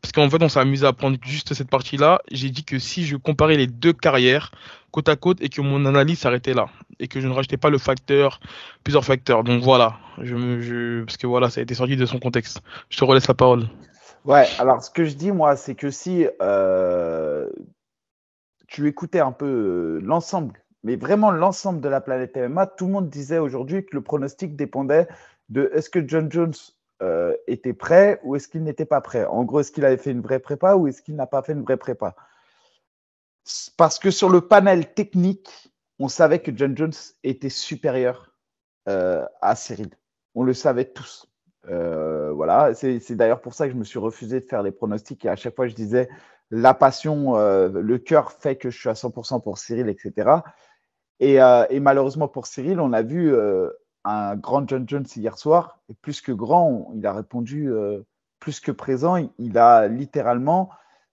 parce 0.00 0.12
qu'en 0.12 0.28
fait, 0.28 0.42
on 0.42 0.48
s'est 0.48 0.60
amusé 0.60 0.86
à 0.86 0.92
prendre 0.92 1.16
juste 1.24 1.54
cette 1.54 1.68
partie-là. 1.70 2.20
J'ai 2.30 2.50
dit 2.50 2.64
que 2.64 2.78
si 2.78 3.04
je 3.06 3.16
comparais 3.16 3.56
les 3.56 3.66
deux 3.66 3.92
carrières 3.92 4.50
côte 4.90 5.08
à 5.08 5.16
côte 5.16 5.38
et 5.42 5.48
que 5.48 5.60
mon 5.60 5.86
analyse 5.86 6.20
s'arrêtait 6.20 6.54
là 6.54 6.66
et 7.00 7.08
que 7.08 7.20
je 7.20 7.26
ne 7.26 7.32
rajoutais 7.32 7.56
pas 7.56 7.70
le 7.70 7.78
facteur, 7.78 8.38
plusieurs 8.84 9.04
facteurs. 9.04 9.42
Donc 9.42 9.62
voilà, 9.62 9.98
je 10.22 10.34
me, 10.36 10.60
je, 10.60 11.02
parce 11.04 11.16
que 11.16 11.26
voilà, 11.26 11.50
ça 11.50 11.60
a 11.60 11.62
été 11.62 11.74
sorti 11.74 11.96
de 11.96 12.06
son 12.06 12.18
contexte. 12.20 12.60
Je 12.90 12.96
te 12.98 13.04
relaisse 13.04 13.26
la 13.26 13.34
parole. 13.34 13.68
Ouais, 14.24 14.46
alors 14.58 14.82
ce 14.82 14.90
que 14.90 15.04
je 15.04 15.14
dis, 15.14 15.32
moi, 15.32 15.54
c'est 15.54 15.74
que 15.74 15.90
si 15.90 16.26
euh, 16.40 17.50
tu 18.68 18.88
écoutais 18.88 19.20
un 19.20 19.32
peu 19.32 19.46
euh, 19.46 20.00
l'ensemble, 20.02 20.64
mais 20.82 20.96
vraiment 20.96 21.30
l'ensemble 21.30 21.82
de 21.82 21.88
la 21.90 22.00
planète 22.00 22.34
MMA, 22.36 22.66
tout 22.68 22.86
le 22.86 22.92
monde 22.92 23.10
disait 23.10 23.38
aujourd'hui 23.38 23.84
que 23.84 23.94
le 23.94 24.02
pronostic 24.02 24.56
dépendait 24.56 25.08
de 25.50 25.70
est-ce 25.74 25.90
que 25.90 26.06
John 26.06 26.32
Jones 26.32 26.54
euh, 27.02 27.36
était 27.46 27.74
prêt 27.74 28.18
ou 28.24 28.34
est-ce 28.34 28.48
qu'il 28.48 28.62
n'était 28.62 28.86
pas 28.86 29.02
prêt. 29.02 29.26
En 29.26 29.44
gros, 29.44 29.60
est-ce 29.60 29.72
qu'il 29.72 29.84
avait 29.84 29.98
fait 29.98 30.10
une 30.12 30.22
vraie 30.22 30.38
prépa 30.38 30.74
ou 30.74 30.88
est-ce 30.88 31.02
qu'il 31.02 31.16
n'a 31.16 31.26
pas 31.26 31.42
fait 31.42 31.52
une 31.52 31.62
vraie 31.62 31.76
prépa? 31.76 32.16
Parce 33.76 33.98
que 33.98 34.10
sur 34.10 34.30
le 34.30 34.40
panel 34.40 34.94
technique, 34.94 35.70
on 35.98 36.08
savait 36.08 36.38
que 36.38 36.50
John 36.56 36.74
Jones 36.74 36.94
était 37.24 37.50
supérieur 37.50 38.30
à 38.86 39.54
Cyril. 39.54 39.90
On 40.34 40.42
le 40.42 40.54
savait 40.54 40.86
tous. 40.86 41.26
Euh, 41.70 42.32
voilà, 42.32 42.74
c'est 42.74 43.14
d'ailleurs 43.14 43.40
pour 43.40 43.54
ça 43.54 43.66
que 43.66 43.72
je 43.72 43.78
me 43.78 43.84
suis 43.84 43.98
refusé 43.98 44.40
de 44.40 44.44
faire 44.44 44.62
les 44.62 44.72
pronostics 44.72 45.24
et 45.24 45.28
à 45.28 45.36
chaque 45.36 45.56
fois 45.56 45.66
je 45.66 45.74
disais 45.74 46.08
la 46.50 46.74
passion, 46.74 47.36
euh, 47.36 47.68
le 47.68 47.98
cœur 47.98 48.32
fait 48.32 48.56
que 48.56 48.70
je 48.70 48.78
suis 48.78 48.88
à 48.88 48.94
100% 48.94 49.42
pour 49.42 49.58
Cyril, 49.58 49.88
etc. 49.88 50.30
Et, 51.20 51.40
euh, 51.40 51.64
et 51.70 51.80
malheureusement 51.80 52.28
pour 52.28 52.46
Cyril, 52.46 52.80
on 52.80 52.92
a 52.92 53.02
vu 53.02 53.34
un 54.04 54.36
grand 54.36 54.68
John 54.68 54.86
Jones 54.86 55.06
hier 55.16 55.38
soir 55.38 55.80
et 55.88 55.94
plus 55.94 56.20
que 56.20 56.32
grand, 56.32 56.90
il 56.94 57.06
a 57.06 57.14
répondu 57.14 57.72
plus 58.40 58.60
que 58.60 58.72
présent. 58.72 59.16
Il, 59.38 59.56
a 59.56 59.88
littéralement, 59.88 60.70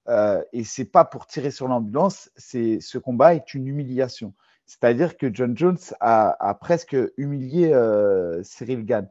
et 0.09 0.63
c'est 0.65 0.85
pas 0.85 1.05
pour 1.05 1.27
tirer 1.27 1.51
sur 1.51 1.67
l'ambulance, 1.69 2.29
c'est 2.35 2.79
ce 2.81 2.97
combat 2.97 3.35
est 3.35 3.53
une 3.53 3.67
humiliation. 3.67 4.33
C'est-à-dire 4.65 5.17
que 5.17 5.33
John 5.33 5.57
Jones 5.57 5.79
a, 6.01 6.35
a 6.45 6.53
presque 6.55 6.97
humilié 7.17 7.73
Cyril 8.43 8.85
Gann 8.85 9.07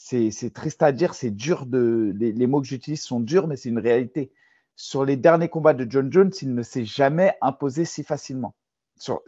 c'est 0.00 0.52
triste 0.54 0.82
à 0.82 0.92
dire, 0.92 1.14
c'est 1.14 1.30
dur 1.30 1.66
de. 1.66 2.12
Les, 2.16 2.46
mots 2.46 2.62
que 2.62 2.66
j'utilise 2.66 3.02
sont 3.02 3.20
durs, 3.20 3.46
mais 3.46 3.56
c'est 3.56 3.68
une 3.68 3.78
réalité. 3.78 4.32
Sur 4.74 5.04
les 5.04 5.16
derniers 5.16 5.50
combats 5.50 5.74
de 5.74 5.86
John 5.88 6.10
Jones, 6.10 6.32
il 6.40 6.54
ne 6.54 6.62
s'est 6.62 6.86
jamais 6.86 7.34
imposé 7.42 7.84
si 7.84 8.02
facilement. 8.02 8.54
Sur, 8.96 9.20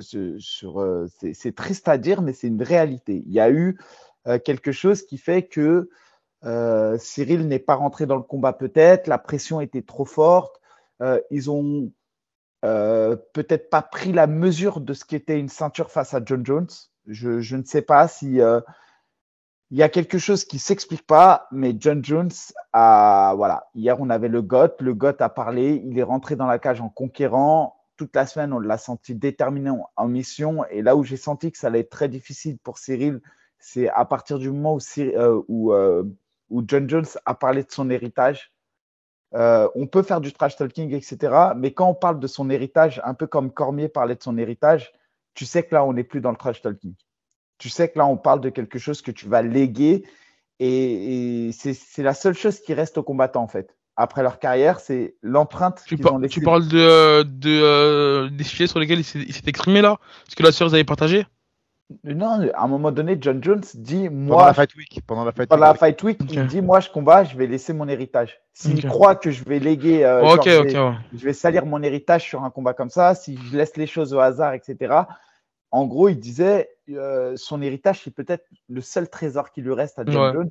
euh, 0.81 1.07
c'est 1.35 1.55
triste 1.55 1.89
à 1.89 1.99
dire, 1.99 2.23
mais 2.23 2.33
c'est 2.33 2.49
une 2.49 2.63
réalité. 2.63 3.23
Il 3.27 3.33
y 3.33 3.41
a 3.41 3.51
eu 3.51 3.79
euh, 4.27 4.39
quelque 4.39 4.73
chose 4.73 5.03
qui 5.03 5.19
fait 5.19 5.47
que 5.47 5.91
euh, 6.45 6.97
Cyril 6.99 7.47
n'est 7.49 7.59
pas 7.59 7.75
rentré 7.75 8.07
dans 8.07 8.17
le 8.17 8.23
combat 8.23 8.55
peut-être, 8.55 9.09
la 9.09 9.19
pression 9.19 9.61
était 9.61 9.83
trop 9.83 10.07
forte, 10.07 10.59
ils 11.31 11.51
ont 11.51 11.93
peut-être 12.63 13.71
pas 13.71 13.83
pris 13.83 14.13
la 14.13 14.27
mesure 14.27 14.81
de 14.81 14.95
ce 14.95 15.05
qu'était 15.05 15.39
une 15.39 15.49
ceinture 15.49 15.91
face 15.91 16.15
à 16.15 16.21
John 16.25 16.47
Jones. 16.47 16.69
Je, 17.09 17.57
ne 17.57 17.65
sais 17.65 17.83
pas 17.83 18.07
si 18.07 18.41
il 19.73 19.79
y 19.79 19.83
a 19.83 19.89
quelque 19.89 20.19
chose 20.19 20.45
qui 20.45 20.59
s'explique 20.59 21.07
pas, 21.07 21.49
mais 21.51 21.75
John 21.79 22.05
Jones 22.05 22.31
a 22.75 23.33
voilà. 23.39 23.71
Hier 23.75 23.99
on 23.99 24.11
avait 24.11 24.29
le 24.29 24.43
GOT, 24.43 24.77
le 24.81 24.93
GOT 24.93 25.15
a 25.21 25.31
parlé, 25.31 25.83
il 25.87 25.99
est 25.99 26.03
rentré 26.03 26.37
dans 26.37 26.45
la 26.45 26.59
cage 26.59 26.83
en 26.83 26.91
conquérant. 26.91 27.81
Toute 27.97 28.15
la 28.15 28.27
semaine 28.27 28.53
on 28.53 28.61
l'a 28.61 28.77
senti 28.77 29.15
déterminé 29.15 29.71
en, 29.97 30.09
mission, 30.09 30.67
et 30.67 30.83
là 30.83 30.95
où 30.95 31.05
j'ai 31.05 31.17
senti 31.17 31.51
que 31.51 31.57
ça 31.57 31.69
allait 31.69 31.81
être 31.81 31.91
très 31.91 32.11
difficile 32.11 32.59
pour 32.59 32.77
Cyril, 32.77 33.23
c'est 33.59 33.89
à 33.89 34.05
partir 34.05 34.39
du 34.39 34.51
moment 34.51 34.77
où, 34.77 34.83
euh, 34.99 35.43
euh, 35.51 36.05
John 36.67 36.87
Jones 36.87 37.07
a 37.25 37.35
parlé 37.35 37.65
de 37.65 37.71
son 37.71 37.89
héritage. 37.89 38.53
Euh, 39.35 39.71
on 39.75 39.87
peut 39.87 40.03
faire 40.03 40.21
du 40.21 40.35
trash 40.35 40.57
talking, 40.57 40.93
etc. 40.93 41.35
Mais 41.57 41.73
quand 41.73 41.89
on 41.89 41.95
parle 41.95 42.21
de 42.21 42.27
son 42.27 42.51
héritage, 42.51 43.01
un 43.05 43.15
peu 43.15 43.27
comme 43.27 43.51
Cormier 43.51 43.89
parlait 43.89 44.17
de 44.17 44.23
son 44.23 44.37
héritage, 44.37 44.93
tu 45.33 45.47
sais 45.47 45.63
que 45.63 45.75
là, 45.75 45.83
on 45.87 45.95
n'est 45.95 46.05
plus 46.05 46.21
dans 46.21 46.31
le 46.31 46.37
trash 46.37 46.61
talking. 46.61 46.95
Tu 47.59 47.69
sais 47.69 47.89
que 47.89 47.99
là, 47.99 48.07
on 48.07 48.17
parle 48.17 48.41
de 48.41 48.49
quelque 48.51 48.79
chose 48.79 49.03
que 49.03 49.11
tu 49.11 49.29
vas 49.29 49.43
léguer 49.43 50.05
et, 50.59 51.49
et 51.49 51.53
c'est 51.53 52.03
la 52.03 52.15
seule 52.15 52.35
chose 52.35 52.61
qui 52.61 52.75
reste 52.75 52.99
aux 52.99 53.03
combattants, 53.03 53.43
en 53.43 53.49
fait. 53.49 53.77
Après 53.97 54.23
leur 54.23 54.39
carrière, 54.39 54.81
c'est 54.81 55.17
l'empreinte 55.23 55.83
Tu, 55.87 55.97
qu'ils 55.97 56.03
par- 56.05 56.15
ont 56.15 56.19
laissée. 56.19 56.35
tu 56.35 56.41
parles 56.41 56.67
de, 56.67 57.23
de, 57.23 57.61
euh, 57.63 58.31
des 58.31 58.45
sujets 58.45 58.67
sur 58.67 58.79
lesquels 58.79 59.01
il 59.01 59.05
s'est 59.05 59.43
exprimé 59.47 59.83
là? 59.83 59.99
Parce 60.25 60.35
que 60.35 60.43
la 60.43 60.51
sœur, 60.53 60.69
vous 60.69 60.75
avez 60.75 60.85
partagé? 60.85 61.27
Non, 62.05 62.49
à 62.55 62.63
un 62.65 62.69
moment 62.69 62.91
donné, 62.91 63.19
John 63.21 63.43
Jones 63.45 63.61
dit 63.75 64.09
Pendant 64.09 64.17
Moi, 64.37 64.47
la 64.47 64.55
Fight 64.55 64.75
Week. 64.77 65.01
Pendant 65.07 65.25
la 65.25 65.33
Fight 65.33 65.49
pendant 65.51 65.65
la 65.65 65.73
Week. 65.73 65.79
Fight 65.81 66.03
Week, 66.05 66.19
il 66.31 66.47
dit 66.47 66.63
Moi, 66.63 66.81
je 66.81 66.89
combat, 66.89 67.23
je 67.25 67.37
vais 67.37 67.47
laisser 67.47 67.75
mon 67.75 67.87
héritage. 67.87 68.41
S'il 68.55 68.79
Ok. 68.79 68.87
croit 68.87 69.15
que 69.15 69.31
je 69.31 69.45
vais 69.45 69.59
léguer, 69.59 70.05
euh, 70.05 70.23
Ok, 70.23 70.37
genre, 70.37 70.45
je 70.47 70.59
ok, 70.61 70.67
vais- 70.69 70.79
ouais. 70.79 70.95
je 71.15 71.25
vais 71.25 71.33
salir 71.35 71.67
mon 71.67 71.83
héritage 71.83 72.23
sur 72.23 72.43
un 72.45 72.51
combat 72.51 72.73
comme 72.73 72.89
ça, 72.89 73.15
si 73.15 73.37
je 73.37 73.57
laisse 73.59 73.77
les 73.77 73.87
choses 73.87 74.15
au 74.15 74.21
hasard, 74.21 74.55
etc. 74.55 74.95
En 75.73 75.87
gros, 75.87 76.09
il 76.09 76.19
disait 76.19 76.71
euh, 76.91 77.35
son 77.37 77.61
héritage, 77.63 78.03
c'est 78.05 78.15
peut-être 78.15 78.45
le 78.69 78.81
seul 78.81 79.09
trésor 79.11 79.51
qui 79.51 79.63
lui 79.63 79.73
reste 79.73 79.99
à 79.99 80.05
John 80.07 80.23
Ouais. 80.27 80.33
Jones. 80.33 80.51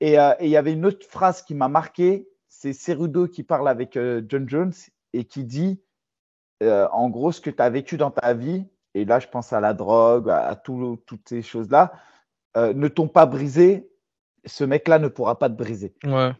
Et 0.00 0.18
euh, 0.18 0.32
et 0.40 0.46
il 0.46 0.50
y 0.50 0.56
avait 0.56 0.72
une 0.72 0.84
autre 0.86 1.06
phrase 1.08 1.42
qui 1.42 1.54
m'a 1.54 1.68
marqué, 1.68 2.28
c'est 2.48 2.72
Cerudo 2.72 3.28
qui 3.28 3.44
parle 3.44 3.68
avec 3.68 3.96
euh, 3.96 4.22
John 4.28 4.48
Jones 4.48 4.72
et 5.12 5.24
qui 5.24 5.44
dit, 5.44 5.80
en 6.60 7.08
gros, 7.10 7.32
ce 7.32 7.40
que 7.40 7.50
tu 7.50 7.60
as 7.62 7.70
vécu 7.70 7.96
dans 7.96 8.10
ta 8.10 8.34
vie, 8.34 8.64
et 8.94 9.04
là 9.04 9.18
je 9.18 9.26
pense 9.28 9.52
à 9.52 9.60
la 9.60 9.74
drogue, 9.74 10.30
à, 10.30 10.46
à 10.46 10.56
tout- 10.56 11.02
toutes 11.06 11.28
ces 11.28 11.42
choses-là, 11.42 11.92
ne 12.56 12.88
t'ont 12.88 13.08
pas 13.08 13.26
brisé, 13.26 13.90
ce 14.44 14.64
mec-là 14.64 14.98
ne 14.98 15.08
pourra 15.08 15.38
pas 15.38 15.48
te 15.50 15.54
briser. 15.54 15.92
Ouais. 16.04 16.30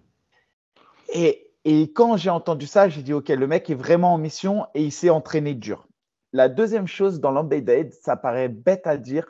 Et, 1.12 1.51
et 1.64 1.93
quand 1.93 2.16
j'ai 2.16 2.30
entendu 2.30 2.66
ça, 2.66 2.88
j'ai 2.88 3.03
dit, 3.03 3.12
OK, 3.12 3.28
le 3.28 3.47
mec 3.47 3.68
est 3.68 3.74
vraiment 3.74 4.14
en 4.14 4.18
mission 4.18 4.66
et 4.74 4.82
il 4.84 4.93
s'est 4.93 5.11
entraîné 5.11 5.55
dur. 5.55 5.86
La 6.33 6.49
deuxième 6.49 6.87
chose 6.87 7.20
dans 7.20 7.30
l'embedded, 7.30 7.93
ça 7.93 8.16
paraît 8.16 8.49
bête 8.49 8.87
à 8.87 8.97
dire, 8.97 9.26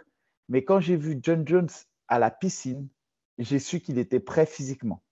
mais 0.48 0.64
quand 0.64 0.80
j'ai 0.80 0.96
vu 0.96 1.18
John 1.22 1.46
Jones 1.46 1.68
à 2.08 2.18
la 2.18 2.30
piscine, 2.30 2.88
j'ai 3.38 3.58
su 3.58 3.80
qu'il 3.80 3.98
était 3.98 4.20
prêt 4.20 4.46
physiquement. 4.46 5.02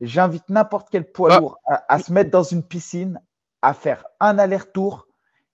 J'invite 0.00 0.48
n'importe 0.48 0.88
quel 0.90 1.10
poids 1.10 1.28
Ah. 1.34 1.40
lourd 1.40 1.58
à, 1.66 1.84
à 1.94 1.98
se 1.98 2.12
mettre 2.12 2.30
dans 2.30 2.42
une 2.42 2.62
piscine, 2.62 3.20
à 3.60 3.74
faire 3.74 4.04
un 4.18 4.38
aller-retour 4.38 5.06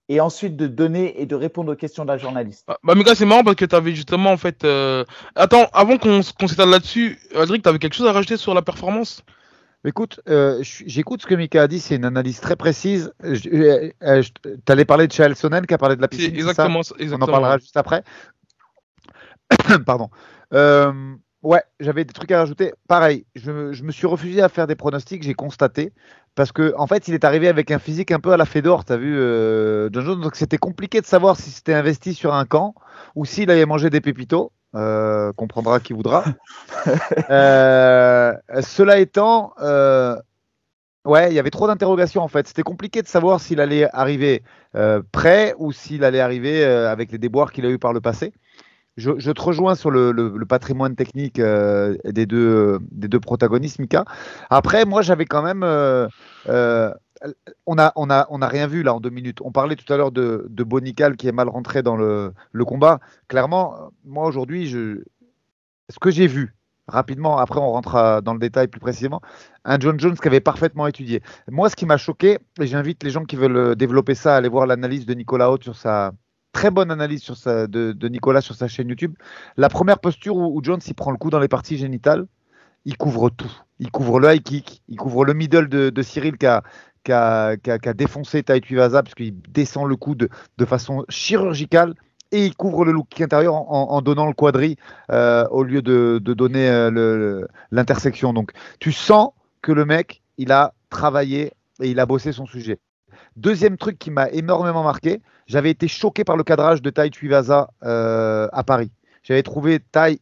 et 0.08 0.20
ensuite 0.20 0.56
de 0.56 0.68
donner 0.68 1.20
et 1.20 1.26
de 1.26 1.34
répondre 1.34 1.72
aux 1.72 1.76
questions 1.76 2.04
d'un 2.04 2.16
journaliste. 2.16 2.64
Ah, 2.68 2.78
Bah, 2.84 2.94
Mika, 2.94 3.16
c'est 3.16 3.26
marrant 3.26 3.42
parce 3.42 3.56
que 3.56 3.64
t'avais 3.64 3.92
justement 3.92 4.30
en 4.30 4.36
fait. 4.36 4.62
euh, 4.62 5.04
Attends, 5.34 5.66
avant 5.72 5.98
qu'on 5.98 6.22
s'étale 6.22 6.70
là-dessus, 6.70 7.18
Aldric, 7.34 7.62
t'avais 7.62 7.80
quelque 7.80 7.94
chose 7.94 8.06
à 8.06 8.12
rajouter 8.12 8.36
sur 8.36 8.54
la 8.54 8.62
performance? 8.62 9.22
Écoute, 9.86 10.20
euh, 10.28 10.58
j'écoute 10.62 11.22
ce 11.22 11.26
que 11.26 11.34
Mika 11.34 11.62
a 11.62 11.68
dit, 11.68 11.80
c'est 11.80 11.96
une 11.96 12.04
analyse 12.04 12.40
très 12.40 12.56
précise. 12.56 13.12
Euh, 13.24 13.90
euh, 14.02 14.22
je- 14.22 14.50
T'allais 14.64 14.84
parler 14.84 15.06
de 15.06 15.12
Chael 15.12 15.36
Sonnen 15.36 15.64
qui 15.64 15.74
a 15.74 15.78
parlé 15.78 15.96
de 15.96 16.00
la 16.02 16.08
piscine, 16.08 16.30
ça 16.34 16.36
exactement. 16.50 16.80
On 17.00 17.12
en 17.22 17.26
parlera 17.32 17.58
juste 17.58 17.76
après. 17.76 18.02
Pardon. 19.86 20.10
Euh, 20.52 20.92
Ouais, 21.42 21.62
j'avais 21.78 22.04
des 22.04 22.12
trucs 22.12 22.32
à 22.32 22.40
rajouter. 22.40 22.72
Pareil, 22.88 23.24
je, 23.36 23.72
je 23.72 23.84
me 23.84 23.92
suis 23.92 24.08
refusé 24.08 24.42
à 24.42 24.48
faire 24.48 24.66
des 24.66 24.74
pronostics, 24.74 25.22
j'ai 25.22 25.34
constaté. 25.34 25.92
Parce 26.34 26.50
que 26.50 26.74
en 26.76 26.88
fait, 26.88 27.06
il 27.06 27.14
est 27.14 27.22
arrivé 27.24 27.46
avec 27.46 27.70
un 27.70 27.78
physique 27.78 28.10
un 28.10 28.18
peu 28.18 28.32
à 28.32 28.36
la 28.36 28.46
Fedor, 28.46 28.84
t'as 28.84 28.96
vu, 28.96 29.16
euh, 29.16 29.88
John 29.92 30.04
Jones. 30.04 30.20
Donc 30.22 30.34
c'était 30.34 30.58
compliqué 30.58 31.00
de 31.00 31.06
savoir 31.06 31.36
si 31.36 31.50
c'était 31.50 31.74
investi 31.74 32.14
sur 32.14 32.34
un 32.34 32.46
camp 32.46 32.74
ou 33.14 33.24
s'il 33.24 33.48
avait 33.52 33.64
mangé 33.66 33.90
des 33.90 34.00
pépitos. 34.00 34.50
Euh, 34.74 35.32
comprendra 35.32 35.80
qui 35.80 35.92
voudra. 35.92 36.24
Euh, 37.30 38.34
cela 38.60 38.98
étant, 38.98 39.52
euh, 39.60 40.16
ouais, 41.04 41.30
il 41.30 41.34
y 41.34 41.38
avait 41.38 41.50
trop 41.50 41.66
d'interrogations 41.66 42.22
en 42.22 42.28
fait. 42.28 42.46
C'était 42.46 42.62
compliqué 42.62 43.02
de 43.02 43.08
savoir 43.08 43.40
s'il 43.40 43.60
allait 43.60 43.88
arriver 43.92 44.42
euh, 44.76 45.02
prêt 45.12 45.54
ou 45.58 45.72
s'il 45.72 46.04
allait 46.04 46.20
arriver 46.20 46.64
euh, 46.64 46.90
avec 46.90 47.10
les 47.10 47.18
déboires 47.18 47.52
qu'il 47.52 47.66
a 47.66 47.70
eu 47.70 47.78
par 47.78 47.92
le 47.92 48.00
passé. 48.00 48.32
Je, 48.96 49.30
te 49.30 49.42
rejoins 49.42 49.74
sur 49.74 49.90
le, 49.90 50.12
le- 50.12 50.46
patrimoine 50.46 50.96
technique 50.96 51.38
euh, 51.38 51.96
des, 52.04 52.26
deux, 52.26 52.78
des 52.92 53.08
deux 53.08 53.20
protagonistes, 53.20 53.78
Mika. 53.78 54.04
Après, 54.50 54.84
moi, 54.84 55.02
j'avais 55.02 55.26
quand 55.26 55.42
même. 55.42 55.64
On 57.66 57.78
a, 57.78 57.92
on, 57.96 58.10
a, 58.10 58.26
on 58.30 58.42
a 58.42 58.48
rien 58.48 58.66
vu 58.66 58.82
là 58.82 58.94
en 58.94 59.00
deux 59.00 59.10
minutes. 59.10 59.40
On 59.42 59.52
parlait 59.52 59.76
tout 59.76 59.90
à 59.92 59.96
l'heure 59.96 60.12
de, 60.12 60.46
Bonical 60.48 61.16
qui 61.16 61.28
est 61.28 61.32
mal 61.32 61.48
rentré 61.48 61.82
dans 61.82 61.96
le, 61.96 62.32
combat. 62.66 63.00
Clairement, 63.28 63.74
euh, 63.74 63.88
moi 64.04 64.26
aujourd'hui, 64.26 64.70
ce 64.70 65.98
que 66.00 66.10
j'ai 66.10 66.26
vu 66.26 66.54
rapidement, 66.88 67.38
après 67.38 67.58
on 67.58 67.72
rentre 67.72 68.22
dans 68.22 68.32
le 68.32 68.38
détail 68.38 68.68
plus 68.68 68.80
précisément, 68.80 69.20
un 69.64 69.78
John 69.78 69.98
Jones 69.98 70.16
qui 70.16 70.28
avait 70.28 70.40
parfaitement 70.40 70.86
étudié. 70.86 71.22
Moi, 71.48 71.68
ce 71.68 71.76
qui 71.76 71.86
m'a 71.86 71.96
choqué, 71.96 72.38
et 72.60 72.66
j'invite 72.66 73.02
les 73.02 73.10
gens 73.10 73.24
qui 73.24 73.36
veulent 73.36 73.56
euh, 73.56 73.74
développer 73.74 74.14
ça 74.14 74.34
à 74.34 74.36
aller 74.36 74.48
voir 74.48 74.66
l'analyse 74.66 75.06
de 75.06 75.14
Nicolas 75.14 75.50
Haute 75.50 75.64
sur 75.64 75.76
sa 75.76 76.12
très 76.52 76.70
bonne 76.70 76.90
analyse 76.90 77.22
sur 77.22 77.34
de, 77.68 78.08
Nicolas 78.08 78.40
sur 78.40 78.54
sa 78.54 78.68
chaîne 78.68 78.88
YouTube. 78.88 79.14
La 79.56 79.68
première 79.68 79.98
posture 79.98 80.36
où, 80.36 80.56
où 80.56 80.62
Jones 80.62 80.80
prend 80.96 81.10
le 81.10 81.18
coup 81.18 81.28
dans 81.28 81.40
les 81.40 81.48
parties 81.48 81.76
génitales, 81.76 82.26
il 82.86 82.96
couvre 82.96 83.28
tout. 83.28 83.52
Il 83.78 83.90
couvre 83.90 84.20
le 84.20 84.32
high 84.32 84.42
kick, 84.42 84.82
il 84.88 84.96
couvre 84.96 85.24
le 85.24 85.34
middle 85.34 85.68
de, 85.68 85.90
de 85.90 86.02
Cyril 86.02 86.38
qui 86.38 86.46
a, 86.46 86.62
qui 87.06 87.12
a, 87.12 87.94
défoncé 87.94 88.42
Tai 88.42 88.60
Tuivasa 88.60 89.02
puisqu'il 89.02 89.34
descend 89.48 89.88
le 89.88 89.96
coude 89.96 90.28
de 90.58 90.64
façon 90.64 91.04
chirurgicale 91.08 91.94
et 92.32 92.44
il 92.44 92.56
couvre 92.56 92.84
le 92.84 92.92
look 92.92 93.20
intérieur 93.20 93.54
en, 93.54 94.02
donnant 94.02 94.26
le 94.26 94.32
quadri 94.32 94.76
euh, 95.12 95.46
au 95.50 95.62
lieu 95.62 95.80
de, 95.80 96.18
donner 96.18 96.68
euh, 96.68 97.46
l'intersection. 97.70 98.32
Donc 98.32 98.50
tu 98.80 98.90
sens 98.90 99.30
que 99.62 99.70
le 99.70 99.84
mec, 99.84 100.22
il 100.36 100.50
a 100.50 100.74
travaillé 100.90 101.52
et 101.80 101.90
il 101.90 102.00
a 102.00 102.06
bossé 102.06 102.32
son 102.32 102.46
sujet. 102.46 102.78
Deuxième 103.36 103.76
truc 103.76 103.98
qui 103.98 104.10
m'a 104.10 104.28
énormément 104.30 104.82
marqué, 104.82 105.20
j'avais 105.46 105.70
été 105.70 105.88
choqué 105.88 106.24
par 106.24 106.36
le 106.36 106.42
cadrage 106.42 106.82
de 106.82 106.90
Tai 106.90 107.10
Tuivasa 107.10 107.70
euh, 107.84 108.48
à 108.52 108.64
Paris. 108.64 108.90
J'avais 109.22 109.42
trouvé 109.42 109.78
Tai, 109.92 110.18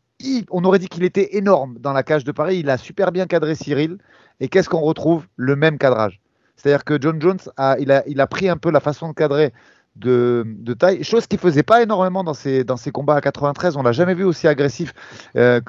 on 0.51 0.65
aurait 0.65 0.79
dit 0.79 0.89
qu'il 0.89 1.05
était 1.05 1.37
énorme 1.37 1.79
dans 1.79 1.93
la 1.93 2.03
cage 2.03 2.25
de 2.25 2.33
Paris. 2.33 2.59
Il 2.59 2.69
a 2.69 2.77
super 2.77 3.13
bien 3.13 3.27
cadré 3.27 3.55
Cyril. 3.55 3.99
Et 4.41 4.49
qu'est-ce 4.49 4.69
qu'on 4.69 4.81
retrouve? 4.81 5.27
Le 5.37 5.57
même 5.57 5.79
cadrage. 5.79 6.21
C'est-à-dire 6.57 6.85
que 6.85 7.01
John 7.01 7.21
Jones 7.21 7.41
a, 7.57 7.77
il 7.79 7.91
a, 7.93 8.03
il 8.07 8.21
a 8.21 8.27
pris 8.27 8.49
un 8.49 8.57
peu 8.57 8.71
la 8.71 8.81
façon 8.81 9.09
de 9.09 9.15
cadrer 9.15 9.53
de, 9.97 10.45
de 10.47 10.75
taille, 10.75 11.05
chose 11.05 11.27
qu'il 11.27 11.39
faisait 11.39 11.63
pas 11.63 11.83
énormément 11.83 12.25
dans 12.25 12.35
ses, 12.35 12.65
dans 12.65 12.77
ses 12.77 12.91
combats 12.91 13.17
à 13.17 13.21
93. 13.21 13.77
On 13.77 13.83
l'a 13.83 13.93
jamais 13.93 14.15
vu 14.15 14.25
aussi 14.25 14.49
agressif, 14.49 14.93
euh, 15.37 15.61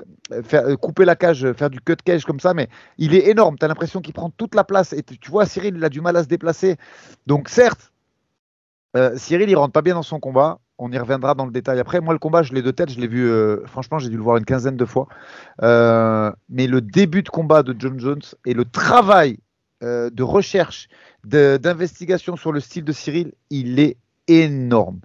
faire, 0.44 0.66
euh, 0.66 0.76
couper 0.76 1.06
la 1.06 1.16
cage, 1.16 1.52
faire 1.54 1.70
du 1.70 1.80
cut 1.80 1.96
cage 2.04 2.26
comme 2.26 2.40
ça, 2.40 2.54
mais 2.54 2.68
il 2.98 3.14
est 3.14 3.28
énorme. 3.30 3.58
Tu 3.58 3.66
as 3.66 3.68
l'impression 3.68 4.02
qu'il 4.02 4.14
prend 4.14 4.30
toute 4.32 4.56
la 4.56 4.64
place. 4.64 4.94
Et 4.94 5.04
tu 5.04 5.30
vois, 5.30 5.46
Cyril, 5.46 5.76
il 5.78 5.84
a 5.84 5.90
du 5.90 6.02
mal 6.02 6.16
à 6.16 6.24
se 6.24 6.28
déplacer. 6.28 6.78
Donc, 7.28 7.50
certes, 7.50 7.92
euh, 8.98 9.16
Cyril, 9.16 9.50
il 9.50 9.56
rentre 9.56 9.74
pas 9.74 9.82
bien 9.82 9.94
dans 9.94 10.04
son 10.04 10.20
combat. 10.20 10.60
On 10.78 10.92
y 10.92 10.98
reviendra 10.98 11.36
dans 11.36 11.46
le 11.46 11.52
détail 11.52 11.80
après. 11.80 12.02
Moi, 12.02 12.14
le 12.14 12.20
combat, 12.20 12.44
je 12.44 12.54
l'ai 12.54 12.62
de 12.62 12.72
tête. 12.72 12.90
Je 12.90 13.00
l'ai 13.00 13.08
vu, 13.08 13.32
franchement, 13.66 13.98
j'ai 13.98 14.10
dû 14.10 14.18
le 14.18 14.24
voir 14.24 14.36
une 14.36 14.44
quinzaine 14.44 14.76
de 14.76 14.84
fois. 14.84 15.08
Mais 15.62 16.68
le 16.68 16.82
début 16.82 17.24
de 17.24 17.30
combat 17.30 17.64
de 17.64 17.74
John 17.80 17.98
Jones 17.98 18.22
et 18.46 18.54
le 18.54 18.66
travail 18.66 19.38
euh, 19.86 20.10
de 20.10 20.24
recherche, 20.24 20.88
d'investigation 21.24 22.36
sur 22.36 22.52
le 22.52 22.60
style 22.60 22.84
de 22.84 22.92
Cyril, 22.92 23.34
il 23.50 23.80
est 23.80 23.98
énorme. 24.28 25.00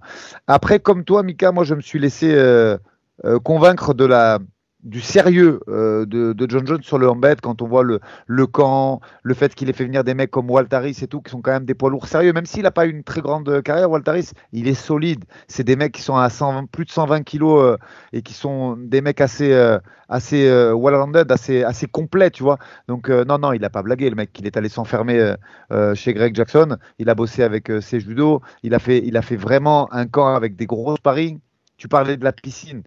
Après, 0.47 0.79
comme 0.79 1.03
toi, 1.03 1.23
Mika, 1.23 1.51
moi, 1.51 1.63
je 1.63 1.75
me 1.75 1.81
suis 1.81 1.99
laissé 1.99 2.33
euh, 2.33 2.77
euh, 3.25 3.39
convaincre 3.39 3.93
de 3.93 4.05
la, 4.05 4.39
du 4.83 5.01
sérieux 5.01 5.59
euh, 5.67 6.05
de, 6.05 6.35
John 6.49 6.65
Jones 6.65 6.83
sur 6.83 6.97
le 6.97 7.09
embed 7.09 7.41
quand 7.41 7.61
on 7.61 7.67
voit 7.67 7.83
le, 7.83 8.47
camp, 8.47 9.01
le 9.23 9.33
fait 9.33 9.53
qu'il 9.55 9.69
ait 9.69 9.73
fait 9.73 9.85
venir 9.85 10.03
des 10.03 10.13
mecs 10.13 10.31
comme 10.31 10.49
Waltaris 10.49 10.97
et 11.01 11.07
tout, 11.07 11.21
qui 11.21 11.31
sont 11.31 11.41
quand 11.41 11.51
même 11.51 11.65
des 11.65 11.73
poids 11.73 11.89
lourds 11.89 12.07
sérieux, 12.07 12.33
même 12.33 12.45
s'il 12.45 12.63
n'a 12.63 12.71
pas 12.71 12.85
une 12.85 13.03
très 13.03 13.21
grande 13.21 13.61
carrière, 13.63 13.89
Waltaris, 13.89 14.31
il 14.51 14.67
est 14.67 14.73
solide. 14.73 15.25
C'est 15.47 15.63
des 15.63 15.75
mecs 15.75 15.93
qui 15.93 16.01
sont 16.01 16.15
à 16.15 16.29
120 16.29 16.69
plus 16.69 16.85
de 16.85 16.91
120 16.91 17.23
kilos 17.23 17.61
euh, 17.61 17.77
et 18.13 18.21
qui 18.21 18.33
sont 18.33 18.75
des 18.77 19.01
mecs 19.01 19.21
assez, 19.21 19.53
euh, 19.53 19.79
assez 20.11 20.47
euh, 20.47 20.75
well-rounded, 20.75 21.31
assez, 21.31 21.63
assez 21.63 21.87
complets, 21.87 22.29
tu 22.29 22.43
vois. 22.43 22.59
Donc, 22.87 23.09
euh, 23.09 23.23
non, 23.25 23.39
non, 23.39 23.53
il 23.53 23.61
n'a 23.61 23.69
pas 23.69 23.81
blagué, 23.81 24.09
le 24.09 24.15
mec. 24.15 24.37
Il 24.37 24.45
est 24.45 24.57
allé 24.57 24.69
s'enfermer 24.69 25.17
euh, 25.17 25.35
euh, 25.71 25.95
chez 25.95 26.13
Greg 26.13 26.35
Jackson. 26.35 26.77
Il 26.99 27.09
a 27.09 27.15
bossé 27.15 27.41
avec 27.43 27.71
euh, 27.71 27.81
ses 27.81 28.01
judo. 28.01 28.41
Il 28.61 28.75
a, 28.75 28.79
fait, 28.79 29.01
il 29.03 29.17
a 29.17 29.21
fait 29.21 29.37
vraiment 29.37 29.91
un 29.93 30.05
camp 30.05 30.35
avec 30.35 30.55
des 30.55 30.67
gros 30.67 30.95
sparring. 30.97 31.39
Tu 31.77 31.87
parlais 31.87 32.17
de 32.17 32.23
la 32.23 32.33
piscine. 32.33 32.83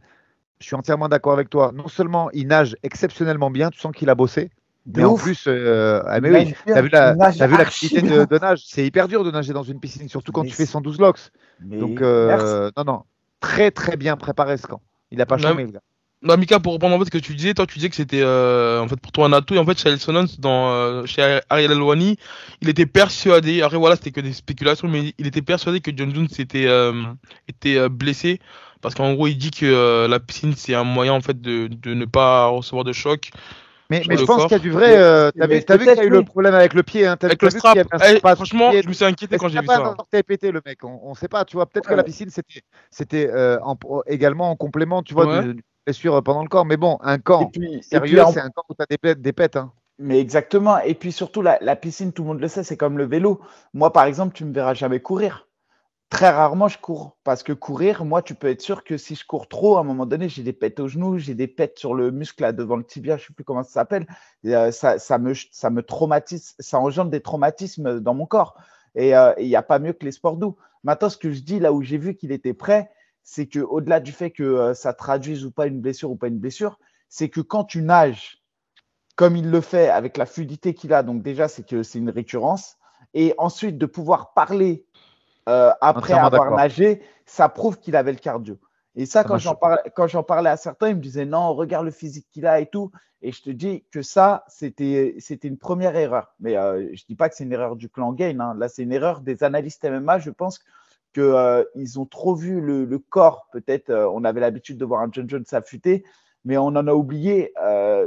Je 0.60 0.66
suis 0.66 0.76
entièrement 0.76 1.08
d'accord 1.08 1.32
avec 1.32 1.50
toi. 1.50 1.72
Non 1.74 1.88
seulement 1.88 2.30
il 2.32 2.46
nage 2.46 2.76
exceptionnellement 2.82 3.50
bien, 3.50 3.70
tu 3.70 3.78
sens 3.80 3.92
qu'il 3.94 4.08
a 4.08 4.14
bossé, 4.14 4.50
De 4.86 5.00
mais 5.00 5.04
en 5.04 5.14
plus, 5.16 5.44
euh, 5.46 6.02
ah, 6.06 6.20
mais 6.20 6.30
oui, 6.30 6.54
t'as 6.66 6.80
vu 6.82 6.88
la, 6.90 7.14
l'activité 7.14 8.02
bien. 8.02 8.20
de, 8.20 8.24
de 8.24 8.38
nage. 8.38 8.62
C'est 8.66 8.86
hyper 8.86 9.08
dur 9.08 9.24
de 9.24 9.30
nager 9.30 9.52
dans 9.52 9.62
une 9.62 9.80
piscine, 9.80 10.08
surtout 10.08 10.32
quand 10.32 10.42
Mais 10.42 10.48
tu 10.48 10.54
fais 10.54 10.64
c'est- 10.66 10.72
112 10.72 10.98
locks. 11.00 11.30
Donc, 11.60 12.00
euh, 12.00 12.70
non, 12.76 12.84
non, 12.84 13.02
très 13.40 13.70
très 13.70 13.96
bien 13.96 14.16
préparé 14.16 14.56
ce 14.56 14.66
camp. 14.66 14.80
Il 15.10 15.18
n'a 15.18 15.26
pas 15.26 15.36
Non, 15.36 15.48
chômé, 15.48 15.64
le 15.64 15.72
gars. 15.72 15.80
Non, 16.22 16.38
Mika, 16.38 16.58
pour 16.58 16.72
reprendre 16.72 16.94
en 16.94 16.98
fait 17.00 17.04
ce 17.04 17.10
que 17.10 17.18
tu 17.18 17.34
disais, 17.34 17.52
toi 17.52 17.66
tu 17.66 17.74
disais 17.78 17.90
que 17.90 17.96
c'était 17.96 18.22
euh, 18.22 18.80
en 18.80 18.88
fait 18.88 18.96
pour 18.96 19.12
toi 19.12 19.26
un 19.26 19.32
atout 19.34 19.54
et 19.56 19.58
en 19.58 19.66
fait 19.66 19.78
chez 19.78 19.94
Sonnons 19.98 20.24
dans 20.38 20.70
euh, 20.70 21.04
chez 21.04 21.40
Ariel 21.50 21.70
Alwani, 21.72 22.16
il 22.62 22.70
était 22.70 22.86
persuadé, 22.86 23.60
après 23.60 23.76
voilà 23.76 23.94
c'était 23.96 24.10
que 24.10 24.22
des 24.22 24.32
spéculations, 24.32 24.88
mais 24.88 25.12
il 25.18 25.26
était 25.26 25.42
persuadé 25.42 25.80
que 25.80 25.90
John 25.94 26.14
Jones 26.14 26.28
était 26.38 26.66
euh, 26.66 26.94
était 27.46 27.76
euh, 27.76 27.90
blessé 27.90 28.40
parce 28.84 28.94
qu'en 28.94 29.14
gros 29.14 29.26
il 29.26 29.36
dit 29.36 29.50
que 29.50 29.66
euh, 29.66 30.06
la 30.06 30.20
piscine 30.20 30.54
c'est 30.56 30.74
un 30.74 30.84
moyen 30.84 31.12
en 31.14 31.20
fait 31.20 31.40
de, 31.40 31.66
de 31.66 31.94
ne 31.94 32.04
pas 32.04 32.46
recevoir 32.46 32.84
de 32.84 32.92
choc 32.92 33.30
Mais, 33.90 34.02
je 34.02 34.24
pense 34.24 34.42
qu'il 34.44 34.52
y 34.52 34.54
a 34.54 34.58
du 34.58 34.70
vrai. 34.70 34.88
Mais- 34.88 34.96
euh, 34.96 35.30
t'as 35.36 35.46
vu, 35.46 35.64
t'as 35.64 35.76
vu 35.76 35.84
qu'il 35.86 35.96
y 35.96 36.00
a 36.00 36.04
eu 36.04 36.08
le 36.10 36.22
problème 36.22 36.54
avec 36.54 36.72
le 36.74 36.82
pied. 36.82 37.06
Hein, 37.06 37.16
t'as 37.18 37.26
avec 37.26 37.38
t'as 37.38 37.46
le 37.46 37.52
vu 37.52 37.58
strap. 37.58 37.72
qu'il 37.74 37.82
y 37.82 37.94
avait 37.94 38.14
un 38.14 38.16
Eh, 38.16 38.34
franchement, 38.34 38.70
pied. 38.70 38.82
je 38.82 38.88
me 38.88 38.92
suis 38.92 39.04
inquiété 39.04 39.36
quand 39.36 39.48
j'ai 39.48 39.60
vu 39.60 39.66
pas 39.66 39.76
ça. 39.76 39.94
orteil 39.98 40.22
pété, 40.22 40.50
le 40.52 40.62
mec 40.64 40.82
On 40.84 41.10
ne 41.10 41.14
sait 41.14 41.28
pas, 41.28 41.44
tu 41.44 41.56
vois. 41.56 41.66
Peut-être 41.66 41.88
que 41.88 41.94
la 41.94 42.02
piscine, 42.02 42.30
c'était 42.30 42.62
c'était 42.90 43.28
euh, 43.28 43.58
en- 43.62 43.76
également 44.06 44.50
en 44.50 44.56
complément, 44.56 45.02
tu 45.02 45.12
vois, 45.14 45.26
Ouais. 45.26 45.42
d'une 45.42 45.60
blessure 45.86 46.22
pendant 46.22 46.42
le 46.42 46.48
corps. 46.48 46.64
Mais 46.64 46.76
bon, 46.76 46.98
un 47.02 47.18
camp 47.18 47.50
puis, 47.52 47.82
sérieux, 47.82 48.22
c'est 48.32 48.40
un 48.40 48.50
camp 48.50 48.62
où 48.68 48.74
tu 48.74 48.82
as 48.82 48.86
des 48.88 48.98
pètes. 48.98 49.20
Des 49.20 49.32
pètes 49.32 49.56
hein. 49.56 49.72
Mais 49.98 50.18
exactement. 50.18 50.78
Et 50.80 50.94
puis 50.94 51.12
surtout, 51.12 51.40
la, 51.42 51.58
la 51.60 51.76
piscine, 51.76 52.12
tout 52.12 52.22
le 52.22 52.28
monde 52.28 52.40
le 52.40 52.48
sait, 52.48 52.64
c'est 52.64 52.76
comme 52.76 52.98
le 52.98 53.04
vélo. 53.04 53.40
Moi, 53.74 53.92
par 53.92 54.04
exemple, 54.04 54.34
tu 54.34 54.44
me 54.44 54.52
verras 54.52 54.74
jamais 54.74 55.00
courir. 55.00 55.46
Très 56.14 56.30
rarement, 56.30 56.68
je 56.68 56.78
cours. 56.78 57.16
Parce 57.24 57.42
que 57.42 57.52
courir, 57.52 58.04
moi, 58.04 58.22
tu 58.22 58.36
peux 58.36 58.46
être 58.46 58.60
sûr 58.60 58.84
que 58.84 58.96
si 58.96 59.16
je 59.16 59.26
cours 59.26 59.48
trop, 59.48 59.78
à 59.78 59.80
un 59.80 59.82
moment 59.82 60.06
donné, 60.06 60.28
j'ai 60.28 60.44
des 60.44 60.52
pètes 60.52 60.78
au 60.78 60.86
genou, 60.86 61.18
j'ai 61.18 61.34
des 61.34 61.48
pètes 61.48 61.76
sur 61.76 61.92
le 61.92 62.12
muscle 62.12 62.54
devant 62.54 62.76
le 62.76 62.84
tibia, 62.84 63.16
je 63.16 63.26
sais 63.26 63.32
plus 63.32 63.42
comment 63.42 63.64
ça 63.64 63.70
s'appelle. 63.70 64.06
Euh, 64.44 64.70
ça, 64.70 65.18
me, 65.18 65.34
ça 65.34 65.70
me 65.70 65.82
traumatise, 65.82 66.54
ça 66.60 66.78
engendre 66.78 67.10
des 67.10 67.20
traumatismes 67.20 67.98
dans 67.98 68.14
mon 68.14 68.26
corps. 68.26 68.56
Et 68.94 69.16
euh, 69.16 69.32
il 69.38 69.48
n'y 69.48 69.56
a 69.56 69.62
pas 69.64 69.80
mieux 69.80 69.92
que 69.92 70.04
les 70.04 70.12
sports 70.12 70.36
doux. 70.36 70.56
Maintenant, 70.84 71.08
ce 71.08 71.16
que 71.16 71.32
je 71.32 71.40
dis 71.40 71.58
là 71.58 71.72
où 71.72 71.82
j'ai 71.82 71.98
vu 71.98 72.14
qu'il 72.14 72.30
était 72.30 72.54
prêt, 72.54 72.92
c'est 73.24 73.48
que 73.48 73.58
au-delà 73.58 73.98
du 73.98 74.12
fait 74.12 74.30
que 74.30 74.44
euh, 74.44 74.72
ça 74.72 74.92
traduise 74.92 75.44
ou 75.44 75.50
pas 75.50 75.66
une 75.66 75.80
blessure 75.80 76.12
ou 76.12 76.16
pas 76.16 76.28
une 76.28 76.38
blessure, 76.38 76.78
c'est 77.08 77.28
que 77.28 77.40
quand 77.40 77.64
tu 77.64 77.82
nages 77.82 78.40
comme 79.16 79.34
il 79.34 79.50
le 79.50 79.60
fait 79.60 79.88
avec 79.88 80.16
la 80.16 80.26
fluidité 80.26 80.74
qu'il 80.74 80.92
a, 80.92 81.02
donc 81.02 81.22
déjà 81.22 81.48
c'est 81.48 81.66
que 81.66 81.82
c'est 81.82 81.98
une 81.98 82.10
récurrence, 82.10 82.76
et 83.14 83.34
ensuite 83.38 83.78
de 83.78 83.86
pouvoir 83.86 84.32
parler 84.32 84.86
euh, 85.48 85.72
après 85.80 86.12
avoir 86.14 86.50
nagé, 86.56 87.02
ça 87.26 87.48
prouve 87.48 87.78
qu'il 87.78 87.96
avait 87.96 88.12
le 88.12 88.18
cardio. 88.18 88.58
Et 88.96 89.06
ça, 89.06 89.24
quand 89.24 89.38
j'en 89.38 89.54
parlais, 89.56 89.82
quand 89.96 90.06
j'en 90.06 90.22
parlais 90.22 90.50
à 90.50 90.56
certains, 90.56 90.88
ils 90.90 90.96
me 90.96 91.00
disaient 91.00 91.26
non, 91.26 91.52
regarde 91.54 91.84
le 91.84 91.90
physique 91.90 92.28
qu'il 92.30 92.46
a 92.46 92.60
et 92.60 92.66
tout. 92.66 92.90
Et 93.22 93.32
je 93.32 93.42
te 93.42 93.50
dis 93.50 93.84
que 93.90 94.02
ça, 94.02 94.44
c'était 94.48 95.16
c'était 95.18 95.48
une 95.48 95.58
première 95.58 95.96
erreur. 95.96 96.34
Mais 96.40 96.56
euh, 96.56 96.88
je 96.94 97.04
dis 97.06 97.16
pas 97.16 97.28
que 97.28 97.34
c'est 97.34 97.44
une 97.44 97.52
erreur 97.52 97.74
du 97.74 97.88
clan 97.88 98.12
Gain. 98.12 98.38
hein. 98.40 98.54
Là, 98.56 98.68
c'est 98.68 98.82
une 98.82 98.92
erreur 98.92 99.20
des 99.20 99.42
analystes 99.42 99.84
MMA. 99.84 100.18
Je 100.18 100.30
pense 100.30 100.60
que 101.12 101.20
euh, 101.20 101.64
ils 101.74 101.98
ont 101.98 102.06
trop 102.06 102.34
vu 102.34 102.60
le, 102.60 102.84
le 102.84 102.98
corps. 102.98 103.48
Peut-être, 103.52 103.90
euh, 103.90 104.08
on 104.08 104.24
avait 104.24 104.40
l'habitude 104.40 104.78
de 104.78 104.84
voir 104.84 105.00
un 105.00 105.08
John 105.10 105.28
Jones 105.28 105.44
s'affûter, 105.46 106.04
mais 106.44 106.56
on 106.58 106.66
en 106.66 106.86
a 106.86 106.92
oublié 106.92 107.52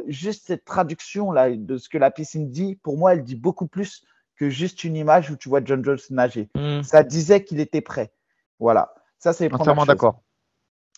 juste 0.07 0.45
cette 0.47 0.63
traduction 0.63 1.31
là 1.31 1.49
de 1.49 1.77
ce 1.77 1.89
que 1.89 1.97
la 1.97 2.11
piscine 2.11 2.49
dit. 2.49 2.75
Pour 2.75 2.97
moi, 2.97 3.13
elle 3.13 3.23
dit 3.23 3.35
beaucoup 3.35 3.67
plus 3.67 4.03
que 4.37 4.49
juste 4.49 4.83
une 4.83 4.95
image 4.95 5.29
où 5.31 5.35
tu 5.35 5.49
vois 5.49 5.61
John 5.63 5.83
Jones 5.83 5.99
nager. 6.09 6.49
Hmm. 6.55 6.81
Ça 6.83 7.03
disait 7.03 7.43
qu'il 7.43 7.59
était 7.59 7.81
prêt. 7.81 8.11
Voilà. 8.59 8.93
Ça, 9.19 9.33
c'est 9.33 9.51
Entièrement 9.51 9.85
d'accord. 9.85 10.21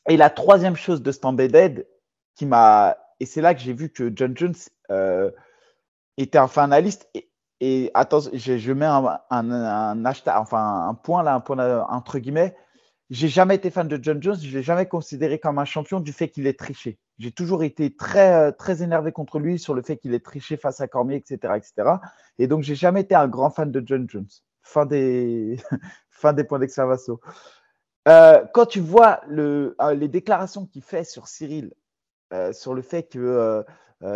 Et 0.08 0.18
la 0.18 0.30
troisième 0.30 0.76
chose 0.76 1.02
de 1.02 1.12
cet 1.12 1.26
embedded 1.26 1.88
qui 2.36 2.46
m'a. 2.46 2.98
Et 3.20 3.26
c'est 3.26 3.42
là 3.42 3.54
que 3.54 3.62
j'ai 3.62 3.74
vu 3.74 3.90
que 3.90 4.12
John 4.16 4.36
Jones 4.36 4.56
euh, 4.92 5.32
était 6.18 6.38
un 6.38 6.48
finaliste. 6.48 7.10
Et, 7.14 7.30
et 7.60 7.92
attends, 7.94 8.22
je, 8.34 8.58
je 8.58 8.72
mets 8.72 8.86
un, 8.86 9.20
un, 9.30 9.52
un 9.52 10.06
hashtag, 10.06 10.36
enfin 10.38 10.88
un 10.88 10.94
point 10.94 11.24
là, 11.24 11.36
un 11.36 11.40
point 11.42 11.56
là, 11.56 11.86
entre 11.90 12.20
guillemets. 12.20 12.56
J'ai 13.10 13.28
jamais 13.28 13.56
été 13.56 13.72
fan 13.72 13.88
de 13.88 14.00
John 14.02 14.22
Jones, 14.22 14.38
je 14.40 14.56
l'ai 14.56 14.64
jamais 14.64 14.88
considéré 14.88 15.40
comme 15.40 15.58
un 15.58 15.66
champion 15.66 16.00
du 16.00 16.14
fait 16.14 16.30
qu'il 16.30 16.46
ait 16.46 16.54
triché. 16.54 17.00
J'ai 17.18 17.32
toujours 17.32 17.64
été 17.64 17.96
très, 17.96 18.34
euh, 18.34 18.52
très 18.52 18.84
énervé 18.84 19.12
contre 19.12 19.40
lui 19.40 19.58
sur 19.58 19.74
le 19.74 19.82
fait 19.82 19.98
qu'il 19.98 20.14
ait 20.14 20.20
triché 20.20 20.58
face 20.58 20.80
à 20.80 20.88
Cormier, 20.88 21.16
etc., 21.16 21.54
etc. 21.58 21.98
Et 22.38 22.48
donc, 22.48 22.62
j'ai 22.62 22.76
jamais 22.76 23.02
été 23.02 23.16
un 23.16 23.28
grand 23.28 23.50
fan 23.50 23.72
de 23.72 23.82
John 23.86 24.08
Jones. 24.08 24.30
Fin 24.62 24.86
des, 24.86 25.58
fin 26.12 26.34
des 26.34 26.44
points 26.44 26.60
d'exclamation. 26.60 27.20
Euh, 28.08 28.44
quand 28.54 28.68
tu 28.68 28.80
vois 28.80 29.22
le, 29.28 29.76
euh, 29.82 29.94
les 29.96 30.08
déclarations 30.08 30.68
qu'il 30.68 30.84
fait 30.84 31.04
sur 31.04 31.28
Cyril, 31.28 31.74
sur 32.52 32.76
le 32.76 32.84
fait 32.84 33.10
que 33.12 33.66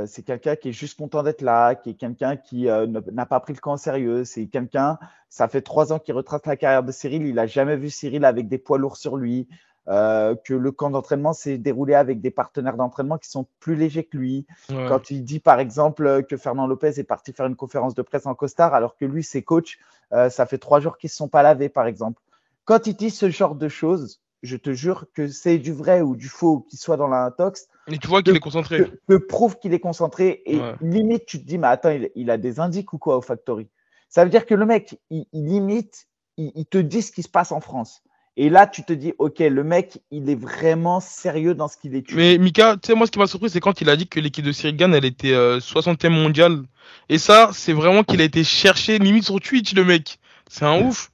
c'est 0.06 0.24
quelqu'un 0.24 0.56
qui 0.56 0.70
est 0.70 0.74
juste 0.74 0.98
content 0.98 1.24
d'être 1.24 1.42
là, 1.42 1.76
qui 1.76 1.90
est 1.90 1.94
quelqu'un 1.96 2.38
qui 2.38 2.68
n'a 2.68 3.26
pas 3.26 3.40
pris 3.40 3.54
le 3.54 3.60
camp 3.60 3.74
au 3.74 3.78
sérieux, 3.78 4.24
c'est 4.24 4.48
quelqu'un, 4.48 4.98
ça 5.30 5.48
fait 5.48 5.62
trois 5.62 5.92
ans 5.92 6.00
qu'il 6.00 6.14
retrace 6.16 6.46
la 6.46 6.56
carrière 6.56 6.84
de 6.84 6.92
Cyril, 6.92 7.26
il 7.26 7.36
n'a 7.36 7.48
jamais 7.48 7.76
vu 7.76 7.90
Cyril 7.90 8.24
avec 8.24 8.48
des 8.48 8.58
poids 8.58 8.78
lourds 8.78 8.98
sur 8.98 9.18
lui, 9.18 9.48
euh, 9.90 10.36
que 10.46 10.54
le 10.54 10.72
camp 10.72 10.92
d'entraînement 10.92 11.34
s'est 11.34 11.58
déroulé 11.58 11.94
avec 11.94 12.22
des 12.22 12.32
partenaires 12.32 12.78
d'entraînement 12.78 13.18
qui 13.18 13.30
sont 13.30 13.46
plus 13.60 13.76
légers 13.76 14.06
que 14.06 14.16
lui. 14.16 14.48
Quand 14.70 15.12
il 15.12 15.26
dit 15.26 15.42
par 15.42 15.60
exemple 15.60 16.24
que 16.24 16.38
Fernand 16.38 16.68
Lopez 16.68 17.00
est 17.00 17.04
parti 17.04 17.34
faire 17.34 17.48
une 17.48 17.58
conférence 17.58 17.94
de 17.94 18.02
presse 18.02 18.26
en 18.26 18.34
costard 18.34 18.74
alors 18.74 18.96
que 18.96 19.04
lui, 19.04 19.26
ses 19.26 19.42
coachs, 19.42 19.78
euh, 20.14 20.30
ça 20.30 20.46
fait 20.46 20.58
trois 20.58 20.80
jours 20.80 20.98
qu'ils 20.98 21.10
ne 21.10 21.12
se 21.12 21.18
sont 21.18 21.28
pas 21.28 21.44
lavés 21.44 21.68
par 21.68 21.86
exemple. 21.86 22.22
Quand 22.64 22.88
il 22.88 22.96
dit 22.96 23.10
ce 23.10 23.30
genre 23.30 23.56
de 23.56 23.68
choses, 23.68 24.22
je 24.42 24.56
te 24.56 24.72
jure 24.72 25.08
que 25.14 25.28
c'est 25.28 25.58
du 25.58 25.74
vrai 25.74 26.02
ou 26.02 26.16
du 26.16 26.30
faux 26.30 26.62
qu'il 26.62 26.80
soit 26.80 26.96
dans 26.96 27.10
l'intox. 27.10 27.68
Et 27.88 27.98
tu 27.98 28.08
vois 28.08 28.22
qu'il 28.24 28.36
est 28.36 28.40
concentré. 28.40 28.86
Que, 29.08 29.16
prouve 29.16 29.60
qu'il 29.60 29.74
est 29.74 29.80
concentré 29.80 30.42
et 30.46 30.60
limite 30.82 31.26
tu 31.26 31.40
te 31.40 31.46
dis 31.46 31.58
mais 31.58 31.68
attends 31.68 31.96
il, 32.16 32.30
a 32.30 32.38
des 32.38 32.60
indices 32.60 32.86
ou 32.92 32.98
quoi 32.98 33.18
au 33.18 33.22
factory? 33.22 33.68
Ça 34.10 34.24
veut 34.24 34.30
dire 34.30 34.46
que 34.46 34.56
le 34.56 34.66
mec 34.66 35.00
il, 35.10 35.26
limite 35.34 36.08
il 36.38 36.66
te 36.66 36.78
dit 36.78 37.02
ce 37.02 37.12
qui 37.12 37.24
se 37.24 37.30
passe 37.30 37.52
en 37.52 37.60
France. 37.60 38.02
Et 38.36 38.50
là, 38.50 38.66
tu 38.66 38.84
te 38.84 38.94
dis, 38.94 39.14
OK, 39.20 39.40
le 39.40 39.64
mec, 39.64 40.00
il 40.10 40.28
est 40.28 40.36
vraiment 40.36 41.00
sérieux 41.00 41.54
dans 41.54 41.68
ce 41.68 41.78
qu'il 41.78 41.96
est. 41.96 42.12
Mais 42.14 42.40
Mika, 42.40 42.78
tu 42.82 42.88
sais, 42.88 42.96
moi, 42.96 43.06
ce 43.06 43.12
qui 43.12 43.20
m'a 43.20 43.28
surpris, 43.28 43.52
c'est 43.52 43.60
quand 43.60 43.80
il 43.80 43.90
a 43.90 43.96
dit 43.96 44.08
que 44.08 44.20
l'équipe 44.20 44.44
de 44.44 44.52
Sirigan, 44.52 44.92
elle 44.92 45.06
était 45.06 45.34
60e 45.34 46.08
euh, 46.08 46.10
mondiale. 46.10 46.64
Et 47.10 47.20
ça, 47.20 47.52
c'est 47.54 47.74
vraiment 47.74 48.04
qu'il 48.04 48.22
a 48.22 48.24
été 48.24 48.44
cherché 48.44 48.98
limite 48.98 49.26
sur 49.26 49.40
Twitch, 49.40 49.76
le 49.76 49.86
mec. 49.86 50.18
C'est 50.50 50.66
un 50.66 50.82
ouf. 50.82 51.12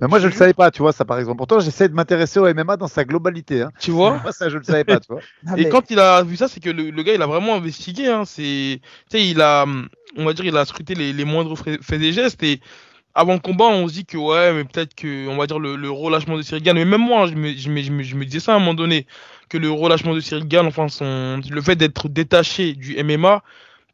Mais 0.00 0.08
moi, 0.08 0.18
je 0.18 0.26
ne 0.26 0.30
le 0.30 0.36
savais 0.36 0.54
pas, 0.54 0.70
tu 0.70 0.82
vois, 0.82 0.92
ça 0.92 1.04
par 1.04 1.18
exemple. 1.18 1.38
Pourtant, 1.38 1.60
j'essaie 1.60 1.88
de 1.88 1.94
m'intéresser 1.94 2.40
au 2.40 2.52
MMA 2.52 2.76
dans 2.76 2.88
sa 2.88 3.04
globalité. 3.04 3.62
Hein. 3.62 3.70
Tu 3.78 3.90
vois 3.90 4.18
Moi, 4.22 4.32
ça, 4.32 4.48
je 4.48 4.54
ne 4.54 4.60
le 4.60 4.64
savais 4.64 4.84
pas, 4.84 5.00
tu 5.00 5.08
vois. 5.08 5.20
Et 5.58 5.68
quand 5.68 5.90
il 5.90 5.98
a 5.98 6.22
vu 6.22 6.36
ça, 6.36 6.48
c'est 6.48 6.60
que 6.60 6.70
le, 6.70 7.02
gars, 7.02 7.14
il 7.14 7.22
a 7.22 7.26
vraiment 7.26 7.54
investigué. 7.54 8.08
Hein. 8.08 8.24
C'est, 8.24 8.80
tu 9.10 9.18
sais, 9.18 9.26
il 9.26 9.40
a, 9.40 9.66
on 10.16 10.24
va 10.24 10.32
dire, 10.32 10.44
il 10.44 10.56
a 10.56 10.64
scruté 10.64 10.94
les, 10.94 11.12
les 11.12 11.24
moindres 11.24 11.56
faits 11.56 12.02
et 12.02 12.12
gestes. 12.12 12.42
Et 12.42 12.60
avant 13.14 13.34
le 13.34 13.38
combat, 13.38 13.66
on 13.66 13.86
se 13.88 13.94
dit 13.94 14.04
que 14.04 14.16
ouais, 14.16 14.52
mais 14.52 14.64
peut-être 14.64 14.94
que, 14.94 15.28
on 15.28 15.36
va 15.36 15.46
dire, 15.46 15.58
le, 15.58 15.90
relâchement 15.90 16.36
de 16.36 16.42
Cyril 16.42 16.62
Gann, 16.62 16.74
mais 16.74 16.84
même 16.84 17.00
moi, 17.00 17.26
je 17.26 17.34
me, 17.34 17.54
je, 17.54 17.70
me, 17.70 18.02
je, 18.02 18.16
me, 18.16 18.24
disais 18.24 18.40
ça 18.40 18.52
à 18.52 18.56
un 18.56 18.58
moment 18.58 18.74
donné, 18.74 19.06
que 19.48 19.56
le 19.56 19.70
relâchement 19.70 20.14
de 20.14 20.20
Cyril 20.20 20.46
Gann, 20.48 20.66
enfin, 20.66 20.88
son, 20.88 21.40
le 21.48 21.62
fait 21.62 21.76
d'être 21.76 22.08
détaché 22.08 22.74
du 22.74 23.00
MMA, 23.02 23.42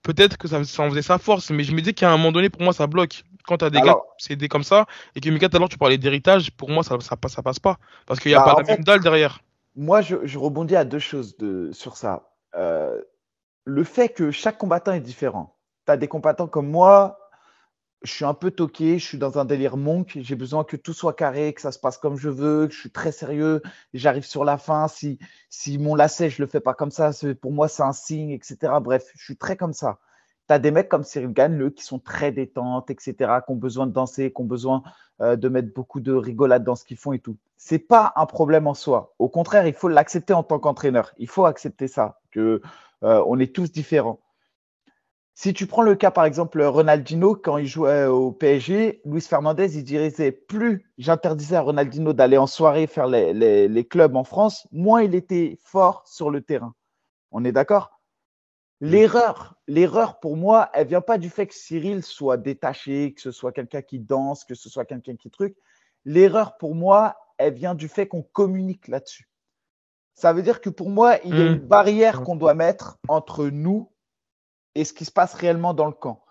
peut-être 0.02 0.38
que 0.38 0.48
ça, 0.48 0.64
ça 0.64 0.82
en 0.82 0.88
faisait 0.90 1.02
sa 1.02 1.18
force, 1.18 1.50
mais 1.50 1.64
je 1.64 1.72
me 1.72 1.82
dis 1.82 1.92
qu'à 1.92 2.10
un 2.10 2.16
moment 2.16 2.32
donné, 2.32 2.48
pour 2.48 2.62
moi, 2.62 2.72
ça 2.72 2.86
bloque. 2.86 3.24
Quand 3.50 3.56
tu 3.56 3.64
as 3.64 3.70
des 3.70 3.80
gars 3.80 3.98
c'est 4.16 4.36
des 4.36 4.46
comme 4.46 4.62
ça, 4.62 4.86
et 5.16 5.20
que 5.20 5.28
Mika, 5.28 5.48
tout 5.48 5.56
à 5.56 5.58
l'heure, 5.58 5.68
tu 5.68 5.76
parlais 5.76 5.98
d'héritage, 5.98 6.52
pour 6.52 6.70
moi, 6.70 6.84
ça, 6.84 6.96
ça, 7.00 7.16
ça, 7.26 7.42
passe 7.42 7.58
pas. 7.58 7.78
Parce 8.06 8.20
qu'il 8.20 8.30
n'y 8.30 8.36
a 8.36 8.44
bah, 8.44 8.54
pas 8.54 8.62
la 8.62 8.76
même 8.76 8.84
dalle 8.84 9.00
derrière. 9.00 9.40
Moi, 9.74 10.02
je, 10.02 10.24
je, 10.24 10.38
rebondis 10.38 10.76
à 10.76 10.84
deux 10.84 11.00
choses 11.00 11.36
de, 11.36 11.72
sur 11.72 11.96
ça. 11.96 12.30
Euh, 12.54 13.02
le 13.64 13.82
fait 13.82 14.10
que 14.10 14.30
chaque 14.30 14.56
combattant 14.56 14.92
est 14.92 15.00
différent. 15.00 15.56
Tu 15.84 15.90
as 15.90 15.96
des 15.96 16.06
combattants 16.06 16.46
comme 16.46 16.70
moi, 16.70 17.18
je 18.02 18.12
suis 18.12 18.24
un 18.24 18.34
peu 18.34 18.52
toqué, 18.52 19.00
je 19.00 19.04
suis 19.04 19.18
dans 19.18 19.40
un 19.40 19.44
délire 19.44 19.76
monk, 19.76 20.16
j'ai 20.20 20.36
besoin 20.36 20.62
que 20.62 20.76
tout 20.76 20.92
soit 20.92 21.14
carré, 21.14 21.52
que 21.52 21.60
ça 21.60 21.72
se 21.72 21.80
passe 21.80 21.98
comme 21.98 22.16
je 22.16 22.28
veux, 22.28 22.68
que 22.68 22.72
je 22.72 22.78
suis 22.78 22.92
très 22.92 23.10
sérieux, 23.10 23.62
j'arrive 23.94 24.24
sur 24.24 24.44
la 24.44 24.58
fin, 24.58 24.86
si, 24.86 25.18
si 25.48 25.76
mon 25.76 25.96
lacet, 25.96 26.30
je 26.30 26.40
le 26.40 26.46
fais 26.46 26.60
pas 26.60 26.74
comme 26.74 26.92
ça, 26.92 27.10
pour 27.42 27.50
moi, 27.50 27.66
c'est 27.66 27.82
un 27.82 27.92
signe, 27.92 28.30
etc. 28.30 28.74
Bref, 28.80 29.10
je 29.16 29.24
suis 29.24 29.36
très 29.36 29.56
comme 29.56 29.72
ça. 29.72 29.98
Tu 30.50 30.54
as 30.54 30.58
des 30.58 30.72
mecs 30.72 30.88
comme 30.88 31.04
Cyril 31.04 31.32
Gann, 31.32 31.70
qui 31.70 31.84
sont 31.84 32.00
très 32.00 32.32
détentes, 32.32 32.90
etc., 32.90 33.14
qui 33.46 33.52
ont 33.52 33.54
besoin 33.54 33.86
de 33.86 33.92
danser, 33.92 34.32
qui 34.32 34.40
ont 34.40 34.44
besoin 34.44 34.82
euh, 35.20 35.36
de 35.36 35.48
mettre 35.48 35.72
beaucoup 35.72 36.00
de 36.00 36.12
rigolade 36.12 36.64
dans 36.64 36.74
ce 36.74 36.84
qu'ils 36.84 36.96
font 36.96 37.12
et 37.12 37.20
tout. 37.20 37.36
C'est 37.56 37.78
pas 37.78 38.12
un 38.16 38.26
problème 38.26 38.66
en 38.66 38.74
soi. 38.74 39.14
Au 39.20 39.28
contraire, 39.28 39.68
il 39.68 39.74
faut 39.74 39.86
l'accepter 39.86 40.32
en 40.32 40.42
tant 40.42 40.58
qu'entraîneur. 40.58 41.12
Il 41.18 41.28
faut 41.28 41.44
accepter 41.44 41.86
ça, 41.86 42.18
que 42.32 42.60
euh, 43.04 43.22
on 43.28 43.38
est 43.38 43.54
tous 43.54 43.70
différents. 43.70 44.18
Si 45.36 45.54
tu 45.54 45.68
prends 45.68 45.82
le 45.82 45.94
cas, 45.94 46.10
par 46.10 46.24
exemple, 46.24 46.60
Ronaldinho, 46.60 47.36
quand 47.36 47.56
il 47.56 47.68
jouait 47.68 48.06
au 48.06 48.32
PSG, 48.32 49.02
Luis 49.04 49.20
Fernandez, 49.20 49.78
il 49.78 49.84
disait 49.84 50.32
plus 50.32 50.84
j'interdisais 50.98 51.54
à 51.54 51.60
Ronaldinho 51.60 52.12
d'aller 52.12 52.38
en 52.38 52.48
soirée 52.48 52.88
faire 52.88 53.06
les, 53.06 53.86
clubs 53.88 54.16
en 54.16 54.24
France, 54.24 54.66
moins 54.72 55.02
il 55.02 55.14
était 55.14 55.60
fort 55.62 56.02
sur 56.06 56.28
le 56.28 56.40
terrain. 56.40 56.74
On 57.30 57.44
est 57.44 57.52
d'accord? 57.52 57.99
L'erreur, 58.80 59.56
l'erreur 59.68 60.20
pour 60.20 60.36
moi, 60.36 60.70
elle 60.72 60.86
vient 60.86 61.02
pas 61.02 61.18
du 61.18 61.28
fait 61.28 61.46
que 61.46 61.54
Cyril 61.54 62.02
soit 62.02 62.38
détaché, 62.38 63.12
que 63.12 63.20
ce 63.20 63.30
soit 63.30 63.52
quelqu'un 63.52 63.82
qui 63.82 63.98
danse, 63.98 64.44
que 64.44 64.54
ce 64.54 64.70
soit 64.70 64.86
quelqu'un 64.86 65.16
qui 65.16 65.30
truc. 65.30 65.54
L'erreur 66.06 66.56
pour 66.56 66.74
moi, 66.74 67.16
elle 67.36 67.52
vient 67.52 67.74
du 67.74 67.88
fait 67.88 68.08
qu'on 68.08 68.22
communique 68.22 68.88
là-dessus. 68.88 69.28
Ça 70.14 70.32
veut 70.32 70.42
dire 70.42 70.60
que 70.60 70.70
pour 70.70 70.90
moi, 70.90 71.18
il 71.24 71.36
y 71.36 71.40
a 71.40 71.44
mmh. 71.44 71.54
une 71.54 71.58
barrière 71.58 72.22
qu'on 72.22 72.36
doit 72.36 72.54
mettre 72.54 72.98
entre 73.08 73.46
nous 73.46 73.90
et 74.74 74.84
ce 74.84 74.92
qui 74.92 75.04
se 75.04 75.12
passe 75.12 75.34
réellement 75.34 75.74
dans 75.74 75.86
le 75.86 75.92
camp. 75.92 76.24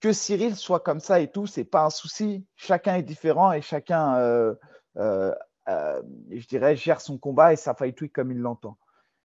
Que 0.00 0.12
Cyril 0.12 0.56
soit 0.56 0.80
comme 0.80 1.00
ça 1.00 1.20
et 1.20 1.30
tout, 1.30 1.46
c'est 1.46 1.64
pas 1.64 1.84
un 1.84 1.90
souci. 1.90 2.46
Chacun 2.56 2.96
est 2.96 3.02
différent 3.02 3.52
et 3.52 3.62
chacun, 3.62 4.16
euh, 4.16 4.54
euh, 4.96 5.34
euh, 5.68 6.02
je 6.30 6.46
dirais, 6.46 6.76
gère 6.76 7.00
son 7.00 7.18
combat 7.18 7.52
et 7.52 7.56
sa 7.56 7.74
fight 7.74 7.96
tweet 7.96 8.12
comme 8.12 8.30
il 8.32 8.38
l'entend. 8.38 8.78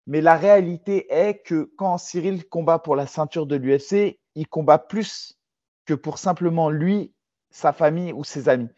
Mais 0.07 0.22
la 0.22 0.36
réalité 0.36 1.11
est 1.11 1.41
que 1.41 1.72
quand 1.77 1.98
Cyril 1.98 2.48
combat 2.48 2.80
pour 2.80 2.95
la 2.95 3.07
ceinture 3.07 3.48
de 3.48 3.56
l'UFC, 3.56 4.19
il 4.36 4.48
combat 4.48 4.77
plus 4.77 5.40
que 5.86 5.94
pour 5.94 6.18
simplement 6.18 6.69
lui, 6.69 7.14
sa 7.49 7.73
famille 7.73 8.14
ou 8.14 8.23
ses 8.23 8.49
amis. 8.49 8.69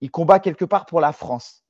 Il 0.00 0.10
combat 0.10 0.40
quelque 0.40 0.64
part 0.64 0.86
pour 0.86 1.00
la 1.00 1.12
France. 1.12 1.64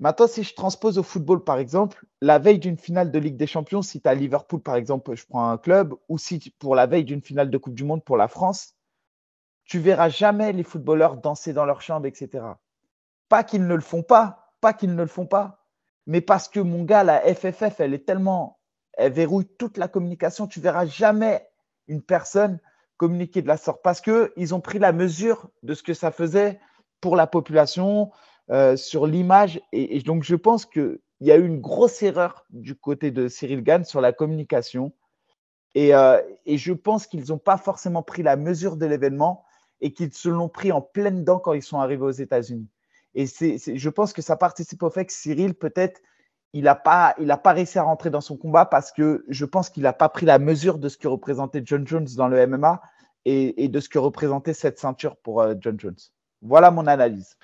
Maintenant, 0.00 0.28
si 0.28 0.44
je 0.44 0.54
transpose 0.54 0.96
au 0.96 1.02
football, 1.02 1.42
par 1.42 1.58
exemple, 1.58 2.06
la 2.20 2.38
veille 2.38 2.60
d'une 2.60 2.78
finale 2.78 3.10
de 3.10 3.18
Ligue 3.18 3.36
des 3.36 3.48
Champions, 3.48 3.82
si 3.82 4.00
tu 4.00 4.08
as 4.08 4.14
Liverpool, 4.14 4.60
par 4.60 4.76
exemple, 4.76 5.14
je 5.16 5.26
prends 5.26 5.50
un 5.50 5.58
club, 5.58 5.94
ou 6.08 6.18
si 6.18 6.54
pour 6.58 6.76
la 6.76 6.86
veille 6.86 7.04
d'une 7.04 7.20
finale 7.20 7.50
de 7.50 7.58
Coupe 7.58 7.74
du 7.74 7.84
Monde 7.84 8.04
pour 8.04 8.16
la 8.16 8.28
France, 8.28 8.74
tu 9.64 9.80
verras 9.80 10.08
jamais 10.08 10.52
les 10.52 10.62
footballeurs 10.62 11.16
danser 11.16 11.52
dans 11.52 11.66
leur 11.66 11.82
chambre, 11.82 12.06
etc. 12.06 12.44
Pas 13.28 13.44
qu'ils 13.44 13.66
ne 13.66 13.74
le 13.74 13.80
font 13.80 14.02
pas, 14.02 14.54
pas 14.60 14.72
qu'ils 14.72 14.94
ne 14.94 15.02
le 15.02 15.08
font 15.08 15.26
pas, 15.26 15.57
mais 16.08 16.22
parce 16.22 16.48
que 16.48 16.58
mon 16.58 16.82
gars, 16.82 17.04
la 17.04 17.20
FFF, 17.20 17.78
elle 17.78 17.94
est 17.94 18.06
tellement, 18.06 18.58
elle 18.94 19.12
verrouille 19.12 19.46
toute 19.58 19.76
la 19.76 19.86
communication, 19.86 20.48
tu 20.48 20.58
verras 20.58 20.86
jamais 20.86 21.46
une 21.86 22.02
personne 22.02 22.58
communiquer 22.96 23.42
de 23.42 23.46
la 23.46 23.58
sorte 23.58 23.82
parce 23.82 24.00
qu'ils 24.00 24.54
ont 24.54 24.60
pris 24.60 24.78
la 24.78 24.92
mesure 24.92 25.50
de 25.62 25.74
ce 25.74 25.82
que 25.82 25.94
ça 25.94 26.10
faisait 26.10 26.58
pour 27.00 27.14
la 27.14 27.26
population, 27.26 28.10
euh, 28.50 28.76
sur 28.76 29.06
l'image. 29.06 29.60
Et, 29.72 30.00
donc, 30.00 30.24
je 30.24 30.34
pense 30.34 30.64
qu'il 30.64 30.98
y 31.20 31.30
a 31.30 31.36
eu 31.36 31.46
une 31.46 31.60
grosse 31.60 32.02
erreur 32.02 32.46
du 32.48 32.74
côté 32.74 33.10
de 33.10 33.28
Cyril 33.28 33.62
Gann 33.62 33.84
sur 33.84 34.00
la 34.00 34.14
communication. 34.14 34.94
Et, 35.74 35.94
euh, 35.94 36.18
je 36.46 36.72
pense 36.72 37.06
qu'ils 37.06 37.28
n'ont 37.28 37.38
pas 37.38 37.58
forcément 37.58 38.02
pris 38.02 38.22
la 38.22 38.36
mesure 38.36 38.78
de 38.78 38.86
l'événement 38.86 39.44
et 39.82 39.92
qu'ils 39.92 40.14
se 40.14 40.30
l'ont 40.30 40.48
pris 40.48 40.72
en 40.72 40.80
pleine 40.80 41.22
dent 41.22 41.38
quand 41.38 41.52
ils 41.52 41.62
sont 41.62 41.78
arrivés 41.78 42.04
aux 42.04 42.10
États-Unis. 42.10 42.66
Et 43.18 43.26
c'est, 43.26 43.58
je 43.74 43.88
pense 43.88 44.12
que 44.12 44.22
ça 44.22 44.36
participe 44.36 44.80
au 44.84 44.90
fait 44.90 45.04
que 45.04 45.12
Cyril, 45.12 45.54
peut-être, 45.54 46.00
il 46.52 46.62
n'a 46.62 46.76
pas, 46.76 47.16
pas 47.42 47.52
réussi 47.52 47.76
à 47.76 47.82
rentrer 47.82 48.10
dans 48.10 48.20
son 48.20 48.36
combat 48.36 48.64
parce 48.64 48.92
que 48.92 49.24
je 49.28 49.44
pense 49.44 49.70
qu'il 49.70 49.82
n'a 49.82 49.92
pas 49.92 50.08
pris 50.08 50.24
la 50.24 50.38
mesure 50.38 50.78
de 50.78 50.88
ce 50.88 50.96
que 50.96 51.08
représentait 51.08 51.60
John 51.64 51.84
Jones 51.84 52.06
dans 52.16 52.28
le 52.28 52.46
MMA 52.46 52.80
et, 53.24 53.66
de 53.66 53.80
ce 53.80 53.88
que 53.88 53.98
représentait 53.98 54.54
cette 54.54 54.78
ceinture 54.78 55.16
pour 55.16 55.42
euh, 55.42 55.54
John 55.58 55.74
Jones. 55.80 55.96
Voilà 56.42 56.70
mon 56.70 56.86
analyse. 56.86 57.36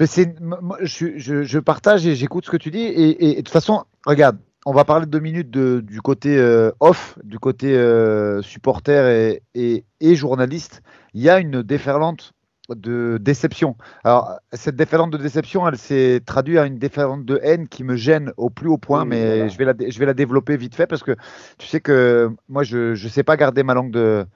Mais 0.00 0.06
c'est, 0.06 0.34
je, 0.80 1.16
je, 1.16 1.44
je, 1.44 1.58
partage 1.60 2.08
et 2.08 2.16
j'écoute 2.16 2.46
ce 2.46 2.50
que 2.50 2.56
tu 2.56 2.72
dis. 2.72 2.82
Et, 2.82 3.30
et, 3.30 3.30
de 3.36 3.40
toute 3.42 3.50
façon, 3.50 3.84
regarde, 4.04 4.38
on 4.66 4.72
va 4.72 4.84
parler 4.84 5.06
deux 5.06 5.20
minutes 5.20 5.52
du 5.52 6.02
côté 6.02 6.36
euh, 6.36 6.72
off, 6.80 7.16
du 7.22 7.38
côté 7.38 7.72
euh, 7.76 8.42
supporter 8.42 9.38
et, 9.54 9.84
et, 10.00 10.16
journaliste. 10.16 10.82
Il 11.12 11.22
y 11.22 11.30
a 11.30 11.38
une 11.38 11.62
déferlante 11.62 12.33
de 12.70 13.18
déception. 13.20 13.76
Alors, 14.04 14.38
cette 14.52 14.76
déferlante 14.76 15.10
de 15.10 15.18
déception, 15.18 15.68
elle 15.68 15.76
s'est 15.76 16.22
traduite 16.24 16.58
à 16.58 16.66
une 16.66 16.78
déferlante 16.78 17.24
de 17.24 17.38
haine 17.42 17.68
qui 17.68 17.84
me 17.84 17.96
gêne 17.96 18.32
au 18.36 18.50
plus 18.50 18.68
haut 18.68 18.78
point, 18.78 19.04
mais 19.04 19.48
je, 19.48 19.58
vais 19.58 19.64
la, 19.64 19.74
je 19.88 19.98
vais 19.98 20.06
la 20.06 20.14
développer 20.14 20.56
vite 20.56 20.74
fait 20.74 20.86
parce 20.86 21.02
que 21.02 21.16
tu 21.58 21.66
sais 21.66 21.80
que 21.80 22.30
moi, 22.48 22.62
je 22.62 22.90
ne 22.90 23.08
sais 23.08 23.22
pas 23.22 23.36
garder 23.36 23.62
ma 23.62 23.74
langue 23.74 23.90
de, 23.90 24.26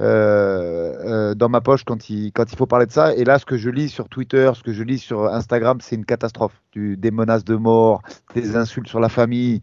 euh, 0.00 0.94
euh, 1.30 1.34
dans 1.34 1.48
ma 1.48 1.60
poche 1.60 1.82
quand 1.84 2.08
il, 2.08 2.30
quand 2.30 2.52
il 2.52 2.56
faut 2.56 2.66
parler 2.66 2.86
de 2.86 2.92
ça. 2.92 3.14
Et 3.14 3.24
là, 3.24 3.38
ce 3.38 3.44
que 3.44 3.56
je 3.56 3.68
lis 3.68 3.88
sur 3.88 4.08
Twitter, 4.08 4.50
ce 4.54 4.62
que 4.62 4.72
je 4.72 4.84
lis 4.84 4.98
sur 4.98 5.26
Instagram, 5.26 5.78
c'est 5.80 5.96
une 5.96 6.04
catastrophe. 6.04 6.52
Du, 6.72 6.96
des 6.96 7.10
menaces 7.10 7.44
de 7.44 7.56
mort, 7.56 8.02
des 8.34 8.56
insultes 8.56 8.88
sur 8.88 9.00
la 9.00 9.08
famille. 9.08 9.60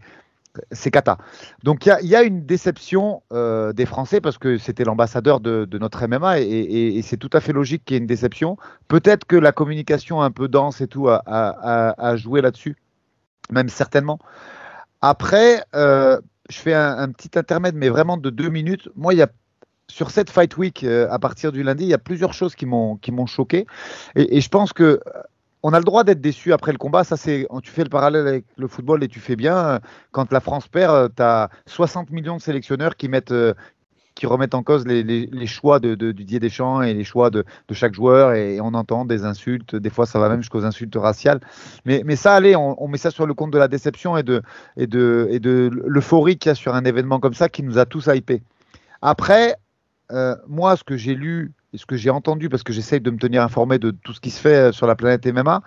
C'est 0.72 0.92
cata. 0.92 1.18
Donc 1.64 1.86
il 1.86 2.08
y, 2.08 2.16
a, 2.16 2.24
une 2.24 2.46
déception 2.46 3.24
euh, 3.32 3.74
des 3.74 3.86
Français 3.86 4.22
parce 4.22 4.38
que 4.38 4.58
c'était 4.58 4.84
l'ambassadeur 4.84 5.40
de, 5.40 5.68
notre 5.78 6.06
MMA 6.08 6.40
et, 6.40 7.02
c'est 7.04 7.18
tout 7.18 7.30
à 7.34 7.42
fait 7.42 7.54
logique 7.54 7.84
qu'il 7.86 7.96
y 7.96 7.98
ait 7.98 8.02
une 8.02 8.08
déception. 8.08 8.58
Peut-être 8.88 9.26
que 9.26 9.36
la 9.36 9.52
communication 9.52 10.22
un 10.22 10.32
peu 10.32 10.48
dense 10.48 10.82
et 10.82 10.88
tout 10.88 11.08
a, 11.10 12.16
joué 12.16 12.42
là-dessus, 12.42 12.76
même 13.52 13.70
certainement. 13.70 14.20
Après, 15.02 15.64
euh, 15.76 16.20
je 16.50 16.58
fais 16.58 16.74
un, 16.74 17.12
petit 17.12 17.38
intermède, 17.38 17.76
mais 17.76 17.90
vraiment 17.90 18.18
de 18.18 18.30
deux 18.30 18.50
minutes. 18.50 18.90
Moi, 18.96 19.14
il 19.14 19.18
y 19.18 19.22
a 19.22 19.30
sur 19.88 20.10
cette 20.10 20.32
Fight 20.32 20.58
Week, 20.58 20.84
euh, 20.84 21.08
à 21.12 21.20
partir 21.20 21.52
du 21.52 21.62
lundi, 21.62 21.84
il 21.84 21.90
y 21.90 21.94
a 21.94 22.00
plusieurs 22.00 22.34
choses 22.34 22.56
qui 22.56 22.66
m'ont 22.66 23.26
choqué. 23.28 23.68
Et, 24.16 24.38
et, 24.38 24.42
je 24.42 24.50
pense 24.50 24.74
que 24.74 25.00
on 25.68 25.74
a 25.74 25.80
le 25.80 25.84
droit 25.84 26.04
d'être 26.04 26.22
déçu 26.22 26.54
après 26.54 26.72
le 26.72 26.78
combat. 26.78 27.04
Ça, 27.04 27.18
c'est, 27.18 27.48
tu 27.64 27.72
fais 27.72 27.84
le 27.84 27.90
parallèle 27.90 28.28
avec 28.28 28.46
le 28.56 28.68
football 28.68 29.04
et 29.04 29.08
tu 29.08 29.20
fais 29.20 29.36
bien. 29.36 29.80
Quand 30.12 30.32
la 30.32 30.40
France 30.40 30.68
perd, 30.68 31.16
tu 31.16 31.24
as 31.24 31.50
60 31.66 32.12
millions 32.12 32.38
de 32.38 32.42
sélectionneurs 32.42 32.96
qui 32.96 33.10
mettent, 33.10 33.32
euh, 33.32 33.56
qui 34.14 34.28
remettent 34.28 34.54
en 34.54 34.62
cause 34.62 34.86
les, 34.86 35.48
choix 35.48 35.80
de, 35.80 36.12
Didier 36.12 36.40
Deschamps 36.40 36.84
et 36.84 36.94
les 36.94 37.04
choix 37.04 37.32
de, 37.32 37.44
chaque 37.72 37.96
joueur. 37.96 38.34
Et, 38.34 38.62
on 38.62 38.76
entend 38.76 39.06
des 39.06 39.26
insultes. 39.26 39.76
Des 39.76 39.90
fois, 39.90 40.06
ça 40.06 40.20
va 40.20 40.30
même 40.30 40.42
jusqu'aux 40.42 40.66
insultes 40.66 40.96
raciales. 40.98 41.40
Mais, 41.86 42.16
ça, 42.16 42.36
allez, 42.36 42.56
on, 42.56 42.88
met 42.88 43.00
ça 43.00 43.10
sur 43.10 43.26
le 43.26 43.34
compte 43.34 43.50
de 43.50 43.58
la 43.58 43.68
déception 43.68 44.14
de, 44.22 44.44
de, 44.78 45.28
et 45.32 45.40
de 45.40 45.72
l'euphorie 45.88 46.38
qu'il 46.38 46.50
y 46.50 46.52
a 46.52 46.56
sur 46.56 46.76
un 46.76 46.86
événement 46.86 47.20
comme 47.20 47.34
ça 47.34 47.50
qui 47.50 47.64
nous 47.64 47.80
a 47.80 47.88
tous 47.88 48.08
hypés. 48.14 48.44
Après, 49.02 49.56
euh, 50.12 50.36
moi, 50.48 50.76
ce 50.76 50.84
que 50.84 50.96
j'ai 50.96 51.16
lu 51.16 51.54
et 51.76 51.78
ce 51.78 51.86
que 51.86 51.98
j'ai 51.98 52.10
entendu, 52.10 52.50
parce 52.50 52.64
que 52.64 52.74
j'essaye 52.74 53.02
de 53.02 53.12
me 53.12 53.18
tenir 53.18 53.44
informé 53.44 53.78
de 53.78 53.92
tout 53.92 54.14
ce 54.14 54.20
qui 54.20 54.32
se 54.32 54.40
fait 54.40 54.70
euh, 54.70 54.72
sur 54.72 54.88
la 54.88 54.96
planète 54.96 55.26
MMA, 55.26 55.62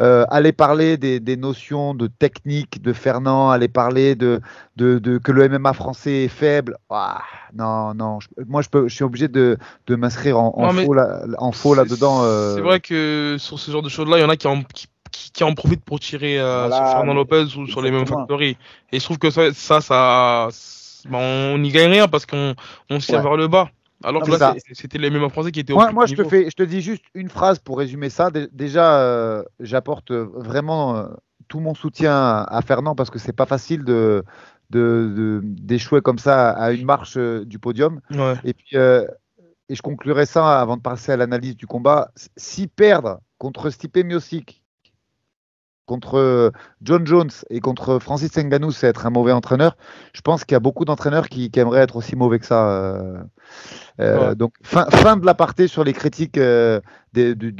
euh, 0.00 0.24
aller 0.30 0.52
parler 0.52 0.96
des, 0.96 1.36
notions 1.36 1.94
de 1.94 2.06
technique 2.06 2.80
de 2.80 2.92
Fernand, 2.92 3.50
aller 3.50 3.68
parler 3.68 4.14
de, 4.14 4.40
de, 4.76 5.18
que 5.18 5.32
le 5.32 5.48
MMA 5.48 5.72
français 5.72 6.24
est 6.24 6.28
faible. 6.28 6.78
Ah, 6.88 7.22
non, 7.52 7.92
non, 7.94 8.20
moi 8.46 8.62
je, 8.62 8.68
peux, 8.68 8.88
je 8.88 8.94
suis 8.94 9.04
obligé 9.04 9.28
de, 9.28 9.58
de 9.88 9.96
m'inscrire 9.96 10.38
en, 10.38 10.54
en, 10.56 10.72
faux, 10.72 10.94
là, 10.94 11.24
en 11.38 11.52
faux 11.52 11.74
là-dedans. 11.74 12.22
Euh. 12.22 12.54
C'est 12.54 12.62
vrai 12.62 12.80
que 12.80 13.36
sur 13.38 13.58
ce 13.58 13.70
genre 13.70 13.82
de 13.82 13.88
choses-là, 13.88 14.18
il 14.18 14.22
y 14.22 14.24
en 14.24 14.30
a 14.30 14.36
qui 14.36 14.46
en, 14.46 14.62
qui, 14.62 14.86
qui 15.32 15.44
en 15.44 15.54
profitent 15.54 15.84
pour 15.84 15.98
tirer 15.98 16.36
sur 16.38 16.76
Fernand 16.76 17.14
Lopez 17.14 17.56
ou 17.58 17.66
sur 17.66 17.82
les 17.82 17.90
mêmes 17.90 18.06
factories. 18.06 18.56
Et 18.92 19.00
je 19.00 19.04
trouve 19.04 19.18
que 19.18 19.30
ça, 19.30 19.52
ça, 19.52 19.80
ça 19.80 20.48
on 21.12 21.58
n'y 21.58 21.70
gagne 21.70 21.90
rien 21.90 22.08
parce 22.08 22.26
qu'on 22.26 22.54
on 22.88 22.98
tire 22.98 23.22
vers 23.22 23.36
le 23.36 23.48
bas. 23.48 23.68
Alors 24.02 24.22
que 24.22 24.30
là, 24.30 24.54
c'était 24.72 24.98
les 24.98 25.10
mêmes 25.10 25.28
Français 25.28 25.52
qui 25.52 25.60
étaient 25.60 25.72
au 25.72 25.76
Moi, 25.76 25.92
moi 25.92 26.06
je, 26.06 26.14
te 26.14 26.24
fais, 26.24 26.46
je 26.50 26.56
te 26.56 26.62
dis 26.62 26.80
juste 26.80 27.04
une 27.14 27.28
phrase 27.28 27.58
pour 27.58 27.78
résumer 27.78 28.10
ça. 28.10 28.30
Déjà, 28.52 29.00
euh, 29.00 29.42
j'apporte 29.60 30.10
vraiment 30.12 30.96
euh, 30.96 31.06
tout 31.48 31.60
mon 31.60 31.74
soutien 31.74 32.44
à 32.48 32.62
Fernand 32.62 32.94
parce 32.94 33.10
que 33.10 33.18
c'est 33.18 33.32
pas 33.32 33.46
facile 33.46 33.84
de 33.84 34.24
d'échouer 34.72 36.00
comme 36.00 36.18
ça 36.18 36.50
à 36.50 36.70
une 36.70 36.84
marche 36.84 37.16
euh, 37.16 37.44
du 37.44 37.58
podium. 37.58 38.00
Et 38.44 38.54
puis, 38.54 38.76
et 38.76 39.74
je 39.74 39.82
conclurai 39.82 40.26
ça 40.26 40.60
avant 40.60 40.76
de 40.76 40.82
passer 40.82 41.12
à 41.12 41.16
l'analyse 41.16 41.56
du 41.56 41.66
combat. 41.66 42.10
Si 42.36 42.66
perdre 42.66 43.20
contre 43.38 43.70
Stipe 43.70 43.98
Miocic, 43.98 44.64
contre 45.90 46.18
euh, 46.18 46.50
John 46.82 47.04
Jones 47.04 47.30
et 47.50 47.58
contre 47.58 47.98
Francis 47.98 48.30
Ngannou, 48.36 48.70
c'est 48.70 48.86
être 48.86 49.06
un 49.06 49.10
mauvais 49.10 49.32
entraîneur. 49.32 49.76
Je 50.12 50.20
pense 50.20 50.44
qu'il 50.44 50.54
y 50.54 50.56
a 50.56 50.60
beaucoup 50.60 50.84
d'entraîneurs 50.84 51.28
qui, 51.28 51.50
aimeraient 51.56 51.80
être 51.80 51.96
aussi 51.96 52.14
mauvais 52.14 52.38
que 52.38 52.46
ça. 52.46 52.70
Euh, 52.70 53.18
euh, 54.00 54.36
donc 54.36 54.54
fin, 54.62 54.84
fin, 54.84 55.16
de 55.16 55.26
l'aparté 55.26 55.66
sur 55.66 55.82
les 55.82 55.92
critiques 55.92 56.38
de, 56.38 56.80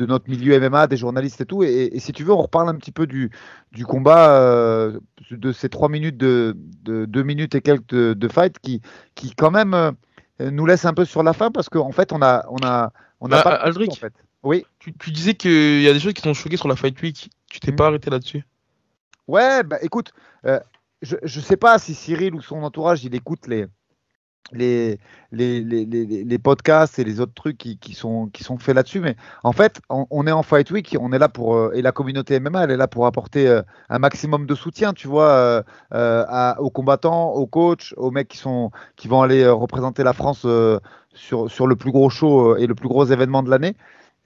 notre 0.06 0.30
milieu 0.30 0.60
MMA, 0.60 0.86
des 0.86 0.96
journalistes 0.96 1.40
et 1.40 1.44
tout. 1.44 1.64
Et, 1.64 1.98
si 1.98 2.12
tu 2.12 2.22
veux, 2.22 2.32
on 2.32 2.42
reparle 2.42 2.68
un 2.68 2.76
petit 2.76 2.92
peu 2.92 3.08
du, 3.08 3.32
du 3.72 3.84
combat, 3.84 4.92
de 5.32 5.52
ces 5.52 5.68
trois 5.68 5.88
minutes, 5.88 6.16
de, 6.16 6.56
deux 6.84 7.24
minutes 7.24 7.56
et 7.56 7.62
quelques 7.62 7.92
de, 7.92 8.28
fight 8.28 8.60
qui, 8.60 8.80
qui 9.16 9.34
quand 9.34 9.50
même 9.50 9.92
nous 10.38 10.66
laisse 10.66 10.84
un 10.84 10.94
peu 10.94 11.04
sur 11.04 11.24
la 11.24 11.32
fin 11.32 11.50
parce 11.50 11.68
qu'en 11.68 11.90
fait, 11.90 12.12
on 12.12 12.22
a, 12.22 12.44
on 12.48 12.64
a, 12.64 12.92
on 13.20 13.26
a 13.26 13.42
bah, 13.42 13.42
pas. 13.42 13.54
Aldric, 13.56 13.90
en 13.90 13.96
fait. 13.96 14.14
Oui. 14.44 14.64
Tu, 14.78 14.94
tu 14.94 15.10
disais 15.10 15.34
qu'il 15.34 15.82
y 15.82 15.88
a 15.88 15.92
des 15.92 16.00
choses 16.00 16.14
qui 16.14 16.22
sont 16.22 16.32
choquées 16.32 16.56
sur 16.56 16.68
la 16.68 16.76
Fight 16.76 17.00
Week. 17.02 17.28
Tu 17.50 17.60
t'es 17.60 17.72
pas 17.72 17.88
arrêté 17.88 18.08
là-dessus? 18.10 18.44
Ouais, 19.26 19.62
bah 19.64 19.76
écoute, 19.82 20.12
euh, 20.46 20.60
je 21.02 21.16
ne 21.22 21.44
sais 21.44 21.56
pas 21.56 21.78
si 21.78 21.94
Cyril 21.94 22.34
ou 22.34 22.40
son 22.40 22.62
entourage, 22.62 23.04
il 23.04 23.14
écoute 23.14 23.48
les, 23.48 23.66
les, 24.52 24.98
les, 25.32 25.60
les, 25.60 25.84
les 25.84 26.38
podcasts 26.38 26.98
et 27.00 27.04
les 27.04 27.20
autres 27.20 27.34
trucs 27.34 27.58
qui, 27.58 27.76
qui, 27.78 27.94
sont, 27.94 28.28
qui 28.28 28.44
sont 28.44 28.58
faits 28.58 28.76
là-dessus, 28.76 29.00
mais 29.00 29.16
en 29.42 29.52
fait, 29.52 29.80
on, 29.88 30.26
est 30.28 30.32
en 30.32 30.44
Fight 30.44 30.70
Week, 30.70 30.96
on 31.00 31.12
est 31.12 31.18
là 31.18 31.28
pour, 31.28 31.56
euh, 31.56 31.72
et 31.74 31.82
la 31.82 31.90
communauté 31.90 32.38
MMA, 32.38 32.64
elle 32.64 32.70
est 32.70 32.76
là 32.76 32.86
pour 32.86 33.06
apporter 33.06 33.48
euh, 33.48 33.62
un 33.88 33.98
maximum 33.98 34.46
de 34.46 34.54
soutien, 34.54 34.92
tu 34.92 35.08
vois, 35.08 35.64
aux 35.92 36.70
combattants, 36.70 37.32
aux 37.32 37.46
coachs, 37.46 37.94
aux 37.96 38.12
mecs 38.12 38.28
qui, 38.28 38.38
sont, 38.38 38.70
qui 38.94 39.08
vont 39.08 39.22
aller 39.22 39.48
représenter 39.48 40.04
la 40.04 40.12
France 40.12 40.46
sur, 41.14 41.50
sur 41.50 41.66
le 41.66 41.74
plus 41.76 41.90
gros 41.90 42.10
show 42.10 42.56
et 42.56 42.68
le 42.68 42.74
plus 42.76 42.88
gros 42.88 43.06
événement 43.06 43.42
de 43.42 43.50
l'année. 43.50 43.74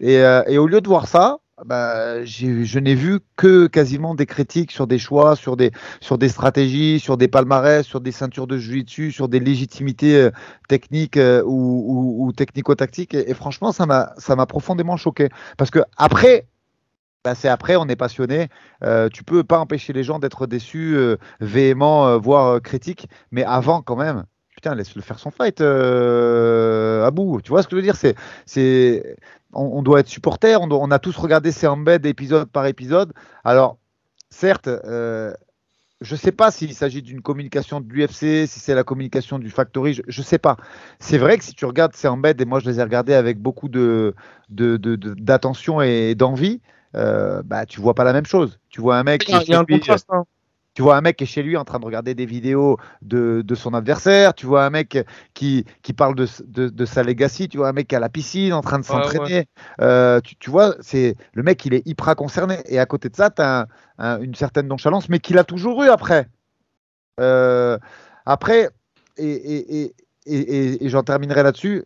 Et, 0.01 0.17
et 0.17 0.59
au 0.59 0.67
lieu 0.67 0.81
de 0.81 0.89
voir 0.89 1.09
ça, 1.09 1.39
bah, 1.65 2.25
je 2.25 2.79
n'ai 2.81 2.95
vu 2.97 3.21
que 3.37 3.69
quasiment 3.69 4.15
des 4.17 4.27
critiques 4.27 4.73
sur 4.73 4.89
des 4.89 4.99
choix, 4.99 5.37
sur 5.37 5.57
des, 5.57 5.71
sur 6.01 6.19
des 6.19 6.29
stratégies, 6.29 6.99
sur 6.99 7.17
des 7.17 7.29
palmarès, 7.29 7.87
sur 7.87 8.01
des 8.01 8.11
ceintures 8.11 8.49
de 8.49 8.59
jiu-jitsu, 8.59 9.13
sur 9.13 9.29
des 9.29 9.39
légitimités 9.39 10.17
euh, 10.17 10.31
techniques 10.69 11.17
euh, 11.17 11.43
ou, 11.47 12.27
ou, 12.27 12.33
technico-tactiques. 12.33 13.15
Et, 13.15 13.35
franchement, 13.35 13.71
ça 13.71 13.87
m'a, 13.87 14.47
profondément 14.47 14.97
choqué. 14.97 15.29
Parce 15.57 15.71
que 15.71 15.79
après, 15.97 16.49
bah, 17.23 17.37
c'est 17.37 17.49
après, 17.49 17.77
on 17.77 17.87
est 17.87 17.97
passionné. 17.97 18.49
Euh, 18.83 19.09
tu 19.09 19.23
peux 19.23 19.45
pas 19.45 19.59
empêcher 19.61 19.93
les 19.93 20.03
gens 20.03 20.19
d'être 20.19 20.47
déçus, 20.49 20.97
euh, 20.97 21.17
véhéments, 21.41 22.19
voire 22.19 22.61
critiques. 22.63 23.09
Mais 23.31 23.45
avant, 23.45 23.81
quand 23.81 23.97
même, 23.97 24.25
putain, 24.57 24.75
laisse-le 24.75 25.03
faire 25.03 25.21
son 25.21 25.31
fight 25.31 25.61
à 25.61 27.11
bout. 27.13 27.41
Tu 27.43 27.51
vois 27.51 27.63
ce 27.63 27.69
que 27.69 27.77
je 27.77 27.77
veux 27.77 27.83
dire? 27.83 27.97
C'est 27.97 29.17
on, 29.55 29.83
doit 29.83 30.01
être 30.01 30.09
supporter, 30.09 30.61
on, 30.61 30.91
a 30.91 30.99
tous 30.99 31.17
regardé 31.17 31.53
ces 31.53 31.67
embeds 31.67 32.07
épisode 32.07 32.49
par 32.49 32.67
épisode. 32.67 33.13
Alors, 33.45 33.79
certes, 34.31 34.69
euh, 34.69 35.33
je 36.01 36.15
ne 36.15 36.19
sais 36.19 36.33
pas 36.33 36.51
s'il 36.51 36.75
s'agit 36.75 37.03
d'une 37.03 37.23
communication 37.23 37.81
de 37.81 37.93
l'UFC, 37.93 38.47
si 38.47 38.61
c'est 38.61 38.75
la 38.75 38.85
communication 38.85 39.39
du 39.39 39.51
Factory, 39.51 39.95
je 39.95 40.21
ne 40.21 40.25
sais 40.25 40.39
pas. 40.39 40.57
C'est 40.99 41.19
vrai 41.19 41.39
que 41.39 41.45
si 41.45 41.55
tu 41.55 41.65
regardes 41.65 41.95
ces 41.95 42.09
embeds, 42.09 42.41
et 42.41 42.45
moi 42.45 42.61
je 42.61 42.69
les 42.69 42.81
ai 42.81 42.83
regardés 42.83 43.15
avec 43.15 43.39
beaucoup 43.39 43.69
d'attention 43.69 45.79
de, 45.79 45.85
et 45.85 46.15
d'envie, 46.15 46.61
euh, 46.95 47.43
bah, 47.45 47.67
tu 47.67 47.81
vois 47.81 47.95
pas 47.95 48.05
la 48.05 48.13
même 48.13 48.27
chose. 48.27 48.61
Tu 48.69 48.81
vois 48.81 48.99
un 48.99 49.03
mec 49.03 49.25
qui, 49.25 49.33
tu 50.75 50.83
vois 50.83 50.97
un 50.97 51.01
mec 51.01 51.17
qui 51.17 51.25
est 51.25 51.29
chez 51.29 51.43
lui 51.43 51.57
en 51.57 51.65
train 51.65 51.79
de 51.79 51.85
regarder 51.85 52.15
des 52.15 52.27
vidéos 52.27 52.79
de, 53.01 53.43
de 53.45 53.55
son 53.55 53.75
adversaire. 53.75 54.35
Tu 54.35 54.47
vois 54.47 54.65
un 54.65 54.71
mec 54.71 54.99
qui, 55.33 55.65
qui 55.83 55.93
parle 55.93 56.17
de, 56.17 56.27
de, 56.69 56.85
sa 56.85 57.05
legacy. 57.05 57.49
Tu 57.49 57.59
vois 57.59 57.69
un 57.69 57.73
mec 57.73 57.87
qui 57.87 57.95
est 57.95 57.99
à 57.99 58.01
la 58.01 58.09
piscine 58.09 58.53
en 58.53 58.61
train 58.61 58.81
de 58.81 58.85
s'entraîner. 58.85 59.47
Euh, 59.81 60.21
tu, 60.21 60.35
tu, 60.37 60.51
vois, 60.51 60.75
c'est 60.81 61.17
le 61.33 61.43
mec, 61.45 61.65
il 61.65 61.75
est 61.75 61.87
hyper 61.87 62.17
concerné. 62.17 62.59
Et 62.67 62.81
à 62.81 62.87
côté 62.87 63.09
de 63.09 63.15
ça, 63.15 63.31
tu 63.31 63.41
as 63.41 63.69
une 64.21 64.35
certaine 64.35 64.67
nonchalance, 64.67 65.09
mais 65.09 65.21
qu'il 65.21 65.39
a 65.39 65.45
toujours 65.45 65.85
eu 65.85 65.89
après. 65.89 66.27
Euh, 67.21 67.79
après, 68.27 68.69
et, 69.17 69.31
et, 69.31 69.83
et, 69.83 69.95
et, 70.27 70.85
et 70.85 70.89
j'en 70.89 71.05
terminerai 71.05 71.45
là-dessus. 71.45 71.85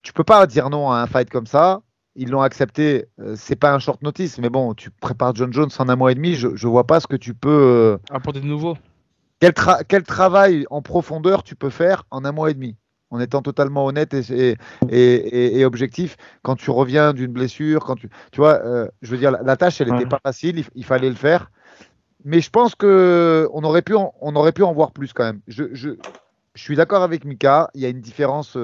Tu 0.00 0.14
peux 0.14 0.24
pas 0.24 0.46
dire 0.46 0.70
non 0.70 0.90
à 0.90 1.02
un 1.02 1.06
fight 1.06 1.28
comme 1.28 1.46
ça 1.46 1.82
ils 2.14 2.30
l'ont 2.30 2.42
accepté. 2.42 3.06
Euh, 3.20 3.34
c'est 3.36 3.56
pas 3.56 3.72
un 3.72 3.78
short 3.78 4.02
notice, 4.02 4.38
mais 4.38 4.50
bon, 4.50 4.74
tu 4.74 4.90
prépares 4.90 5.34
John 5.34 5.52
Jones 5.52 5.70
en 5.78 5.88
un 5.88 5.96
mois 5.96 6.12
et 6.12 6.14
demi. 6.14 6.34
Je, 6.34 6.54
je 6.54 6.66
vois 6.66 6.86
pas 6.86 7.00
ce 7.00 7.06
que 7.06 7.16
tu 7.16 7.34
peux. 7.34 7.50
Euh, 7.50 7.98
Apporter 8.10 8.40
de 8.40 8.46
nouveau. 8.46 8.76
Quel, 9.40 9.54
quel, 9.88 10.04
travail 10.04 10.66
en 10.70 10.82
profondeur 10.82 11.42
tu 11.42 11.56
peux 11.56 11.70
faire 11.70 12.04
en 12.10 12.24
un 12.24 12.32
mois 12.32 12.50
et 12.50 12.54
demi 12.54 12.76
en 13.10 13.20
étant 13.20 13.42
totalement 13.42 13.84
honnête 13.84 14.14
et, 14.14 14.56
et, 14.88 15.58
et, 15.58 15.64
objectif, 15.66 16.16
quand 16.40 16.56
tu 16.56 16.70
reviens 16.70 17.12
d'une 17.12 17.30
blessure, 17.30 17.84
quand 17.84 17.96
tu, 17.96 18.08
tu 18.30 18.40
vois, 18.40 18.64
euh, 18.64 18.88
je 19.02 19.10
veux 19.10 19.18
dire, 19.18 19.30
la, 19.30 19.56
tâche, 19.58 19.82
elle 19.82 19.92
n'était 19.92 20.06
pas 20.06 20.20
facile, 20.24 20.64
il, 20.74 20.84
fallait 20.84 21.10
le 21.10 21.14
faire. 21.14 21.50
Mais 22.24 22.40
je 22.40 22.48
pense 22.48 22.74
que 22.74 23.50
on 23.52 23.64
aurait 23.64 23.82
pu, 23.82 23.94
en, 23.96 24.14
on 24.22 24.34
aurait 24.34 24.52
pu 24.52 24.62
en 24.62 24.72
voir 24.72 24.92
plus 24.92 25.12
quand 25.12 25.24
même. 25.24 25.42
Je, 25.46 25.64
je, 25.72 25.90
je 26.54 26.62
suis 26.62 26.74
d'accord 26.74 27.02
avec 27.02 27.26
Mika, 27.26 27.68
il 27.74 27.82
y 27.82 27.84
a 27.84 27.90
une 27.90 28.00
différence 28.00 28.56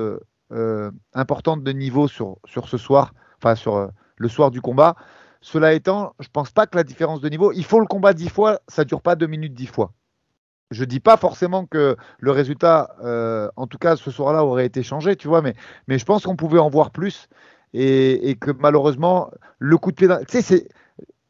importante 1.12 1.62
de 1.62 1.73
niveau 1.73 2.09
sur, 2.09 2.39
sur 2.47 2.69
ce 2.69 2.79
soir 2.79 3.12
enfin 3.39 3.55
sur 3.55 3.77
euh, 3.77 3.89
le 4.16 4.28
soir 4.28 4.51
du 4.51 4.60
combat. 4.60 4.94
Cela 5.40 5.73
étant, 5.73 6.15
je 6.19 6.28
pense 6.32 6.51
pas 6.51 6.66
que 6.66 6.77
la 6.77 6.85
différence 6.85 7.20
de 7.20 7.28
niveau, 7.28 7.52
il 7.52 7.65
faut 7.65 7.81
le 7.81 7.86
combat 7.86 8.12
dix 8.12 8.28
fois, 8.28 8.60
ça 8.69 8.85
dure 8.85 9.02
pas 9.02 9.15
deux 9.15 9.28
minutes 9.28 9.55
dix 9.55 9.66
fois. 9.66 9.93
Je 10.70 10.85
dis 10.85 11.01
pas 11.01 11.16
forcément 11.16 11.65
que 11.65 11.97
le 12.19 12.31
résultat, 12.31 12.94
euh, 13.02 13.48
en 13.56 13.66
tout 13.66 13.78
cas 13.78 13.97
ce 13.97 14.10
soir-là, 14.10 14.44
aurait 14.44 14.66
été 14.66 14.82
changé, 14.82 15.16
tu 15.16 15.28
vois, 15.28 15.40
mais, 15.40 15.55
mais 15.86 15.98
je 15.98 16.05
pense 16.05 16.24
qu'on 16.24 16.36
pouvait 16.36 16.59
en 16.59 16.69
voir 16.69 16.90
plus 16.90 17.28
et, 17.73 18.36
que 18.40 18.51
malheureusement, 18.51 19.31
le 19.59 19.78
coup 19.78 19.93
de 19.93 19.97
pied, 19.97 20.09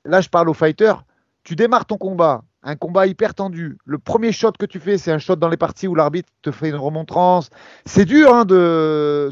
là 0.05 0.21
je 0.21 0.29
parle 0.29 0.49
aux 0.49 0.55
fighters, 0.55 1.05
tu 1.45 1.57
démarres 1.57 1.87
ton 1.87 1.99
combat, 1.99 2.43
un 2.63 2.77
combat 2.77 3.07
hyper 3.07 3.35
tendu. 3.35 3.79
Le 3.85 3.99
premier 3.99 4.33
shot 4.33 4.53
que 4.59 4.67
tu 4.67 4.81
fais, 4.81 4.99
c'est 4.99 5.13
un 5.13 5.19
shot 5.19 5.37
dans 5.37 5.49
les 5.49 5.57
parties 5.57 5.89
où 5.89 5.95
l'arbitre 5.95 6.29
te 6.43 6.51
fait 6.51 6.69
une 6.69 6.77
remontrance. 6.77 7.51
C'est 7.85 8.05
dur, 8.05 8.35
hein, 8.35 8.45
de, 8.45 9.31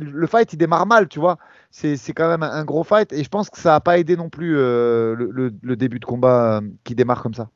le 0.00 0.26
fight 0.26 0.52
il 0.52 0.56
démarre 0.56 0.86
mal, 0.86 1.08
tu 1.08 1.20
vois 1.20 1.38
c'est 1.72 2.12
quand 2.12 2.28
même 2.28 2.42
un 2.42 2.64
gros 2.64 2.84
fight 2.84 3.12
et 3.12 3.24
je 3.24 3.28
pense 3.28 3.48
que 3.48 3.58
ça 3.58 3.70
n'a 3.70 3.80
pas 3.80 3.98
aidé 3.98 4.16
non 4.16 4.28
plus 4.28 4.56
euh, 4.58 5.16
le, 5.16 5.76
début 5.76 5.98
de 5.98 6.04
combat 6.04 6.58
euh, 6.58 6.60
qui 6.84 6.94
démarre 6.94 7.22
comme 7.22 7.34
ça. 7.34 7.48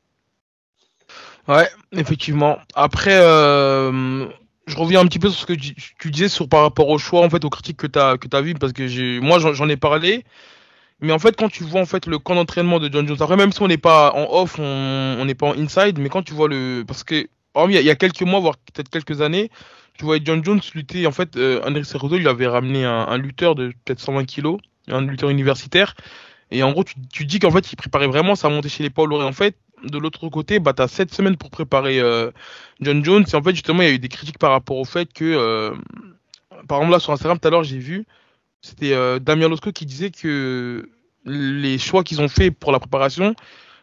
Ouais, 1.47 1.69
effectivement. 1.91 2.57
Après, 2.73 3.15
euh, 3.15 4.27
je 4.65 4.77
reviens 4.77 4.99
un 4.99 5.05
petit 5.05 5.19
peu 5.19 5.29
sur 5.29 5.41
ce 5.41 5.45
que 5.45 5.53
tu, 5.53 6.11
disais 6.11 6.27
sur 6.27 6.49
par 6.49 6.63
rapport 6.63 6.89
au 6.89 6.97
choix, 6.97 7.21
en 7.23 7.29
fait, 7.29 7.45
aux 7.45 7.49
critiques 7.49 7.77
que 7.77 7.87
tu 7.87 7.99
as 7.99 8.17
que 8.17 8.27
t'as 8.27 8.41
vu, 8.41 8.53
parce 8.55 8.73
que 8.73 9.19
moi, 9.19 9.39
j'en 9.39 9.69
ai 9.69 9.77
parlé. 9.77 10.25
Mais 11.01 11.13
en 11.13 11.19
fait, 11.19 11.35
quand 11.35 11.49
tu 11.49 11.63
vois 11.63 11.81
en 11.81 11.85
fait 11.85 12.07
le 12.07 12.17
camp 12.17 12.35
d'entraînement 12.35 12.79
de 12.79 12.91
John 12.91 13.07
Jones, 13.07 13.17
après 13.19 13.37
même 13.37 13.51
si 13.51 13.61
on 13.61 13.67
n'est 13.67 13.77
pas 13.77 14.11
en 14.13 14.27
off, 14.41 14.57
on 14.59 15.23
n'est 15.25 15.35
pas 15.35 15.47
en 15.47 15.57
inside, 15.57 15.99
mais 15.99 16.09
quand 16.09 16.23
tu 16.23 16.33
vois 16.33 16.47
le, 16.47 16.83
parce 16.87 17.03
que 17.03 17.27
il 17.69 17.71
y 17.71 17.89
a, 17.89 17.95
quelques 17.95 18.21
mois, 18.21 18.39
voire 18.39 18.55
peut-être 18.57 18.89
quelques 18.89 19.21
années, 19.21 19.49
tu 19.97 20.05
voyais 20.05 20.21
John 20.23 20.43
Jones 20.43 20.61
lutter. 20.75 21.07
En 21.07 21.11
fait, 21.11 21.37
euh, 21.37 21.59
André 21.65 21.83
Cerezo, 21.83 22.15
il 22.17 22.27
avait 22.27 22.45
ramené 22.45 22.85
un, 22.85 23.17
lutteur 23.17 23.55
de 23.55 23.69
peut-être 23.83 23.99
120 23.99 24.25
kilos, 24.25 24.59
un 24.87 25.01
lutteur 25.01 25.31
universitaire, 25.31 25.95
et 26.51 26.63
en 26.63 26.71
gros, 26.71 26.83
tu, 26.83 26.95
tu 27.11 27.25
dis 27.25 27.39
qu'en 27.39 27.51
fait, 27.51 27.71
il 27.71 27.75
préparait 27.75 28.07
vraiment 28.07 28.35
sa 28.35 28.49
montée 28.49 28.69
chez 28.69 28.83
les 28.83 28.91
lourds. 28.95 29.21
Et 29.21 29.25
en 29.25 29.33
fait, 29.33 29.57
de 29.83 29.97
l'autre 29.97 30.29
côté, 30.29 30.59
bah 30.59 30.73
t'as 30.73 30.87
sept 30.87 31.13
semaines 31.13 31.37
pour 31.37 31.49
préparer 31.49 31.99
euh, 31.99 32.31
John 32.81 33.03
Jones. 33.03 33.25
Et 33.31 33.35
en 33.35 33.43
fait, 33.43 33.51
justement, 33.51 33.81
il 33.81 33.87
y 33.87 33.91
a 33.91 33.93
eu 33.93 33.99
des 33.99 34.09
critiques 34.09 34.39
par 34.39 34.51
rapport 34.51 34.77
au 34.77 34.85
fait 34.85 35.11
que, 35.11 35.25
euh, 35.25 35.71
par 36.67 36.79
exemple 36.79 36.93
là 36.93 36.99
sur 36.99 37.13
Instagram, 37.13 37.39
tout 37.39 37.47
à 37.47 37.51
l'heure, 37.51 37.63
j'ai 37.63 37.79
vu, 37.79 38.05
c'était 38.61 38.93
euh, 38.93 39.19
Damien 39.19 39.49
Losco 39.49 39.71
qui 39.71 39.85
disait 39.85 40.11
que 40.11 40.89
les 41.25 41.77
choix 41.77 42.03
qu'ils 42.03 42.21
ont 42.21 42.27
fait 42.29 42.51
pour 42.51 42.71
la 42.71 42.79
préparation, 42.79 43.35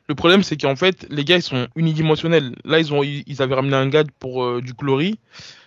le 0.09 0.14
problème 0.14 0.42
c'est 0.42 0.56
qu'en 0.60 0.76
fait 0.76 1.06
les 1.10 1.24
gars 1.24 1.36
ils 1.36 1.42
sont 1.42 1.68
unidimensionnels. 1.76 2.55
Là 2.64 2.78
ils 2.78 2.92
ont 2.92 3.02
ils 3.02 3.42
avaient 3.42 3.55
ramené 3.55 3.76
un 3.76 3.88
gars 3.88 4.05
pour 4.18 4.44
euh, 4.44 4.60
du 4.60 4.72
Glory, 4.74 5.18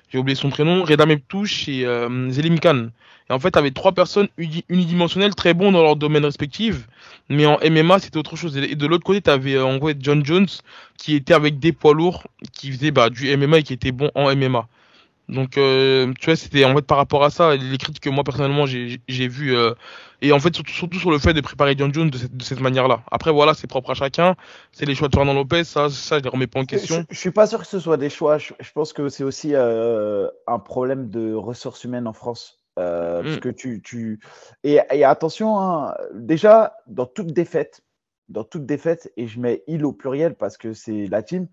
j'ai 0.09 0.17
oublié 0.17 0.35
son 0.35 0.49
prénom, 0.49 0.84
Reda 0.84 1.05
Meptouche 1.05 1.67
et 1.67 1.85
euh, 1.85 2.29
Zelim 2.31 2.59
Khan. 2.59 2.89
Et 3.29 3.34
en 3.34 3.39
fait 3.39 3.51
t'avais 3.51 3.71
trois 3.71 3.91
personnes 3.91 4.27
uni- 4.38 4.63
unidimensionnelles 4.69 5.35
très 5.35 5.53
bons 5.53 5.71
dans 5.71 5.84
leur 5.84 5.95
domaine 5.97 6.23
respectif, 6.25 6.88
mais 7.29 7.45
en 7.45 7.57
MMA 7.69 7.99
c'était 7.99 8.17
autre 8.17 8.35
chose. 8.35 8.55
Et 8.57 8.75
de 8.75 8.88
l'autre 8.88 9.03
côté 9.03 9.21
t'avais 9.21 9.55
euh, 9.55 9.65
en 9.65 9.79
fait 9.79 9.97
John 9.99 10.25
Jones 10.25 10.47
qui 10.97 11.15
était 11.15 11.34
avec 11.34 11.59
des 11.59 11.71
poids 11.73 11.93
lourds, 11.93 12.25
qui 12.53 12.71
faisait 12.71 12.91
bah, 12.91 13.09
du 13.09 13.35
MMA 13.35 13.59
et 13.59 13.63
qui 13.63 13.73
était 13.73 13.91
bon 13.91 14.09
en 14.15 14.34
MMA. 14.35 14.67
Donc, 15.30 15.58
euh, 15.58 16.14
tu 16.20 16.28
vois, 16.28 16.36
c'était 16.36 16.64
en 16.64 16.74
fait 16.76 16.84
par 16.84 16.98
rapport 16.98 17.24
à 17.24 17.30
ça, 17.30 17.56
les 17.56 17.78
critiques 17.78 18.04
que 18.04 18.10
moi 18.10 18.24
personnellement 18.24 18.66
j'ai 18.66 19.28
vu, 19.28 19.56
euh, 19.56 19.74
et 20.22 20.32
en 20.32 20.40
fait 20.40 20.56
surtout, 20.56 20.72
surtout 20.72 20.99
sur 20.99 21.12
le 21.12 21.20
fait 21.20 21.34
de 21.34 21.41
préparer 21.41 21.76
John 21.78 21.94
Jones 21.94 22.10
de 22.10 22.44
cette, 22.44 22.62
manière-là. 22.62 23.04
Après, 23.12 23.32
voilà, 23.32 23.54
c'est 23.54 23.68
propre 23.68 23.91
à 23.91 23.94
chacun, 23.94 24.36
c'est 24.72 24.86
les 24.86 24.95
choix 24.95 25.10
de 25.10 25.16
Fernand 25.16 25.34
Lopez, 25.34 25.66
ça, 25.66 25.90
ça, 25.90 26.20
je 26.20 26.24
les 26.24 26.30
remets 26.30 26.48
pas 26.48 26.60
en 26.60 26.64
Je, 26.64 26.68
question. 26.68 27.06
je 27.10 27.18
suis 27.18 27.32
pas 27.32 27.45
sûr 27.45 27.60
que 27.60 27.68
ce 27.68 27.80
soit 27.80 27.98
des 27.98 28.10
choix. 28.10 28.38
Je, 28.38 28.54
je 28.60 28.72
pense 28.72 28.94
que 28.94 29.10
c'est 29.10 29.24
aussi 29.26 29.52
euh, 29.54 30.28
un 30.48 30.60
problème 30.60 31.10
de 31.10 31.34
ressources 31.34 31.84
humaines 31.84 32.08
en 32.08 32.14
France. 32.14 32.60
Euh, 32.80 33.24
parce 33.24 33.38
Mm. 33.38 33.40
que 33.40 33.49
tu, 33.49 33.82
tu... 33.82 34.20
Et, 34.64 34.80
et 34.91 35.04
attention, 35.04 35.60
hein, 35.60 35.95
déjà, 36.14 36.76
dans 36.86 37.08
toute 37.08 37.34
défaite, 37.34 37.82
dans 38.30 38.44
toute 38.44 38.66
défaite, 38.66 39.12
et 39.18 39.28
je 39.28 39.40
mets 39.40 39.64
il 39.68 39.84
au 39.84 39.94
pluriel 39.94 40.36
parce 40.36 40.58
que 40.58 40.74
c'est 40.74 41.08
la 41.08 41.24
team, 41.24 41.48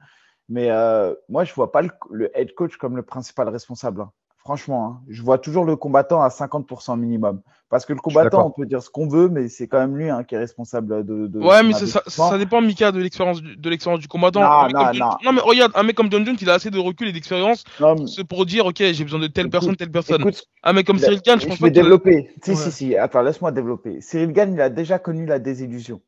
mais 0.49 0.71
euh, 0.71 1.15
moi, 1.29 1.45
je 1.45 1.55
vois 1.55 1.73
pas 1.73 1.83
le, 1.83 1.91
le 2.11 2.31
head 2.39 2.55
coach 2.55 2.77
comme 2.77 2.97
le 2.97 3.03
principal 3.03 3.49
responsable. 3.49 4.03
hein. 4.03 4.11
Franchement, 4.39 4.87
hein. 4.87 5.01
je 5.09 5.23
vois 5.23 5.39
toujours 5.39 5.65
le 5.65 5.75
combattant 5.75 6.21
à 6.21 6.29
50% 6.29 6.99
minimum. 6.99 7.41
Parce 7.71 7.87
que 7.87 7.95
le 7.95 7.99
combattant, 7.99 8.47
on 8.47 8.51
peut 8.51 8.67
dire 8.67 8.83
ce 8.83 8.91
qu'on 8.91 9.09
veut, 9.09 9.31
mais 9.31 9.49
c'est 9.49 9.69
quand 9.69 9.79
même 9.79 9.97
lui 9.97 10.11
hein, 10.11 10.23
qui 10.23 10.35
est 10.35 10.39
responsable 10.39 11.03
de, 11.03 11.27
de 11.29 11.39
Ouais, 11.41 11.63
mais 11.63 11.73
ça, 11.73 12.03
ça, 12.07 12.37
dépend, 12.37 12.61
Mika, 12.61 12.93
de 12.93 13.01
l'expérience 13.01 13.41
du, 13.41 13.57
de 13.57 13.71
l'expérience 13.71 14.01
du 14.03 14.07
combattant. 14.07 14.41
Non, 14.43 14.69
non, 14.69 14.93
John- 14.93 14.99
non. 14.99 15.11
non, 15.25 15.33
mais 15.33 15.41
regarde, 15.41 15.73
un 15.75 15.83
mec 15.83 15.97
comme 15.97 16.13
John 16.13 16.27
Jones, 16.27 16.37
il 16.39 16.51
a 16.51 16.55
assez 16.55 16.71
de 16.71 16.79
recul 16.79 17.09
et 17.09 17.13
d'expérience 17.13 17.65
mais- 17.81 18.25
pour 18.29 18.45
dire, 18.45 18.67
ok, 18.67 18.77
j'ai 18.79 19.03
besoin 19.05 19.19
de 19.19 19.29
telle 19.29 19.45
Écoute, 19.47 19.53
personne, 19.53 19.77
telle 19.77 19.91
personne. 19.91 20.21
écoute, 20.21 20.45
Un 20.63 20.75
mec 20.75 20.87
comme 20.87 20.99
Cyril 20.99 21.23
Gane, 21.25 21.39
je 21.39 21.45
je 21.45 21.49
pense 21.49 21.59
vais 21.61 21.69
pas 21.71 21.75
développer. 21.81 22.31
Si, 22.43 22.51
Ouais. 22.51 22.57
si, 22.57 22.71
si. 22.71 22.97
Attends, 22.99 23.23
laisse-moi 23.23 23.51
développer. 23.51 24.03
Cyril 24.03 24.33
Gann, 24.33 24.53
il 24.53 24.61
a 24.61 24.69
déjà 24.69 24.99
connu 24.99 25.25
la 25.25 25.39
désillusion. 25.39 26.03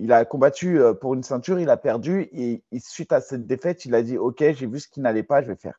Il 0.00 0.12
a 0.12 0.24
combattu 0.24 0.80
euh, 0.80 0.94
pour 0.94 1.14
une 1.14 1.22
ceinture, 1.22 1.60
il 1.60 1.70
a 1.70 1.76
perdu 1.76 2.28
et, 2.32 2.62
suite 2.80 3.12
à 3.12 3.20
cette 3.20 3.46
défaite, 3.46 3.84
il 3.84 3.94
a 3.94 4.02
dit 4.02 4.18
Ok, 4.18 4.38
j'ai 4.38 4.66
vu 4.66 4.80
ce 4.80 4.88
qui 4.88 5.00
n'allait 5.00 5.22
pas, 5.22 5.42
je 5.42 5.48
vais 5.48 5.56
faire. 5.56 5.78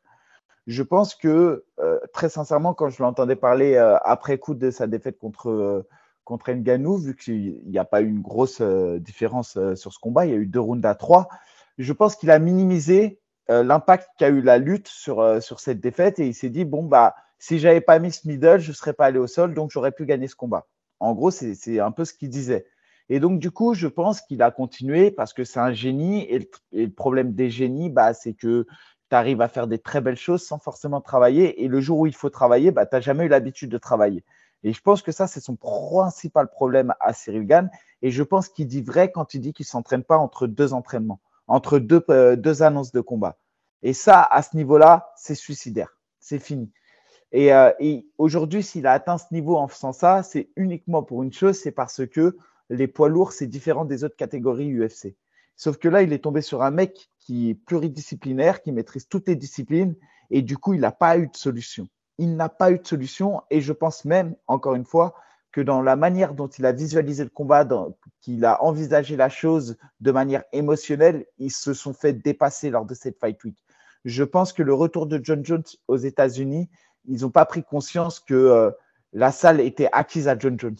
Je 0.66 0.82
pense 0.82 1.14
que, 1.14 1.64
euh, 1.80 1.98
très 2.12 2.28
sincèrement, 2.28 2.74
quand 2.74 2.90
je 2.90 3.02
l'entendais 3.02 3.36
parler 3.36 3.74
euh, 3.74 3.96
après 4.04 4.38
coup 4.38 4.54
de 4.54 4.70
sa 4.70 4.86
défaite 4.86 5.18
contre, 5.18 5.50
euh, 5.50 5.86
contre 6.24 6.52
vu 6.52 7.16
qu'il 7.16 7.60
n'y 7.66 7.78
a 7.78 7.84
pas 7.84 8.02
eu 8.02 8.08
une 8.08 8.20
grosse 8.20 8.62
différence 8.62 9.58
sur 9.74 9.92
ce 9.92 9.98
combat, 9.98 10.26
il 10.26 10.30
y 10.30 10.34
a 10.34 10.38
eu 10.38 10.46
deux 10.46 10.60
rounds 10.60 10.86
à 10.86 10.94
trois, 10.94 11.28
je 11.78 11.92
pense 11.92 12.14
qu'il 12.14 12.30
a 12.30 12.38
minimisé 12.38 13.18
l'impact 13.48 14.10
qu'a 14.16 14.28
eu 14.28 14.40
la 14.42 14.58
lutte 14.58 14.86
sur, 14.86 15.42
sur 15.42 15.58
cette 15.58 15.80
défaite 15.80 16.20
et 16.20 16.28
il 16.28 16.34
s'est 16.34 16.50
dit 16.50 16.64
Bon, 16.64 16.84
bah, 16.84 17.16
si 17.40 17.58
j'avais 17.58 17.80
pas 17.80 17.98
mis 17.98 18.12
ce 18.12 18.28
middle, 18.28 18.60
je 18.60 18.70
serais 18.70 18.92
pas 18.92 19.06
allé 19.06 19.18
au 19.18 19.26
sol, 19.26 19.54
donc 19.54 19.72
j'aurais 19.72 19.90
pu 19.90 20.06
gagner 20.06 20.28
ce 20.28 20.36
combat. 20.36 20.68
En 21.00 21.14
gros, 21.14 21.32
c'est 21.32 21.80
un 21.80 21.90
peu 21.90 22.04
ce 22.04 22.14
qu'il 22.14 22.28
disait. 22.28 22.64
Et 23.12 23.18
donc, 23.18 23.40
du 23.40 23.50
coup, 23.50 23.74
je 23.74 23.88
pense 23.88 24.20
qu'il 24.20 24.40
a 24.40 24.52
continué 24.52 25.10
parce 25.10 25.32
que 25.32 25.42
c'est 25.42 25.58
un 25.58 25.72
génie. 25.72 26.22
Et 26.30 26.48
le, 26.72 26.88
problème 26.88 27.34
des 27.34 27.50
génies, 27.50 27.90
bah, 27.90 28.14
c'est 28.14 28.34
que 28.34 28.66
tu 29.10 29.16
arrives 29.16 29.40
à 29.40 29.48
faire 29.48 29.66
des 29.66 29.80
très 29.80 30.00
belles 30.00 30.16
choses 30.16 30.46
sans 30.46 30.60
forcément 30.60 31.00
travailler. 31.00 31.64
Et 31.64 31.66
le 31.66 31.80
jour 31.80 31.98
où 31.98 32.06
il 32.06 32.14
faut 32.14 32.30
travailler, 32.30 32.70
bah, 32.70 32.86
tu 32.86 32.94
n'as 32.94 33.00
jamais 33.00 33.24
eu 33.24 33.28
l'habitude 33.28 33.68
de 33.68 33.78
travailler. 33.78 34.24
Et 34.62 34.72
je 34.72 34.80
pense 34.80 35.02
que 35.02 35.10
ça, 35.10 35.26
c'est 35.26 35.40
son 35.40 35.56
principal 35.56 36.48
problème 36.48 36.94
à 37.00 37.12
Cyril 37.12 37.46
Gann. 37.46 37.68
Et 38.02 38.12
je 38.12 38.22
pense 38.22 38.48
qu'il 38.48 38.68
dit 38.68 38.80
vrai 38.80 39.10
quand 39.10 39.34
il 39.34 39.40
dit 39.40 39.52
qu'il 39.52 39.64
ne 39.64 39.70
s'entraîne 39.70 40.04
pas 40.04 40.16
entre 40.16 40.46
deux 40.46 40.72
entraînements, 40.72 41.20
entre 41.48 41.80
deux, 41.80 42.04
euh, 42.10 42.36
deux 42.36 42.62
annonces 42.62 42.92
de 42.92 43.00
combat. 43.00 43.38
Et 43.82 43.92
ça, 43.92 44.22
à 44.22 44.40
ce 44.42 44.56
niveau-là, 44.56 45.10
c'est 45.16 45.34
suicidaire. 45.34 45.96
C'est 46.20 46.38
fini. 46.38 46.70
Et, 47.32 47.52
euh, 47.52 47.72
et 47.80 48.06
aujourd'hui, 48.18 48.62
s'il 48.62 48.86
a 48.86 48.92
atteint 48.92 49.18
ce 49.18 49.32
niveau 49.32 49.56
en 49.56 49.66
faisant 49.66 49.92
ça, 49.92 50.22
c'est 50.22 50.50
uniquement 50.54 51.02
pour 51.02 51.24
une 51.24 51.32
chose, 51.32 51.58
c'est 51.58 51.72
parce 51.72 52.06
que 52.06 52.36
les 52.70 52.86
poids 52.86 53.08
lourds, 53.08 53.32
c'est 53.32 53.46
différent 53.46 53.84
des 53.84 54.04
autres 54.04 54.16
catégories 54.16 54.72
UFC. 54.72 55.16
Sauf 55.56 55.76
que 55.76 55.88
là, 55.88 56.02
il 56.02 56.12
est 56.12 56.20
tombé 56.20 56.40
sur 56.40 56.62
un 56.62 56.70
mec 56.70 57.10
qui 57.18 57.50
est 57.50 57.54
pluridisciplinaire, 57.54 58.62
qui 58.62 58.72
maîtrise 58.72 59.08
toutes 59.08 59.28
les 59.28 59.36
disciplines, 59.36 59.94
et 60.30 60.40
du 60.40 60.56
coup, 60.56 60.72
il 60.72 60.80
n'a 60.80 60.92
pas 60.92 61.18
eu 61.18 61.26
de 61.26 61.36
solution. 61.36 61.88
Il 62.16 62.36
n'a 62.36 62.48
pas 62.48 62.70
eu 62.70 62.78
de 62.78 62.86
solution, 62.86 63.42
et 63.50 63.60
je 63.60 63.72
pense 63.72 64.04
même, 64.04 64.36
encore 64.46 64.74
une 64.74 64.84
fois, 64.84 65.14
que 65.52 65.60
dans 65.60 65.82
la 65.82 65.96
manière 65.96 66.34
dont 66.34 66.46
il 66.46 66.64
a 66.64 66.72
visualisé 66.72 67.24
le 67.24 67.30
combat, 67.30 67.68
qu'il 68.20 68.44
a 68.44 68.62
envisagé 68.62 69.16
la 69.16 69.28
chose 69.28 69.76
de 70.00 70.12
manière 70.12 70.44
émotionnelle, 70.52 71.26
ils 71.38 71.50
se 71.50 71.74
sont 71.74 71.92
fait 71.92 72.12
dépasser 72.12 72.70
lors 72.70 72.84
de 72.84 72.94
cette 72.94 73.18
fight 73.18 73.42
week. 73.42 73.56
Je 74.04 74.22
pense 74.22 74.52
que 74.52 74.62
le 74.62 74.72
retour 74.72 75.06
de 75.06 75.20
John 75.22 75.44
Jones 75.44 75.64
aux 75.88 75.96
États-Unis, 75.96 76.70
ils 77.06 77.22
n'ont 77.22 77.30
pas 77.30 77.46
pris 77.46 77.64
conscience 77.64 78.20
que 78.20 78.34
euh, 78.34 78.70
la 79.12 79.32
salle 79.32 79.60
était 79.60 79.88
acquise 79.92 80.28
à 80.28 80.38
John 80.38 80.58
Jones. 80.58 80.78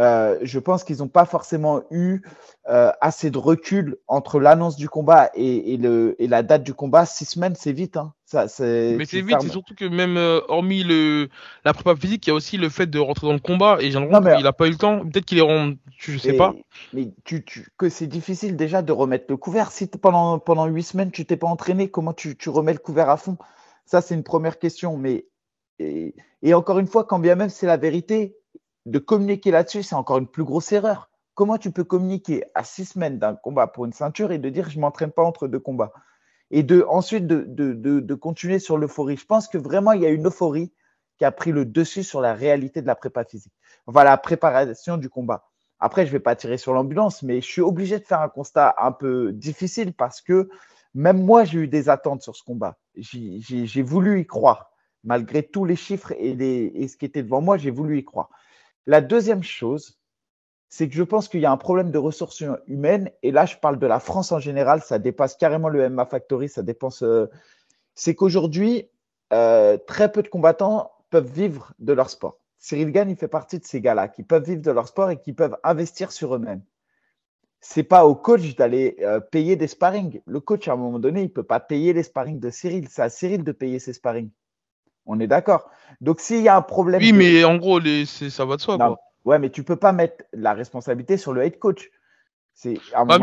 Euh, 0.00 0.38
je 0.42 0.58
pense 0.58 0.82
qu'ils 0.82 0.98
n'ont 0.98 1.08
pas 1.08 1.24
forcément 1.24 1.82
eu 1.92 2.22
euh, 2.68 2.90
assez 3.00 3.30
de 3.30 3.38
recul 3.38 3.96
entre 4.08 4.40
l'annonce 4.40 4.74
du 4.74 4.88
combat 4.88 5.30
et, 5.36 5.72
et 5.72 5.76
le, 5.76 6.16
et 6.18 6.26
la 6.26 6.42
date 6.42 6.64
du 6.64 6.74
combat. 6.74 7.06
Six 7.06 7.26
semaines, 7.26 7.54
c'est 7.54 7.70
vite. 7.70 7.96
Hein. 7.96 8.12
Ça, 8.24 8.48
c'est, 8.48 8.96
Mais 8.98 9.04
c'est 9.04 9.20
vite, 9.20 9.36
c'est 9.40 9.50
surtout 9.50 9.74
que 9.76 9.84
même 9.84 10.16
euh, 10.16 10.40
hormis 10.48 10.82
le 10.82 11.28
la 11.64 11.72
prépa 11.72 11.94
physique, 11.94 12.26
il 12.26 12.30
y 12.30 12.32
a 12.32 12.34
aussi 12.34 12.56
le 12.56 12.70
fait 12.70 12.86
de 12.86 12.98
rentrer 12.98 13.28
dans 13.28 13.34
le 13.34 13.38
combat 13.38 13.76
et 13.80 13.92
j'ai 13.92 14.00
l'impression 14.00 14.36
qu'il 14.36 14.46
a 14.48 14.52
pas 14.52 14.66
eu 14.66 14.70
le 14.70 14.76
temps. 14.76 15.00
Peut-être 15.04 15.26
qu'il 15.26 15.38
est 15.38 15.42
rendu, 15.42 15.78
je 16.00 16.18
sais 16.18 16.34
Et- 16.34 16.36
pas. 16.36 16.54
Mais 16.92 17.12
tu, 17.24 17.44
tu- 17.44 17.68
que 17.78 17.88
c'est 17.88 18.08
difficile 18.08 18.56
déjà 18.56 18.82
de 18.82 18.90
remettre 18.92 19.26
le 19.28 19.36
couvert. 19.36 19.70
Si 19.70 19.86
pendant, 19.86 20.40
pendant 20.40 20.66
huit 20.66 20.82
semaines, 20.82 21.12
tu 21.12 21.24
t'es 21.24 21.36
pas 21.36 21.46
entraîné, 21.46 21.88
comment 21.88 22.12
tu, 22.12 22.36
tu 22.36 22.48
remets 22.48 22.72
le 22.72 22.80
couvert 22.80 23.10
à 23.10 23.16
fond? 23.16 23.36
Ça, 23.86 24.00
c'est 24.00 24.14
une 24.14 24.24
première 24.24 24.58
question. 24.58 24.96
Mais 24.96 25.26
et, 25.78 26.16
et 26.42 26.52
encore 26.52 26.80
une 26.80 26.88
fois, 26.88 27.04
quand 27.04 27.20
bien 27.20 27.36
même 27.36 27.48
c'est 27.50 27.66
la 27.66 27.76
vérité, 27.76 28.36
de 28.86 28.98
communiquer 28.98 29.50
là-dessus, 29.50 29.82
c'est 29.82 29.94
encore 29.94 30.18
une 30.18 30.26
plus 30.26 30.44
grosse 30.44 30.72
erreur. 30.72 31.10
Comment 31.34 31.58
tu 31.58 31.70
peux 31.70 31.84
communiquer 31.84 32.44
à 32.54 32.64
six 32.64 32.84
semaines 32.84 33.18
d'un 33.18 33.34
combat 33.34 33.66
pour 33.66 33.86
une 33.86 33.92
ceinture 33.92 34.30
et 34.30 34.38
de 34.38 34.48
dire 34.50 34.70
je 34.70 34.78
m'entraîne 34.78 35.10
pas 35.10 35.24
entre 35.24 35.48
deux 35.48 35.58
combats? 35.58 35.92
Et 36.50 36.62
de 36.62 36.84
ensuite 36.88 37.26
de, 37.26 37.44
de, 37.48 37.72
de, 37.72 38.14
continuer 38.14 38.58
sur 38.58 38.78
l'euphorie. 38.78 39.16
Je 39.16 39.26
pense 39.26 39.48
que 39.48 39.58
vraiment 39.58 39.92
il 39.92 40.02
y 40.02 40.06
a 40.06 40.10
une 40.10 40.26
euphorie 40.26 40.72
qui 41.18 41.24
a 41.24 41.32
pris 41.32 41.50
le 41.50 41.64
dessus 41.64 42.04
sur 42.04 42.20
la 42.20 42.34
réalité 42.34 42.82
de 42.82 42.86
la 42.86 42.94
prépa 42.94 43.24
physique. 43.24 43.52
Enfin, 43.86 44.04
la 44.04 44.16
préparation 44.16 44.96
du 44.96 45.08
combat. 45.08 45.48
Après, 45.80 46.06
je 46.06 46.12
vais 46.12 46.20
pas 46.20 46.36
tirer 46.36 46.58
sur 46.58 46.72
l'ambulance, 46.72 47.22
mais 47.22 47.40
je 47.40 47.46
suis 47.46 47.60
obligé 47.60 47.98
de 47.98 48.04
faire 48.04 48.20
un 48.20 48.28
constat 48.28 48.74
un 48.78 48.92
peu 48.92 49.32
difficile 49.32 49.92
parce 49.92 50.20
que 50.20 50.48
même 50.94 51.22
moi, 51.22 51.44
j'ai 51.44 51.60
eu 51.60 51.68
des 51.68 51.88
attentes 51.88 52.22
sur 52.22 52.36
ce 52.36 52.42
combat. 52.44 52.78
J'ai 52.96 53.82
voulu 53.82 54.20
y 54.20 54.26
croire. 54.26 54.70
Malgré 55.02 55.42
tous 55.42 55.64
les 55.64 55.76
chiffres 55.76 56.12
et, 56.12 56.34
les, 56.34 56.72
et 56.74 56.88
ce 56.88 56.96
qui 56.96 57.04
était 57.04 57.22
devant 57.22 57.40
moi, 57.40 57.58
j'ai 57.58 57.70
voulu 57.70 57.98
y 57.98 58.04
croire. 58.04 58.30
La 58.86 59.00
deuxième 59.00 59.42
chose, 59.42 59.98
c'est 60.68 60.88
que 60.88 60.94
je 60.94 61.02
pense 61.02 61.28
qu'il 61.28 61.40
y 61.40 61.46
a 61.46 61.52
un 61.52 61.56
problème 61.56 61.90
de 61.90 61.98
ressources 61.98 62.42
humaines. 62.66 63.10
Et 63.22 63.30
là, 63.30 63.46
je 63.46 63.56
parle 63.56 63.78
de 63.78 63.86
la 63.86 64.00
France 64.00 64.32
en 64.32 64.40
général. 64.40 64.82
Ça 64.82 64.98
dépasse 64.98 65.36
carrément 65.36 65.68
le 65.68 65.88
MMA 65.88 66.06
Factory. 66.06 66.48
Ça 66.48 66.62
dépense. 66.62 67.02
euh, 67.02 67.30
c'est 67.94 68.14
qu'aujourd'hui, 68.14 68.88
euh, 69.32 69.78
très 69.78 70.10
peu 70.10 70.22
de 70.22 70.28
combattants 70.28 70.90
peuvent 71.10 71.30
vivre 71.30 71.72
de 71.78 71.92
leur 71.92 72.10
sport. 72.10 72.40
Cyril 72.58 72.90
Gann, 72.90 73.08
il 73.08 73.16
fait 73.16 73.28
partie 73.28 73.58
de 73.58 73.64
ces 73.64 73.80
gars-là 73.80 74.08
qui 74.08 74.22
peuvent 74.22 74.44
vivre 74.44 74.62
de 74.62 74.70
leur 74.70 74.88
sport 74.88 75.10
et 75.10 75.20
qui 75.20 75.32
peuvent 75.32 75.56
investir 75.62 76.10
sur 76.12 76.34
eux-mêmes. 76.34 76.62
C'est 77.60 77.82
pas 77.82 78.04
au 78.06 78.14
coach 78.14 78.56
d'aller 78.56 78.96
euh, 79.00 79.20
payer 79.20 79.56
des 79.56 79.68
sparring. 79.68 80.20
Le 80.26 80.40
coach, 80.40 80.66
à 80.68 80.72
un 80.72 80.76
moment 80.76 80.98
donné, 80.98 81.22
il 81.22 81.32
peut 81.32 81.42
pas 81.42 81.60
payer 81.60 81.92
les 81.92 82.02
sparring 82.02 82.40
de 82.40 82.50
Cyril. 82.50 82.88
C'est 82.88 83.02
à 83.02 83.10
Cyril 83.10 83.44
de 83.44 83.52
payer 83.52 83.78
ses 83.78 83.92
sparring. 83.92 84.30
On 85.06 85.20
est 85.20 85.26
d'accord. 85.26 85.70
Donc, 86.00 86.20
s'il 86.20 86.42
y 86.42 86.48
a 86.48 86.56
un 86.56 86.62
problème. 86.62 87.00
Oui, 87.00 87.12
de- 87.12 87.16
mais 87.16 87.44
en 87.44 87.56
gros, 87.56 87.78
les, 87.78 88.06
ça 88.06 88.44
va 88.44 88.56
de 88.56 88.60
soi, 88.60 88.76
non, 88.76 88.86
quoi. 88.86 88.98
ouais, 89.24 89.38
mais 89.38 89.50
tu 89.50 89.64
peux 89.64 89.76
pas 89.76 89.92
mettre 89.92 90.24
la 90.32 90.54
responsabilité 90.54 91.16
sur 91.16 91.32
le 91.32 91.44
head 91.44 91.58
coach. 91.58 91.90
C'est 92.56 92.74
bah, 92.92 93.18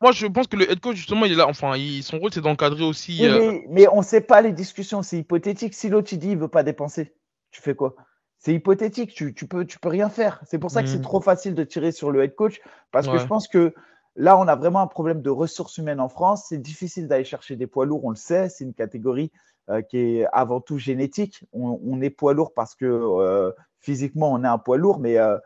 moi 0.00 0.12
je 0.12 0.26
pense 0.28 0.46
que 0.46 0.56
le 0.56 0.70
head 0.70 0.78
coach 0.78 0.94
justement 0.94 1.24
il 1.24 1.32
est 1.32 1.34
là, 1.34 1.48
enfin 1.48 1.72
son 2.02 2.20
rôle 2.20 2.32
c'est 2.32 2.40
d'encadrer 2.40 2.84
aussi. 2.84 3.20
mais, 3.68 3.88
on 3.88 3.96
ne 3.96 4.04
sait 4.04 4.20
pas 4.20 4.40
les 4.40 4.52
discussions, 4.52 5.02
c'est 5.02 5.18
hypothétique. 5.18 5.74
Si 5.74 5.88
l'autre 5.88 6.12
il 6.12 6.20
dit 6.20 6.30
il 6.30 6.38
veut 6.38 6.46
pas 6.46 6.62
dépenser, 6.62 7.12
tu 7.50 7.60
fais 7.60 7.74
quoi? 7.74 7.96
C'est 8.38 8.54
hypothétique, 8.54 9.12
tu, 9.12 9.34
tu, 9.34 9.48
peux 9.48 9.64
tu 9.64 9.80
peux 9.80 9.88
rien 9.88 10.08
faire. 10.08 10.40
C'est 10.46 10.60
pour 10.60 10.70
ça 10.70 10.84
que 10.84 10.88
c'est 10.88 10.98
mmh. 10.98 11.02
trop 11.02 11.20
facile 11.20 11.56
de 11.56 11.64
tirer 11.64 11.90
sur 11.90 12.12
le 12.12 12.22
head 12.22 12.36
coach 12.36 12.60
parce 12.92 13.08
que 13.08 13.18
je 13.18 13.26
pense 13.26 13.48
que 13.48 13.74
Là, 14.16 14.38
on 14.38 14.48
a 14.48 14.56
vraiment 14.56 14.80
un 14.80 14.86
problème 14.86 15.20
de 15.20 15.28
ressources 15.28 15.76
humaines 15.76 16.00
en 16.00 16.08
France. 16.08 16.46
C'est 16.48 16.58
difficile 16.58 17.06
d'aller 17.06 17.24
chercher 17.24 17.54
des 17.54 17.66
poids 17.66 17.84
lourds, 17.84 18.04
on 18.04 18.10
le 18.10 18.16
sait. 18.16 18.48
C'est 18.48 18.64
une 18.64 18.72
catégorie 18.72 19.30
euh, 19.68 19.82
qui 19.82 19.98
est 19.98 20.26
avant 20.32 20.60
tout 20.60 20.78
génétique. 20.78 21.44
On, 21.52 22.00
est 22.00 22.10
poids 22.10 22.34
lourd 22.34 22.52
parce 22.54 22.76
que 22.76 22.84
euh, 22.86 23.50
physiquement, 23.80 24.32
on 24.32 24.44
est 24.44 24.48
un 24.48 24.58
poids 24.58 24.76
lourd, 24.76 25.00
mais 25.00 25.18
euh, 25.18 25.38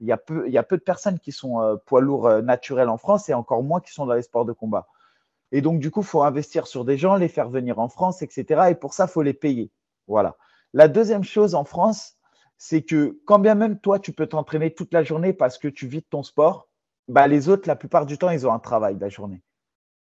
il, 0.00 0.08
y 0.08 0.12
a 0.12 0.16
peu, 0.16 0.48
de 0.48 0.82
personnes 0.82 1.20
qui 1.20 1.30
sont 1.30 1.78
poids 1.86 2.00
lourds 2.00 2.42
naturels 2.42 2.88
en 2.88 2.98
France 2.98 3.28
et 3.28 3.34
encore 3.34 3.62
moins 3.62 3.80
qui 3.80 3.92
sont 3.92 4.06
dans 4.06 4.14
les 4.14 4.22
sports 4.22 4.44
de 4.44 4.52
combat. 4.52 4.88
Et 5.52 5.60
donc, 5.60 5.80
du 5.80 5.90
coup, 5.90 6.00
il 6.00 6.06
faut 6.06 6.22
investir 6.22 6.66
sur 6.66 6.84
des 6.84 6.96
gens, 6.96 7.16
les 7.16 7.28
faire 7.28 7.48
venir 7.48 7.78
en 7.78 7.88
France, 7.88 8.20
etc. 8.22 8.70
Et 8.70 8.74
pour 8.74 8.94
ça, 8.94 9.04
il 9.04 9.10
faut 9.10 9.22
les 9.22 9.32
payer. 9.32 9.70
Voilà. 10.08 10.36
La 10.72 10.88
deuxième 10.88 11.24
chose 11.24 11.54
en 11.54 11.64
France, 11.64 12.16
c'est 12.56 12.82
que 12.82 13.18
quand 13.24 13.38
bien 13.38 13.54
même 13.54 13.78
toi, 13.78 13.98
tu 13.98 14.12
peux 14.12 14.26
t'entraîner 14.26 14.74
toute 14.74 14.92
la 14.92 15.04
journée 15.04 15.32
parce 15.32 15.56
que 15.56 15.68
tu 15.68 15.86
vis 15.86 16.02
ton 16.02 16.22
sport, 16.22 16.68
bah, 17.06 17.26
les 17.28 17.48
autres, 17.48 17.68
la 17.68 17.76
plupart 17.76 18.06
du 18.06 18.18
temps, 18.18 18.30
ils 18.30 18.46
ont 18.46 18.52
un 18.52 18.58
travail 18.58 18.98
la 19.00 19.08
journée. 19.08 19.42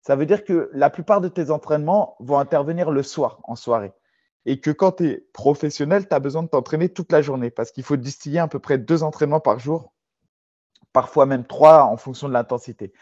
Ça 0.02 0.16
veut 0.16 0.26
dire 0.26 0.44
que 0.44 0.70
la 0.74 0.90
plupart 0.90 1.22
de 1.22 1.28
tes 1.28 1.52
entraînements 1.52 2.16
vont 2.20 2.40
intervenir 2.40 2.92
le 2.92 3.04
soir, 3.04 3.40
en 3.44 3.56
soirée. 3.56 3.94
Et 4.46 4.60
que 4.60 4.72
quand 4.72 4.94
tu 4.94 5.08
es 5.08 5.28
professionnel, 5.34 6.08
tu 6.08 6.16
as 6.16 6.20
besoin 6.20 6.44
de 6.44 6.48
t'entraîner 6.48 6.90
toute 6.90 7.12
la 7.12 7.22
journée 7.22 7.52
parce 7.52 7.72
qu'il 7.72 7.84
faut 7.84 7.98
distiller 7.98 8.40
à 8.40 8.48
peu 8.48 8.60
près 8.60 8.80
deux 8.80 9.04
entraînements 9.04 9.40
par 9.40 9.60
jour, 9.60 9.94
parfois 10.94 11.28
même 11.28 11.46
trois 11.46 11.84
en 11.84 11.98
fonction 11.98 12.28
de 12.28 12.34
l'intensité. 12.34 12.94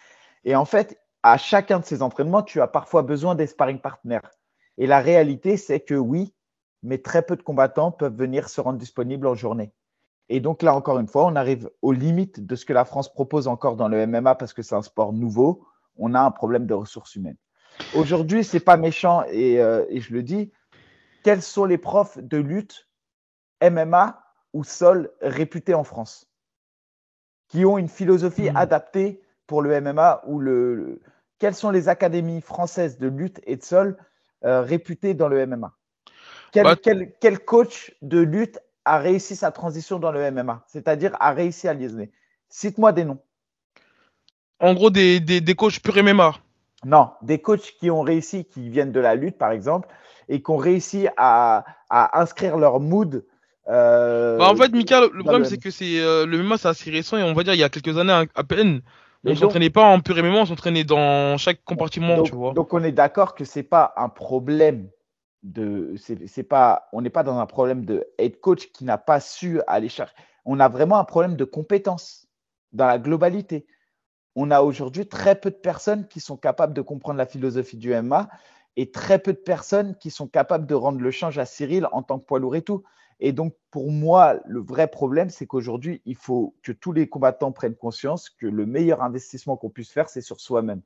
Et 0.43 0.55
en 0.55 0.65
fait, 0.65 0.99
à 1.23 1.37
chacun 1.37 1.79
de 1.79 1.85
ces 1.85 2.01
entraînements, 2.01 2.43
tu 2.43 2.59
as 2.61 2.67
parfois 2.67 3.01
besoin 3.01 3.35
des 3.35 3.47
sparring 3.47 3.79
partners. 3.79 4.27
Et 4.77 4.87
la 4.87 4.99
réalité, 4.99 5.55
c'est 5.57 5.79
que 5.79 5.95
oui, 5.95 6.33
mais 6.83 6.97
très 6.97 7.21
peu 7.21 7.35
de 7.35 7.41
combattants 7.41 7.91
peuvent 7.91 8.15
venir 8.15 8.49
se 8.49 8.61
rendre 8.61 8.77
disponibles 8.77 9.27
en 9.27 9.35
journée. 9.35 9.73
Et 10.29 10.39
donc 10.39 10.61
là, 10.61 10.75
encore 10.75 10.99
une 10.99 11.07
fois, 11.07 11.25
on 11.25 11.35
arrive 11.35 11.69
aux 11.81 11.91
limites 11.91 12.45
de 12.45 12.55
ce 12.55 12.65
que 12.65 12.73
la 12.73 12.85
France 12.85 13.11
propose 13.11 13.47
encore 13.47 13.75
dans 13.75 13.87
le 13.87 14.05
MMA 14.05 14.35
parce 14.35 14.53
que 14.53 14.61
c'est 14.61 14.75
un 14.75 14.81
sport 14.81 15.11
nouveau. 15.11 15.65
On 15.99 16.13
a 16.13 16.21
un 16.21 16.31
problème 16.31 16.65
de 16.65 16.73
ressources 16.73 17.15
humaines. 17.15 17.37
Aujourd'hui, 17.95 18.43
c'est 18.43 18.59
pas 18.59 18.77
méchant 18.77 19.23
et, 19.29 19.61
euh, 19.61 19.85
je 19.93 20.13
le 20.13 20.23
dis. 20.23 20.51
Quels 21.23 21.41
sont 21.41 21.65
les 21.65 21.77
profs 21.77 22.17
de 22.17 22.37
lutte 22.37 22.89
MMA 23.61 24.23
ou 24.53 24.63
sol 24.63 25.11
réputés 25.21 25.73
en 25.73 25.83
France 25.83 26.27
qui 27.49 27.65
ont 27.65 27.77
une 27.77 27.89
philosophie 27.89 28.49
hmm. 28.49 28.57
adaptée 28.57 29.21
pour 29.47 29.61
le 29.61 29.81
MMA 29.81 30.23
ou 30.27 30.39
le, 30.39 31.01
Quelles 31.39 31.55
sont 31.55 31.71
les 31.71 31.89
académies 31.89 32.41
françaises 32.41 32.97
de 32.97 33.07
lutte 33.07 33.41
et 33.43 33.55
de 33.55 33.63
sol 33.63 33.97
euh, 34.45 34.61
réputées 34.61 35.13
dans 35.13 35.27
le 35.27 35.45
MMA 35.45 35.75
quel, 36.51 36.63
bah, 36.63 36.75
quel, 36.81 37.13
quel 37.19 37.39
coach 37.39 37.93
de 38.01 38.19
lutte 38.19 38.59
a 38.85 38.97
réussi 38.97 39.35
sa 39.35 39.51
transition 39.51 39.99
dans 39.99 40.11
le 40.11 40.31
MMA, 40.31 40.63
c'est-à-dire 40.67 41.15
a 41.19 41.31
réussi 41.31 41.67
à 41.67 41.73
liaisonner 41.73 42.11
Cite-moi 42.49 42.91
des 42.91 43.05
noms. 43.05 43.21
En 44.59 44.73
gros, 44.73 44.89
des, 44.89 45.19
des, 45.19 45.55
coachs 45.55 45.79
pur 45.79 45.95
MMA. 46.03 46.35
Non, 46.85 47.11
des 47.21 47.39
coachs 47.39 47.75
qui 47.79 47.89
ont 47.89 48.01
réussi, 48.01 48.45
qui 48.45 48.69
viennent 48.69 48.91
de 48.91 48.99
la 48.99 49.15
lutte, 49.15 49.37
par 49.37 49.51
exemple, 49.51 49.87
et 50.27 50.41
qui 50.41 50.51
ont 50.51 50.57
réussi 50.57 51.07
à, 51.17 51.65
inscrire 51.89 52.57
leur 52.57 52.79
mood. 52.79 53.25
Euh, 53.69 54.37
bah, 54.37 54.49
en 54.49 54.55
fait, 54.55 54.71
Mika, 54.71 55.01
le, 55.01 55.23
problème, 55.23 55.45
c'est 55.45 55.57
que 55.57 55.71
c'est 55.71 55.99
euh, 55.99 56.25
le 56.25 56.41
MMA, 56.43 56.57
c'est 56.57 56.67
assez 56.67 56.91
récent, 56.91 57.17
et 57.17 57.23
on 57.23 57.33
va 57.33 57.43
dire, 57.43 57.53
il 57.53 57.59
y 57.59 57.63
a 57.63 57.69
quelques 57.69 57.97
années 57.97 58.25
à 58.33 58.43
peine. 58.43 58.81
On 59.25 59.31
ne 59.31 59.35
s'entraînait 59.35 59.69
pas 59.69 59.83
en 59.83 59.99
pur 59.99 60.15
MMA, 60.15 60.39
on 60.39 60.45
s'entraînait 60.45 60.85
dans 60.85 61.37
chaque 61.37 61.63
compartiment, 61.63 62.17
donc, 62.17 62.27
tu 62.27 62.35
vois. 62.35 62.53
Donc 62.53 62.73
on 62.73 62.83
est 62.83 62.93
d'accord 62.93 63.35
que 63.35 63.43
c'est 63.43 63.63
pas 63.63 63.93
un 63.97 64.07
problème 64.07 64.89
de 65.43 65.95
c'est 65.97 66.43
pas 66.43 66.89
on 66.91 67.01
n'est 67.01 67.09
pas 67.09 67.23
dans 67.23 67.37
un 67.37 67.45
problème 67.45 67.85
de 67.85 68.05
head 68.17 68.39
coach 68.39 68.71
qui 68.71 68.83
n'a 68.85 68.97
pas 68.97 69.19
su 69.19 69.61
aller 69.67 69.89
chercher. 69.89 70.13
On 70.45 70.59
a 70.59 70.69
vraiment 70.69 70.97
un 70.99 71.03
problème 71.03 71.35
de 71.35 71.43
compétence 71.43 72.27
dans 72.71 72.87
la 72.87 72.97
globalité. 72.97 73.65
On 74.41 74.51
a 74.51 74.61
aujourd'hui 74.61 75.05
très 75.05 75.37
peu 75.37 75.51
de 75.51 75.57
personnes 75.57 76.07
qui 76.07 76.21
sont 76.21 76.37
capables 76.37 76.73
de 76.73 76.81
comprendre 76.81 77.17
la 77.17 77.25
philosophie 77.25 77.75
du 77.75 77.93
MMA 77.93 78.29
et 78.77 78.89
très 78.89 79.19
peu 79.19 79.33
de 79.33 79.37
personnes 79.37 79.97
qui 79.97 80.11
sont 80.11 80.29
capables 80.29 80.65
de 80.65 80.75
rendre 80.75 81.01
le 81.01 81.11
change 81.11 81.37
à 81.37 81.45
Cyril 81.45 81.89
en 81.91 82.03
tant 82.03 82.19
que 82.19 82.25
poids 82.25 82.39
lourd 82.39 82.55
et 82.55 82.61
tout. 82.61 82.85
Et 83.19 83.33
donc, 83.33 83.53
pour 83.69 83.91
moi, 83.91 84.39
le 84.45 84.61
vrai 84.61 84.87
problème, 84.87 85.29
c'est 85.29 85.45
qu'aujourd'hui, 85.45 86.01
il 86.05 86.15
faut 86.15 86.55
que 86.63 86.71
tous 86.71 86.93
les 86.93 87.09
combattants 87.09 87.51
prennent 87.51 87.75
conscience 87.75 88.29
que 88.29 88.47
le 88.47 88.65
meilleur 88.65 89.03
investissement 89.03 89.57
qu'on 89.57 89.69
puisse 89.69 89.91
faire, 89.91 90.07
c'est 90.07 90.21
sur 90.21 90.39
soi-même. 90.39 90.83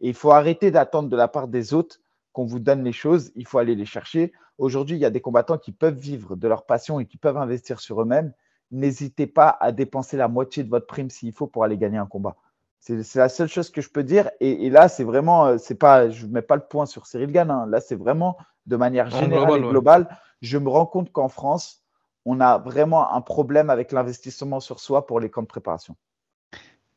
Et 0.00 0.08
il 0.08 0.14
faut 0.14 0.30
arrêter 0.30 0.70
d'attendre 0.70 1.10
de 1.10 1.16
la 1.16 1.28
part 1.28 1.48
des 1.48 1.74
autres 1.74 2.00
qu'on 2.32 2.46
vous 2.46 2.58
donne 2.58 2.84
les 2.84 2.92
choses, 2.92 3.32
il 3.36 3.46
faut 3.46 3.58
aller 3.58 3.74
les 3.74 3.84
chercher. 3.84 4.32
Aujourd'hui, 4.56 4.96
il 4.96 5.00
y 5.00 5.04
a 5.04 5.10
des 5.10 5.20
combattants 5.20 5.58
qui 5.58 5.72
peuvent 5.72 5.98
vivre 5.98 6.36
de 6.36 6.48
leur 6.48 6.64
passion 6.64 7.00
et 7.00 7.04
qui 7.04 7.18
peuvent 7.18 7.36
investir 7.36 7.80
sur 7.80 8.00
eux-mêmes. 8.00 8.32
N'hésitez 8.70 9.26
pas 9.26 9.54
à 9.60 9.72
dépenser 9.72 10.16
la 10.16 10.28
moitié 10.28 10.64
de 10.64 10.70
votre 10.70 10.86
prime 10.86 11.10
s'il 11.10 11.34
faut 11.34 11.46
pour 11.46 11.64
aller 11.64 11.76
gagner 11.76 11.98
un 11.98 12.06
combat. 12.06 12.38
C'est 12.84 13.14
la 13.16 13.30
seule 13.30 13.48
chose 13.48 13.70
que 13.70 13.80
je 13.80 13.88
peux 13.88 14.02
dire. 14.02 14.30
Et, 14.40 14.68
là, 14.68 14.88
c'est 14.88 15.04
vraiment, 15.04 15.46
euh, 15.46 15.56
c'est 15.58 15.74
pas, 15.74 16.10
je 16.10 16.26
ne 16.26 16.32
mets 16.32 16.42
pas 16.42 16.56
le 16.56 16.62
point 16.62 16.84
sur 16.84 17.06
Cyril 17.06 17.32
Gann. 17.32 17.50
Hein. 17.50 17.66
Là, 17.66 17.80
c'est 17.80 17.94
vraiment 17.94 18.36
de 18.66 18.76
manière 18.76 19.08
générale 19.08 19.64
et 19.64 19.68
globale. 19.68 20.06
Je 20.42 20.58
me 20.58 20.68
rends 20.68 20.84
compte 20.84 21.10
qu'en 21.10 21.28
France, 21.28 21.82
on 22.26 22.40
a 22.40 22.58
vraiment 22.58 23.10
un 23.14 23.22
problème 23.22 23.70
avec 23.70 23.90
l'investissement 23.90 24.60
sur 24.60 24.80
soi 24.80 25.06
pour 25.06 25.18
les 25.18 25.30
camps 25.30 25.40
de 25.40 25.46
préparation. 25.46 25.96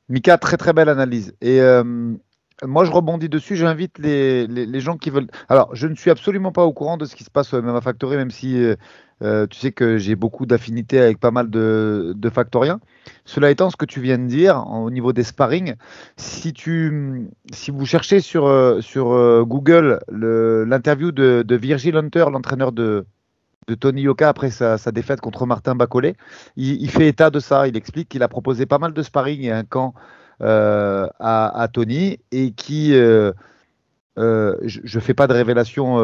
Mika, 0.10 0.38
très 0.38 0.58
très 0.58 0.74
belle 0.74 0.90
analyse. 0.90 1.36
Et 1.40 1.62
euh, 1.62 2.14
moi, 2.66 2.86
je 2.86 2.92
rebondis 2.92 3.30
dessus. 3.30 3.56
J'invite 3.56 4.00
les, 4.00 4.48
les, 4.48 4.80
gens 4.80 4.98
qui 4.98 5.10
veulent. 5.10 5.28
Alors, 5.48 5.76
je 5.76 5.88
ne 5.88 5.96
suis 5.96 6.10
absolument 6.10 6.52
pas 6.52 6.64
au 6.64 6.74
courant 6.74 6.98
de 6.98 7.06
ce 7.06 7.16
qui 7.16 7.24
se 7.24 7.30
passe 7.30 7.54
au 7.54 7.62
MMA 7.62 7.82
Factory, 7.82 8.18
même 8.18 8.32
si 8.32 8.58
euh, 8.58 8.76
euh, 9.22 9.46
tu 9.48 9.60
sais 9.60 9.72
que 9.72 9.98
j'ai 9.98 10.16
beaucoup 10.16 10.48
d'affinités 10.48 11.00
avec 11.00 11.20
pas 11.20 11.30
mal 11.30 11.52
de, 11.52 12.14
de 12.16 12.30
factoriens. 12.30 12.80
Cela 13.26 13.52
étant, 13.52 13.70
ce 13.70 13.78
que 13.78 13.86
tu 13.86 14.02
viens 14.02 14.18
de 14.18 14.26
dire 14.26 14.66
au 14.68 14.90
niveau 14.90 15.14
des 15.14 15.24
sparring, 15.24 15.76
si, 16.16 16.52
tu, 16.52 17.30
si 17.54 17.70
vous 17.70 17.86
cherchez 17.86 18.22
sur, 18.22 18.48
euh, 18.48 18.82
sur 18.82 19.46
Google 19.46 20.00
l'interview 20.10 21.12
de, 21.12 21.44
de 21.44 21.56
Virgil 21.56 21.96
Hunter, 21.96 22.26
l'entraîneur 22.32 22.72
de, 22.72 23.06
de 23.68 23.76
Tony 23.76 24.02
Yoka 24.02 24.30
après 24.30 24.50
sa, 24.50 24.80
sa 24.80 24.92
défaite 24.92 25.22
contre 25.22 25.46
Martin 25.46 25.76
Bacolé, 25.76 26.16
il, 26.56 26.82
il, 26.82 26.90
fait 26.90 27.08
état 27.08 27.30
de 27.30 27.40
ça. 27.40 27.68
Il 27.68 27.78
explique 27.78 28.10
qu'il 28.10 28.24
a 28.24 28.28
proposé 28.28 28.66
pas 28.66 28.80
mal 28.80 28.94
de 28.94 29.02
sparring 29.04 29.44
et 29.44 29.52
un 29.52 29.64
camp 29.64 29.94
euh, 30.42 31.08
à, 31.20 31.68
Tony 31.72 32.20
et 32.32 32.52
qui, 32.52 32.94
euh, 32.94 33.32
euh, 34.20 34.56
je 34.64 34.98
ne 34.98 35.02
fais 35.02 35.16
pas 35.16 35.28
de 35.28 35.34
révélations 35.34 35.98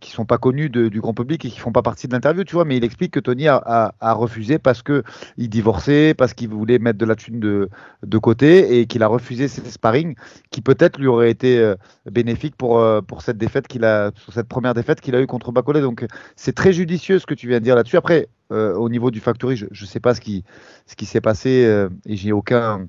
qui 0.00 0.10
sont 0.10 0.24
pas 0.24 0.38
connues 0.38 0.68
du 0.68 1.00
grand 1.00 1.14
public 1.14 1.44
et 1.44 1.48
qui 1.48 1.58
font 1.60 1.70
pas 1.70 1.82
partie 1.82 2.08
de 2.08 2.12
l'interview, 2.12 2.42
tu 2.42 2.54
vois, 2.54 2.64
mais 2.64 2.76
il 2.76 2.82
explique 2.82 3.12
que 3.12 3.20
Tony 3.20 3.46
a, 3.46 3.94
refusé 4.00 4.58
parce 4.58 4.82
que 4.82 5.04
il 5.36 5.48
divorçait, 5.48 6.14
parce 6.14 6.34
qu'il 6.34 6.48
voulait 6.48 6.80
mettre 6.80 6.98
de 6.98 7.04
la 7.04 7.14
thune 7.14 7.38
de, 7.38 7.68
de 8.04 8.18
côté 8.18 8.80
et 8.80 8.86
qu'il 8.86 9.02
a 9.02 9.06
refusé 9.06 9.46
ses 9.46 9.62
sparring 9.70 10.16
qui 10.50 10.60
peut-être 10.60 10.98
lui 10.98 11.06
auraient 11.06 11.30
été 11.30 11.74
bénéfiques 12.10 12.56
pour, 12.56 12.82
pour 13.06 13.22
cette 13.22 13.38
défaite 13.38 13.68
qu'il 13.68 13.84
a, 13.84 14.10
cette 14.32 14.48
première 14.48 14.74
défaite 14.74 15.00
qu'il 15.00 15.14
a 15.14 15.20
eue 15.20 15.26
contre 15.28 15.52
Bacolé. 15.52 15.80
Donc 15.80 16.04
c'est 16.36 16.54
très 16.54 16.72
judicieux 16.72 17.18
ce 17.18 17.26
que 17.26 17.34
tu 17.34 17.46
viens 17.46 17.60
de 17.60 17.64
dire 17.64 17.76
là-dessus. 17.76 17.96
Après, 17.96 18.28
au 18.50 18.88
niveau 18.88 19.12
du 19.12 19.20
factory, 19.20 19.56
je 19.56 19.66
ne 19.66 19.86
sais 19.86 20.00
pas 20.00 20.14
ce 20.14 20.20
qui, 20.20 20.42
ce 20.86 20.96
qui 20.96 21.04
s'est 21.06 21.20
passé 21.20 21.88
et 22.06 22.16
j'ai 22.16 22.32
aucun 22.32 22.88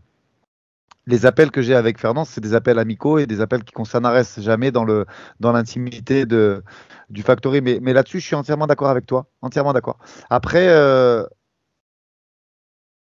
les 1.12 1.26
appels 1.26 1.52
que 1.52 1.62
j'ai 1.62 1.76
avec 1.76 2.00
Fernand, 2.00 2.26
c'est 2.26 2.42
des 2.42 2.54
appels 2.54 2.80
amicaux 2.80 3.20
et 3.20 3.28
des 3.28 3.42
appels 3.42 3.64
qui 3.64 3.74
ne 3.78 4.42
jamais 4.42 4.72
dans 4.72 4.86
le 4.86 5.06
dans 5.40 5.52
l'intimité 5.52 6.26
de 6.26 6.64
du 7.10 7.22
factory. 7.22 7.62
Mais, 7.62 7.94
là-dessus, 7.94 8.22
je 8.22 8.26
suis 8.26 8.36
entièrement 8.36 8.66
d'accord 8.66 8.90
avec 8.90 9.06
toi, 9.06 9.28
entièrement 9.42 9.74
d'accord. 9.74 9.98
Après, 10.30 10.68
euh, 10.70 11.26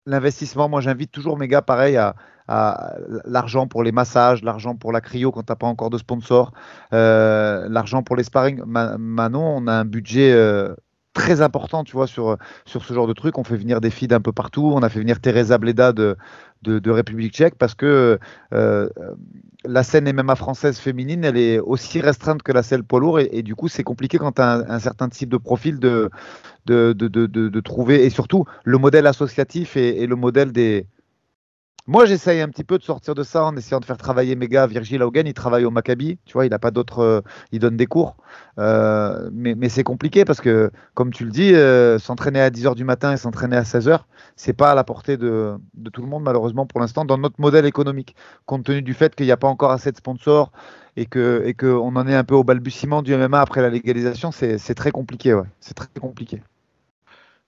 l'investissement, 0.08 0.68
moi, 0.68 0.82
j'invite 0.82 1.12
toujours 1.12 1.38
mes 1.38 1.48
gars, 1.48 1.62
pareil, 1.62 1.96
à, 1.98 2.16
l'argent 3.26 3.68
pour 3.68 3.84
les 3.84 3.92
massages, 3.94 4.44
l'argent 4.44 4.76
pour 4.76 4.92
la 4.92 5.00
cryo 5.00 5.32
quand 5.32 5.44
tu 5.44 5.52
n'as 5.52 5.56
pas 5.56 5.68
encore 5.68 5.90
de 5.90 5.98
sponsor, 5.98 6.52
euh, 6.92 7.68
l'argent 7.70 8.04
pour 8.04 8.16
les 8.18 8.24
sparring. 8.24 8.62
Manon, 8.66 9.46
on 9.58 9.68
a 9.68 9.74
un 9.74 9.86
budget 9.86 10.34
euh, 10.34 10.76
très 11.14 11.42
important, 11.42 11.84
tu 11.84 11.94
vois, 11.94 12.08
sur, 12.08 12.38
sur 12.66 12.84
ce 12.84 12.94
genre 12.94 13.08
de 13.08 13.14
truc. 13.14 13.38
On 13.38 13.44
fait 13.46 13.56
venir 13.56 13.80
des 13.80 13.90
filles 13.90 14.10
d'un 14.10 14.20
peu 14.20 14.34
partout. 14.34 14.72
On 14.76 14.82
a 14.82 14.90
fait 14.90 15.00
venir 15.00 15.22
Teresa 15.22 15.58
Bleda 15.58 15.94
de, 15.94 16.18
de, 16.64 16.92
République 16.92 17.34
tchèque 17.34 17.56
parce 17.58 17.76
que 17.76 18.20
euh, 18.54 18.90
la 19.66 19.84
scène 19.84 20.12
MMA 20.12 20.36
française 20.36 20.78
féminine, 20.78 21.24
elle 21.24 21.38
est 21.38 21.60
aussi 21.60 22.02
restreinte 22.02 22.44
que 22.44 22.52
la 22.52 22.64
scène 22.64 22.84
poids 22.84 23.00
lourd 23.00 23.20
et, 23.20 23.42
du 23.44 23.56
coup, 23.56 23.68
c'est 23.68 23.84
compliqué 23.84 24.18
quand 24.18 24.34
tu 24.34 24.42
as 24.42 24.64
un, 24.68 24.80
certain 24.80 25.10
type 25.10 25.30
de 25.30 25.38
profil 25.38 25.80
de, 25.80 26.10
de, 26.66 26.94
de, 26.94 27.60
trouver. 27.60 28.06
Et 28.06 28.10
surtout 28.10 28.46
le 28.64 28.78
modèle 28.78 29.08
associatif 29.08 29.78
et, 29.78 30.06
le 30.08 30.16
modèle 30.16 30.52
des 30.52 30.88
Moi, 31.92 32.06
j'essaye 32.06 32.40
un 32.40 32.48
petit 32.48 32.64
peu 32.64 32.78
de 32.78 32.84
sortir 32.84 33.16
de 33.16 33.22
ça 33.22 33.44
en 33.44 33.54
essayant 33.58 33.82
de 33.82 33.86
faire 33.86 33.98
travailler 33.98 34.38
mes 34.38 34.48
gars. 34.48 34.66
Virgil 34.66 35.04
Haugen, 35.04 35.28
il 35.28 35.34
travaille 35.34 35.66
au 35.66 35.72
Maccabi. 35.72 36.18
Tu 36.24 36.32
vois, 36.32 36.46
il 36.46 36.50
n'a 36.52 36.58
pas 36.58 36.72
d'autres. 36.72 37.00
Euh, 37.00 37.22
il 37.52 37.60
donne 37.60 37.76
des 37.76 37.86
cours. 37.86 38.16
Euh, 38.60 39.30
mais, 39.34 39.68
c'est 39.68 39.84
compliqué 39.84 40.24
parce 40.24 40.40
que, 40.40 40.72
comme 40.94 41.12
tu 41.12 41.26
le 41.26 41.32
dis, 41.32 41.54
euh, 41.54 42.00
s'entraîner 42.00 42.40
à 42.40 42.50
10h 42.50 42.76
du 42.76 42.86
matin 42.86 43.12
et 43.12 43.18
s'entraîner 43.18 43.58
à 43.58 43.64
16h, 43.64 44.06
c'est 44.38 44.54
pas 44.54 44.72
à 44.72 44.76
la 44.76 44.86
portée 44.86 45.18
de, 45.18 45.58
tout 45.92 46.02
le 46.02 46.08
monde, 46.08 46.24
malheureusement, 46.24 46.66
pour 46.66 46.80
l'instant, 46.80 47.04
dans 47.04 47.18
notre 47.18 47.42
modèle 47.42 47.66
économique. 47.66 48.16
Compte 48.46 48.64
tenu 48.64 48.82
du 48.82 48.94
fait 48.94 49.14
qu'il 49.14 49.26
n'y 49.26 49.34
a 49.34 49.38
pas 49.38 49.50
encore 49.50 49.72
assez 49.72 49.92
de 49.92 49.98
sponsors 49.98 50.54
et 50.96 51.08
qu'on 51.08 51.42
et 51.44 51.54
que 51.56 51.66
on 51.66 51.98
en 51.98 52.08
est 52.08 52.16
un 52.16 52.24
peu 52.24 52.36
au 52.36 52.46
balbutiement 52.46 53.02
du 53.02 53.14
MMA 53.18 53.42
après 53.42 53.62
la 53.62 53.70
légalisation, 53.70 54.32
c'est 54.32 54.76
très 54.76 54.92
compliqué. 54.92 55.34
Ouais. 55.34 55.44
C'est 55.60 55.74
très 55.74 55.90
compliqué. 56.00 56.42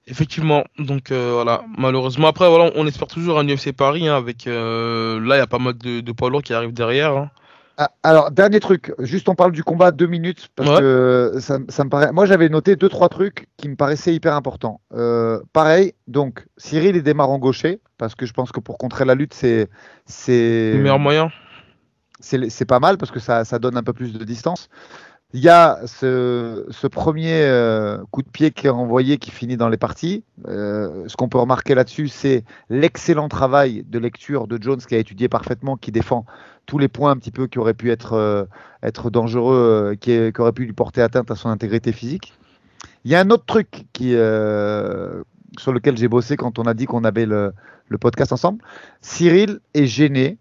Effectivement, 0.06 0.66
donc 0.80 1.12
euh, 1.12 1.32
voilà, 1.34 1.64
malheureusement. 1.78 2.28
Après, 2.28 2.50
voilà, 2.50 2.72
on 2.76 2.86
espère 2.86 3.08
toujours 3.08 3.40
un 3.40 3.48
UFC 3.48 3.72
Paris 3.72 4.08
hein, 4.08 4.18
avec. 4.18 4.48
Euh, 4.48 5.20
là, 5.22 5.36
il 5.36 5.40
y 5.40 5.42
a 5.42 5.48
pas 5.48 5.60
mal 5.60 5.78
de, 5.78 6.02
de 6.02 6.12
poids 6.12 6.30
lourds 6.30 6.44
qui 6.44 6.54
arrivent 6.54 6.74
derrière. 6.74 7.16
Hein. 7.16 7.32
Ah, 7.78 7.90
alors, 8.04 8.30
dernier 8.30 8.60
truc, 8.60 8.94
juste 9.00 9.30
on 9.30 9.36
parle 9.36 9.52
du 9.52 9.64
combat 9.64 9.92
deux 9.92 10.06
minutes 10.06 10.50
parce 10.56 10.80
que 10.80 11.38
ça, 11.40 11.58
me 11.58 11.90
paraît. 11.90 12.12
Moi, 12.12 12.26
j'avais 12.28 12.50
noté 12.50 12.76
deux 12.76 12.90
trois 12.90 13.10
trucs 13.10 13.48
qui 13.58 13.68
me 13.68 13.76
paraissaient 13.76 14.14
hyper 14.14 14.36
importants. 14.36 14.82
Euh, 14.94 15.40
pareil, 15.54 15.94
donc 16.08 16.46
Cyril 16.58 16.96
il 16.96 17.02
démarre 17.02 17.32
en 17.32 17.40
gaucher 17.40 17.80
parce 17.98 18.14
que 18.14 18.28
je 18.28 18.34
pense 18.34 18.52
que 18.52 18.60
pour 18.60 18.78
contrer 18.78 19.06
la 19.06 19.16
lutte, 19.16 19.34
c'est 19.34 19.70
c'est 20.06 20.74
le 20.74 20.80
meilleur 20.80 21.00
moyen. 21.00 21.32
C'est 22.20 22.66
pas 22.66 22.80
mal 22.80 22.98
parce 22.98 23.12
que 23.12 23.20
ça, 23.20 23.44
ça 23.44 23.58
donne 23.58 23.76
un 23.76 23.84
peu 23.84 23.92
plus 23.92 24.14
de 24.14 24.24
distance. 24.24 24.70
Il 25.36 25.40
y 25.40 25.50
a 25.50 25.80
ce, 25.88 26.88
premier 26.88 27.42
euh, 27.42 27.98
coup 28.12 28.22
de 28.22 28.30
pied 28.30 28.52
qui 28.52 28.68
est 28.68 28.70
envoyé 28.70 29.18
qui 29.18 29.32
finit 29.32 29.58
dans 29.58 29.68
les 29.68 29.78
parties. 29.78 30.24
Euh, 30.48 31.06
ce 31.08 31.16
qu'on 31.16 31.28
peut 31.28 31.40
remarquer 31.40 31.74
là-dessus, 31.74 32.08
c'est 32.08 32.44
l'excellent 32.70 33.30
travail 33.30 33.84
de 33.88 33.98
lecture 33.98 34.46
de 34.46 34.62
Jones 34.62 34.78
qui 34.78 34.94
a 34.94 35.00
étudié 35.00 35.30
parfaitement, 35.30 35.76
qui 35.76 35.92
défend 35.92 36.28
tous 36.68 36.78
les 36.78 36.88
points 36.88 37.10
un 37.10 37.18
petit 37.18 37.32
peu 37.32 37.48
qui 37.48 37.58
auraient 37.58 37.74
pu 37.74 37.90
être, 37.90 38.14
euh, 38.14 38.46
dangereux, 39.10 39.96
qui, 40.00 40.32
auraient 40.38 40.52
pu 40.52 40.66
lui 40.66 40.74
porter 40.74 41.02
atteinte 41.02 41.32
à 41.32 41.36
son 41.36 41.50
intégrité 41.50 41.94
physique. 41.94 42.34
Il 43.04 43.10
y 43.10 43.16
a 43.16 43.20
un 43.20 43.32
autre 43.32 43.46
truc 43.48 43.86
sur 45.58 45.74
lequel 45.74 45.98
j'ai 45.98 46.08
bossé 46.08 46.38
quand 46.38 46.60
on 46.60 46.64
a 46.64 46.76
dit 46.76 46.86
qu'on 46.86 47.04
avait 47.04 47.26
le, 47.26 47.54
le 47.88 47.98
podcast 47.98 48.32
ensemble. 48.34 48.64
Cyril 49.02 49.62
est 49.74 49.88
gêné, 49.88 50.38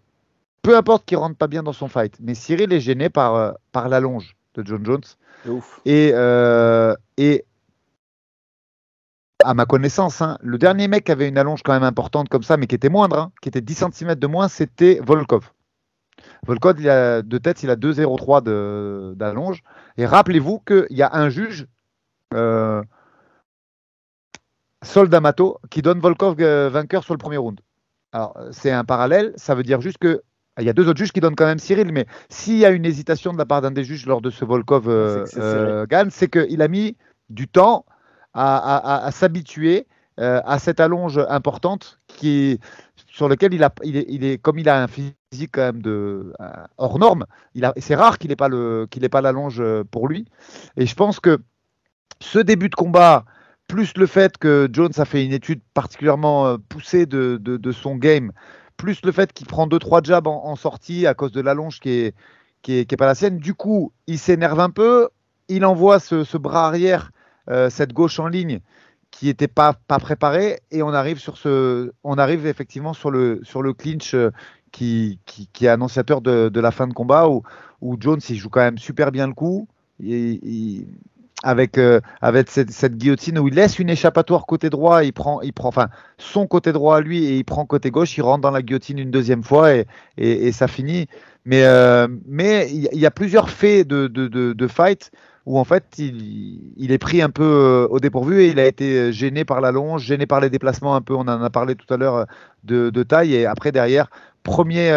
peu 0.61 0.77
importe 0.77 1.05
qu'il 1.05 1.17
rentre 1.17 1.35
pas 1.35 1.47
bien 1.47 1.63
dans 1.63 1.73
son 1.73 1.87
fight, 1.87 2.15
mais 2.21 2.35
Cyril 2.35 2.71
est 2.71 2.79
gêné 2.79 3.09
par, 3.09 3.55
par 3.71 3.89
la 3.89 3.99
longe 3.99 4.35
de 4.55 4.65
John 4.65 4.85
Jones. 4.85 5.03
Et, 5.85 6.11
euh, 6.13 6.95
et 7.17 7.45
à 9.43 9.53
ma 9.53 9.65
connaissance, 9.65 10.21
hein, 10.21 10.37
le 10.41 10.57
dernier 10.57 10.87
mec 10.87 11.05
qui 11.05 11.11
avait 11.11 11.27
une 11.27 11.37
allonge 11.37 11.63
quand 11.63 11.73
même 11.73 11.83
importante 11.83 12.29
comme 12.29 12.43
ça, 12.43 12.57
mais 12.57 12.67
qui 12.67 12.75
était 12.75 12.89
moindre, 12.89 13.17
hein, 13.17 13.31
qui 13.41 13.49
était 13.49 13.61
10 13.61 13.85
cm 13.91 14.15
de 14.15 14.27
moins, 14.27 14.47
c'était 14.47 14.99
Volkov. 15.03 15.51
Volkov, 16.45 16.79
il 16.79 16.89
a, 16.89 17.21
de 17.21 17.37
tête, 17.37 17.63
il 17.63 17.69
a 17.69 17.75
2,03 17.75 19.15
d'allonge. 19.15 19.63
Et 19.97 20.05
rappelez-vous 20.05 20.59
qu'il 20.59 20.87
y 20.91 21.01
a 21.01 21.09
un 21.13 21.29
juge, 21.29 21.67
euh, 22.33 22.81
Sol 24.83 25.09
D'Amato, 25.09 25.59
qui 25.69 25.81
donne 25.81 25.99
Volkov 25.99 26.35
euh, 26.39 26.69
vainqueur 26.69 27.03
sur 27.03 27.13
le 27.13 27.17
premier 27.17 27.37
round. 27.37 27.59
Alors, 28.11 28.37
c'est 28.51 28.71
un 28.71 28.83
parallèle, 28.83 29.33
ça 29.37 29.55
veut 29.55 29.63
dire 29.63 29.81
juste 29.81 29.97
que 29.97 30.21
il 30.59 30.65
y 30.65 30.69
a 30.69 30.73
deux 30.73 30.87
autres 30.87 30.99
juges 30.99 31.11
qui 31.11 31.19
donnent 31.19 31.35
quand 31.35 31.45
même 31.45 31.59
Cyril, 31.59 31.91
mais 31.91 32.05
s'il 32.29 32.57
y 32.57 32.65
a 32.65 32.69
une 32.69 32.85
hésitation 32.85 33.33
de 33.33 33.37
la 33.37 33.45
part 33.45 33.61
d'un 33.61 33.71
des 33.71 33.83
juges 33.83 34.05
lors 34.05 34.21
de 34.21 34.29
ce 34.29 34.45
Volkov 34.45 34.87
euh, 34.87 35.25
euh 35.37 35.85
c'est 36.09 36.29
qu'il 36.29 36.61
a 36.61 36.67
mis 36.67 36.95
du 37.29 37.47
temps 37.47 37.85
à, 38.35 39.09
s'habituer 39.11 39.87
euh, 40.19 40.41
à 40.45 40.59
cette 40.59 40.79
allonge 40.79 41.19
importante 41.29 41.99
qui, 42.07 42.59
sur 43.07 43.29
lequel 43.29 43.53
il, 43.53 43.63
a, 43.63 43.73
il, 43.83 44.25
est, 44.25 44.37
comme 44.39 44.59
il 44.59 44.69
a 44.69 44.81
un 44.81 44.87
physique 44.87 45.51
quand 45.51 45.61
même 45.61 45.81
de, 45.81 46.33
euh, 46.39 46.49
hors 46.77 46.99
norme, 46.99 47.25
c'est 47.77 47.95
rare 47.95 48.17
qu'il 48.17 48.29
n'ait 48.29 48.35
pas, 48.35 48.49
le, 48.49 48.87
qu'il 48.89 49.07
pas 49.09 49.21
l'allonge 49.21 49.63
pour 49.91 50.07
lui. 50.07 50.25
Et 50.77 50.85
je 50.85 50.95
pense 50.95 51.19
que 51.19 51.39
ce 52.19 52.39
début 52.39 52.69
de 52.69 52.75
combat, 52.75 53.25
plus 53.67 53.95
le 53.97 54.07
fait 54.07 54.37
que 54.37 54.67
Jones 54.71 54.91
a 54.97 55.05
fait 55.05 55.25
une 55.25 55.33
étude 55.33 55.61
particulièrement 55.73 56.57
poussée 56.69 57.05
de, 57.05 57.37
de 57.37 57.71
son 57.71 57.95
game, 57.95 58.31
plus 58.77 59.01
le 59.03 59.11
fait 59.11 59.33
qu'il 59.33 59.47
prend 59.47 59.67
2-3 59.67 60.05
jabs 60.05 60.27
en, 60.27 60.55
sortie 60.55 61.07
à 61.07 61.13
cause 61.13 61.31
de 61.31 61.41
l'allonge 61.41 61.79
qui 61.79 61.89
est, 61.89 62.15
qui 62.61 62.79
est, 62.79 62.97
pas 62.97 63.05
la 63.05 63.15
sienne. 63.15 63.37
Du 63.37 63.53
coup, 63.53 63.91
il 64.07 64.19
s'énerve 64.19 64.59
un 64.59 64.69
peu, 64.69 65.09
il 65.47 65.65
envoie 65.65 65.99
ce, 65.99 66.37
bras 66.37 66.67
arrière, 66.67 67.11
euh, 67.49 67.69
cette 67.69 67.93
gauche 67.93 68.19
en 68.19 68.27
ligne 68.27 68.59
qui 69.11 69.27
n'était 69.27 69.47
pas, 69.47 69.73
pas 69.87 69.99
préparé 69.99 70.59
et 70.71 70.81
on 70.81 70.89
arrive 70.89 71.19
sur 71.19 71.37
ce, 71.37 71.91
on 72.03 72.17
arrive 72.17 72.47
effectivement 72.47 72.93
sur 72.93 73.11
le, 73.11 73.41
sur 73.43 73.61
le 73.61 73.73
clinch 73.73 74.15
euh, 74.15 74.31
qui, 74.71 75.19
qui, 75.25 75.65
est 75.65 75.69
annonciateur 75.69 76.21
de, 76.21 76.59
la 76.59 76.71
fin 76.71 76.87
de 76.87 76.93
combat 76.93 77.29
où, 77.29 77.43
où 77.81 77.95
Jones 77.99 78.19
il 78.27 78.35
joue 78.35 78.49
quand 78.49 78.61
même 78.61 78.79
super 78.79 79.11
bien 79.11 79.27
le 79.27 79.33
coup. 79.33 79.67
il, 79.99 80.87
avec, 81.43 81.77
euh, 81.77 81.99
avec 82.21 82.49
cette, 82.49 82.97
guillotine 82.97 83.37
où 83.37 83.47
il 83.49 83.53
laisse 83.53 83.77
une 83.77 83.89
échappatoire 83.89 84.45
côté 84.45 84.69
droit, 84.69 85.03
il 85.03 85.13
prend, 85.13 85.41
il 85.41 85.53
prend 85.53 85.67
enfin, 85.67 85.89
son 86.17 86.47
côté 86.47 86.71
droit 86.71 86.97
à 86.97 87.01
lui 87.01 87.25
et 87.25 87.37
il 87.37 87.43
prend 87.43 87.65
côté 87.65 87.91
gauche, 87.91 88.17
il 88.17 88.21
rentre 88.21 88.41
dans 88.41 88.51
la 88.51 88.61
guillotine 88.61 88.97
une 88.97 89.11
deuxième 89.11 89.43
fois 89.43 89.75
et, 89.75 89.85
et, 90.17 90.51
ça 90.53 90.67
finit. 90.67 91.07
Mais 91.45 91.63
euh, 91.63 92.07
mais 92.25 92.69
il 92.71 92.97
y, 92.97 93.05
a 93.05 93.11
plusieurs 93.11 93.49
faits 93.49 93.85
de, 93.85 94.07
de, 94.07 94.27
de, 94.53 94.67
fight 94.69 95.11
où 95.45 95.59
en 95.59 95.65
fait 95.65 95.83
il, 95.97 96.73
il, 96.77 96.93
est 96.93 96.97
pris 96.97 97.21
un 97.21 97.29
peu 97.29 97.43
euh, 97.43 97.87
au 97.89 97.99
dépourvu 97.99 98.43
et 98.43 98.47
il 98.47 98.59
a 98.59 98.65
été 98.65 99.11
gêné 99.11 99.43
par 99.43 99.59
la 99.59 99.73
longe, 99.73 100.03
gêné 100.03 100.25
par 100.25 100.39
les 100.39 100.49
déplacements 100.49 100.95
un 100.95 101.01
peu, 101.01 101.13
on 101.13 101.27
en 101.27 101.43
a 101.43 101.49
parlé 101.49 101.75
tout 101.75 101.93
à 101.93 101.97
l'heure 101.97 102.25
de, 102.63 102.89
de 102.89 103.03
taille 103.03 103.35
et 103.35 103.45
après 103.45 103.73
derrière, 103.73 104.09
premier 104.43 104.89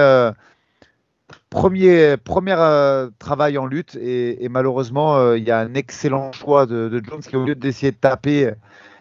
Premier, 1.51 2.17
premier 2.17 2.57
euh, 2.59 3.09
travail 3.19 3.57
en 3.57 3.67
lutte 3.67 3.97
et, 3.97 4.49
malheureusement 4.51 5.17
euh, 5.17 5.39
il 5.39 5.45
y 5.45 5.53
a 5.53 5.61
un 5.61 5.75
excellent 5.75 6.33
choix 6.33 6.67
de, 6.67 7.01
Jones 7.05 7.21
qui 7.21 7.37
au 7.37 7.45
lieu 7.45 7.55
d'essayer 7.55 7.93
de 7.93 7.97
taper 7.97 8.53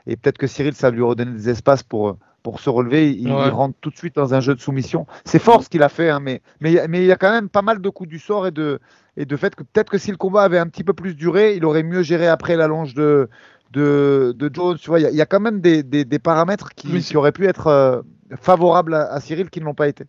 et 0.06 0.16
peut-être 0.16 0.38
que 0.38 0.46
Cyril 0.48 0.76
ça 0.76 0.92
lui 0.92 1.02
redonner 1.02 1.32
des 1.32 1.50
espaces 1.50 1.82
pour, 1.82 2.18
pour 2.46 2.60
se 2.60 2.70
relever, 2.70 3.12
il, 3.12 3.32
rentre 3.32 3.76
tout 3.82 3.90
de 3.90 3.98
suite 3.98 4.16
dans 4.16 4.36
un 4.36 4.40
jeu 4.40 4.54
de 4.54 4.62
soumission. 4.62 5.08
C'est 5.26 5.40
fort 5.40 5.64
ce 5.64 5.70
qu'il 5.70 5.82
a 5.82 5.90
fait, 5.90 6.12
hein, 6.12 6.20
mais, 6.20 6.44
mais, 6.60 6.88
mais 6.88 7.02
il 7.02 7.08
y 7.08 7.12
a 7.12 7.16
quand 7.16 7.32
même 7.32 7.50
pas 7.50 7.64
mal 7.64 7.82
de 7.82 7.90
coups 7.90 8.08
du 8.08 8.20
sort 8.20 8.46
et 8.46 8.52
de, 8.52 8.80
et 9.18 9.26
de 9.26 9.36
fait 9.36 9.56
que 9.56 9.64
peut-être 9.64 9.90
que 9.90 9.98
si 9.98 10.12
le 10.12 10.18
combat 10.18 10.44
avait 10.44 10.60
un 10.60 10.68
petit 10.68 10.84
peu 10.84 10.94
plus 10.94 11.16
duré, 11.16 11.56
il 11.56 11.66
aurait 11.66 11.82
mieux 11.82 12.04
géré 12.04 12.28
après 12.28 12.56
la 12.56 12.68
longe 12.68 12.94
de, 12.94 13.30
de, 13.72 14.36
de 14.38 14.52
Jones. 14.54 14.78
Tu 14.78 14.92
vois, 14.92 15.00
il 15.00 15.16
y, 15.16 15.22
a 15.22 15.26
quand 15.26 15.40
même 15.40 15.60
des, 15.60 15.82
des, 15.82 16.20
paramètres 16.20 16.70
qui, 16.76 17.00
qui, 17.00 17.18
auraient 17.18 17.32
pu 17.32 17.48
être 17.48 17.66
euh, 17.66 18.04
favorables 18.40 18.94
à 18.94 19.20
Cyril 19.22 19.50
qui 19.50 19.60
ne 19.60 19.66
l'ont 19.66 19.74
pas 19.74 19.88
été. 19.88 20.06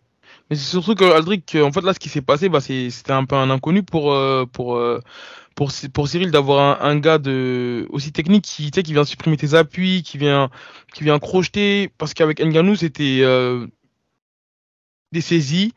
Mais 0.49 0.55
c'est 0.55 0.69
surtout 0.69 0.95
que 0.95 1.03
Aldric, 1.03 1.57
en 1.61 1.71
fait 1.71 1.81
là, 1.81 1.93
ce 1.93 1.99
qui 1.99 2.09
s'est 2.09 2.21
passé, 2.21 2.49
bah, 2.49 2.61
c'était 2.61 3.11
un 3.11 3.25
peu 3.25 3.35
un 3.35 3.49
inconnu 3.49 3.83
pour 3.83 4.13
euh, 4.13 4.45
pour 4.45 4.77
euh, 4.77 5.01
pour 5.55 5.71
pour 5.93 6.07
Cyril 6.07 6.31
d'avoir 6.31 6.83
un, 6.83 6.97
gars 6.97 7.17
de 7.17 7.85
aussi 7.89 8.11
technique 8.11 8.45
qui 8.45 8.71
qui 8.71 8.93
vient 8.93 9.03
supprimer 9.03 9.35
tes 9.35 9.55
appuis, 9.55 10.03
qui 10.03 10.17
vient 10.17 10.49
qui 10.93 11.03
vient 11.03 11.19
crocheter, 11.19 11.91
parce 11.97 12.13
qu'avec 12.13 12.39
Nganou 12.39 12.75
c'était 12.75 13.19
euh, 13.21 13.67
des 15.11 15.21
saisies, 15.21 15.73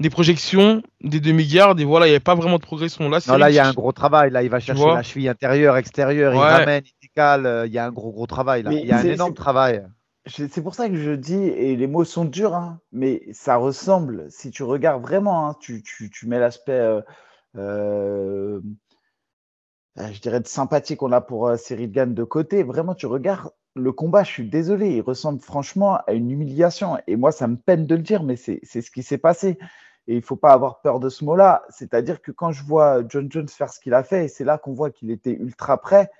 des 0.00 0.08
projections, 0.08 0.82
des 1.02 1.20
demi-gardes, 1.20 1.80
et 1.80 1.84
voilà, 1.84 2.06
il 2.06 2.10
n'y 2.10 2.14
avait 2.14 2.20
pas 2.20 2.34
vraiment 2.34 2.56
de 2.56 2.62
progression. 2.62 3.10
Là, 3.10 3.18
non, 3.26 3.36
là, 3.36 3.50
il 3.50 3.54
y 3.54 3.58
a 3.58 3.66
un 3.66 3.72
gros 3.72 3.92
travail. 3.92 4.30
Là, 4.30 4.42
il 4.42 4.50
va 4.50 4.60
chercher 4.60 4.86
la 4.86 5.02
cheville 5.02 5.28
intérieure, 5.28 5.76
extérieure, 5.76 6.34
il 6.34 6.38
ramène, 6.38 6.84
il 6.84 7.08
décale. 7.08 7.64
Il 7.66 7.72
y 7.72 7.78
a 7.78 7.84
un 7.84 7.92
gros, 7.92 8.12
gros 8.12 8.26
travail. 8.26 8.62
Là. 8.62 8.72
il 8.72 8.86
y 8.86 8.92
a 8.92 8.98
un 8.98 9.04
énorme 9.04 9.34
travail 9.34 9.82
c'est 10.26 10.62
pour 10.62 10.74
ça 10.74 10.88
que 10.88 10.96
je 10.96 11.12
dis, 11.12 11.34
et 11.34 11.76
les 11.76 11.86
mots 11.86 12.04
sont 12.04 12.24
durs, 12.24 12.54
hein, 12.54 12.80
mais 12.92 13.22
ça 13.32 13.56
ressemble, 13.56 14.30
si 14.30 14.50
tu 14.50 14.62
regardes 14.64 15.02
vraiment, 15.02 15.48
hein, 15.48 15.56
tu, 15.60 15.82
mets 16.24 16.40
l'aspect, 16.40 16.72
euh, 16.72 17.00
euh, 17.56 18.60
je 19.96 20.20
dirais, 20.20 20.40
de 20.40 20.48
sympathie 20.48 20.96
qu'on 20.96 21.12
a 21.12 21.20
pour 21.20 21.46
euh, 21.46 21.56
Cyril 21.56 21.92
Gann 21.92 22.12
de 22.12 22.24
côté. 22.24 22.62
Vraiment, 22.64 22.94
tu 22.94 23.06
regardes 23.06 23.50
le 23.74 23.92
combat, 23.92 24.24
je 24.24 24.30
suis 24.30 24.48
désolé, 24.48 24.96
il 24.96 25.00
ressemble 25.00 25.40
franchement 25.40 25.98
à 26.06 26.12
une 26.12 26.30
humiliation. 26.30 26.98
Et 27.06 27.16
moi, 27.16 27.30
ça 27.30 27.46
me 27.46 27.56
peine 27.56 27.86
de 27.86 27.94
le 27.94 28.02
dire, 28.02 28.22
mais 28.22 28.36
c'est 28.36 28.60
ce 28.64 28.90
qui 28.90 29.02
s'est 29.02 29.18
passé. 29.18 29.58
Et 30.08 30.14
il 30.14 30.16
ne 30.16 30.22
faut 30.22 30.36
pas 30.36 30.52
avoir 30.52 30.80
peur 30.80 30.98
de 30.98 31.08
ce 31.08 31.24
mot-là. 31.24 31.62
C'est-à-dire 31.68 32.22
que 32.22 32.32
quand 32.32 32.52
je 32.52 32.64
vois 32.64 33.02
John 33.08 33.30
Jones 33.30 33.48
faire 33.48 33.72
ce 33.72 33.80
qu'il 33.80 33.94
a 33.94 34.02
fait, 34.02 34.28
c'est 34.28 34.44
là 34.44 34.58
qu'on 34.58 34.72
voit 34.72 34.90
qu'il 34.90 35.10
était 35.10 35.32
ultra 35.32 35.80
prêt, 35.80 36.10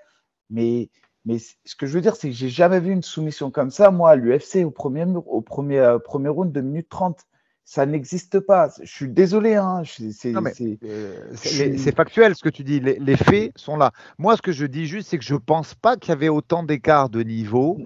mais 0.51 0.91
mais 1.27 1.39
ce 1.39 1.75
que 1.75 1.87
je 1.87 1.93
veux 1.93 2.01
dire, 2.01 2.15
c'est 2.15 2.31
que 2.31 2.35
j'ai 2.35 2.49
jamais 2.49 2.79
vu 2.79 2.93
une 2.93 3.03
soumission 3.03 3.51
comme 3.51 3.71
ça, 3.71 3.91
moi, 3.91 4.11
à 4.11 4.17
l'UFC, 4.17 4.65
au 4.65 4.71
premier, 4.71 5.05
au 5.27 5.41
premier, 5.41 5.81
euh, 5.81 5.99
premier 5.99 6.29
round 6.29 6.53
de 6.53 6.61
minute 6.61 6.89
30. 6.89 7.19
Ça 7.65 7.85
n'existe 7.85 8.39
pas. 8.39 8.71
Je 8.81 8.91
suis 8.91 9.09
désolé. 9.09 9.57
Hein. 9.57 9.83
Euh, 10.25 11.33
c'est 11.35 11.97
factuel 11.97 12.37
ce 12.37 12.45
que 12.45 12.49
tu 12.49 12.63
dis. 12.63 12.79
Les, 12.79 13.01
les, 13.01 13.17
faits 13.17 13.51
sont 13.57 13.77
là. 13.77 13.91
Moi, 14.19 14.37
ce 14.37 14.43
que 14.43 14.53
je 14.53 14.67
dis 14.67 14.87
juste, 14.87 15.09
c'est 15.09 15.19
que 15.19 15.25
je 15.25 15.35
ne 15.35 15.41
pense 15.41 15.75
pas 15.75 15.97
qu'il 15.97 16.11
y 16.11 16.13
avait 16.13 16.29
autant 16.29 16.63
d'écart 16.63 17.11
de 17.11 17.23
niveau 17.23 17.77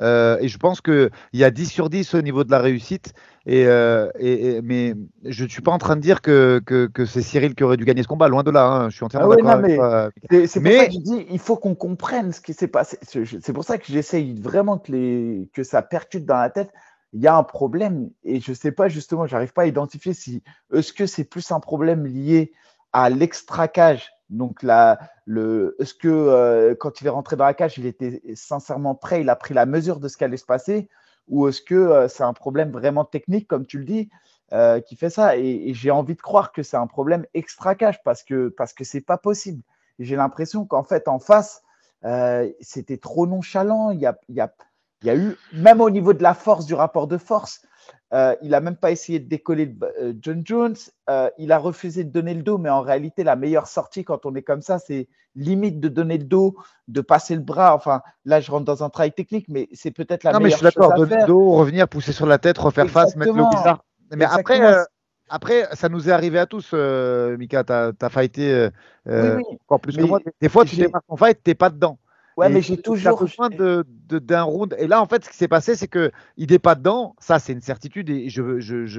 euh, 0.00 0.38
et 0.40 0.48
je 0.48 0.58
pense 0.58 0.80
qu'il 0.80 1.10
y 1.32 1.44
a 1.44 1.50
10 1.50 1.66
sur 1.66 1.88
10 1.88 2.14
au 2.14 2.22
niveau 2.22 2.44
de 2.44 2.50
la 2.50 2.58
réussite. 2.58 3.14
Et, 3.46 3.66
euh, 3.66 4.08
et, 4.18 4.62
mais 4.62 4.94
je 5.24 5.44
ne 5.44 5.48
suis 5.48 5.60
pas 5.60 5.70
en 5.70 5.78
train 5.78 5.96
de 5.96 6.00
dire 6.00 6.22
que, 6.22 6.62
que, 6.64 6.86
que 6.86 7.04
c'est 7.04 7.20
Cyril 7.20 7.54
qui 7.54 7.62
aurait 7.62 7.76
dû 7.76 7.84
gagner 7.84 8.02
ce 8.02 8.08
combat, 8.08 8.28
loin 8.28 8.42
de 8.42 8.50
là. 8.50 8.66
Hein. 8.66 8.90
Je 8.90 8.96
suis 8.96 9.04
entièrement 9.04 9.30
ah 9.32 9.36
d'accord 9.36 9.50
avec 9.50 9.76
toi. 9.76 10.10
C'est 10.46 10.60
pour 10.60 10.72
ça 10.72 10.86
que 10.86 10.92
je 10.92 10.98
dis 10.98 11.26
il 11.30 11.38
faut 11.38 11.56
qu'on 11.56 11.74
comprenne 11.74 12.32
ce 12.32 12.40
qui 12.40 12.54
s'est 12.54 12.68
passé. 12.68 12.98
C'est 13.02 13.52
pour 13.52 13.64
ça 13.64 13.78
que 13.78 13.84
j'essaye 13.86 14.34
vraiment 14.40 14.78
que, 14.78 14.92
les, 14.92 15.50
que 15.52 15.62
ça 15.62 15.82
percute 15.82 16.24
dans 16.24 16.38
la 16.38 16.50
tête. 16.50 16.70
il 17.12 17.20
y 17.20 17.26
a 17.26 17.36
un 17.36 17.42
problème 17.42 18.10
et 18.24 18.40
je 18.40 18.52
sais 18.52 18.72
pas 18.72 18.88
justement, 18.88 19.26
j'arrive 19.26 19.52
pas 19.52 19.62
à 19.62 19.66
identifier 19.66 20.14
si 20.14 20.42
est-ce 20.72 20.92
que 20.92 21.06
c'est 21.06 21.24
plus 21.24 21.52
un 21.52 21.60
problème 21.60 22.06
lié 22.06 22.52
à 22.92 23.10
l'extracage. 23.10 24.13
Donc 24.30 24.62
là, 24.62 24.98
le, 25.26 25.76
est-ce 25.78 25.94
que 25.94 26.08
euh, 26.08 26.74
quand 26.74 27.00
il 27.00 27.06
est 27.06 27.10
rentré 27.10 27.36
dans 27.36 27.44
la 27.44 27.54
cage, 27.54 27.78
il 27.78 27.86
était 27.86 28.22
sincèrement 28.34 28.94
prêt, 28.94 29.20
il 29.20 29.28
a 29.28 29.36
pris 29.36 29.54
la 29.54 29.66
mesure 29.66 30.00
de 30.00 30.08
ce 30.08 30.16
qui 30.16 30.24
allait 30.24 30.36
se 30.36 30.44
passer, 30.44 30.88
ou 31.28 31.48
est-ce 31.48 31.62
que 31.62 31.74
euh, 31.74 32.08
c'est 32.08 32.22
un 32.22 32.32
problème 32.32 32.70
vraiment 32.70 33.04
technique, 33.04 33.46
comme 33.46 33.66
tu 33.66 33.78
le 33.78 33.84
dis, 33.84 34.08
euh, 34.52 34.80
qui 34.80 34.96
fait 34.96 35.10
ça? 35.10 35.36
Et, 35.36 35.72
j'ai 35.74 35.90
envie 35.90 36.14
de 36.14 36.20
croire 36.20 36.52
que 36.52 36.62
c'est 36.62 36.76
un 36.76 36.86
problème 36.86 37.26
extra-cage 37.34 38.02
parce 38.02 38.22
que 38.22 38.48
parce 38.48 38.72
que 38.72 38.84
c'est 38.84 39.00
pas 39.00 39.18
possible. 39.18 39.62
J'ai 39.98 40.16
l'impression 40.16 40.64
qu'en 40.64 40.82
fait 40.82 41.08
en 41.08 41.18
face, 41.18 41.62
c'était 42.60 42.98
trop 42.98 43.26
nonchalant. 43.26 43.90
Il 43.90 44.00
y 44.00 44.06
a, 44.06 44.18
y 44.28 44.40
a 44.40 44.52
y 45.04 45.10
a 45.10 45.16
eu, 45.16 45.36
même 45.52 45.80
au 45.80 45.90
niveau 45.90 46.12
de 46.12 46.22
la 46.22 46.34
force, 46.34 46.66
du 46.66 46.74
rapport 46.74 47.06
de 47.06 47.18
force, 47.18 47.62
euh, 48.12 48.36
il 48.42 48.50
n'a 48.50 48.60
même 48.60 48.76
pas 48.76 48.92
essayé 48.92 49.18
de 49.18 49.28
décoller 49.28 49.74
euh, 50.00 50.12
John 50.20 50.42
Jones. 50.44 50.76
Euh, 51.10 51.30
il 51.38 51.50
a 51.50 51.58
refusé 51.58 52.04
de 52.04 52.10
donner 52.10 52.34
le 52.34 52.42
dos, 52.42 52.58
mais 52.58 52.70
en 52.70 52.80
réalité, 52.80 53.24
la 53.24 53.34
meilleure 53.34 53.66
sortie 53.66 54.04
quand 54.04 54.24
on 54.24 54.34
est 54.36 54.42
comme 54.42 54.62
ça, 54.62 54.78
c'est 54.78 55.08
limite 55.34 55.80
de 55.80 55.88
donner 55.88 56.18
le 56.18 56.24
dos, 56.24 56.54
de 56.86 57.00
passer 57.00 57.34
le 57.34 57.40
bras. 57.40 57.74
Enfin, 57.74 58.02
là, 58.24 58.40
je 58.40 58.50
rentre 58.52 58.64
dans 58.64 58.84
un 58.84 58.90
travail 58.90 59.12
technique, 59.12 59.46
mais 59.48 59.68
c'est 59.72 59.90
peut-être 59.90 60.22
la 60.22 60.32
non, 60.32 60.38
meilleure 60.38 60.58
chose. 60.58 60.62
Non, 60.62 60.66
mais 60.66 60.70
je 60.70 60.76
suis 60.76 60.80
d'accord. 60.80 61.08
Donner 61.08 61.20
le 61.22 61.26
dos, 61.26 61.52
revenir, 61.52 61.88
pousser 61.88 62.12
sur 62.12 62.26
la 62.26 62.38
tête, 62.38 62.56
refaire 62.58 62.88
face, 62.88 63.16
mettre 63.16 63.34
le 63.34 63.50
bizarre. 63.50 63.84
Mais 64.14 64.26
après, 64.26 64.60
après, 65.28 65.66
ça 65.72 65.88
nous 65.88 66.08
est 66.08 66.12
arrivé 66.12 66.38
à 66.38 66.46
tous, 66.46 66.72
Mika. 66.72 67.64
Tu 67.64 67.72
as, 67.72 67.92
as, 68.00 68.10
fighté 68.10 68.68
encore 69.06 69.80
plus 69.80 69.96
que 69.96 70.02
moi. 70.02 70.20
Des 70.40 70.48
fois, 70.48 70.64
tu 70.64 70.76
démarres 70.76 71.02
ton 71.08 71.16
fight, 71.16 71.40
tu 71.42 71.50
n'es 71.50 71.54
pas 71.54 71.70
dedans. 71.70 71.98
Ouais, 72.36 72.48
mais 72.48 72.62
j'ai 72.62 72.76
toujours 72.76 73.20
besoin 73.20 73.48
de, 73.48 73.84
d'un 74.08 74.42
round. 74.42 74.74
Et 74.78 74.86
là, 74.86 75.00
en 75.00 75.06
fait, 75.06 75.24
ce 75.24 75.30
qui 75.30 75.36
s'est 75.36 75.48
passé, 75.48 75.76
c'est 75.76 75.88
que 75.88 76.10
il 76.36 76.50
n'est 76.50 76.58
pas 76.58 76.74
dedans. 76.74 77.14
Ça, 77.20 77.38
c'est 77.38 77.52
une 77.52 77.60
certitude. 77.60 78.10
Et 78.10 78.28
je, 78.28 78.58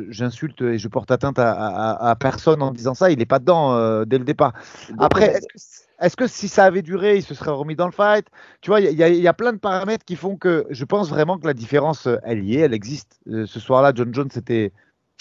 j'insulte 0.09 0.61
et 0.61 0.77
je 0.77 0.87
porte 0.87 1.11
atteinte 1.11 1.37
à, 1.37 2.15
personne 2.19 2.61
en 2.61 2.71
disant 2.71 2.93
ça. 2.93 3.11
Il 3.11 3.19
n'est 3.19 3.25
pas 3.25 3.39
dedans 3.39 3.75
euh, 3.75 4.05
dès 4.05 4.17
le 4.17 4.25
départ. 4.25 4.53
Après, 4.99 5.39
est-ce 5.99 6.15
que, 6.15 6.27
si 6.27 6.47
ça 6.47 6.65
avait 6.65 6.81
duré, 6.81 7.17
il 7.17 7.23
se 7.23 7.33
serait 7.33 7.51
remis 7.51 7.75
dans 7.75 7.85
le 7.85 7.91
fight? 7.91 8.27
Tu 8.61 8.69
vois, 8.69 8.81
il 8.81 8.91
y, 8.91 9.21
y, 9.21 9.27
a 9.27 9.33
plein 9.33 9.53
de 9.53 9.57
paramètres 9.57 10.05
qui 10.05 10.15
font 10.15 10.35
que 10.35 10.65
je 10.69 10.85
pense 10.85 11.09
vraiment 11.09 11.37
que 11.37 11.47
la 11.47 11.53
différence, 11.53 12.07
elle 12.23 12.43
y 12.43 12.55
est, 12.55 12.61
elle 12.61 12.73
existe. 12.73 13.19
Euh, 13.29 13.45
ce 13.45 13.59
soir-là, 13.59 13.91
John 13.95 14.13
Jones 14.13 14.29
était 14.35 14.71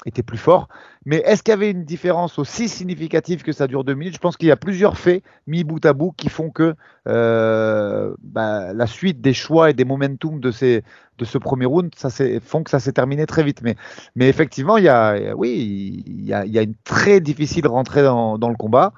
était 0.06 0.22
plus 0.22 0.38
fort. 0.38 0.68
Mais 1.06 1.16
est-ce 1.24 1.42
qu'il 1.42 1.52
y 1.52 1.54
avait 1.54 1.70
une 1.70 1.84
différence 1.84 2.38
aussi 2.38 2.68
significative 2.68 3.42
que 3.42 3.52
ça 3.52 3.66
dure 3.66 3.84
deux 3.84 3.94
minutes? 3.94 4.14
Je 4.14 4.18
pense 4.18 4.36
qu'il 4.36 4.48
y 4.48 4.52
a 4.52 4.56
plusieurs 4.56 4.98
faits 4.98 5.22
mis 5.46 5.64
bout 5.64 5.84
à 5.84 5.92
bout 5.92 6.12
qui 6.16 6.28
font 6.28 6.50
que 6.50 6.74
euh, 7.08 8.14
bah, 8.22 8.72
la 8.72 8.86
suite 8.86 9.20
des 9.20 9.34
choix 9.34 9.70
et 9.70 9.74
des 9.74 9.84
momentum 9.84 10.40
de, 10.40 10.50
ces, 10.50 10.82
de 11.18 11.24
ce 11.24 11.38
premier 11.38 11.66
round 11.66 11.92
ça 11.96 12.08
font 12.44 12.62
que 12.62 12.70
ça 12.70 12.80
s'est 12.80 12.92
terminé 12.92 13.26
très 13.26 13.42
vite. 13.42 13.60
Mais, 13.62 13.76
mais 14.16 14.28
effectivement, 14.28 14.76
il 14.76 14.84
y 14.84 14.88
a, 14.88 15.34
oui, 15.36 16.02
il 16.06 16.24
y 16.24 16.32
a, 16.32 16.44
il 16.46 16.52
y 16.52 16.58
a 16.58 16.62
une 16.62 16.74
très 16.84 17.20
difficile 17.20 17.66
rentrée 17.66 18.02
dans, 18.02 18.38
dans 18.38 18.48
le 18.48 18.56
combat 18.56 18.92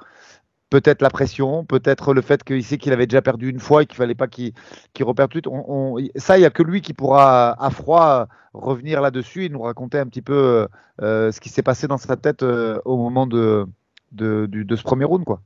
peut-être 0.70 1.02
la 1.02 1.10
pression, 1.10 1.64
peut-être 1.64 2.14
le 2.14 2.22
fait 2.22 2.42
qu'il 2.42 2.64
sait 2.64 2.78
qu'il 2.78 2.92
avait 2.92 3.06
déjà 3.06 3.22
perdu 3.22 3.48
une 3.48 3.60
fois 3.60 3.82
et 3.82 3.86
qu'il 3.86 3.96
fallait 3.96 4.14
pas 4.14 4.26
qu'il 4.26 4.52
reperde 5.00 5.30
tout. 5.30 5.42
On, 5.50 5.96
ça, 6.16 6.36
il 6.36 6.40
n'y 6.40 6.46
a 6.46 6.50
que 6.50 6.62
lui 6.62 6.80
qui 6.80 6.92
pourra 6.92 7.62
à 7.62 7.70
froid 7.70 8.28
revenir 8.52 9.00
là-dessus 9.00 9.44
et 9.44 9.48
nous 9.48 9.62
raconter 9.62 9.98
un 9.98 10.06
petit 10.06 10.22
peu 10.22 10.68
euh, 11.02 11.30
ce 11.32 11.40
qui 11.40 11.48
s'est 11.48 11.62
passé 11.62 11.86
dans 11.86 11.98
sa 11.98 12.16
tête 12.16 12.42
euh, 12.42 12.80
au 12.84 12.96
moment 12.96 13.26
de, 13.26 13.66
de, 14.12 14.76
ce 14.76 14.82
premier 14.82 15.04
round. 15.04 15.24
Quoi. 15.24 15.40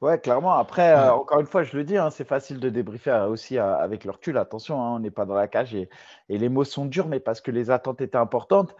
Ouais, 0.00 0.18
clairement. 0.18 0.54
Après, 0.54 0.92
euh, 0.92 1.12
encore 1.12 1.40
une 1.40 1.46
fois, 1.46 1.62
je 1.62 1.76
le 1.76 1.84
dis, 1.84 1.96
hein, 1.96 2.10
c'est 2.10 2.26
facile 2.26 2.60
de 2.60 2.68
débriefer 2.68 3.26
aussi 3.28 3.58
avec 3.58 4.04
le 4.04 4.12
recul. 4.12 4.38
Attention, 4.38 4.82
hein, 4.82 4.92
on 4.94 4.98
n'est 5.00 5.10
pas 5.10 5.26
dans 5.26 5.34
la 5.34 5.48
cage 5.48 5.74
et, 5.74 5.88
et, 6.28 6.38
les 6.38 6.48
mots 6.48 6.64
sont 6.64 6.86
durs, 6.86 7.08
mais 7.08 7.20
parce 7.20 7.40
que 7.40 7.50
les 7.50 7.70
attentes 7.70 8.00
étaient 8.00 8.16
importantes. 8.16 8.74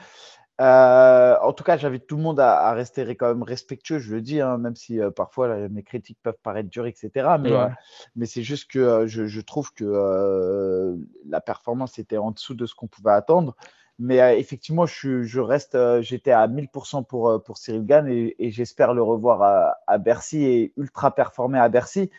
Euh, 0.61 1.37
en 1.41 1.53
tout 1.55 1.65
cas, 1.65 1.79
j'invite 1.79 2.07
tout 2.07 2.17
le 2.17 2.23
monde 2.23 2.39
à, 2.39 2.73
rester 2.75 3.17
quand 3.17 3.29
même 3.29 3.43
respectueux, 3.43 3.99
je 3.99 4.15
le 4.15 4.21
dis, 4.21 4.43
hein, 4.43 4.59
même 4.59 4.77
si 4.77 5.01
euh, 5.01 5.11
parfois 5.11 5.69
mes 5.69 5.83
critiques 5.83 6.19
peuvent 6.23 6.39
paraître 6.43 6.69
dures, 6.69 6.87
etc. 6.87 7.11
Mais, 7.41 7.53
euh, 7.53 7.67
mais 8.15 8.27
c'est 8.27 8.43
juste 8.43 8.71
que 8.71 9.07
je, 9.07 9.41
trouve 9.41 9.73
que 9.73 10.99
la 11.27 11.41
performance 11.41 11.99
était 11.99 12.19
en 12.19 12.31
dessous 12.31 12.55
de 12.55 12.67
ce 12.67 12.75
qu'on 12.75 12.89
pouvait 12.89 13.13
attendre. 13.13 13.57
Mais 13.99 14.39
effectivement, 14.39 14.87
je, 14.87 15.41
reste, 15.41 15.79
j'étais 16.03 16.33
à 16.33 16.47
1000% 16.47 17.05
pour, 17.07 17.43
pour 17.43 17.59
Cyril 17.59 17.85
Gann 17.85 18.07
et, 18.09 18.51
j'espère 18.51 18.93
le 18.93 19.03
revoir 19.03 19.43
à, 19.43 19.77
à, 19.87 19.99
Bercy 19.99 20.45
et 20.45 20.73
ultra 20.77 21.15
performer 21.15 21.59
à 21.59 21.71
Bercy. 21.71 22.11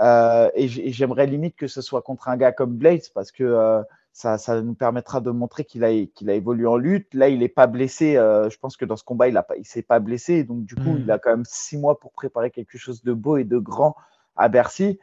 et 0.00 0.68
j'aimerais 0.68 1.26
limite 1.26 1.56
que 1.56 1.66
ce 1.66 1.82
soit 1.82 2.00
contre 2.00 2.28
un 2.28 2.38
gars 2.38 2.52
comme 2.52 2.74
Blades 2.74 3.10
parce 3.14 3.32
que 3.32 3.84
ça, 4.12 4.36
ça, 4.36 4.60
nous 4.60 4.74
permettra 4.74 5.20
de 5.20 5.30
montrer 5.30 5.64
qu'il 5.64 5.84
a, 5.84 6.06
qu'il 6.14 6.28
a 6.28 6.34
évolué 6.34 6.66
en 6.66 6.76
lutte. 6.76 7.12
Là, 7.14 7.28
il 7.28 7.38
n'est 7.38 7.48
pas 7.48 7.66
blessé. 7.66 8.16
Euh, 8.16 8.50
je 8.50 8.58
pense 8.58 8.76
que 8.76 8.84
dans 8.84 8.96
ce 8.96 9.04
combat, 9.04 9.28
il 9.28 9.34
ne 9.34 9.40
il 9.58 9.66
s'est 9.66 9.82
pas 9.82 10.00
blessé. 10.00 10.44
Donc, 10.44 10.64
du 10.64 10.74
coup, 10.74 10.96
il 10.98 11.10
a 11.10 11.16
hmm. 11.16 11.20
quand 11.22 11.30
même 11.30 11.44
six 11.46 11.78
mois 11.78 11.98
pour 11.98 12.12
préparer 12.12 12.50
quelque 12.50 12.76
chose 12.76 13.02
de 13.02 13.12
beau 13.12 13.38
et 13.38 13.44
de 13.44 13.58
grand 13.58 13.96
à 14.36 14.48
Bercy. 14.48 14.98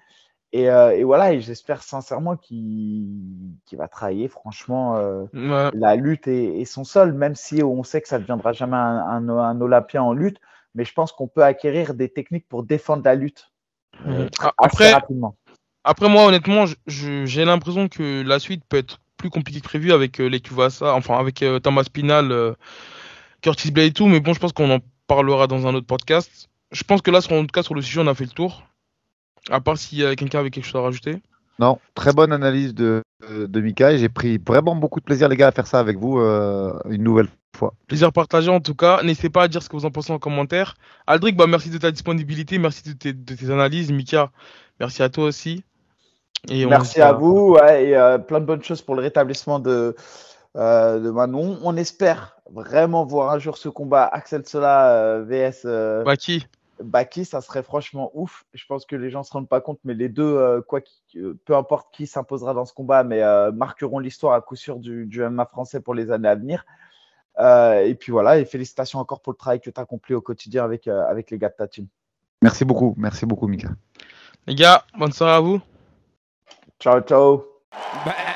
Et, 0.52 0.70
euh, 0.70 0.96
et 0.96 1.04
voilà, 1.04 1.34
et 1.34 1.42
j'espère 1.42 1.84
sincèrement 1.84 2.36
qu'il 2.36 3.48
va 3.74 3.88
travailler 3.88 4.28
franchement 4.28 4.98
euh, 4.98 5.26
la 5.74 5.96
lutte 5.96 6.28
et, 6.28 6.66
son 6.66 6.84
sol, 6.84 7.14
même 7.14 7.36
si 7.36 7.62
on 7.62 7.84
sait 7.84 8.02
que 8.02 8.08
ça 8.08 8.18
ne 8.18 8.24
deviendra 8.24 8.52
jamais 8.52 8.78
un, 8.78 9.30
un, 9.30 9.62
Olympien 9.62 10.02
en 10.02 10.14
lutte. 10.14 10.40
Mais 10.76 10.86
je 10.86 10.94
pense 10.94 11.12
qu'on 11.12 11.28
peut 11.28 11.44
acquérir 11.44 11.94
des 11.94 12.10
techniques 12.10 12.48
pour 12.48 12.64
défendre 12.64 13.04
la 13.06 13.16
lutte. 13.16 13.52
Hmm. 14.06 14.28
Après, 14.58 14.94
rapidement. 14.94 15.36
Après, 15.84 16.10
moi, 16.10 16.26
honnêtement, 16.26 16.66
j'ai 16.88 17.46
l'impression 17.46 17.88
que 17.88 18.22
la 18.22 18.40
suite 18.40 18.64
peut 18.68 18.78
être 18.78 19.00
plus 19.20 19.30
compliquée 19.30 19.60
que 19.60 19.66
prévu 19.66 19.92
avec 19.92 20.20
euh, 20.20 20.28
les 20.28 20.40
Tuvasa, 20.40 20.96
enfin 20.96 21.20
avec 21.20 21.44
euh, 21.44 21.60
Thomas 21.60 21.86
Pinal, 21.92 22.32
euh, 22.32 22.54
Curtis 23.42 23.72
Blade 23.72 23.88
et 23.88 23.92
tout. 23.92 24.08
Mais 24.08 24.20
bon, 24.20 24.34
je 24.34 24.40
pense 24.40 24.54
qu'on 24.54 24.72
en 24.72 24.80
parlera 25.08 25.46
dans 25.46 25.68
un 25.68 25.76
autre 25.76 25.86
podcast. 25.86 26.50
Je 26.72 26.84
pense 26.84 27.02
que 27.02 27.12
là, 27.12 27.20
en 27.30 27.42
tout 27.42 27.48
cas, 27.48 27.64
sur 27.64 27.76
le 27.76 27.82
sujet, 27.82 28.02
on 28.02 28.08
a 28.08 28.16
fait 28.16 28.24
le 28.24 28.32
tour. 28.32 28.64
À 29.50 29.62
part 29.62 29.78
s'il 29.78 30.00
y 30.00 30.06
a 30.06 30.16
quelqu'un 30.16 30.40
avec 30.40 30.54
quelque 30.54 30.66
chose 30.66 30.80
à 30.80 30.84
rajouter. 30.84 31.18
Non, 31.60 31.80
très 31.94 32.14
bonne 32.14 32.32
analyse 32.32 32.74
de, 32.74 33.02
de 33.30 33.62
Mika. 33.62 33.98
J'ai 33.98 34.10
pris 34.10 34.38
vraiment 34.38 34.76
beaucoup 34.76 35.00
de 35.00 35.06
plaisir, 35.06 35.28
les 35.28 35.36
gars, 35.36 35.48
à 35.48 35.52
faire 35.52 35.68
ça 35.68 35.80
avec 35.80 35.98
vous 35.98 36.20
une 36.20 37.04
nouvelle 37.04 37.28
fois. 37.58 37.74
Plaisir 37.88 38.14
partagé 38.14 38.50
en 38.50 38.62
tout 38.62 38.76
cas. 38.76 39.02
N'hésitez 39.04 39.30
pas 39.30 39.44
à 39.44 39.48
dire 39.48 39.64
ce 39.64 39.68
que 39.68 39.76
vous 39.76 39.86
en 39.86 39.92
pensez 39.92 40.14
en 40.14 40.20
commentaire. 40.20 40.76
Aldric, 41.08 41.36
bah, 41.36 41.48
merci 41.48 41.70
de 41.70 41.78
ta 41.78 41.92
disponibilité, 41.92 42.60
merci 42.60 42.84
de 42.84 42.94
tes, 42.94 43.12
de 43.12 43.34
tes 43.34 43.50
analyses. 43.50 43.92
Mika, 43.92 44.32
merci 44.80 45.02
à 45.02 45.10
toi 45.10 45.26
aussi. 45.26 45.64
Merci 46.48 47.02
à 47.02 47.14
vous 47.14 47.58
et 47.58 47.96
euh, 47.96 48.18
plein 48.18 48.40
de 48.40 48.46
bonnes 48.46 48.64
choses 48.64 48.82
pour 48.82 48.96
le 48.96 49.02
rétablissement 49.02 49.60
de, 49.60 49.96
euh, 50.56 51.00
de 51.00 51.10
Manon. 51.10 51.60
On 51.64 51.76
espère 51.76 52.38
vraiment 52.52 53.06
voir 53.06 53.32
un 53.32 53.40
jour 53.40 53.58
ce 53.58 53.70
combat 53.70 54.06
Axel 54.06 54.46
Sola 54.46 54.92
euh, 54.92 55.24
vs 55.24 56.04
Baki. 56.06 56.48
Baki, 56.82 57.26
ça 57.26 57.42
serait 57.42 57.64
franchement 57.64 58.10
ouf. 58.14 58.46
Je 58.54 58.66
pense 58.66 58.86
que 58.86 58.96
les 58.96 59.10
gens 59.10 59.20
ne 59.20 59.26
se 59.26 59.34
rendent 59.34 59.50
pas 59.50 59.60
compte, 59.60 59.80
mais 59.84 59.94
les 59.94 60.08
deux, 60.08 60.62
quoi 60.68 60.80
peu 61.44 61.56
importe 61.56 61.94
qui 61.94 62.08
s'imposera 62.08 62.54
dans 62.54 62.66
ce 62.66 62.74
combat, 62.74 63.04
mais 63.04 63.22
marqueront 63.52 64.00
l'histoire 64.00 64.34
à 64.34 64.40
coup 64.40 64.56
sûr 64.56 64.80
du, 64.80 65.06
du, 65.06 65.22
MMA 65.22 65.46
français 65.46 65.82
pour 65.82 65.94
les 65.94 66.10
années 66.10 66.30
à 66.30 66.36
venir. 66.36 66.64
et 67.38 67.96
puis 68.00 68.14
voilà, 68.14 68.40
et 68.40 68.46
félicitations 68.46 69.00
encore 69.00 69.20
pour 69.20 69.34
le 69.34 69.38
travail 69.38 69.60
que 69.60 69.70
tu 69.70 69.78
as 69.78 69.84
accompli 69.84 70.16
au 70.16 70.22
quotidien 70.22 70.64
avec, 70.64 70.88
avec 70.88 71.32
les 71.32 71.38
gars 71.38 71.50
de 71.50 71.56
ta 71.58 71.68
team. 71.68 71.88
Merci 72.42 72.64
beaucoup, 72.64 72.96
merci 72.98 73.26
beaucoup, 73.26 73.48
Mika. 73.48 73.68
Les 74.48 74.56
gars, 74.56 74.86
bonne 74.98 75.12
soirée 75.12 75.34
à 75.34 75.42
vous. 75.42 75.60
Ciao, 76.80 77.02
ciao. 77.02 77.46
Bye. 78.06 78.29